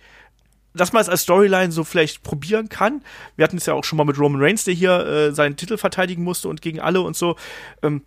dass 0.75 0.93
man 0.93 1.01
es 1.01 1.09
als 1.09 1.23
Storyline 1.23 1.71
so 1.71 1.83
vielleicht 1.83 2.21
probieren 2.21 2.69
kann. 2.69 3.03
Wir 3.35 3.43
hatten 3.43 3.57
es 3.57 3.65
ja 3.65 3.73
auch 3.73 3.83
schon 3.83 3.97
mal 3.97 4.03
mit 4.03 4.19
Roman 4.19 4.41
Reigns, 4.41 4.65
der 4.65 4.73
hier 4.75 5.05
äh, 5.05 5.33
seinen 5.33 5.57
Titel 5.57 5.77
verteidigen 5.77 6.23
musste 6.23 6.47
und 6.47 6.61
gegen 6.61 6.79
alle 6.79 7.01
und 7.01 7.17
so. 7.17 7.35
Ähm, 7.81 8.03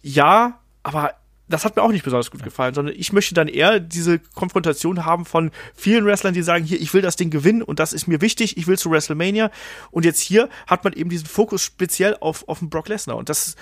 ja, 0.00 0.60
aber 0.84 1.14
das 1.48 1.64
hat 1.64 1.76
mir 1.76 1.82
auch 1.82 1.90
nicht 1.90 2.04
besonders 2.04 2.30
gut 2.30 2.42
gefallen, 2.42 2.74
sondern 2.74 2.94
ich 2.96 3.12
möchte 3.12 3.34
dann 3.34 3.48
eher 3.48 3.78
diese 3.78 4.18
Konfrontation 4.18 5.04
haben 5.04 5.26
von 5.26 5.50
vielen 5.74 6.06
Wrestlern, 6.06 6.32
die 6.32 6.42
sagen, 6.42 6.64
hier, 6.64 6.80
ich 6.80 6.94
will 6.94 7.02
das 7.02 7.16
Ding 7.16 7.30
gewinnen 7.30 7.62
und 7.62 7.78
das 7.78 7.92
ist 7.92 8.06
mir 8.06 8.20
wichtig, 8.20 8.56
ich 8.56 8.66
will 8.66 8.78
zu 8.78 8.90
WrestleMania. 8.90 9.50
Und 9.90 10.04
jetzt 10.04 10.20
hier 10.20 10.48
hat 10.66 10.84
man 10.84 10.94
eben 10.94 11.10
diesen 11.10 11.26
Fokus 11.26 11.62
speziell 11.62 12.16
auf, 12.20 12.48
auf 12.48 12.60
den 12.60 12.70
Brock 12.70 12.88
Lesnar. 12.88 13.16
Und 13.16 13.28
das 13.28 13.56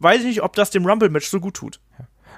weiß 0.00 0.20
ich 0.20 0.26
nicht, 0.26 0.42
ob 0.42 0.54
das 0.54 0.70
dem 0.70 0.84
Rumble-Match 0.84 1.28
so 1.28 1.40
gut 1.40 1.54
tut. 1.54 1.80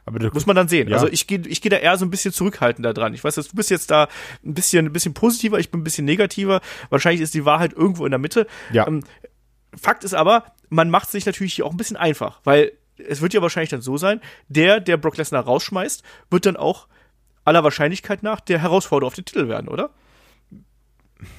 Aber 0.07 0.33
Muss 0.33 0.47
man 0.47 0.55
dann 0.55 0.69
sehen. 0.69 0.89
Ja. 0.89 0.97
Also 0.97 1.09
ich 1.09 1.27
gehe 1.27 1.41
ich 1.47 1.63
geh 1.63 1.71
da 1.71 1.77
eher 1.77 1.97
so 1.97 2.05
ein 2.05 2.11
bisschen 2.11 2.33
zurückhaltender 2.33 2.93
dran. 2.93 3.15
Ich 3.15 3.25
weiß, 3.25 3.37
du 3.37 3.43
bist 3.55 3.71
jetzt 3.71 3.91
da 3.91 4.09
ein 4.45 4.55
bisschen, 4.55 4.87
ein 4.87 4.93
bisschen 4.93 5.15
positiver, 5.15 5.59
ich 5.59 5.71
bin 5.71 5.81
ein 5.81 5.85
bisschen 5.85 6.05
negativer. 6.05 6.61
Wahrscheinlich 6.91 7.23
ist 7.23 7.35
die 7.35 7.47
Wahrheit 7.47 7.73
irgendwo 7.73 8.05
in 8.05 8.11
der 8.11 8.19
Mitte. 8.19 8.47
Ja. 8.71 8.87
Ähm, 8.87 9.03
Fakt 9.75 10.05
ist 10.05 10.15
aber, 10.15 10.53
man 10.69 10.91
macht 10.91 11.11
sich 11.11 11.27
natürlich 11.27 11.55
hier 11.55 11.67
auch 11.67 11.73
ein 11.73 11.77
bisschen 11.77 11.97
einfach, 11.97 12.41
weil 12.45 12.73
es 12.99 13.21
wird 13.21 13.35
ja 13.35 13.43
wahrscheinlich 13.43 13.71
dann 13.71 13.81
so 13.81 13.97
sein, 13.97 14.21
der, 14.49 14.81
der 14.81 14.97
Brock 14.97 15.17
Lesnar 15.17 15.45
rausschmeißt, 15.45 16.03
wird 16.31 16.47
dann 16.47 16.57
auch 16.57 16.87
aller 17.45 17.65
Wahrscheinlichkeit 17.65 18.23
nach 18.23 18.41
der 18.41 18.61
Herausforderer 18.61 19.09
auf 19.09 19.15
den 19.15 19.25
Titel 19.25 19.49
werden, 19.49 19.69
oder? 19.69 19.91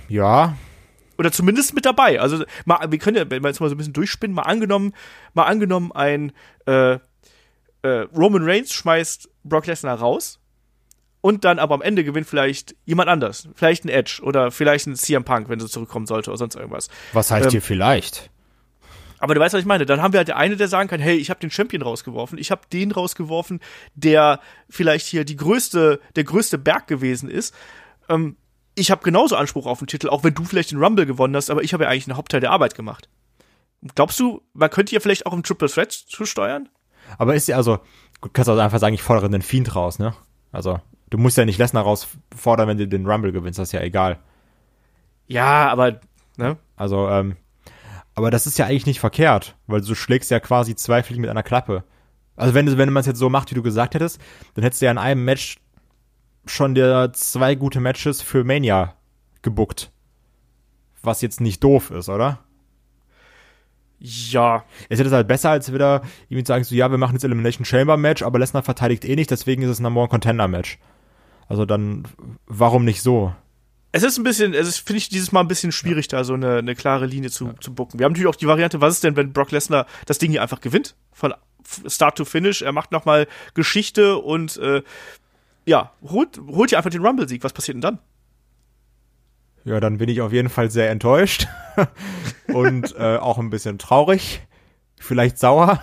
Ja. 0.07 0.57
Oder 1.17 1.31
zumindest 1.31 1.73
mit 1.73 1.85
dabei. 1.85 2.19
Also, 2.19 2.43
mal, 2.65 2.91
wir 2.91 2.99
können 2.99 3.17
ja, 3.17 3.29
wenn 3.29 3.43
wir 3.43 3.49
jetzt 3.49 3.59
mal 3.59 3.69
so 3.69 3.75
ein 3.75 3.77
bisschen 3.77 3.93
durchspinnen, 3.93 4.35
mal 4.35 4.43
angenommen, 4.43 4.93
mal 5.33 5.45
angenommen, 5.45 5.91
ein 5.93 6.33
äh, 6.65 6.99
äh, 7.81 7.87
Roman 8.15 8.43
Reigns 8.43 8.73
schmeißt 8.73 9.29
Brock 9.43 9.67
Lesnar 9.67 9.99
raus 9.99 10.39
und 11.21 11.45
dann 11.45 11.57
aber 11.57 11.75
am 11.75 11.81
Ende 11.81 12.03
gewinnt 12.03 12.27
vielleicht 12.27 12.75
jemand 12.85 13.09
anders. 13.09 13.47
Vielleicht 13.55 13.85
ein 13.85 13.89
Edge 13.89 14.21
oder 14.23 14.51
vielleicht 14.51 14.87
ein 14.87 14.95
CM 14.95 15.23
Punk, 15.23 15.49
wenn 15.49 15.59
sie 15.59 15.67
zurückkommen 15.67 16.05
sollte 16.05 16.29
oder 16.31 16.37
sonst 16.37 16.55
irgendwas. 16.55 16.89
Was 17.13 17.31
heißt 17.31 17.45
ähm, 17.45 17.51
hier 17.51 17.61
vielleicht? 17.61 18.29
Aber 19.19 19.33
du 19.33 19.39
weißt, 19.39 19.53
was 19.53 19.61
ich 19.61 19.67
meine. 19.67 19.85
Dann 19.85 20.01
haben 20.01 20.13
wir 20.13 20.19
halt 20.19 20.27
der 20.27 20.37
eine, 20.37 20.57
der 20.57 20.67
sagen 20.67 20.89
kann, 20.89 20.99
hey, 20.99 21.15
ich 21.15 21.29
habe 21.29 21.39
den 21.39 21.51
Champion 21.51 21.81
rausgeworfen, 21.81 22.37
ich 22.37 22.51
habe 22.51 22.61
den 22.71 22.91
rausgeworfen, 22.91 23.59
der 23.95 24.39
vielleicht 24.69 25.07
hier 25.07 25.25
die 25.25 25.35
größte, 25.35 25.99
der 26.15 26.23
größte 26.23 26.57
Berg 26.57 26.87
gewesen 26.87 27.29
ist. 27.29 27.55
Ähm, 28.09 28.37
ich 28.75 28.91
habe 28.91 29.03
genauso 29.03 29.35
Anspruch 29.35 29.65
auf 29.65 29.79
den 29.79 29.87
Titel, 29.87 30.09
auch 30.09 30.23
wenn 30.23 30.33
du 30.33 30.43
vielleicht 30.43 30.71
den 30.71 30.83
Rumble 30.83 31.05
gewonnen 31.05 31.35
hast, 31.35 31.49
aber 31.49 31.63
ich 31.63 31.73
habe 31.73 31.85
ja 31.85 31.89
eigentlich 31.89 32.07
einen 32.07 32.17
Hauptteil 32.17 32.41
der 32.41 32.51
Arbeit 32.51 32.75
gemacht. 32.75 33.09
Glaubst 33.95 34.19
du, 34.19 34.41
man 34.53 34.69
könnte 34.69 34.93
ja 34.93 34.99
vielleicht 34.99 35.25
auch 35.25 35.33
im 35.33 35.43
Triple 35.43 35.69
Threat 35.69 35.91
zusteuern? 35.91 36.69
Aber 37.17 37.35
ist 37.35 37.47
ja 37.47 37.55
also, 37.55 37.79
du 38.21 38.29
kannst 38.29 38.49
also 38.49 38.61
einfach 38.61 38.79
sagen, 38.79 38.95
ich 38.95 39.03
fordere 39.03 39.29
den 39.29 39.41
Fiend 39.41 39.75
raus, 39.75 39.99
ne? 39.99 40.13
Also, 40.51 40.79
du 41.09 41.17
musst 41.17 41.37
ja 41.37 41.45
nicht 41.45 41.59
Lesnar 41.59 41.83
rausfordern, 41.83 42.67
wenn 42.67 42.77
du 42.77 42.87
den 42.87 43.05
Rumble 43.05 43.31
gewinnst, 43.31 43.59
das 43.59 43.69
ist 43.69 43.73
ja 43.73 43.81
egal. 43.81 44.19
Ja, 45.27 45.69
aber, 45.69 45.99
ne? 46.37 46.57
Also, 46.75 47.07
ähm, 47.09 47.37
aber 48.15 48.31
das 48.31 48.47
ist 48.47 48.57
ja 48.57 48.65
eigentlich 48.65 48.85
nicht 48.85 48.99
verkehrt, 48.99 49.57
weil 49.67 49.81
du 49.81 49.93
schlägst 49.93 50.31
ja 50.31 50.39
quasi 50.39 50.75
zwei 50.75 51.03
Fliegen 51.03 51.21
mit 51.21 51.29
einer 51.29 51.43
Klappe. 51.43 51.83
Also 52.37 52.53
wenn, 52.53 52.77
wenn 52.77 52.91
man 52.91 53.01
es 53.01 53.07
jetzt 53.07 53.19
so 53.19 53.29
macht, 53.29 53.51
wie 53.51 53.55
du 53.55 53.61
gesagt 53.61 53.93
hättest, 53.93 54.19
dann 54.55 54.63
hättest 54.63 54.81
du 54.81 54.85
ja 54.85 54.91
in 54.91 54.97
einem 54.97 55.23
Match 55.23 55.57
schon 56.45 56.75
dir 56.75 57.11
zwei 57.13 57.55
gute 57.55 57.79
Matches 57.79 58.21
für 58.21 58.43
Mania 58.43 58.95
gebuckt. 59.41 59.91
Was 61.01 61.21
jetzt 61.21 61.41
nicht 61.41 61.63
doof 61.63 61.91
ist, 61.91 62.09
oder? 62.09 62.39
Ja. 63.99 64.63
Es 64.89 64.99
ist 64.99 65.11
halt 65.11 65.27
besser, 65.27 65.51
als 65.51 65.73
wieder 65.73 66.01
irgendwie 66.29 66.45
sagen, 66.45 66.63
so, 66.63 66.75
ja, 66.75 66.91
wir 66.91 66.97
machen 66.97 67.13
jetzt 67.13 67.23
Elimination 67.23 67.65
Chamber 67.65 67.97
Match, 67.97 68.23
aber 68.23 68.39
Lesnar 68.39 68.63
verteidigt 68.63 69.05
eh 69.05 69.15
nicht, 69.15 69.31
deswegen 69.31 69.61
ist 69.61 69.69
es 69.69 69.79
ein 69.79 69.83
Number 69.83 70.01
One 70.01 70.09
Contender 70.09 70.47
Match. 70.47 70.77
Also 71.47 71.65
dann, 71.65 72.03
warum 72.47 72.85
nicht 72.85 73.01
so? 73.01 73.33
Es 73.95 74.03
ist 74.03 74.17
ein 74.17 74.25
bisschen, 74.25 74.53
es 74.53 74.67
ist, 74.67 74.79
finde 74.79 74.97
ich, 74.97 75.07
dieses 75.07 75.31
Mal 75.31 75.39
ein 75.39 75.47
bisschen 75.47 75.71
schwierig, 75.71 76.09
da 76.09 76.25
so 76.25 76.33
eine, 76.33 76.57
eine 76.57 76.75
klare 76.75 77.05
Linie 77.05 77.29
zu, 77.29 77.47
ja. 77.47 77.53
zu 77.61 77.73
bucken. 77.73 77.97
Wir 77.97 78.03
haben 78.03 78.11
natürlich 78.11 78.27
auch 78.27 78.35
die 78.35 78.45
Variante, 78.45 78.81
was 78.81 78.95
ist 78.95 79.05
denn, 79.05 79.15
wenn 79.15 79.31
Brock 79.31 79.51
Lesnar 79.51 79.85
das 80.05 80.17
Ding 80.17 80.31
hier 80.31 80.41
einfach 80.41 80.59
gewinnt? 80.59 80.97
Von 81.13 81.33
Start 81.87 82.17
to 82.17 82.25
Finish. 82.25 82.61
Er 82.61 82.73
macht 82.73 82.91
nochmal 82.91 83.25
Geschichte 83.53 84.17
und 84.17 84.57
äh, 84.57 84.83
ja, 85.65 85.93
holt, 86.01 86.41
holt 86.45 86.71
hier 86.71 86.77
einfach 86.77 86.89
den 86.89 87.05
Rumble-Sieg. 87.05 87.45
Was 87.45 87.53
passiert 87.53 87.75
denn 87.75 87.81
dann? 87.81 87.99
Ja, 89.63 89.79
dann 89.79 89.97
bin 89.97 90.09
ich 90.09 90.19
auf 90.19 90.33
jeden 90.33 90.49
Fall 90.49 90.69
sehr 90.69 90.89
enttäuscht 90.89 91.47
und 92.47 92.93
äh, 92.97 93.15
auch 93.15 93.37
ein 93.37 93.49
bisschen 93.49 93.79
traurig, 93.79 94.41
vielleicht 94.99 95.39
sauer. 95.39 95.81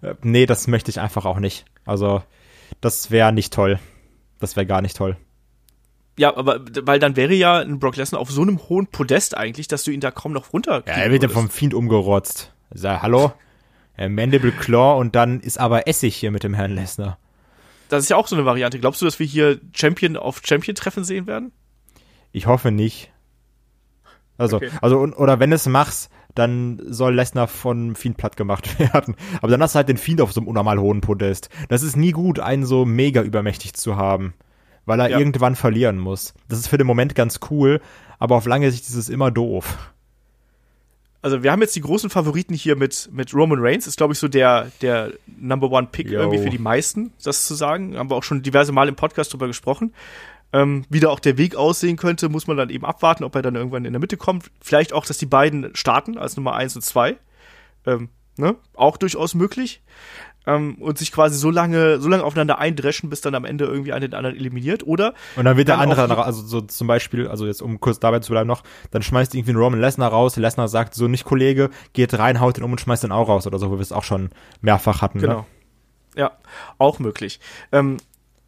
Äh, 0.00 0.14
nee, 0.22 0.46
das 0.46 0.68
möchte 0.68 0.92
ich 0.92 1.00
einfach 1.00 1.24
auch 1.24 1.40
nicht. 1.40 1.64
Also, 1.84 2.22
das 2.80 3.10
wäre 3.10 3.32
nicht 3.32 3.52
toll. 3.52 3.80
Das 4.38 4.54
wäre 4.54 4.64
gar 4.64 4.80
nicht 4.80 4.96
toll. 4.96 5.16
Ja, 6.20 6.36
aber 6.36 6.60
weil 6.82 6.98
dann 6.98 7.16
wäre 7.16 7.32
ja 7.32 7.60
ein 7.60 7.78
Brock 7.78 7.96
Lesnar 7.96 8.20
auf 8.20 8.30
so 8.30 8.42
einem 8.42 8.58
hohen 8.68 8.88
Podest 8.88 9.34
eigentlich, 9.34 9.68
dass 9.68 9.84
du 9.84 9.90
ihn 9.90 10.00
da 10.00 10.10
kaum 10.10 10.32
noch 10.32 10.52
runter. 10.52 10.82
Ja, 10.86 10.92
er 10.92 11.10
wird 11.10 11.22
ja 11.22 11.30
vom 11.30 11.48
Fiend 11.48 11.72
umgerotzt. 11.72 12.52
Sag, 12.74 13.00
hallo? 13.00 13.32
Mandible 13.96 14.52
Claw 14.52 15.00
und 15.00 15.14
dann 15.14 15.40
ist 15.40 15.58
aber 15.58 15.88
Essig 15.88 16.14
hier 16.14 16.30
mit 16.30 16.42
dem 16.42 16.52
Herrn 16.52 16.72
Lesnar. 16.72 17.16
Das 17.88 18.02
ist 18.02 18.10
ja 18.10 18.16
auch 18.16 18.26
so 18.26 18.36
eine 18.36 18.44
Variante. 18.44 18.78
Glaubst 18.78 19.00
du, 19.00 19.06
dass 19.06 19.18
wir 19.18 19.24
hier 19.24 19.60
Champion 19.72 20.18
auf 20.18 20.42
Champion 20.44 20.74
treffen 20.74 21.04
sehen 21.04 21.26
werden? 21.26 21.52
Ich 22.32 22.46
hoffe 22.46 22.70
nicht. 22.70 23.10
Also, 24.36 24.56
okay. 24.56 24.68
also 24.82 24.98
oder 24.98 25.40
wenn 25.40 25.52
es 25.52 25.64
machst, 25.64 26.10
dann 26.34 26.82
soll 26.84 27.14
Lesnar 27.14 27.48
von 27.48 27.96
Fiend 27.96 28.18
platt 28.18 28.36
gemacht 28.36 28.78
werden. 28.92 29.16
Aber 29.38 29.48
dann 29.48 29.62
hast 29.62 29.74
du 29.74 29.78
halt 29.78 29.88
den 29.88 29.96
Fiend 29.96 30.20
auf 30.20 30.34
so 30.34 30.42
einem 30.42 30.48
unnormal 30.48 30.78
hohen 30.78 31.00
Podest. 31.00 31.48
Das 31.70 31.82
ist 31.82 31.96
nie 31.96 32.12
gut, 32.12 32.40
einen 32.40 32.66
so 32.66 32.84
mega 32.84 33.22
übermächtig 33.22 33.72
zu 33.72 33.96
haben, 33.96 34.34
weil 34.90 35.00
er 35.00 35.10
ja. 35.10 35.18
irgendwann 35.18 35.54
verlieren 35.54 35.98
muss. 35.98 36.34
Das 36.48 36.58
ist 36.58 36.66
für 36.66 36.76
den 36.76 36.86
Moment 36.86 37.14
ganz 37.14 37.38
cool, 37.50 37.80
aber 38.18 38.34
auf 38.34 38.44
lange 38.44 38.70
Sicht 38.72 38.88
ist 38.88 38.96
es 38.96 39.08
immer 39.08 39.30
doof. 39.30 39.78
Also 41.22 41.44
wir 41.44 41.52
haben 41.52 41.60
jetzt 41.60 41.76
die 41.76 41.80
großen 41.80 42.10
Favoriten 42.10 42.54
hier 42.54 42.74
mit, 42.74 43.08
mit 43.12 43.32
Roman 43.32 43.60
Reigns, 43.60 43.86
ist 43.86 43.98
glaube 43.98 44.14
ich 44.14 44.18
so 44.18 44.26
der, 44.26 44.72
der 44.82 45.12
Number 45.38 45.70
One 45.70 45.88
Pick 45.92 46.10
Yo. 46.10 46.18
irgendwie 46.18 46.42
für 46.42 46.50
die 46.50 46.58
meisten, 46.58 47.12
das 47.22 47.46
zu 47.46 47.54
sagen. 47.54 47.96
Haben 47.96 48.10
wir 48.10 48.16
auch 48.16 48.24
schon 48.24 48.42
diverse 48.42 48.72
Mal 48.72 48.88
im 48.88 48.96
Podcast 48.96 49.32
drüber 49.32 49.46
gesprochen. 49.46 49.94
Ähm, 50.52 50.84
wie 50.88 50.98
da 50.98 51.10
auch 51.10 51.20
der 51.20 51.38
Weg 51.38 51.54
aussehen 51.54 51.96
könnte, 51.96 52.28
muss 52.28 52.48
man 52.48 52.56
dann 52.56 52.70
eben 52.70 52.84
abwarten, 52.84 53.22
ob 53.22 53.36
er 53.36 53.42
dann 53.42 53.54
irgendwann 53.54 53.84
in 53.84 53.92
der 53.92 54.00
Mitte 54.00 54.16
kommt. 54.16 54.50
Vielleicht 54.60 54.92
auch, 54.92 55.06
dass 55.06 55.18
die 55.18 55.26
beiden 55.26 55.70
starten 55.76 56.18
als 56.18 56.36
Nummer 56.36 56.54
eins 56.54 56.74
und 56.74 56.82
zwei. 56.82 57.16
Ähm, 57.86 58.08
ne? 58.36 58.56
Auch 58.74 58.96
durchaus 58.96 59.34
möglich. 59.34 59.82
Ähm, 60.50 60.76
und 60.80 60.98
sich 60.98 61.12
quasi 61.12 61.38
so 61.38 61.50
lange, 61.50 62.00
so 62.00 62.08
lange 62.08 62.24
aufeinander 62.24 62.58
eindreschen, 62.58 63.08
bis 63.08 63.20
dann 63.20 63.34
am 63.34 63.44
Ende 63.44 63.66
irgendwie 63.66 63.92
einer 63.92 64.08
den 64.08 64.14
anderen 64.14 64.36
eliminiert, 64.36 64.86
oder? 64.86 65.14
Und 65.36 65.44
dann 65.44 65.56
wird 65.56 65.68
der 65.68 65.78
andere, 65.78 66.24
also 66.24 66.42
so 66.42 66.60
zum 66.60 66.86
Beispiel, 66.86 67.28
also 67.28 67.46
jetzt 67.46 67.62
um 67.62 67.78
kurz 67.78 68.00
dabei 68.00 68.18
zu 68.18 68.32
bleiben 68.32 68.48
noch, 68.48 68.62
dann 68.90 69.02
schmeißt 69.02 69.34
irgendwie 69.34 69.52
ein 69.52 69.56
Roman 69.56 69.80
Lesnar 69.80 70.10
raus, 70.10 70.36
Lesnar 70.36 70.68
sagt 70.68 70.94
so 70.94 71.08
nicht 71.08 71.24
Kollege, 71.24 71.70
geht 71.92 72.18
rein, 72.18 72.40
haut 72.40 72.56
den 72.56 72.64
um 72.64 72.72
und 72.72 72.80
schmeißt 72.80 73.04
den 73.04 73.12
auch 73.12 73.28
raus 73.28 73.46
oder 73.46 73.58
so, 73.58 73.70
wo 73.70 73.76
wir 73.76 73.82
es 73.82 73.92
auch 73.92 74.04
schon 74.04 74.30
mehrfach 74.60 75.02
hatten. 75.02 75.18
Ne? 75.18 75.26
Genau. 75.26 75.40
Ne? 75.40 75.46
Ja, 76.16 76.32
auch 76.78 76.98
möglich. 76.98 77.38
Ähm, 77.70 77.98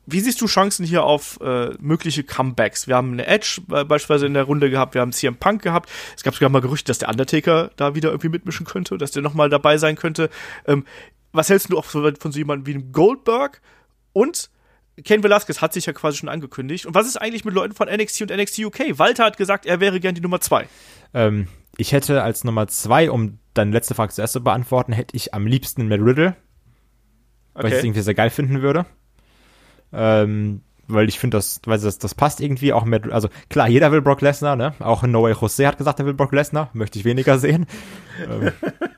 wie 0.05 0.20
siehst 0.20 0.40
du 0.40 0.46
Chancen 0.46 0.84
hier 0.84 1.05
auf 1.05 1.38
äh, 1.40 1.70
mögliche 1.78 2.24
Comebacks? 2.24 2.88
Wir 2.88 2.96
haben 2.96 3.12
eine 3.12 3.26
Edge 3.26 3.62
äh, 3.70 3.84
beispielsweise 3.84 4.26
in 4.26 4.34
der 4.34 4.42
Runde 4.44 4.68
gehabt, 4.68 4.94
wir 4.94 5.00
haben 5.00 5.12
CM 5.12 5.36
Punk 5.36 5.62
gehabt. 5.62 5.90
Es 6.16 6.24
gab 6.24 6.34
sogar 6.34 6.50
mal 6.50 6.61
Gerüchte, 6.61 6.88
dass 6.88 6.98
der 6.98 7.09
Undertaker 7.09 7.70
da 7.76 7.94
wieder 7.94 8.11
irgendwie 8.11 8.28
mitmischen 8.28 8.66
könnte, 8.66 8.98
dass 8.98 9.12
der 9.12 9.22
nochmal 9.22 9.48
dabei 9.48 9.78
sein 9.78 9.94
könnte. 9.94 10.28
Ähm, 10.66 10.84
was 11.33 11.49
hältst 11.49 11.70
du 11.70 11.78
auch 11.78 11.85
von, 11.85 12.14
so 12.33 12.39
jemandem 12.39 12.66
wie 12.66 12.74
einem 12.74 12.93
Goldberg? 12.93 13.61
Und 14.12 14.51
Ken 15.05 15.22
Velasquez 15.22 15.62
hat 15.62 15.72
sich 15.72 15.87
ja 15.87 15.93
quasi 15.93 16.18
schon 16.18 16.28
angekündigt. 16.28 16.87
Und 16.87 16.95
was 16.95 17.07
ist 17.07 17.16
eigentlich 17.16 17.45
mit 17.45 17.55
Leuten 17.55 17.74
von 17.74 17.89
NXT 17.89 18.22
und 18.22 18.37
NXT 18.37 18.59
UK? 18.61 18.99
Walter 18.99 19.24
hat 19.24 19.37
gesagt, 19.37 19.64
er 19.66 19.80
wäre 19.80 20.01
gern 20.01 20.14
die 20.14 20.20
Nummer 20.20 20.41
zwei. 20.41 20.68
Ähm, 21.14 21.49
ich 21.76 21.93
hätte 21.93 22.22
als 22.22 22.45
Nummer 22.45 22.66
zwei, 22.68 23.11
um 23.11 23.39
deine 23.55 23.72
letzte 23.72 23.95
Frage 23.95 24.12
zuerst 24.12 24.35
zu 24.35 24.45
beantworten, 24.45 24.93
hätte 24.93 25.16
ich 25.16 25.33
am 25.33 25.47
liebsten 25.47 25.89
Matt 25.89 26.01
Riddle. 26.01 26.37
Okay. 27.55 27.64
Weil 27.64 27.72
ich 27.72 27.78
es 27.78 27.85
irgendwie 27.85 28.01
sehr 28.03 28.14
geil 28.14 28.30
finden 28.30 28.62
würde. 28.62 28.87
Ähm, 29.93 30.62
weil 30.89 31.09
ich 31.09 31.18
finde, 31.18 31.37
das, 31.37 31.61
weil 31.64 31.78
das, 31.78 31.99
das 31.99 32.14
passt 32.14 32.41
irgendwie 32.41 32.72
auch 32.72 32.85
mit, 32.85 33.11
also 33.11 33.28
klar, 33.49 33.68
jeder 33.68 33.93
will 33.93 34.03
Brock 34.03 34.20
Lesnar, 34.20 34.57
ne? 34.57 34.74
Auch 34.80 35.03
Noé 35.03 35.33
José 35.33 35.66
hat 35.66 35.78
gesagt, 35.78 36.01
er 36.01 36.07
will 36.07 36.14
Brock 36.14 36.33
Lesnar, 36.33 36.70
möchte 36.72 36.99
ich 36.99 37.05
weniger 37.05 37.39
sehen. 37.39 37.66
ähm, 38.28 38.53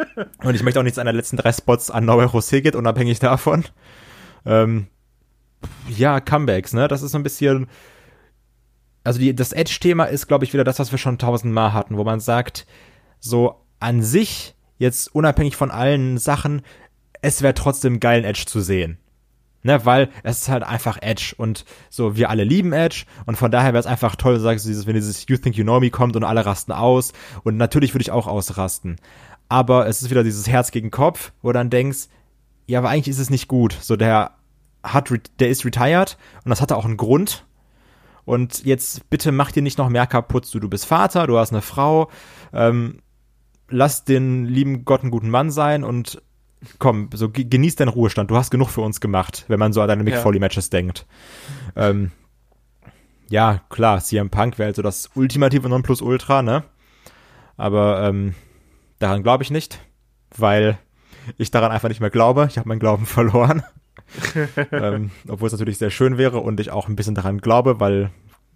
und 0.43 0.55
ich 0.55 0.63
möchte 0.63 0.81
auch 0.81 0.85
nichts 0.85 0.99
an 0.99 1.07
der 1.07 1.15
letzten 1.15 1.37
drei 1.37 1.53
Spots 1.53 1.91
an 1.91 2.09
Noé 2.09 2.27
José 2.27 2.63
geht, 2.63 2.77
unabhängig 2.77 3.19
davon. 3.19 3.65
Ähm, 4.47 4.87
ja, 5.89 6.21
Comebacks, 6.21 6.73
ne? 6.73 6.89
Das 6.89 7.03
ist 7.03 7.13
so 7.13 7.19
ein 7.19 7.23
bisschen, 7.23 7.69
also 9.03 9.19
die, 9.19 9.35
das 9.35 9.53
Edge-Thema 9.53 10.05
ist, 10.05 10.27
glaube 10.27 10.45
ich, 10.45 10.53
wieder 10.53 10.65
das, 10.65 10.79
was 10.79 10.91
wir 10.91 10.99
schon 10.99 11.19
tausendmal 11.19 11.73
hatten, 11.73 11.97
wo 11.97 12.05
man 12.05 12.21
sagt, 12.21 12.67
so 13.21 13.61
an 13.79 14.03
sich, 14.03 14.55
jetzt 14.79 15.15
unabhängig 15.15 15.57
von 15.57 15.71
allen 15.71 16.19
Sachen, 16.19 16.63
es 17.23 17.43
wäre 17.43 17.55
trotzdem 17.55 18.01
geil, 18.01 18.25
Edge 18.25 18.45
zu 18.47 18.61
sehen 18.61 18.99
ne, 19.65 19.85
weil 19.85 20.11
es 20.23 20.43
ist 20.43 20.49
halt 20.49 20.63
einfach 20.63 20.99
Edge 21.01 21.35
und 21.37 21.65
so, 21.91 22.17
wir 22.17 22.31
alle 22.31 22.45
lieben 22.45 22.73
Edge 22.73 23.05
und 23.27 23.37
von 23.37 23.51
daher 23.51 23.73
wäre 23.73 23.81
es 23.81 23.87
einfach 23.87 24.15
toll, 24.15 24.39
sagst 24.39 24.65
du, 24.65 24.69
dieses, 24.69 24.87
wenn 24.87 24.95
dieses 24.95 25.27
You 25.29 25.37
Think 25.37 25.57
You 25.57 25.65
Know 25.65 25.81
Me 25.81 25.91
kommt 25.91 26.15
und 26.15 26.23
alle 26.23 26.47
rasten 26.47 26.71
aus 26.71 27.13
und 27.43 27.57
natürlich 27.57 27.93
würde 27.95 28.03
ich 28.03 28.13
auch 28.13 28.29
ausrasten. 28.29 28.97
Aber 29.49 29.89
es 29.89 30.03
ist 30.03 30.11
wieder 30.11 30.23
dieses 30.23 30.47
Herz 30.47 30.71
gegen 30.71 30.91
Kopf, 30.91 31.33
wo 31.43 31.53
dann 31.53 31.71
denkst, 31.71 32.09
ja, 32.67 32.79
aber 32.79 32.91
eigentlich 32.91 33.09
ist 33.09 33.19
es 33.19 33.31
nicht 33.31 33.49
gut. 33.49 33.77
So, 33.81 33.97
der 33.97 34.33
hat, 34.83 35.13
der 35.39 35.49
ist 35.49 35.65
retired 35.65 36.17
und 36.45 36.51
das 36.51 36.61
hatte 36.61 36.77
auch 36.77 36.85
einen 36.85 36.97
Grund. 36.97 37.45
Und 38.25 38.65
jetzt 38.65 39.11
bitte 39.11 39.33
mach 39.33 39.53
dir 39.53 39.63
nicht 39.63 39.77
noch 39.77 39.91
mehr 39.91 40.07
kaputt. 40.07 40.49
Du, 40.53 40.61
du 40.61 40.69
bist 40.69 40.87
Vater, 40.87 41.27
du 41.27 41.37
hast 41.39 41.53
eine 41.53 41.61
Frau, 41.61 42.11
ähm, 42.55 43.01
lass 43.69 44.05
den 44.05 44.47
lieben 44.47 44.87
Gott 44.87 45.03
einen 45.03 45.11
guten 45.11 45.29
Mann 45.29 45.51
sein 45.51 45.85
und 45.85 46.23
komm, 46.79 47.11
so 47.13 47.31
genieß 47.31 47.77
deinen 47.77 47.89
Ruhestand. 47.89 48.31
Du 48.31 48.37
hast 48.37 48.51
genug 48.51 48.71
für 48.71 48.81
uns 48.81 49.01
gemacht, 49.01 49.45
wenn 49.49 49.59
man 49.59 49.73
so 49.73 49.81
an 49.81 49.89
deine 49.89 50.05
Mick 50.05 50.15
ja. 50.15 50.21
Foley 50.21 50.41
Matches 50.41 50.71
denkt. 50.71 51.07
Ähm, 51.77 52.13
ja, 53.29 53.61
klar, 53.71 54.01
CM 54.01 54.31
Punk 54.31 54.59
wäre 54.59 54.67
halt 54.67 54.77
so 54.77 54.83
das 54.83 55.11
ultimative 55.15 55.69
Nonplusultra, 55.69 56.43
ne? 56.43 56.65
Aber 57.57 58.03
ähm, 58.03 58.35
daran 58.99 59.23
glaube 59.23 59.43
ich 59.43 59.51
nicht, 59.51 59.81
weil 60.37 60.79
ich 61.39 61.51
daran 61.51 61.73
einfach 61.73 61.89
nicht 61.89 62.01
mehr 62.01 62.11
glaube. 62.11 62.47
Ich 62.51 62.59
habe 62.59 62.69
meinen 62.69 62.81
Glauben 62.81 63.07
verloren. 63.07 63.63
ähm, 64.71 65.11
obwohl 65.29 65.47
es 65.47 65.53
natürlich 65.53 65.79
sehr 65.79 65.91
schön 65.91 66.19
wäre 66.19 66.39
und 66.39 66.61
ich 66.61 66.71
auch 66.71 66.89
ein 66.89 66.97
bisschen 66.97 67.15
daran 67.15 67.39
glaube, 67.39 67.81
weil 67.81 68.11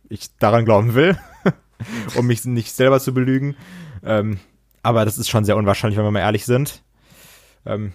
ich 0.09 0.37
daran 0.37 0.65
glauben 0.65 0.95
will, 0.95 1.19
um 2.17 2.27
mich 2.27 2.45
nicht 2.45 2.73
selber 2.73 3.01
zu 3.01 3.15
belügen. 3.15 3.57
Ähm, 4.05 4.39
aber 4.83 5.05
das 5.05 5.19
ist 5.19 5.29
schon 5.29 5.45
sehr 5.45 5.57
unwahrscheinlich, 5.57 5.99
wenn 5.99 6.05
wir 6.05 6.11
mal 6.11 6.21
ehrlich 6.21 6.45
sind. 6.45 6.83
Ähm, 7.67 7.93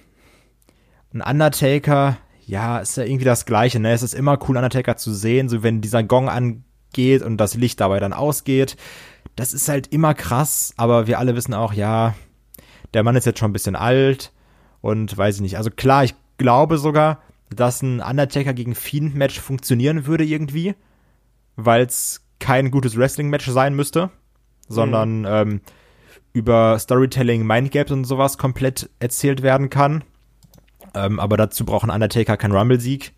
ein 1.14 1.22
Undertaker, 1.22 2.18
ja, 2.45 2.80
ist 2.80 2.97
ja 2.97 3.03
irgendwie 3.03 3.26
das 3.26 3.45
Gleiche, 3.45 3.80
ne? 3.80 3.93
Es 3.93 4.03
ist 4.03 4.14
immer 4.14 4.38
cool, 4.47 4.57
Undertaker 4.57 4.97
zu 4.97 5.14
sehen, 5.14 5.49
so 5.49 5.64
wenn 5.64 5.82
dieser 5.82 6.03
Gong 6.03 6.30
angeht 6.30 7.22
und 7.22 7.38
das 7.38 7.55
Licht 7.55 7.80
dabei 7.80 7.99
dann 7.99 8.14
ausgeht. 8.14 8.76
Das 9.36 9.53
ist 9.53 9.70
halt 9.70 9.88
immer 9.88 10.14
krass, 10.14 10.74
aber 10.78 11.07
wir 11.07 11.20
alle 11.20 11.36
wissen 11.36 11.53
auch, 11.53 11.74
ja, 11.74 12.16
der 12.93 13.03
Mann 13.03 13.16
ist 13.16 13.26
jetzt 13.26 13.39
schon 13.39 13.49
ein 13.49 13.53
bisschen 13.53 13.76
alt 13.76 14.32
und 14.82 15.16
weiß 15.18 15.36
ich 15.36 15.41
nicht. 15.41 15.57
Also 15.57 15.72
klar, 15.72 16.03
ich 16.03 16.14
glaube 16.38 16.78
sogar, 16.78 17.22
dass 17.49 17.82
ein 17.82 18.01
Undertaker 18.01 18.53
gegen 18.53 18.76
Fiend-Match 18.76 19.39
funktionieren 19.39 20.05
würde 20.05 20.24
irgendwie, 20.24 20.76
weil 21.55 21.86
es 21.86 22.22
kein 22.39 22.72
gutes 22.72 22.97
Wrestling-Match 22.97 23.47
sein 23.47 23.76
müsste, 23.76 24.09
sondern 24.68 25.20
mhm. 25.20 25.28
ähm, 25.28 25.61
über 26.34 26.78
Storytelling, 26.80 27.46
Mindgaps 27.46 27.92
und 27.92 28.06
sowas 28.06 28.38
komplett 28.38 28.90
erzählt 29.00 29.44
werden 29.44 29.70
kann. 29.70 30.04
Ähm, 30.96 31.20
aber 31.20 31.38
dazu 31.38 31.66
braucht 31.66 31.86
ein 31.86 31.92
Undertaker 31.92 32.38
keinen 32.38 32.56
Rumble-Sieg. 32.56 33.14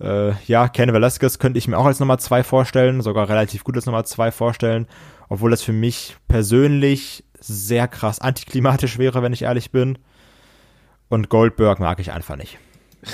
Äh, 0.00 0.32
ja, 0.46 0.68
Ken 0.68 0.92
Velasquez 0.92 1.38
könnte 1.38 1.58
ich 1.58 1.68
mir 1.68 1.78
auch 1.78 1.84
als 1.84 2.00
Nummer 2.00 2.18
zwei 2.18 2.42
vorstellen, 2.42 3.02
sogar 3.02 3.28
relativ 3.28 3.64
gut 3.64 3.76
als 3.76 3.86
Nummer 3.86 4.04
zwei 4.04 4.32
vorstellen, 4.32 4.86
obwohl 5.28 5.50
das 5.50 5.62
für 5.62 5.74
mich 5.74 6.16
persönlich 6.26 7.24
sehr 7.38 7.86
krass 7.86 8.20
antiklimatisch 8.20 8.98
wäre, 8.98 9.22
wenn 9.22 9.32
ich 9.32 9.42
ehrlich 9.42 9.70
bin. 9.70 9.98
Und 11.08 11.28
Goldberg 11.28 11.80
mag 11.80 12.00
ich 12.00 12.12
einfach 12.12 12.36
nicht. 12.36 12.58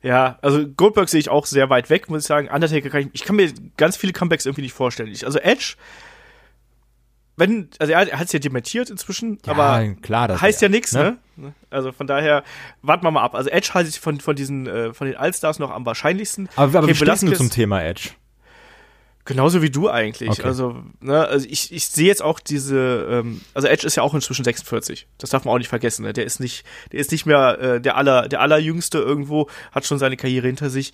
Ja, 0.00 0.38
also 0.42 0.66
Goldberg 0.68 1.08
sehe 1.08 1.20
ich 1.20 1.30
auch 1.30 1.46
sehr 1.46 1.70
weit 1.70 1.88
weg, 1.88 2.10
muss 2.10 2.22
ich 2.22 2.26
sagen. 2.26 2.48
Undertaker 2.48 2.90
kann 2.90 3.00
ich, 3.00 3.08
ich 3.14 3.24
kann 3.24 3.36
mir 3.36 3.50
ganz 3.78 3.96
viele 3.96 4.12
Comebacks 4.12 4.44
irgendwie 4.44 4.60
nicht 4.60 4.74
vorstellen. 4.74 5.10
Ich, 5.10 5.24
also 5.24 5.38
Edge 5.38 5.76
wenn, 7.36 7.68
also 7.78 7.92
er, 7.92 8.08
er 8.08 8.18
hat 8.18 8.26
es 8.26 8.32
ja 8.32 8.38
dementiert 8.38 8.90
inzwischen, 8.90 9.38
ja, 9.44 9.52
aber 9.52 9.94
klar, 10.02 10.40
heißt 10.40 10.62
ja, 10.62 10.68
ja 10.68 10.70
nichts, 10.70 10.92
ne? 10.92 11.18
ne? 11.36 11.52
Also 11.70 11.92
von 11.92 12.06
daher, 12.06 12.44
warten 12.82 13.04
wir 13.04 13.10
mal 13.10 13.22
ab. 13.22 13.34
Also 13.34 13.50
Edge 13.50 13.70
halte 13.74 13.88
ich 13.88 13.98
von, 13.98 14.20
von 14.20 14.36
diesen, 14.36 14.66
äh, 14.66 14.94
von 14.94 15.06
den 15.06 15.16
Allstars 15.16 15.58
noch 15.58 15.70
am 15.70 15.84
wahrscheinlichsten. 15.84 16.48
Aber, 16.56 16.78
aber 16.78 16.88
wie 16.88 16.94
stehst 16.94 17.22
du 17.22 17.32
zum 17.32 17.50
Thema 17.50 17.82
Edge? 17.82 18.10
Genauso 19.26 19.62
wie 19.62 19.70
du 19.70 19.88
eigentlich. 19.88 20.28
Okay. 20.28 20.42
Also, 20.42 20.82
ne, 21.00 21.26
also 21.26 21.46
ich, 21.48 21.72
ich 21.72 21.86
sehe 21.86 22.06
jetzt 22.06 22.22
auch 22.22 22.38
diese, 22.38 23.08
ähm, 23.10 23.40
also 23.54 23.68
Edge 23.68 23.86
ist 23.86 23.96
ja 23.96 24.02
auch 24.02 24.12
inzwischen 24.12 24.44
46. 24.44 25.08
Das 25.16 25.30
darf 25.30 25.46
man 25.46 25.54
auch 25.54 25.58
nicht 25.58 25.68
vergessen. 25.68 26.04
Ne? 26.04 26.12
Der 26.12 26.24
ist 26.24 26.40
nicht, 26.40 26.64
der 26.92 27.00
ist 27.00 27.10
nicht 27.10 27.24
mehr 27.24 27.58
äh, 27.58 27.80
der 27.80 27.96
aller, 27.96 28.28
der 28.28 28.42
allerjüngste 28.42 28.98
irgendwo, 28.98 29.48
hat 29.72 29.86
schon 29.86 29.98
seine 29.98 30.18
Karriere 30.18 30.46
hinter 30.46 30.68
sich 30.68 30.92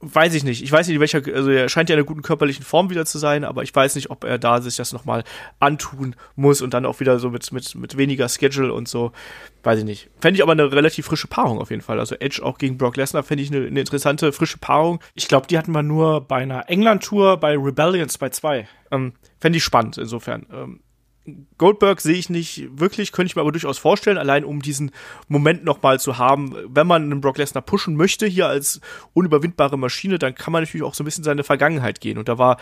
weiß 0.00 0.34
ich 0.34 0.44
nicht. 0.44 0.62
Ich 0.62 0.70
weiß 0.70 0.86
nicht, 0.88 1.00
welcher, 1.00 1.22
also 1.34 1.50
er 1.50 1.68
scheint 1.68 1.88
ja 1.88 1.94
in 1.94 1.98
einer 1.98 2.06
guten 2.06 2.22
körperlichen 2.22 2.64
Form 2.64 2.90
wieder 2.90 3.04
zu 3.04 3.18
sein, 3.18 3.44
aber 3.44 3.62
ich 3.62 3.74
weiß 3.74 3.96
nicht, 3.96 4.10
ob 4.10 4.24
er 4.24 4.38
da 4.38 4.60
sich 4.60 4.76
das 4.76 4.92
nochmal 4.92 5.24
antun 5.58 6.14
muss 6.36 6.62
und 6.62 6.72
dann 6.74 6.86
auch 6.86 7.00
wieder 7.00 7.18
so 7.18 7.30
mit, 7.30 7.50
mit, 7.52 7.74
mit 7.74 7.96
weniger 7.96 8.28
Schedule 8.28 8.72
und 8.72 8.88
so. 8.88 9.12
Weiß 9.64 9.80
ich 9.80 9.84
nicht. 9.84 10.08
Fände 10.20 10.36
ich 10.36 10.42
aber 10.42 10.52
eine 10.52 10.70
relativ 10.70 11.06
frische 11.06 11.26
Paarung 11.26 11.58
auf 11.58 11.70
jeden 11.70 11.82
Fall. 11.82 11.98
Also 11.98 12.14
Edge 12.14 12.42
auch 12.44 12.58
gegen 12.58 12.78
Brock 12.78 12.96
Lesnar 12.96 13.24
fände 13.24 13.42
ich 13.42 13.52
eine, 13.52 13.66
eine 13.66 13.80
interessante, 13.80 14.32
frische 14.32 14.58
Paarung. 14.58 15.00
Ich 15.14 15.26
glaube, 15.26 15.48
die 15.48 15.58
hatten 15.58 15.72
wir 15.72 15.82
nur 15.82 16.20
bei 16.20 16.36
einer 16.36 16.68
England-Tour 16.68 17.38
bei 17.38 17.56
Rebellions 17.56 18.18
bei 18.18 18.28
zwei. 18.30 18.68
Ähm, 18.90 19.14
fände 19.40 19.58
ich 19.58 19.64
spannend 19.64 19.98
insofern. 19.98 20.46
Ähm, 20.52 20.80
Goldberg 21.58 22.00
sehe 22.00 22.16
ich 22.16 22.30
nicht 22.30 22.68
wirklich, 22.78 23.12
könnte 23.12 23.28
ich 23.30 23.36
mir 23.36 23.42
aber 23.42 23.52
durchaus 23.52 23.78
vorstellen, 23.78 24.18
allein 24.18 24.44
um 24.44 24.62
diesen 24.62 24.90
Moment 25.28 25.64
nochmal 25.64 26.00
zu 26.00 26.18
haben. 26.18 26.54
Wenn 26.68 26.86
man 26.86 27.02
einen 27.02 27.20
Brock 27.20 27.38
Lesnar 27.38 27.62
pushen 27.62 27.96
möchte, 27.96 28.26
hier 28.26 28.46
als 28.46 28.80
unüberwindbare 29.14 29.78
Maschine, 29.78 30.18
dann 30.18 30.34
kann 30.34 30.52
man 30.52 30.62
natürlich 30.62 30.84
auch 30.84 30.94
so 30.94 31.02
ein 31.02 31.06
bisschen 31.06 31.24
seine 31.24 31.44
Vergangenheit 31.44 32.00
gehen. 32.00 32.18
Und 32.18 32.28
da 32.28 32.38
war 32.38 32.58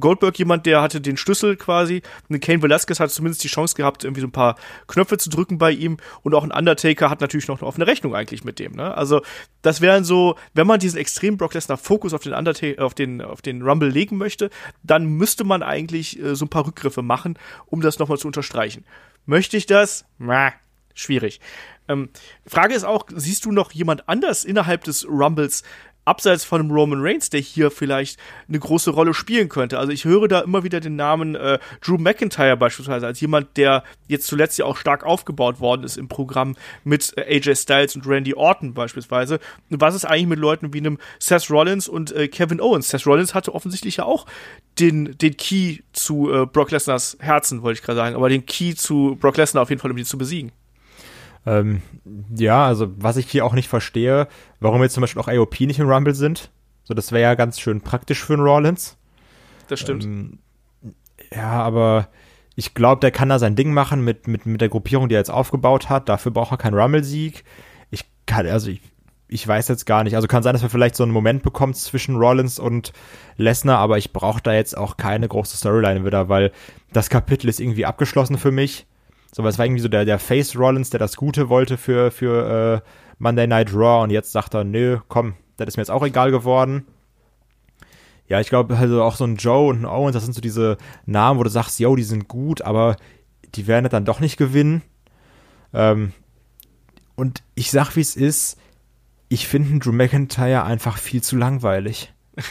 Goldberg 0.00 0.38
jemand, 0.38 0.66
der 0.66 0.82
hatte 0.82 1.00
den 1.00 1.16
Schlüssel 1.16 1.56
quasi. 1.56 2.02
Und 2.28 2.40
Kane 2.40 2.62
Velasquez 2.62 3.00
hat 3.00 3.10
zumindest 3.10 3.44
die 3.44 3.48
Chance 3.48 3.74
gehabt, 3.74 4.04
irgendwie 4.04 4.20
so 4.20 4.26
ein 4.26 4.32
paar 4.32 4.56
Knöpfe 4.86 5.18
zu 5.18 5.30
drücken 5.30 5.58
bei 5.58 5.70
ihm. 5.70 5.98
Und 6.22 6.34
auch 6.34 6.44
ein 6.44 6.52
Undertaker 6.52 7.10
hat 7.10 7.20
natürlich 7.20 7.48
noch 7.48 7.60
eine 7.60 7.68
offene 7.68 7.86
Rechnung 7.86 8.14
eigentlich 8.14 8.44
mit 8.44 8.58
dem. 8.58 8.72
Ne? 8.72 8.94
Also 8.96 9.22
das 9.62 9.80
wären 9.80 10.04
so, 10.04 10.36
wenn 10.54 10.66
man 10.66 10.80
diesen 10.80 10.98
extremen 10.98 11.36
Brock 11.36 11.54
Lesnar 11.54 11.78
Fokus 11.78 12.14
auf 12.14 12.22
den 12.22 12.32
Undertaker, 12.32 12.84
auf 12.84 12.94
den, 12.94 13.22
auf 13.22 13.42
den 13.42 13.62
Rumble 13.62 13.88
legen 13.88 14.16
möchte, 14.16 14.50
dann 14.82 15.04
müsste 15.04 15.44
man 15.44 15.62
eigentlich 15.62 16.20
äh, 16.20 16.34
so 16.34 16.46
ein 16.46 16.48
paar 16.48 16.66
Rückgriffe 16.66 17.02
machen, 17.02 17.38
um 17.66 17.80
das 17.80 17.98
nochmal 17.98 18.18
zu 18.18 18.26
unterstreichen. 18.26 18.84
Möchte 19.26 19.56
ich 19.56 19.66
das? 19.66 20.04
Mäh, 20.18 20.50
schwierig. 20.94 21.40
Ähm, 21.88 22.08
Frage 22.46 22.74
ist 22.74 22.84
auch, 22.84 23.06
siehst 23.14 23.44
du 23.44 23.52
noch 23.52 23.72
jemand 23.72 24.08
anders 24.08 24.44
innerhalb 24.44 24.84
des 24.84 25.06
Rumbles, 25.08 25.64
abseits 26.04 26.44
von 26.44 26.60
einem 26.60 26.70
Roman 26.70 27.00
Reigns, 27.00 27.30
der 27.30 27.40
hier 27.40 27.70
vielleicht 27.70 28.18
eine 28.48 28.58
große 28.58 28.90
Rolle 28.90 29.14
spielen 29.14 29.48
könnte. 29.48 29.78
Also 29.78 29.92
ich 29.92 30.04
höre 30.04 30.28
da 30.28 30.40
immer 30.40 30.64
wieder 30.64 30.80
den 30.80 30.96
Namen 30.96 31.34
äh, 31.34 31.58
Drew 31.80 31.98
McIntyre 31.98 32.56
beispielsweise 32.56 33.06
als 33.06 33.20
jemand, 33.20 33.56
der 33.56 33.84
jetzt 34.08 34.26
zuletzt 34.26 34.58
ja 34.58 34.64
auch 34.64 34.76
stark 34.76 35.04
aufgebaut 35.04 35.60
worden 35.60 35.84
ist 35.84 35.96
im 35.96 36.08
Programm 36.08 36.56
mit 36.84 37.12
äh, 37.16 37.36
AJ 37.36 37.56
Styles 37.56 37.96
und 37.96 38.06
Randy 38.06 38.34
Orton 38.34 38.74
beispielsweise. 38.74 39.40
Was 39.68 39.94
ist 39.94 40.04
eigentlich 40.04 40.26
mit 40.26 40.38
Leuten 40.38 40.72
wie 40.72 40.78
einem 40.78 40.98
Seth 41.18 41.50
Rollins 41.50 41.88
und 41.88 42.12
äh, 42.12 42.28
Kevin 42.28 42.60
Owens? 42.60 42.88
Seth 42.88 43.06
Rollins 43.06 43.34
hatte 43.34 43.54
offensichtlich 43.54 43.98
ja 43.98 44.04
auch 44.04 44.26
den, 44.78 45.16
den 45.18 45.36
Key 45.36 45.78
zu 45.92 46.32
äh, 46.32 46.46
Brock 46.46 46.70
Lesnars 46.70 47.18
Herzen, 47.20 47.62
wollte 47.62 47.78
ich 47.78 47.84
gerade 47.84 47.98
sagen, 47.98 48.16
aber 48.16 48.28
den 48.28 48.46
Key 48.46 48.74
zu 48.74 49.16
Brock 49.20 49.36
Lesnar 49.36 49.62
auf 49.62 49.70
jeden 49.70 49.80
Fall, 49.80 49.90
um 49.90 49.98
ihn 49.98 50.04
zu 50.04 50.18
besiegen. 50.18 50.52
Ähm, 51.46 51.82
ja, 52.34 52.66
also 52.66 52.88
was 52.96 53.16
ich 53.16 53.30
hier 53.30 53.44
auch 53.44 53.54
nicht 53.54 53.68
verstehe, 53.68 54.28
warum 54.60 54.82
jetzt 54.82 54.94
zum 54.94 55.00
Beispiel 55.00 55.22
auch 55.22 55.28
AOP 55.28 55.60
nicht 55.60 55.78
im 55.78 55.88
Rumble 55.88 56.14
sind. 56.14 56.50
So, 56.84 56.94
das 56.94 57.12
wäre 57.12 57.22
ja 57.22 57.34
ganz 57.34 57.60
schön 57.60 57.80
praktisch 57.80 58.24
für 58.24 58.34
einen 58.34 58.42
Rollins. 58.42 58.98
Das 59.68 59.80
stimmt. 59.80 60.04
Ähm, 60.04 60.38
ja, 61.32 61.50
aber 61.62 62.08
ich 62.56 62.74
glaube, 62.74 63.00
der 63.00 63.10
kann 63.10 63.28
da 63.28 63.38
sein 63.38 63.56
Ding 63.56 63.72
machen 63.72 64.04
mit, 64.04 64.26
mit, 64.26 64.44
mit 64.44 64.60
der 64.60 64.68
Gruppierung, 64.68 65.08
die 65.08 65.14
er 65.14 65.20
jetzt 65.20 65.30
aufgebaut 65.30 65.88
hat. 65.88 66.08
Dafür 66.08 66.32
braucht 66.32 66.52
er 66.52 66.58
keinen 66.58 66.78
Rumble-Sieg. 66.78 67.44
Ich 67.90 68.04
kann, 68.26 68.46
also 68.46 68.70
ich, 68.70 68.82
ich 69.28 69.46
weiß 69.46 69.68
jetzt 69.68 69.86
gar 69.86 70.02
nicht. 70.04 70.16
Also 70.16 70.26
kann 70.26 70.42
sein, 70.42 70.52
dass 70.52 70.62
wir 70.62 70.68
vielleicht 70.68 70.96
so 70.96 71.04
einen 71.04 71.12
Moment 71.12 71.42
bekommen 71.42 71.72
zwischen 71.72 72.16
Rollins 72.16 72.58
und 72.58 72.92
Lesnar, 73.36 73.78
aber 73.78 73.96
ich 73.96 74.12
brauche 74.12 74.42
da 74.42 74.52
jetzt 74.52 74.76
auch 74.76 74.96
keine 74.96 75.28
große 75.28 75.56
Storyline 75.56 76.04
wieder, 76.04 76.28
weil 76.28 76.52
das 76.92 77.08
Kapitel 77.08 77.48
ist 77.48 77.60
irgendwie 77.60 77.86
abgeschlossen 77.86 78.36
für 78.36 78.50
mich. 78.50 78.86
So, 79.32 79.42
weil 79.42 79.50
es 79.50 79.58
war 79.58 79.66
irgendwie 79.66 79.82
so 79.82 79.88
der, 79.88 80.04
der 80.04 80.18
Face 80.18 80.56
Rollins, 80.56 80.90
der 80.90 80.98
das 80.98 81.16
Gute 81.16 81.48
wollte 81.48 81.76
für, 81.76 82.10
für 82.10 82.82
äh, 82.82 82.88
Monday 83.18 83.46
Night 83.46 83.72
Raw 83.72 84.02
und 84.02 84.10
jetzt 84.10 84.32
sagt 84.32 84.54
er, 84.54 84.64
nö, 84.64 84.98
komm, 85.08 85.34
das 85.56 85.68
ist 85.68 85.76
mir 85.76 85.82
jetzt 85.82 85.90
auch 85.90 86.04
egal 86.04 86.30
geworden. 86.30 86.86
Ja, 88.26 88.40
ich 88.40 88.48
glaube, 88.48 88.76
also 88.76 89.02
auch 89.02 89.16
so 89.16 89.24
ein 89.24 89.36
Joe 89.36 89.68
und 89.68 89.82
ein 89.82 89.86
Owens, 89.86 90.14
das 90.14 90.24
sind 90.24 90.34
so 90.34 90.40
diese 90.40 90.78
Namen, 91.04 91.38
wo 91.38 91.44
du 91.44 91.50
sagst, 91.50 91.78
yo, 91.80 91.96
die 91.96 92.02
sind 92.02 92.28
gut, 92.28 92.62
aber 92.62 92.96
die 93.54 93.66
werden 93.66 93.88
dann 93.90 94.04
doch 94.04 94.20
nicht 94.20 94.36
gewinnen. 94.36 94.82
Ähm, 95.72 96.12
und 97.16 97.42
ich 97.54 97.70
sag, 97.70 97.96
wie 97.96 98.00
es 98.00 98.16
ist, 98.16 98.56
ich 99.28 99.46
finde 99.46 99.78
Drew 99.78 99.92
McIntyre 99.92 100.64
einfach 100.64 100.96
viel 100.96 101.22
zu 101.22 101.36
langweilig. 101.36 102.12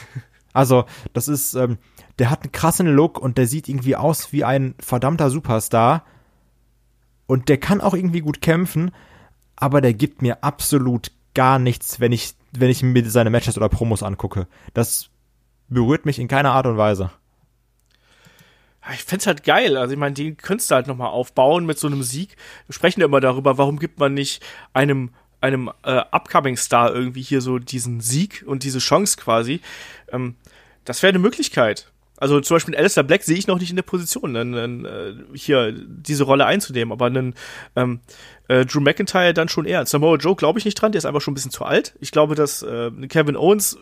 also, 0.53 0.85
das 1.13 1.27
ist, 1.27 1.55
ähm, 1.55 1.77
der 2.19 2.29
hat 2.29 2.43
einen 2.43 2.51
krassen 2.51 2.87
Look 2.87 3.19
und 3.19 3.37
der 3.37 3.47
sieht 3.47 3.67
irgendwie 3.67 3.95
aus 3.95 4.31
wie 4.31 4.43
ein 4.43 4.75
verdammter 4.79 5.29
Superstar 5.29 6.03
und 7.29 7.47
der 7.47 7.59
kann 7.59 7.79
auch 7.79 7.93
irgendwie 7.93 8.21
gut 8.21 8.41
kämpfen, 8.41 8.89
aber 9.55 9.81
der 9.81 9.93
gibt 9.93 10.23
mir 10.23 10.43
absolut 10.43 11.11
gar 11.35 11.59
nichts, 11.59 11.99
wenn 11.99 12.11
ich, 12.11 12.33
wenn 12.53 12.71
ich 12.71 12.81
mir 12.81 13.07
seine 13.07 13.29
Matches 13.29 13.55
oder 13.55 13.69
Promos 13.69 14.01
angucke. 14.01 14.47
Das 14.73 15.11
berührt 15.67 16.07
mich 16.07 16.17
in 16.17 16.27
keiner 16.27 16.53
Art 16.53 16.65
und 16.65 16.77
Weise. 16.77 17.11
Ich 18.95 19.03
fände 19.03 19.27
halt 19.27 19.43
geil. 19.43 19.77
Also 19.77 19.93
ich 19.93 19.99
meine, 19.99 20.15
die 20.15 20.33
könntest 20.33 20.71
du 20.71 20.75
halt 20.75 20.87
nochmal 20.87 21.09
aufbauen 21.09 21.67
mit 21.67 21.77
so 21.77 21.85
einem 21.85 22.01
Sieg. 22.01 22.35
Wir 22.65 22.73
sprechen 22.73 23.01
ja 23.01 23.05
immer 23.05 23.19
darüber, 23.19 23.59
warum 23.59 23.77
gibt 23.77 23.99
man 23.99 24.15
nicht 24.15 24.43
einem 24.73 25.11
einem 25.39 25.71
äh, 25.83 26.01
upcoming 26.11 26.57
Star 26.57 26.91
irgendwie 26.91 27.21
hier 27.21 27.41
so 27.41 27.59
diesen 27.59 28.01
Sieg 28.01 28.43
und 28.47 28.63
diese 28.63 28.79
Chance 28.79 29.17
quasi. 29.17 29.61
Ähm, 30.11 30.35
das 30.83 31.03
wäre 31.03 31.09
eine 31.09 31.19
Möglichkeit. 31.19 31.91
Also 32.19 32.39
zum 32.41 32.55
Beispiel 32.55 32.75
Alistair 32.75 33.03
Black 33.03 33.23
sehe 33.23 33.37
ich 33.37 33.47
noch 33.47 33.59
nicht 33.59 33.69
in 33.69 33.75
der 33.75 33.83
Position, 33.83 34.35
einen, 34.35 34.55
einen, 34.55 34.85
äh, 34.85 35.13
hier 35.33 35.71
diese 35.71 36.23
Rolle 36.23 36.45
einzunehmen, 36.45 36.91
aber 36.91 37.05
einen 37.05 37.33
ähm, 37.75 38.01
äh, 38.47 38.65
Drew 38.65 38.81
McIntyre 38.81 39.33
dann 39.33 39.49
schon 39.49 39.65
eher. 39.65 39.85
Samoa 39.85 40.17
Joe 40.17 40.35
glaube 40.35 40.59
ich 40.59 40.65
nicht 40.65 40.75
dran, 40.75 40.91
der 40.91 40.99
ist 40.99 41.05
einfach 41.05 41.21
schon 41.21 41.31
ein 41.31 41.35
bisschen 41.35 41.51
zu 41.51 41.63
alt. 41.63 41.95
Ich 41.99 42.11
glaube, 42.11 42.35
dass 42.35 42.61
äh, 42.61 42.91
Kevin 43.07 43.37
Owens 43.37 43.77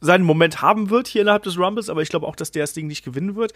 seinen 0.00 0.24
Moment 0.24 0.60
haben 0.60 0.90
wird 0.90 1.06
hier 1.06 1.22
innerhalb 1.22 1.44
des 1.44 1.56
Rumbles, 1.56 1.88
aber 1.88 2.02
ich 2.02 2.08
glaube 2.08 2.26
auch, 2.26 2.36
dass 2.36 2.50
der 2.50 2.64
das 2.64 2.72
Ding 2.72 2.88
nicht 2.88 3.04
gewinnen 3.04 3.36
wird. 3.36 3.52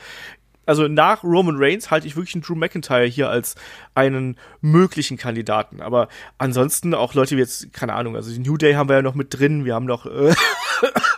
Also 0.65 0.89
nach 0.89 1.23
Roman 1.23 1.57
Reigns 1.59 1.91
halte 1.91 2.07
ich 2.07 2.17
wirklich 2.17 2.35
einen 2.35 2.43
Drew 2.43 2.57
McIntyre 2.57 3.07
hier 3.07 3.31
als 3.31 3.55
einen 3.95 4.37
möglichen 4.61 5.17
Kandidaten. 5.17 5.81
Aber 5.81 6.09
ansonsten 6.39 6.93
auch 6.93 7.15
Leute 7.15 7.37
wie 7.37 7.41
jetzt, 7.41 7.73
keine 7.73 7.95
Ahnung, 7.95 8.17
also 8.17 8.33
die 8.33 8.41
New 8.41 8.57
Day 8.57 8.75
haben 8.75 8.89
wir 8.89 8.97
ja 8.97 9.03
noch 9.03 9.15
mit 9.15 9.39
drin, 9.39 9.65
wir 9.65 9.75
haben 9.75 9.87
noch 9.87 10.07
äh 10.07 10.35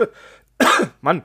Mann, 1.00 1.22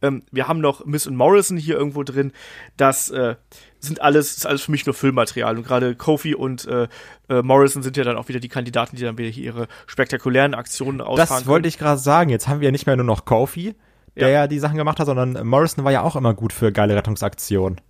ähm, 0.00 0.22
wir 0.30 0.48
haben 0.48 0.60
noch 0.60 0.84
Miss 0.84 1.06
und 1.06 1.16
Morrison 1.16 1.56
hier 1.56 1.76
irgendwo 1.76 2.02
drin. 2.02 2.32
Das 2.76 3.10
äh, 3.10 3.36
sind 3.78 4.00
alles, 4.00 4.36
ist 4.36 4.46
alles 4.46 4.62
für 4.62 4.70
mich 4.70 4.86
nur 4.86 4.94
Füllmaterial. 4.94 5.56
Und 5.56 5.64
gerade 5.64 5.94
Kofi 5.94 6.34
und 6.34 6.66
äh, 6.66 6.88
äh, 7.28 7.42
Morrison 7.42 7.82
sind 7.82 7.96
ja 7.96 8.04
dann 8.04 8.16
auch 8.16 8.28
wieder 8.28 8.40
die 8.40 8.48
Kandidaten, 8.48 8.96
die 8.96 9.02
dann 9.02 9.18
wieder 9.18 9.28
hier 9.28 9.44
ihre 9.44 9.68
spektakulären 9.86 10.54
Aktionen 10.54 11.00
ausfahren. 11.00 11.40
Das 11.40 11.46
wollte 11.46 11.68
ich 11.68 11.78
gerade 11.78 12.00
sagen. 12.00 12.30
Jetzt 12.30 12.48
haben 12.48 12.60
wir 12.60 12.66
ja 12.66 12.72
nicht 12.72 12.86
mehr 12.86 12.96
nur 12.96 13.04
noch 13.04 13.24
Kofi, 13.24 13.74
der 14.16 14.28
ja. 14.28 14.40
ja. 14.42 14.46
die 14.46 14.58
Sachen 14.58 14.76
gemacht 14.76 15.00
hat, 15.00 15.06
sondern 15.06 15.46
Morrison 15.46 15.84
war 15.84 15.92
ja 15.92 16.02
auch 16.02 16.16
immer 16.16 16.34
gut 16.34 16.52
für 16.52 16.72
geile 16.72 16.94
Rettungsaktionen. 16.94 17.80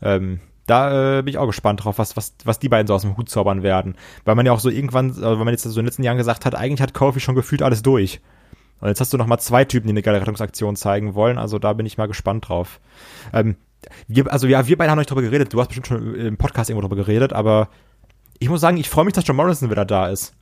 Ähm, 0.00 0.40
da 0.66 1.18
äh, 1.18 1.22
bin 1.22 1.28
ich 1.28 1.38
auch 1.38 1.46
gespannt 1.46 1.84
drauf, 1.84 1.98
was, 1.98 2.16
was, 2.16 2.34
was 2.44 2.58
die 2.58 2.68
beiden 2.68 2.86
so 2.86 2.94
aus 2.94 3.02
dem 3.02 3.16
Hut 3.16 3.28
zaubern 3.28 3.62
werden. 3.62 3.96
Weil 4.24 4.34
man 4.34 4.46
ja 4.46 4.52
auch 4.52 4.60
so 4.60 4.70
irgendwann, 4.70 5.10
also 5.10 5.38
wenn 5.38 5.44
man 5.44 5.48
jetzt 5.48 5.62
so 5.62 5.70
in 5.70 5.76
den 5.76 5.86
letzten 5.86 6.04
Jahren 6.04 6.16
gesagt 6.16 6.46
hat, 6.46 6.54
eigentlich 6.54 6.80
hat 6.80 6.94
Kofi 6.94 7.20
schon 7.20 7.34
gefühlt 7.34 7.62
alles 7.62 7.82
durch. 7.82 8.20
Und 8.82 8.88
jetzt 8.88 9.00
hast 9.00 9.12
du 9.12 9.16
noch 9.16 9.26
mal 9.26 9.38
zwei 9.38 9.64
Typen, 9.64 9.86
die 9.86 9.92
eine 9.92 10.02
geile 10.02 10.20
Rettungsaktion 10.20 10.74
zeigen 10.74 11.14
wollen. 11.14 11.38
Also 11.38 11.60
da 11.60 11.72
bin 11.72 11.86
ich 11.86 11.98
mal 11.98 12.08
gespannt 12.08 12.48
drauf. 12.48 12.80
Ähm, 13.32 13.54
wir, 14.08 14.30
also 14.32 14.48
ja, 14.48 14.66
wir 14.66 14.76
beide 14.76 14.90
haben 14.90 14.96
noch 14.96 15.02
nicht 15.02 15.10
drüber 15.10 15.22
geredet. 15.22 15.52
Du 15.52 15.60
hast 15.60 15.68
bestimmt 15.68 15.86
schon 15.86 16.14
im 16.16 16.36
Podcast 16.36 16.68
irgendwo 16.68 16.88
drüber 16.88 17.00
geredet, 17.00 17.32
aber 17.32 17.68
ich 18.40 18.48
muss 18.48 18.60
sagen, 18.60 18.76
ich 18.78 18.90
freue 18.90 19.04
mich, 19.04 19.14
dass 19.14 19.24
John 19.24 19.36
Morrison 19.36 19.70
wieder 19.70 19.84
da 19.84 20.08
ist. 20.08 20.34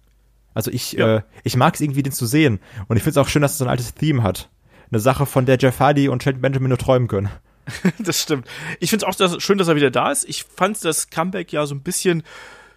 Also 0.55 0.71
ich, 0.71 0.93
ja. 0.93 1.17
äh, 1.17 1.23
ich 1.45 1.59
mag 1.59 1.75
es 1.75 1.83
irgendwie, 1.83 2.03
den 2.03 2.15
zu 2.15 2.25
sehen. 2.25 2.61
Und 2.89 2.97
ich 2.97 3.03
finde 3.03 3.21
es 3.21 3.27
auch 3.27 3.29
schön, 3.29 3.43
dass 3.43 3.53
es 3.53 3.59
so 3.59 3.67
ein 3.67 3.71
altes 3.71 3.93
Theme 3.93 4.23
hat. 4.23 4.49
Eine 4.91 5.01
Sache, 5.01 5.27
von 5.27 5.45
der 5.45 5.59
Jeff 5.59 5.79
Hardy 5.79 6.09
und 6.09 6.23
Shelton 6.23 6.41
Benjamin 6.41 6.71
nur 6.71 6.79
träumen 6.79 7.09
können. 7.09 7.29
das 7.99 8.23
stimmt. 8.23 8.47
Ich 8.81 8.89
finde 8.89 9.05
es 9.05 9.13
auch 9.13 9.17
dass, 9.17 9.43
schön, 9.43 9.59
dass 9.59 9.69
er 9.69 9.77
wieder 9.77 9.91
da 9.91 10.11
ist. 10.11 10.27
Ich 10.27 10.45
fand 10.45 10.83
das 10.83 11.11
Comeback 11.11 11.53
ja 11.53 11.67
so 11.67 11.75
ein 11.75 11.83
bisschen 11.83 12.23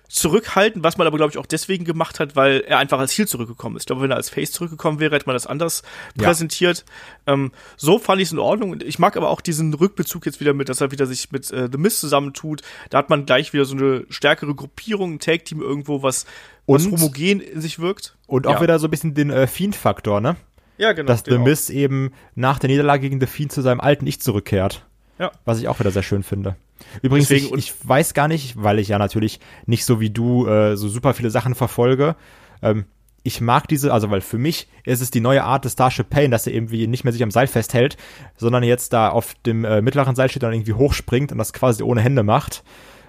zurückhalten, 0.08 0.84
was 0.84 0.98
man 0.98 1.08
aber, 1.08 1.18
glaube 1.18 1.32
ich, 1.32 1.38
auch 1.38 1.46
deswegen 1.46 1.86
gemacht 1.86 2.20
hat, 2.20 2.36
weil 2.36 2.62
er 2.62 2.78
einfach 2.78 3.00
als 3.00 3.18
Heel 3.18 3.28
zurückgekommen 3.28 3.76
ist. 3.76 3.84
Ich 3.84 3.88
glaube, 3.88 4.02
wenn 4.02 4.12
er 4.12 4.18
als 4.18 4.30
Face 4.30 4.52
zurückgekommen 4.52 5.00
wäre, 5.00 5.16
hätte 5.16 5.26
man 5.26 5.36
das 5.36 5.48
anders 5.48 5.82
ja. 6.16 6.26
präsentiert. 6.26 6.86
Ähm, 7.26 7.52
so 7.78 7.98
fand 7.98 8.22
ich 8.22 8.28
es 8.28 8.32
in 8.32 8.40
Ordnung. 8.40 8.80
Ich 8.84 9.00
mag 9.00 9.18
aber 9.18 9.30
auch 9.30 9.42
diesen 9.42 9.74
Rückbezug 9.74 10.26
jetzt 10.26 10.40
wieder 10.40 10.54
mit, 10.54 10.70
dass 10.70 10.82
er 10.82 10.92
wieder 10.92 11.08
sich 11.08 11.32
mit 11.32 11.50
äh, 11.52 11.68
The 11.72 11.78
Mist 11.78 12.00
zusammentut. 12.00 12.62
Da 12.90 13.00
hat 13.00 13.10
man 13.10 13.26
gleich 13.26 13.54
wieder 13.54 13.66
so 13.66 13.76
eine 13.76 14.06
stärkere 14.10 14.54
Gruppierung, 14.54 15.14
ein 15.14 15.20
Tag-Team 15.20 15.62
irgendwo, 15.62 16.04
was, 16.04 16.26
was 16.68 16.86
homogen 16.86 17.40
in 17.40 17.62
sich 17.62 17.80
wirkt. 17.80 18.16
Und 18.28 18.46
auch 18.46 18.56
ja. 18.56 18.62
wieder 18.62 18.80
so 18.80 18.88
ein 18.88 18.92
bisschen 18.92 19.16
den 19.16 19.30
äh, 19.32 19.48
Fiend-Faktor, 19.48 20.22
ne? 20.22 20.36
Ja, 20.78 20.94
genau. 20.94 21.08
Dass 21.08 21.24
The 21.26 21.38
Mist 21.38 21.70
eben 21.70 22.12
nach 22.36 22.60
der 22.60 22.70
Niederlage 22.70 23.10
gegen 23.10 23.20
The 23.20 23.28
Fiend 23.28 23.52
zu 23.52 23.62
seinem 23.62 23.80
alten 23.80 24.06
Ich 24.08 24.22
zurückkehrt. 24.22 24.86
Ja. 25.20 25.32
Was 25.46 25.60
ich 25.60 25.68
auch 25.68 25.80
wieder 25.80 25.92
sehr 25.92 26.04
schön 26.04 26.24
finde. 26.24 26.56
Übrigens, 27.02 27.28
Deswegen, 27.28 27.58
ich, 27.58 27.72
ich, 27.72 27.88
weiß 27.88 28.14
gar 28.14 28.28
nicht, 28.28 28.62
weil 28.62 28.80
ich 28.80 28.88
ja 28.88 29.00
natürlich 29.00 29.40
nicht 29.66 29.86
so 29.86 30.00
wie 30.00 30.10
du 30.10 30.48
äh, 30.48 30.76
so 30.76 30.88
super 30.90 31.14
viele 31.14 31.30
Sachen 31.30 31.56
verfolge. 31.56 32.16
Ähm, 32.62 32.86
ich 33.24 33.40
mag 33.40 33.68
diese, 33.68 33.94
also 33.94 34.12
weil 34.12 34.22
für 34.22 34.38
mich 34.38 34.68
ist 34.84 35.02
es 35.02 35.10
die 35.10 35.22
neue 35.22 35.44
Art 35.44 35.64
des 35.66 35.74
Starship 35.74 36.10
Pain, 36.10 36.32
dass 36.32 36.46
er 36.46 36.54
irgendwie 36.54 36.88
nicht 36.88 37.04
mehr 37.04 37.14
sich 37.14 37.24
am 37.24 37.32
Seil 37.32 37.48
festhält, 37.48 37.96
sondern 38.36 38.64
jetzt 38.64 38.92
da 38.92 39.10
auf 39.10 39.34
dem 39.46 39.64
äh, 39.64 39.82
mittleren 39.82 40.16
Seil 40.16 40.30
steht 40.30 40.44
und 40.44 40.52
irgendwie 40.52 40.74
hochspringt 40.74 41.32
und 41.32 41.38
das 41.38 41.54
quasi 41.54 41.84
ohne 41.84 42.02
Hände 42.02 42.24
macht. 42.24 42.64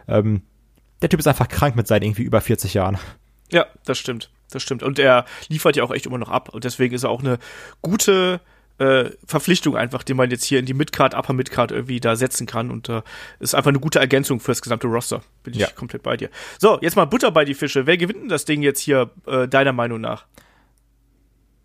Ähm, 0.06 0.42
der 1.02 1.08
Typ 1.08 1.20
ist 1.20 1.26
einfach 1.26 1.48
krank 1.48 1.74
mit 1.74 1.88
seinen 1.88 2.02
irgendwie 2.02 2.22
über 2.22 2.40
40 2.40 2.74
Jahren. 2.74 2.98
Ja, 3.50 3.66
das 3.84 3.98
stimmt 3.98 4.30
das 4.54 4.62
stimmt. 4.62 4.82
Und 4.82 4.98
er 4.98 5.24
liefert 5.48 5.76
ja 5.76 5.84
auch 5.84 5.90
echt 5.90 6.06
immer 6.06 6.18
noch 6.18 6.30
ab. 6.30 6.48
Und 6.48 6.64
deswegen 6.64 6.94
ist 6.94 7.02
er 7.02 7.10
auch 7.10 7.20
eine 7.20 7.38
gute 7.82 8.40
äh, 8.78 9.10
Verpflichtung 9.26 9.76
einfach, 9.76 10.02
die 10.02 10.14
man 10.14 10.30
jetzt 10.30 10.44
hier 10.44 10.58
in 10.58 10.66
die 10.66 10.74
Midcard, 10.74 11.14
Upper 11.14 11.32
Midcard 11.32 11.70
irgendwie 11.72 12.00
da 12.00 12.16
setzen 12.16 12.46
kann. 12.46 12.70
Und 12.70 12.88
äh, 12.88 13.02
ist 13.38 13.54
einfach 13.54 13.70
eine 13.70 13.80
gute 13.80 13.98
Ergänzung 14.00 14.40
für 14.40 14.50
das 14.50 14.62
gesamte 14.62 14.86
Roster. 14.88 15.22
Bin 15.42 15.54
ich 15.54 15.60
Ja. 15.60 15.68
komplett 15.70 16.02
bei 16.02 16.16
dir. 16.16 16.28
So, 16.58 16.78
jetzt 16.80 16.96
mal 16.96 17.04
Butter 17.04 17.30
bei 17.30 17.44
die 17.44 17.54
Fische. 17.54 17.86
Wer 17.86 17.96
gewinnt 17.96 18.22
denn 18.22 18.28
das 18.28 18.44
Ding 18.44 18.62
jetzt 18.62 18.80
hier, 18.80 19.10
äh, 19.26 19.46
deiner 19.48 19.72
Meinung 19.72 20.00
nach? 20.00 20.26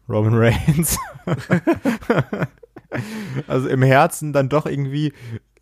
Roman 0.07 0.33
Reigns. 0.35 0.97
also 3.47 3.67
im 3.69 3.81
Herzen 3.83 4.33
dann 4.33 4.49
doch 4.49 4.65
irgendwie 4.65 5.13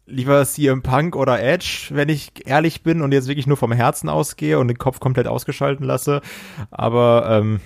lieber 0.06 0.45
CM 0.45 0.82
Punk 0.84 1.16
oder 1.18 1.41
Edge, 1.41 1.88
wenn 1.91 2.08
ich 2.08 2.32
ehrlich 2.48 2.82
bin 2.82 3.02
und 3.02 3.12
jetzt 3.12 3.28
wirklich 3.28 3.48
nur 3.48 3.58
vom 3.58 3.74
Herzen 3.74 4.08
ausgehe 4.08 4.58
und 4.58 4.70
den 4.70 4.78
Kopf 4.78 5.00
komplett 5.02 5.28
ausgeschalten 5.28 5.86
lasse. 5.86 6.22
Aber 6.72 7.28
ähm, 7.30 7.60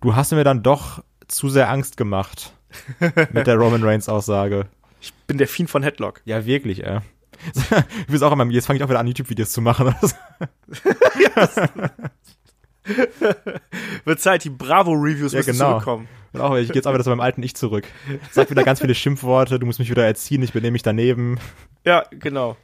du 0.00 0.16
hast 0.16 0.32
mir 0.32 0.42
dann 0.42 0.64
doch 0.64 1.04
zu 1.28 1.48
sehr 1.48 1.70
Angst 1.70 1.96
gemacht 1.96 2.52
mit 3.32 3.46
der 3.46 3.56
Roman 3.56 3.82
Reigns 3.82 4.08
Aussage. 4.08 4.66
Ich 5.00 5.12
bin 5.26 5.38
der 5.38 5.48
Fiend 5.48 5.70
von 5.70 5.82
Headlock. 5.82 6.20
Ja, 6.24 6.44
wirklich, 6.46 6.84
ey. 6.84 7.00
Ich 7.54 8.12
will 8.12 8.22
auch 8.24 8.32
immer, 8.32 8.46
jetzt 8.46 8.66
fange 8.66 8.78
ich 8.78 8.84
auch 8.84 8.88
wieder 8.88 8.98
an, 8.98 9.06
YouTube-Videos 9.06 9.50
zu 9.50 9.60
machen. 9.60 9.94
Wird 14.04 14.20
Zeit, 14.20 14.44
die 14.44 14.50
Bravo-Reviews 14.50 15.32
Ja, 15.32 15.42
genau. 15.42 15.72
zurückkommen. 15.72 16.08
Und 16.32 16.40
auch, 16.40 16.56
ich 16.56 16.68
gehe 16.68 16.76
jetzt 16.76 16.86
auch 16.86 16.94
wieder 16.94 17.04
zu 17.04 17.10
meinem 17.10 17.20
alten 17.20 17.42
Ich 17.42 17.54
zurück. 17.56 17.84
Sag 18.30 18.50
wieder 18.50 18.64
ganz 18.64 18.80
viele 18.80 18.94
Schimpfworte, 18.94 19.58
du 19.58 19.66
musst 19.66 19.78
mich 19.78 19.90
wieder 19.90 20.04
erziehen, 20.04 20.42
ich 20.42 20.52
benehme 20.52 20.72
mich 20.72 20.82
daneben. 20.82 21.38
Ja, 21.84 22.04
genau. 22.10 22.56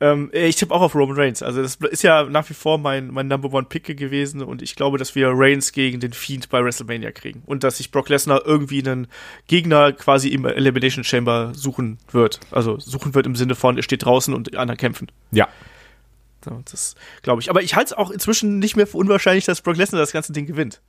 Ähm, 0.00 0.30
ich 0.32 0.56
tippe 0.56 0.72
auch 0.72 0.80
auf 0.80 0.94
Roman 0.94 1.16
Reigns. 1.16 1.42
Also 1.42 1.60
das 1.60 1.76
ist 1.76 2.02
ja 2.02 2.24
nach 2.24 2.48
wie 2.48 2.54
vor 2.54 2.78
mein, 2.78 3.08
mein 3.08 3.26
Number 3.26 3.52
One 3.52 3.66
Pick 3.68 3.96
gewesen 3.96 4.42
und 4.42 4.62
ich 4.62 4.76
glaube, 4.76 4.96
dass 4.96 5.14
wir 5.14 5.30
Reigns 5.32 5.72
gegen 5.72 5.98
den 5.98 6.12
Fiend 6.12 6.48
bei 6.50 6.62
WrestleMania 6.62 7.10
kriegen 7.10 7.42
und 7.46 7.64
dass 7.64 7.78
sich 7.78 7.90
Brock 7.90 8.08
Lesnar 8.08 8.42
irgendwie 8.44 8.80
einen 8.80 9.08
Gegner 9.48 9.92
quasi 9.92 10.28
im 10.28 10.44
Elimination 10.44 11.02
Chamber 11.02 11.52
suchen 11.54 11.98
wird. 12.12 12.38
Also 12.52 12.78
suchen 12.78 13.14
wird 13.14 13.26
im 13.26 13.34
Sinne 13.34 13.56
von, 13.56 13.76
er 13.76 13.82
steht 13.82 14.04
draußen 14.04 14.32
und 14.34 14.52
die 14.52 14.56
anderen 14.56 14.78
kämpfen. 14.78 15.10
Ja, 15.32 15.48
So, 16.44 16.62
das 16.70 16.94
glaube 17.22 17.42
ich. 17.42 17.50
Aber 17.50 17.62
ich 17.62 17.74
halte 17.74 17.92
es 17.92 17.98
auch 17.98 18.10
inzwischen 18.10 18.60
nicht 18.60 18.76
mehr 18.76 18.86
für 18.86 18.98
unwahrscheinlich, 18.98 19.46
dass 19.46 19.62
Brock 19.62 19.76
Lesnar 19.76 20.00
das 20.00 20.12
ganze 20.12 20.32
Ding 20.32 20.46
gewinnt. 20.46 20.80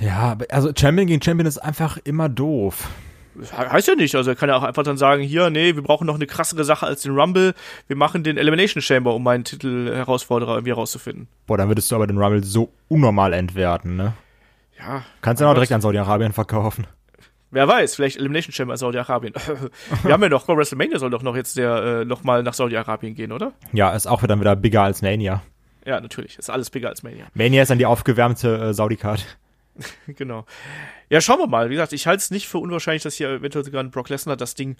Ja, 0.00 0.36
also 0.50 0.70
Champion 0.78 1.06
gegen 1.06 1.22
Champion 1.22 1.46
ist 1.46 1.58
einfach 1.58 1.98
immer 2.04 2.28
doof. 2.28 2.88
He- 3.40 3.56
Heißt 3.56 3.88
ja 3.88 3.94
nicht. 3.94 4.14
Also 4.14 4.30
er 4.30 4.36
kann 4.36 4.48
ja 4.48 4.56
auch 4.56 4.62
einfach 4.62 4.82
dann 4.82 4.96
sagen, 4.96 5.22
hier, 5.22 5.50
nee, 5.50 5.74
wir 5.74 5.82
brauchen 5.82 6.06
noch 6.06 6.14
eine 6.16 6.26
krassere 6.26 6.64
Sache 6.64 6.86
als 6.86 7.02
den 7.02 7.18
Rumble. 7.18 7.54
Wir 7.86 7.96
machen 7.96 8.22
den 8.24 8.36
Elimination 8.36 8.82
Chamber, 8.82 9.14
um 9.14 9.22
meinen 9.22 9.44
Titel 9.44 9.92
Herausforderer 9.94 10.54
irgendwie 10.54 10.70
herauszufinden. 10.72 11.28
Boah, 11.46 11.56
dann 11.58 11.68
würdest 11.68 11.90
du 11.90 11.96
aber 11.96 12.06
den 12.06 12.18
Rumble 12.18 12.44
so 12.44 12.72
unnormal 12.88 13.32
entwerten, 13.32 13.96
ne? 13.96 14.12
Ja, 14.78 15.04
Kannst 15.20 15.40
du 15.40 15.44
ja 15.44 15.50
auch 15.50 15.54
direkt 15.54 15.72
an 15.72 15.80
Saudi-Arabien 15.80 16.32
verkaufen. 16.32 16.86
Wer 17.50 17.68
weiß, 17.68 17.96
vielleicht 17.96 18.16
Elimination 18.16 18.52
Chamber 18.52 18.76
Saudi-Arabien. 18.76 19.34
Wir 20.02 20.12
haben 20.12 20.22
ja 20.22 20.28
noch, 20.30 20.48
WrestleMania 20.48 20.98
soll 20.98 21.10
doch 21.10 21.22
noch 21.22 21.36
jetzt 21.36 21.56
der 21.58 22.00
äh, 22.00 22.04
noch 22.04 22.24
mal 22.24 22.42
nach 22.42 22.54
Saudi-Arabien 22.54 23.14
gehen, 23.14 23.30
oder? 23.30 23.52
Ja, 23.72 23.90
ist 23.92 24.06
auch 24.06 24.22
dann 24.22 24.40
wieder 24.40 24.56
bigger 24.56 24.82
als 24.82 25.02
Mania. 25.02 25.42
Ja, 25.84 26.00
natürlich. 26.00 26.38
Ist 26.38 26.48
alles 26.48 26.70
bigger 26.70 26.88
als 26.88 27.02
Mania. 27.02 27.26
Mania 27.34 27.62
ist 27.62 27.68
dann 27.70 27.78
die 27.78 27.86
aufgewärmte 27.86 28.56
äh, 28.56 28.72
Saudi-Card. 28.74 29.24
genau. 30.06 30.46
Ja, 31.12 31.20
schauen 31.20 31.40
wir 31.40 31.46
mal. 31.46 31.68
Wie 31.68 31.74
gesagt, 31.74 31.92
ich 31.92 32.06
halte 32.06 32.22
es 32.22 32.30
nicht 32.30 32.48
für 32.48 32.56
unwahrscheinlich, 32.56 33.02
dass 33.02 33.16
hier 33.16 33.28
eventuell 33.28 33.66
sogar 33.66 33.82
ein 33.82 33.90
Brock 33.90 34.08
Lesnar 34.08 34.34
das 34.34 34.54
Ding 34.54 34.76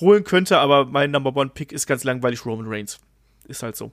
holen 0.00 0.24
könnte, 0.24 0.58
aber 0.58 0.84
mein 0.84 1.12
Number 1.12 1.36
One 1.36 1.50
Pick 1.54 1.70
ist 1.70 1.86
ganz 1.86 2.02
langweilig 2.02 2.44
Roman 2.44 2.66
Reigns. 2.66 2.98
Ist 3.46 3.62
halt 3.62 3.76
so. 3.76 3.92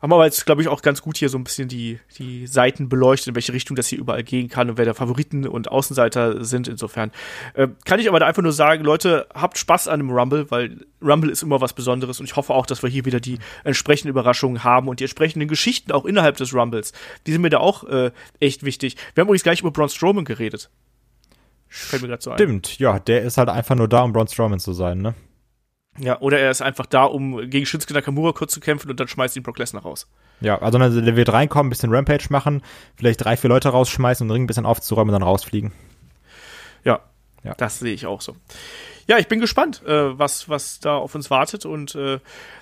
Haben 0.00 0.12
aber 0.12 0.24
jetzt, 0.24 0.46
glaube 0.46 0.62
ich, 0.62 0.68
auch 0.68 0.82
ganz 0.82 1.02
gut 1.02 1.16
hier 1.16 1.28
so 1.28 1.36
ein 1.36 1.42
bisschen 1.42 1.66
die, 1.66 1.98
die 2.16 2.46
Seiten 2.46 2.88
beleuchtet, 2.88 3.26
in 3.26 3.34
welche 3.34 3.52
Richtung 3.52 3.74
das 3.74 3.88
hier 3.88 3.98
überall 3.98 4.22
gehen 4.22 4.48
kann 4.48 4.70
und 4.70 4.78
wer 4.78 4.84
der 4.84 4.94
Favoriten 4.94 5.48
und 5.48 5.68
Außenseiter 5.68 6.44
sind. 6.44 6.68
Insofern 6.68 7.10
äh, 7.54 7.66
kann 7.84 7.98
ich 7.98 8.08
aber 8.08 8.20
da 8.20 8.28
einfach 8.28 8.42
nur 8.42 8.52
sagen, 8.52 8.84
Leute, 8.84 9.26
habt 9.34 9.58
Spaß 9.58 9.88
an 9.88 9.98
dem 9.98 10.10
Rumble, 10.10 10.48
weil 10.52 10.86
Rumble 11.02 11.30
ist 11.30 11.42
immer 11.42 11.60
was 11.60 11.72
Besonderes 11.72 12.20
und 12.20 12.26
ich 12.26 12.36
hoffe 12.36 12.54
auch, 12.54 12.66
dass 12.66 12.84
wir 12.84 12.88
hier 12.88 13.04
wieder 13.04 13.18
die 13.18 13.40
entsprechenden 13.64 14.10
Überraschungen 14.10 14.62
haben 14.62 14.86
und 14.86 15.00
die 15.00 15.04
entsprechenden 15.04 15.48
Geschichten 15.48 15.90
auch 15.90 16.04
innerhalb 16.04 16.36
des 16.36 16.54
Rumbles. 16.54 16.92
Die 17.26 17.32
sind 17.32 17.42
mir 17.42 17.50
da 17.50 17.58
auch 17.58 17.82
äh, 17.82 18.12
echt 18.38 18.62
wichtig. 18.62 18.94
Wir 19.14 19.22
haben 19.22 19.26
übrigens 19.26 19.42
gleich 19.42 19.60
über 19.60 19.72
Braun 19.72 19.88
Strowman 19.88 20.24
geredet. 20.24 20.70
Fällt 21.70 22.02
mir 22.02 22.08
gerade 22.08 22.22
so 22.22 22.30
ein. 22.32 22.36
Stimmt, 22.36 22.78
ja, 22.78 22.98
der 22.98 23.22
ist 23.22 23.38
halt 23.38 23.48
einfach 23.48 23.76
nur 23.76 23.88
da, 23.88 24.02
um 24.02 24.12
Braun 24.12 24.26
Strowman 24.28 24.58
zu 24.60 24.72
sein, 24.72 24.98
ne? 24.98 25.14
Ja, 25.98 26.20
oder 26.20 26.38
er 26.38 26.50
ist 26.50 26.62
einfach 26.62 26.86
da, 26.86 27.04
um 27.04 27.48
gegen 27.50 27.66
Shinsuke 27.66 27.92
Nakamura 27.94 28.32
kurz 28.32 28.52
zu 28.52 28.60
kämpfen 28.60 28.90
und 28.90 28.98
dann 29.00 29.08
schmeißt 29.08 29.36
ihn 29.36 29.42
Brock 29.42 29.58
Lesnar 29.58 29.82
raus. 29.82 30.08
Ja, 30.40 30.60
also 30.60 30.78
dann, 30.78 31.04
der 31.04 31.16
wird 31.16 31.32
reinkommen, 31.32 31.66
ein 31.66 31.70
bisschen 31.70 31.92
Rampage 31.94 32.26
machen, 32.30 32.62
vielleicht 32.96 33.24
drei, 33.24 33.36
vier 33.36 33.48
Leute 33.50 33.68
rausschmeißen 33.70 34.24
und 34.24 34.28
den 34.28 34.32
Ring 34.34 34.42
ein 34.44 34.46
bisschen 34.46 34.66
aufzuräumen 34.66 35.14
und 35.14 35.20
dann 35.20 35.28
rausfliegen. 35.28 35.72
Ja, 36.84 37.00
Ja. 37.42 37.54
das 37.54 37.78
sehe 37.78 37.92
ich 37.92 38.06
auch 38.06 38.20
so. 38.20 38.36
Ja, 39.10 39.18
ich 39.18 39.26
bin 39.26 39.40
gespannt, 39.40 39.82
äh, 39.84 40.16
was, 40.16 40.48
was 40.48 40.78
da 40.78 40.96
auf 40.96 41.16
uns 41.16 41.32
wartet 41.32 41.66
und 41.66 41.96
äh, 41.96 42.20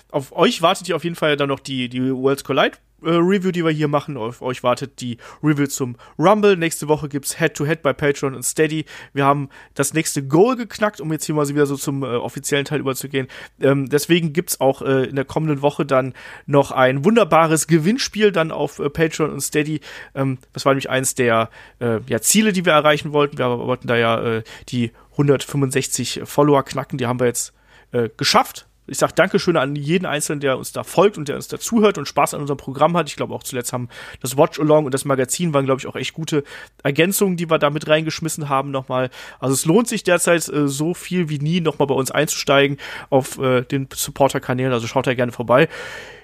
auf 0.09 0.35
euch 0.35 0.63
wartet 0.63 0.87
hier 0.87 0.95
auf 0.95 1.03
jeden 1.03 1.15
Fall 1.15 1.37
dann 1.37 1.49
noch 1.49 1.59
die, 1.59 1.89
die 1.89 2.11
Worlds 2.11 2.43
Collide 2.43 2.79
äh, 3.03 3.11
Review, 3.11 3.51
die 3.51 3.63
wir 3.63 3.69
hier 3.69 3.87
machen. 3.87 4.17
Auf 4.17 4.41
euch 4.41 4.63
wartet 4.63 4.99
die 4.99 5.17
Review 5.43 5.67
zum 5.67 5.95
Rumble. 6.17 6.57
Nächste 6.57 6.87
Woche 6.87 7.07
gibt's 7.07 7.37
Head-to-Head 7.37 7.83
bei 7.83 7.93
Patreon 7.93 8.33
und 8.33 8.41
Steady. 8.41 8.85
Wir 9.13 9.25
haben 9.25 9.49
das 9.75 9.93
nächste 9.93 10.25
Goal 10.25 10.55
geknackt, 10.55 10.99
um 10.99 11.11
jetzt 11.11 11.25
hier 11.25 11.35
mal 11.35 11.47
wieder 11.47 11.67
so 11.67 11.75
zum 11.75 12.01
äh, 12.01 12.07
offiziellen 12.07 12.65
Teil 12.65 12.79
überzugehen. 12.79 13.27
Ähm, 13.61 13.87
deswegen 13.87 14.33
gibt's 14.33 14.59
auch 14.59 14.81
äh, 14.81 15.03
in 15.03 15.17
der 15.17 15.25
kommenden 15.25 15.61
Woche 15.61 15.85
dann 15.85 16.15
noch 16.47 16.71
ein 16.71 17.05
wunderbares 17.05 17.67
Gewinnspiel 17.67 18.31
dann 18.31 18.51
auf 18.51 18.79
äh, 18.79 18.89
Patreon 18.89 19.29
und 19.29 19.41
Steady. 19.41 19.81
Ähm, 20.15 20.39
das 20.53 20.65
war 20.65 20.73
nämlich 20.73 20.89
eins 20.89 21.13
der 21.13 21.51
äh, 21.79 21.99
ja, 22.07 22.19
Ziele, 22.21 22.53
die 22.53 22.65
wir 22.65 22.73
erreichen 22.73 23.13
wollten. 23.13 23.37
Wir 23.37 23.47
wollten 23.59 23.87
da 23.87 23.95
ja 23.95 24.41
die 24.69 24.91
165 25.19 26.21
Follower 26.23 26.63
knacken. 26.63 26.97
Die 26.97 27.05
haben 27.05 27.19
wir 27.19 27.27
jetzt 27.27 27.53
äh, 27.91 28.09
geschafft. 28.15 28.67
Ich 28.89 28.97
sage 28.97 29.13
Dankeschön 29.15 29.55
an 29.55 29.75
jeden 29.75 30.07
Einzelnen, 30.07 30.39
der 30.39 30.57
uns 30.57 30.71
da 30.71 30.83
folgt 30.83 31.17
und 31.19 31.27
der 31.27 31.35
uns 31.35 31.47
da 31.47 31.59
zuhört 31.59 31.99
und 31.99 32.07
Spaß 32.07 32.33
an 32.33 32.41
unserem 32.41 32.57
Programm 32.57 32.97
hat. 32.97 33.07
Ich 33.07 33.15
glaube 33.15 33.35
auch 33.35 33.43
zuletzt 33.43 33.71
haben 33.71 33.87
das 34.19 34.35
Watch 34.35 34.59
Along 34.59 34.85
und 34.85 34.93
das 34.95 35.05
Magazin 35.05 35.53
waren, 35.53 35.65
glaube 35.65 35.79
ich, 35.79 35.85
auch 35.85 35.95
echt 35.95 36.13
gute 36.13 36.43
Ergänzungen, 36.81 37.37
die 37.37 37.49
wir 37.49 37.59
da 37.59 37.69
mit 37.69 37.87
reingeschmissen 37.87 38.49
haben 38.49 38.71
nochmal. 38.71 39.11
Also 39.39 39.53
es 39.53 39.65
lohnt 39.65 39.87
sich 39.87 40.03
derzeit 40.03 40.47
äh, 40.49 40.67
so 40.67 40.95
viel 40.95 41.29
wie 41.29 41.37
nie 41.37 41.61
nochmal 41.61 41.87
bei 41.87 41.93
uns 41.93 42.09
einzusteigen 42.09 42.77
auf 43.11 43.37
äh, 43.37 43.61
den 43.61 43.87
Supporter-Kanälen. 43.93 44.73
Also 44.73 44.87
schaut 44.87 45.05
da 45.05 45.13
gerne 45.13 45.31
vorbei. 45.31 45.69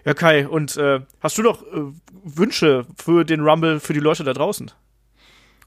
Ja, 0.03 0.15
Kai, 0.15 0.47
und 0.47 0.75
äh, 0.77 1.01
hast 1.19 1.37
du 1.37 1.43
noch 1.43 1.61
äh, 1.61 1.81
Wünsche 2.23 2.87
für 2.97 3.25
den 3.25 3.41
Rumble 3.41 3.79
für 3.79 3.93
die 3.93 3.99
Leute 3.99 4.23
da 4.23 4.33
draußen? 4.33 4.71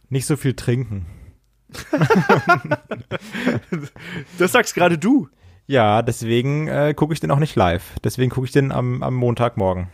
Nicht 0.09 0.27
so 0.27 0.37
viel 0.37 0.55
trinken. 0.55 1.07
Das 4.39 4.53
sagst 4.53 4.75
gerade 4.75 4.99
du. 4.99 5.29
Ja, 5.67 6.01
deswegen 6.03 6.67
äh, 6.69 6.95
gucke 6.95 7.13
ich 7.13 7.21
den 7.21 7.31
auch 7.31 7.39
nicht 7.39 7.55
live. 7.55 7.83
Deswegen 8.03 8.31
gucke 8.31 8.47
ich 8.47 8.53
den 8.53 8.73
am, 8.73 9.03
am 9.03 9.15
Montagmorgen. 9.15 9.89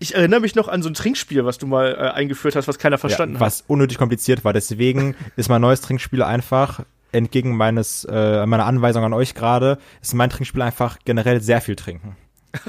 Ich 0.00 0.16
erinnere 0.16 0.40
mich 0.40 0.56
noch 0.56 0.66
an 0.66 0.82
so 0.82 0.88
ein 0.88 0.94
Trinkspiel, 0.94 1.44
was 1.44 1.58
du 1.58 1.68
mal 1.68 1.94
äh, 1.94 2.10
eingeführt 2.10 2.56
hast, 2.56 2.66
was 2.66 2.78
keiner 2.78 2.98
verstanden 2.98 3.36
ja, 3.36 3.40
hat. 3.40 3.46
was 3.46 3.62
unnötig 3.68 3.98
kompliziert 3.98 4.44
war. 4.44 4.52
Deswegen 4.52 5.14
ist 5.36 5.48
mein 5.48 5.60
neues 5.60 5.80
Trinkspiel 5.80 6.24
einfach, 6.24 6.80
entgegen 7.12 7.56
meines 7.56 8.04
äh, 8.10 8.44
meiner 8.46 8.66
Anweisung 8.66 9.04
an 9.04 9.12
euch 9.12 9.34
gerade, 9.34 9.78
ist 10.00 10.14
mein 10.14 10.28
Trinkspiel 10.28 10.62
einfach 10.62 10.98
generell 11.04 11.40
sehr 11.40 11.60
viel 11.60 11.76
trinken. 11.76 12.16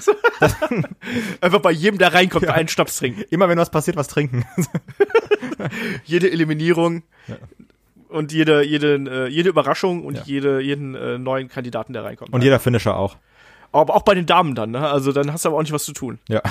Einfach 1.41 1.59
bei 1.59 1.71
jedem, 1.71 1.97
der 1.97 2.13
reinkommt, 2.13 2.47
einen 2.47 2.69
Schnaps 2.69 2.95
trinken. 2.97 3.23
Immer 3.29 3.49
wenn 3.49 3.57
was 3.57 3.69
passiert, 3.69 3.97
was 3.97 4.07
trinken. 4.07 4.45
Jede 6.05 6.31
Eliminierung 6.31 7.03
und 8.13 8.31
jede, 8.31 8.63
jede, 8.63 8.95
äh, 8.95 9.27
jede 9.27 9.49
Überraschung 9.49 10.03
und 10.05 10.15
Ja. 10.15 10.23
jede, 10.25 10.61
jeden 10.61 10.95
äh, 10.95 11.17
neuen 11.17 11.47
Kandidaten, 11.49 11.93
der 11.93 12.03
reinkommt. 12.03 12.33
Und 12.33 12.43
jeder 12.43 12.59
Finisher 12.59 12.95
auch. 12.97 13.17
aber 13.71 13.95
auch 13.95 14.03
bei 14.03 14.13
den 14.13 14.25
Damen 14.27 14.53
dann, 14.55 14.71
ne? 14.71 14.87
Also 14.87 15.11
dann 15.11 15.33
hast 15.33 15.45
du 15.45 15.49
aber 15.49 15.57
auch 15.57 15.61
nicht 15.63 15.73
was 15.73 15.83
zu 15.83 15.93
tun. 15.93 16.19
Ja. 16.29 16.41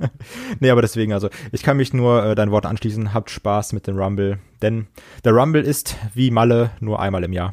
nee, 0.60 0.70
aber 0.70 0.80
deswegen, 0.82 1.12
also 1.12 1.28
ich 1.52 1.62
kann 1.62 1.76
mich 1.76 1.92
nur 1.92 2.24
äh, 2.24 2.34
dein 2.34 2.50
Wort 2.50 2.64
anschließen. 2.66 3.12
Habt 3.14 3.30
Spaß 3.30 3.72
mit 3.74 3.86
dem 3.86 3.98
Rumble. 3.98 4.38
Denn 4.62 4.86
der 5.24 5.32
Rumble 5.32 5.62
ist 5.62 5.96
wie 6.14 6.30
Malle 6.30 6.70
nur 6.80 6.98
einmal 7.00 7.22
im 7.24 7.32
Jahr. 7.32 7.52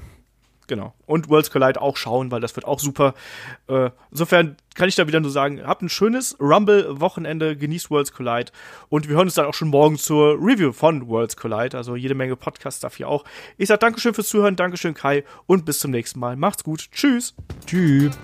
Genau. 0.67 0.93
Und 1.05 1.29
Worlds 1.29 1.49
Collide 1.49 1.81
auch 1.81 1.95
schauen, 1.95 2.29
weil 2.29 2.41
das 2.41 2.55
wird 2.55 2.65
auch 2.65 2.79
super. 2.79 3.13
Äh, 3.67 3.89
insofern 4.11 4.57
kann 4.75 4.89
ich 4.89 4.95
da 4.95 5.07
wieder 5.07 5.21
nur 5.21 5.31
sagen, 5.31 5.65
habt 5.65 5.81
ein 5.81 5.89
schönes 5.89 6.37
Rumble-Wochenende, 6.39 7.55
genießt 7.55 7.89
Worlds 7.89 8.11
Collide 8.11 8.51
und 8.89 9.07
wir 9.07 9.15
hören 9.15 9.27
uns 9.27 9.35
dann 9.35 9.45
auch 9.45 9.53
schon 9.53 9.69
morgen 9.69 9.97
zur 9.97 10.33
Review 10.33 10.73
von 10.73 11.07
Worlds 11.07 11.37
Collide. 11.37 11.77
Also 11.77 11.95
jede 11.95 12.15
Menge 12.15 12.35
Podcast 12.35 12.83
dafür 12.83 13.07
auch. 13.07 13.23
Ich 13.57 13.69
sag 13.69 13.79
Dankeschön 13.79 14.13
fürs 14.13 14.27
Zuhören, 14.27 14.55
Dankeschön 14.55 14.93
Kai 14.93 15.23
und 15.45 15.65
bis 15.65 15.79
zum 15.79 15.91
nächsten 15.91 16.19
Mal. 16.19 16.35
Macht's 16.35 16.63
gut. 16.63 16.91
Tschüss. 16.91 17.33
Tschüss. 17.65 18.17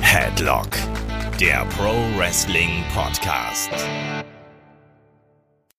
Headlock, 0.00 0.70
der 1.38 1.66
Pro 1.76 1.94
Wrestling 2.16 2.82
Podcast. 2.94 3.70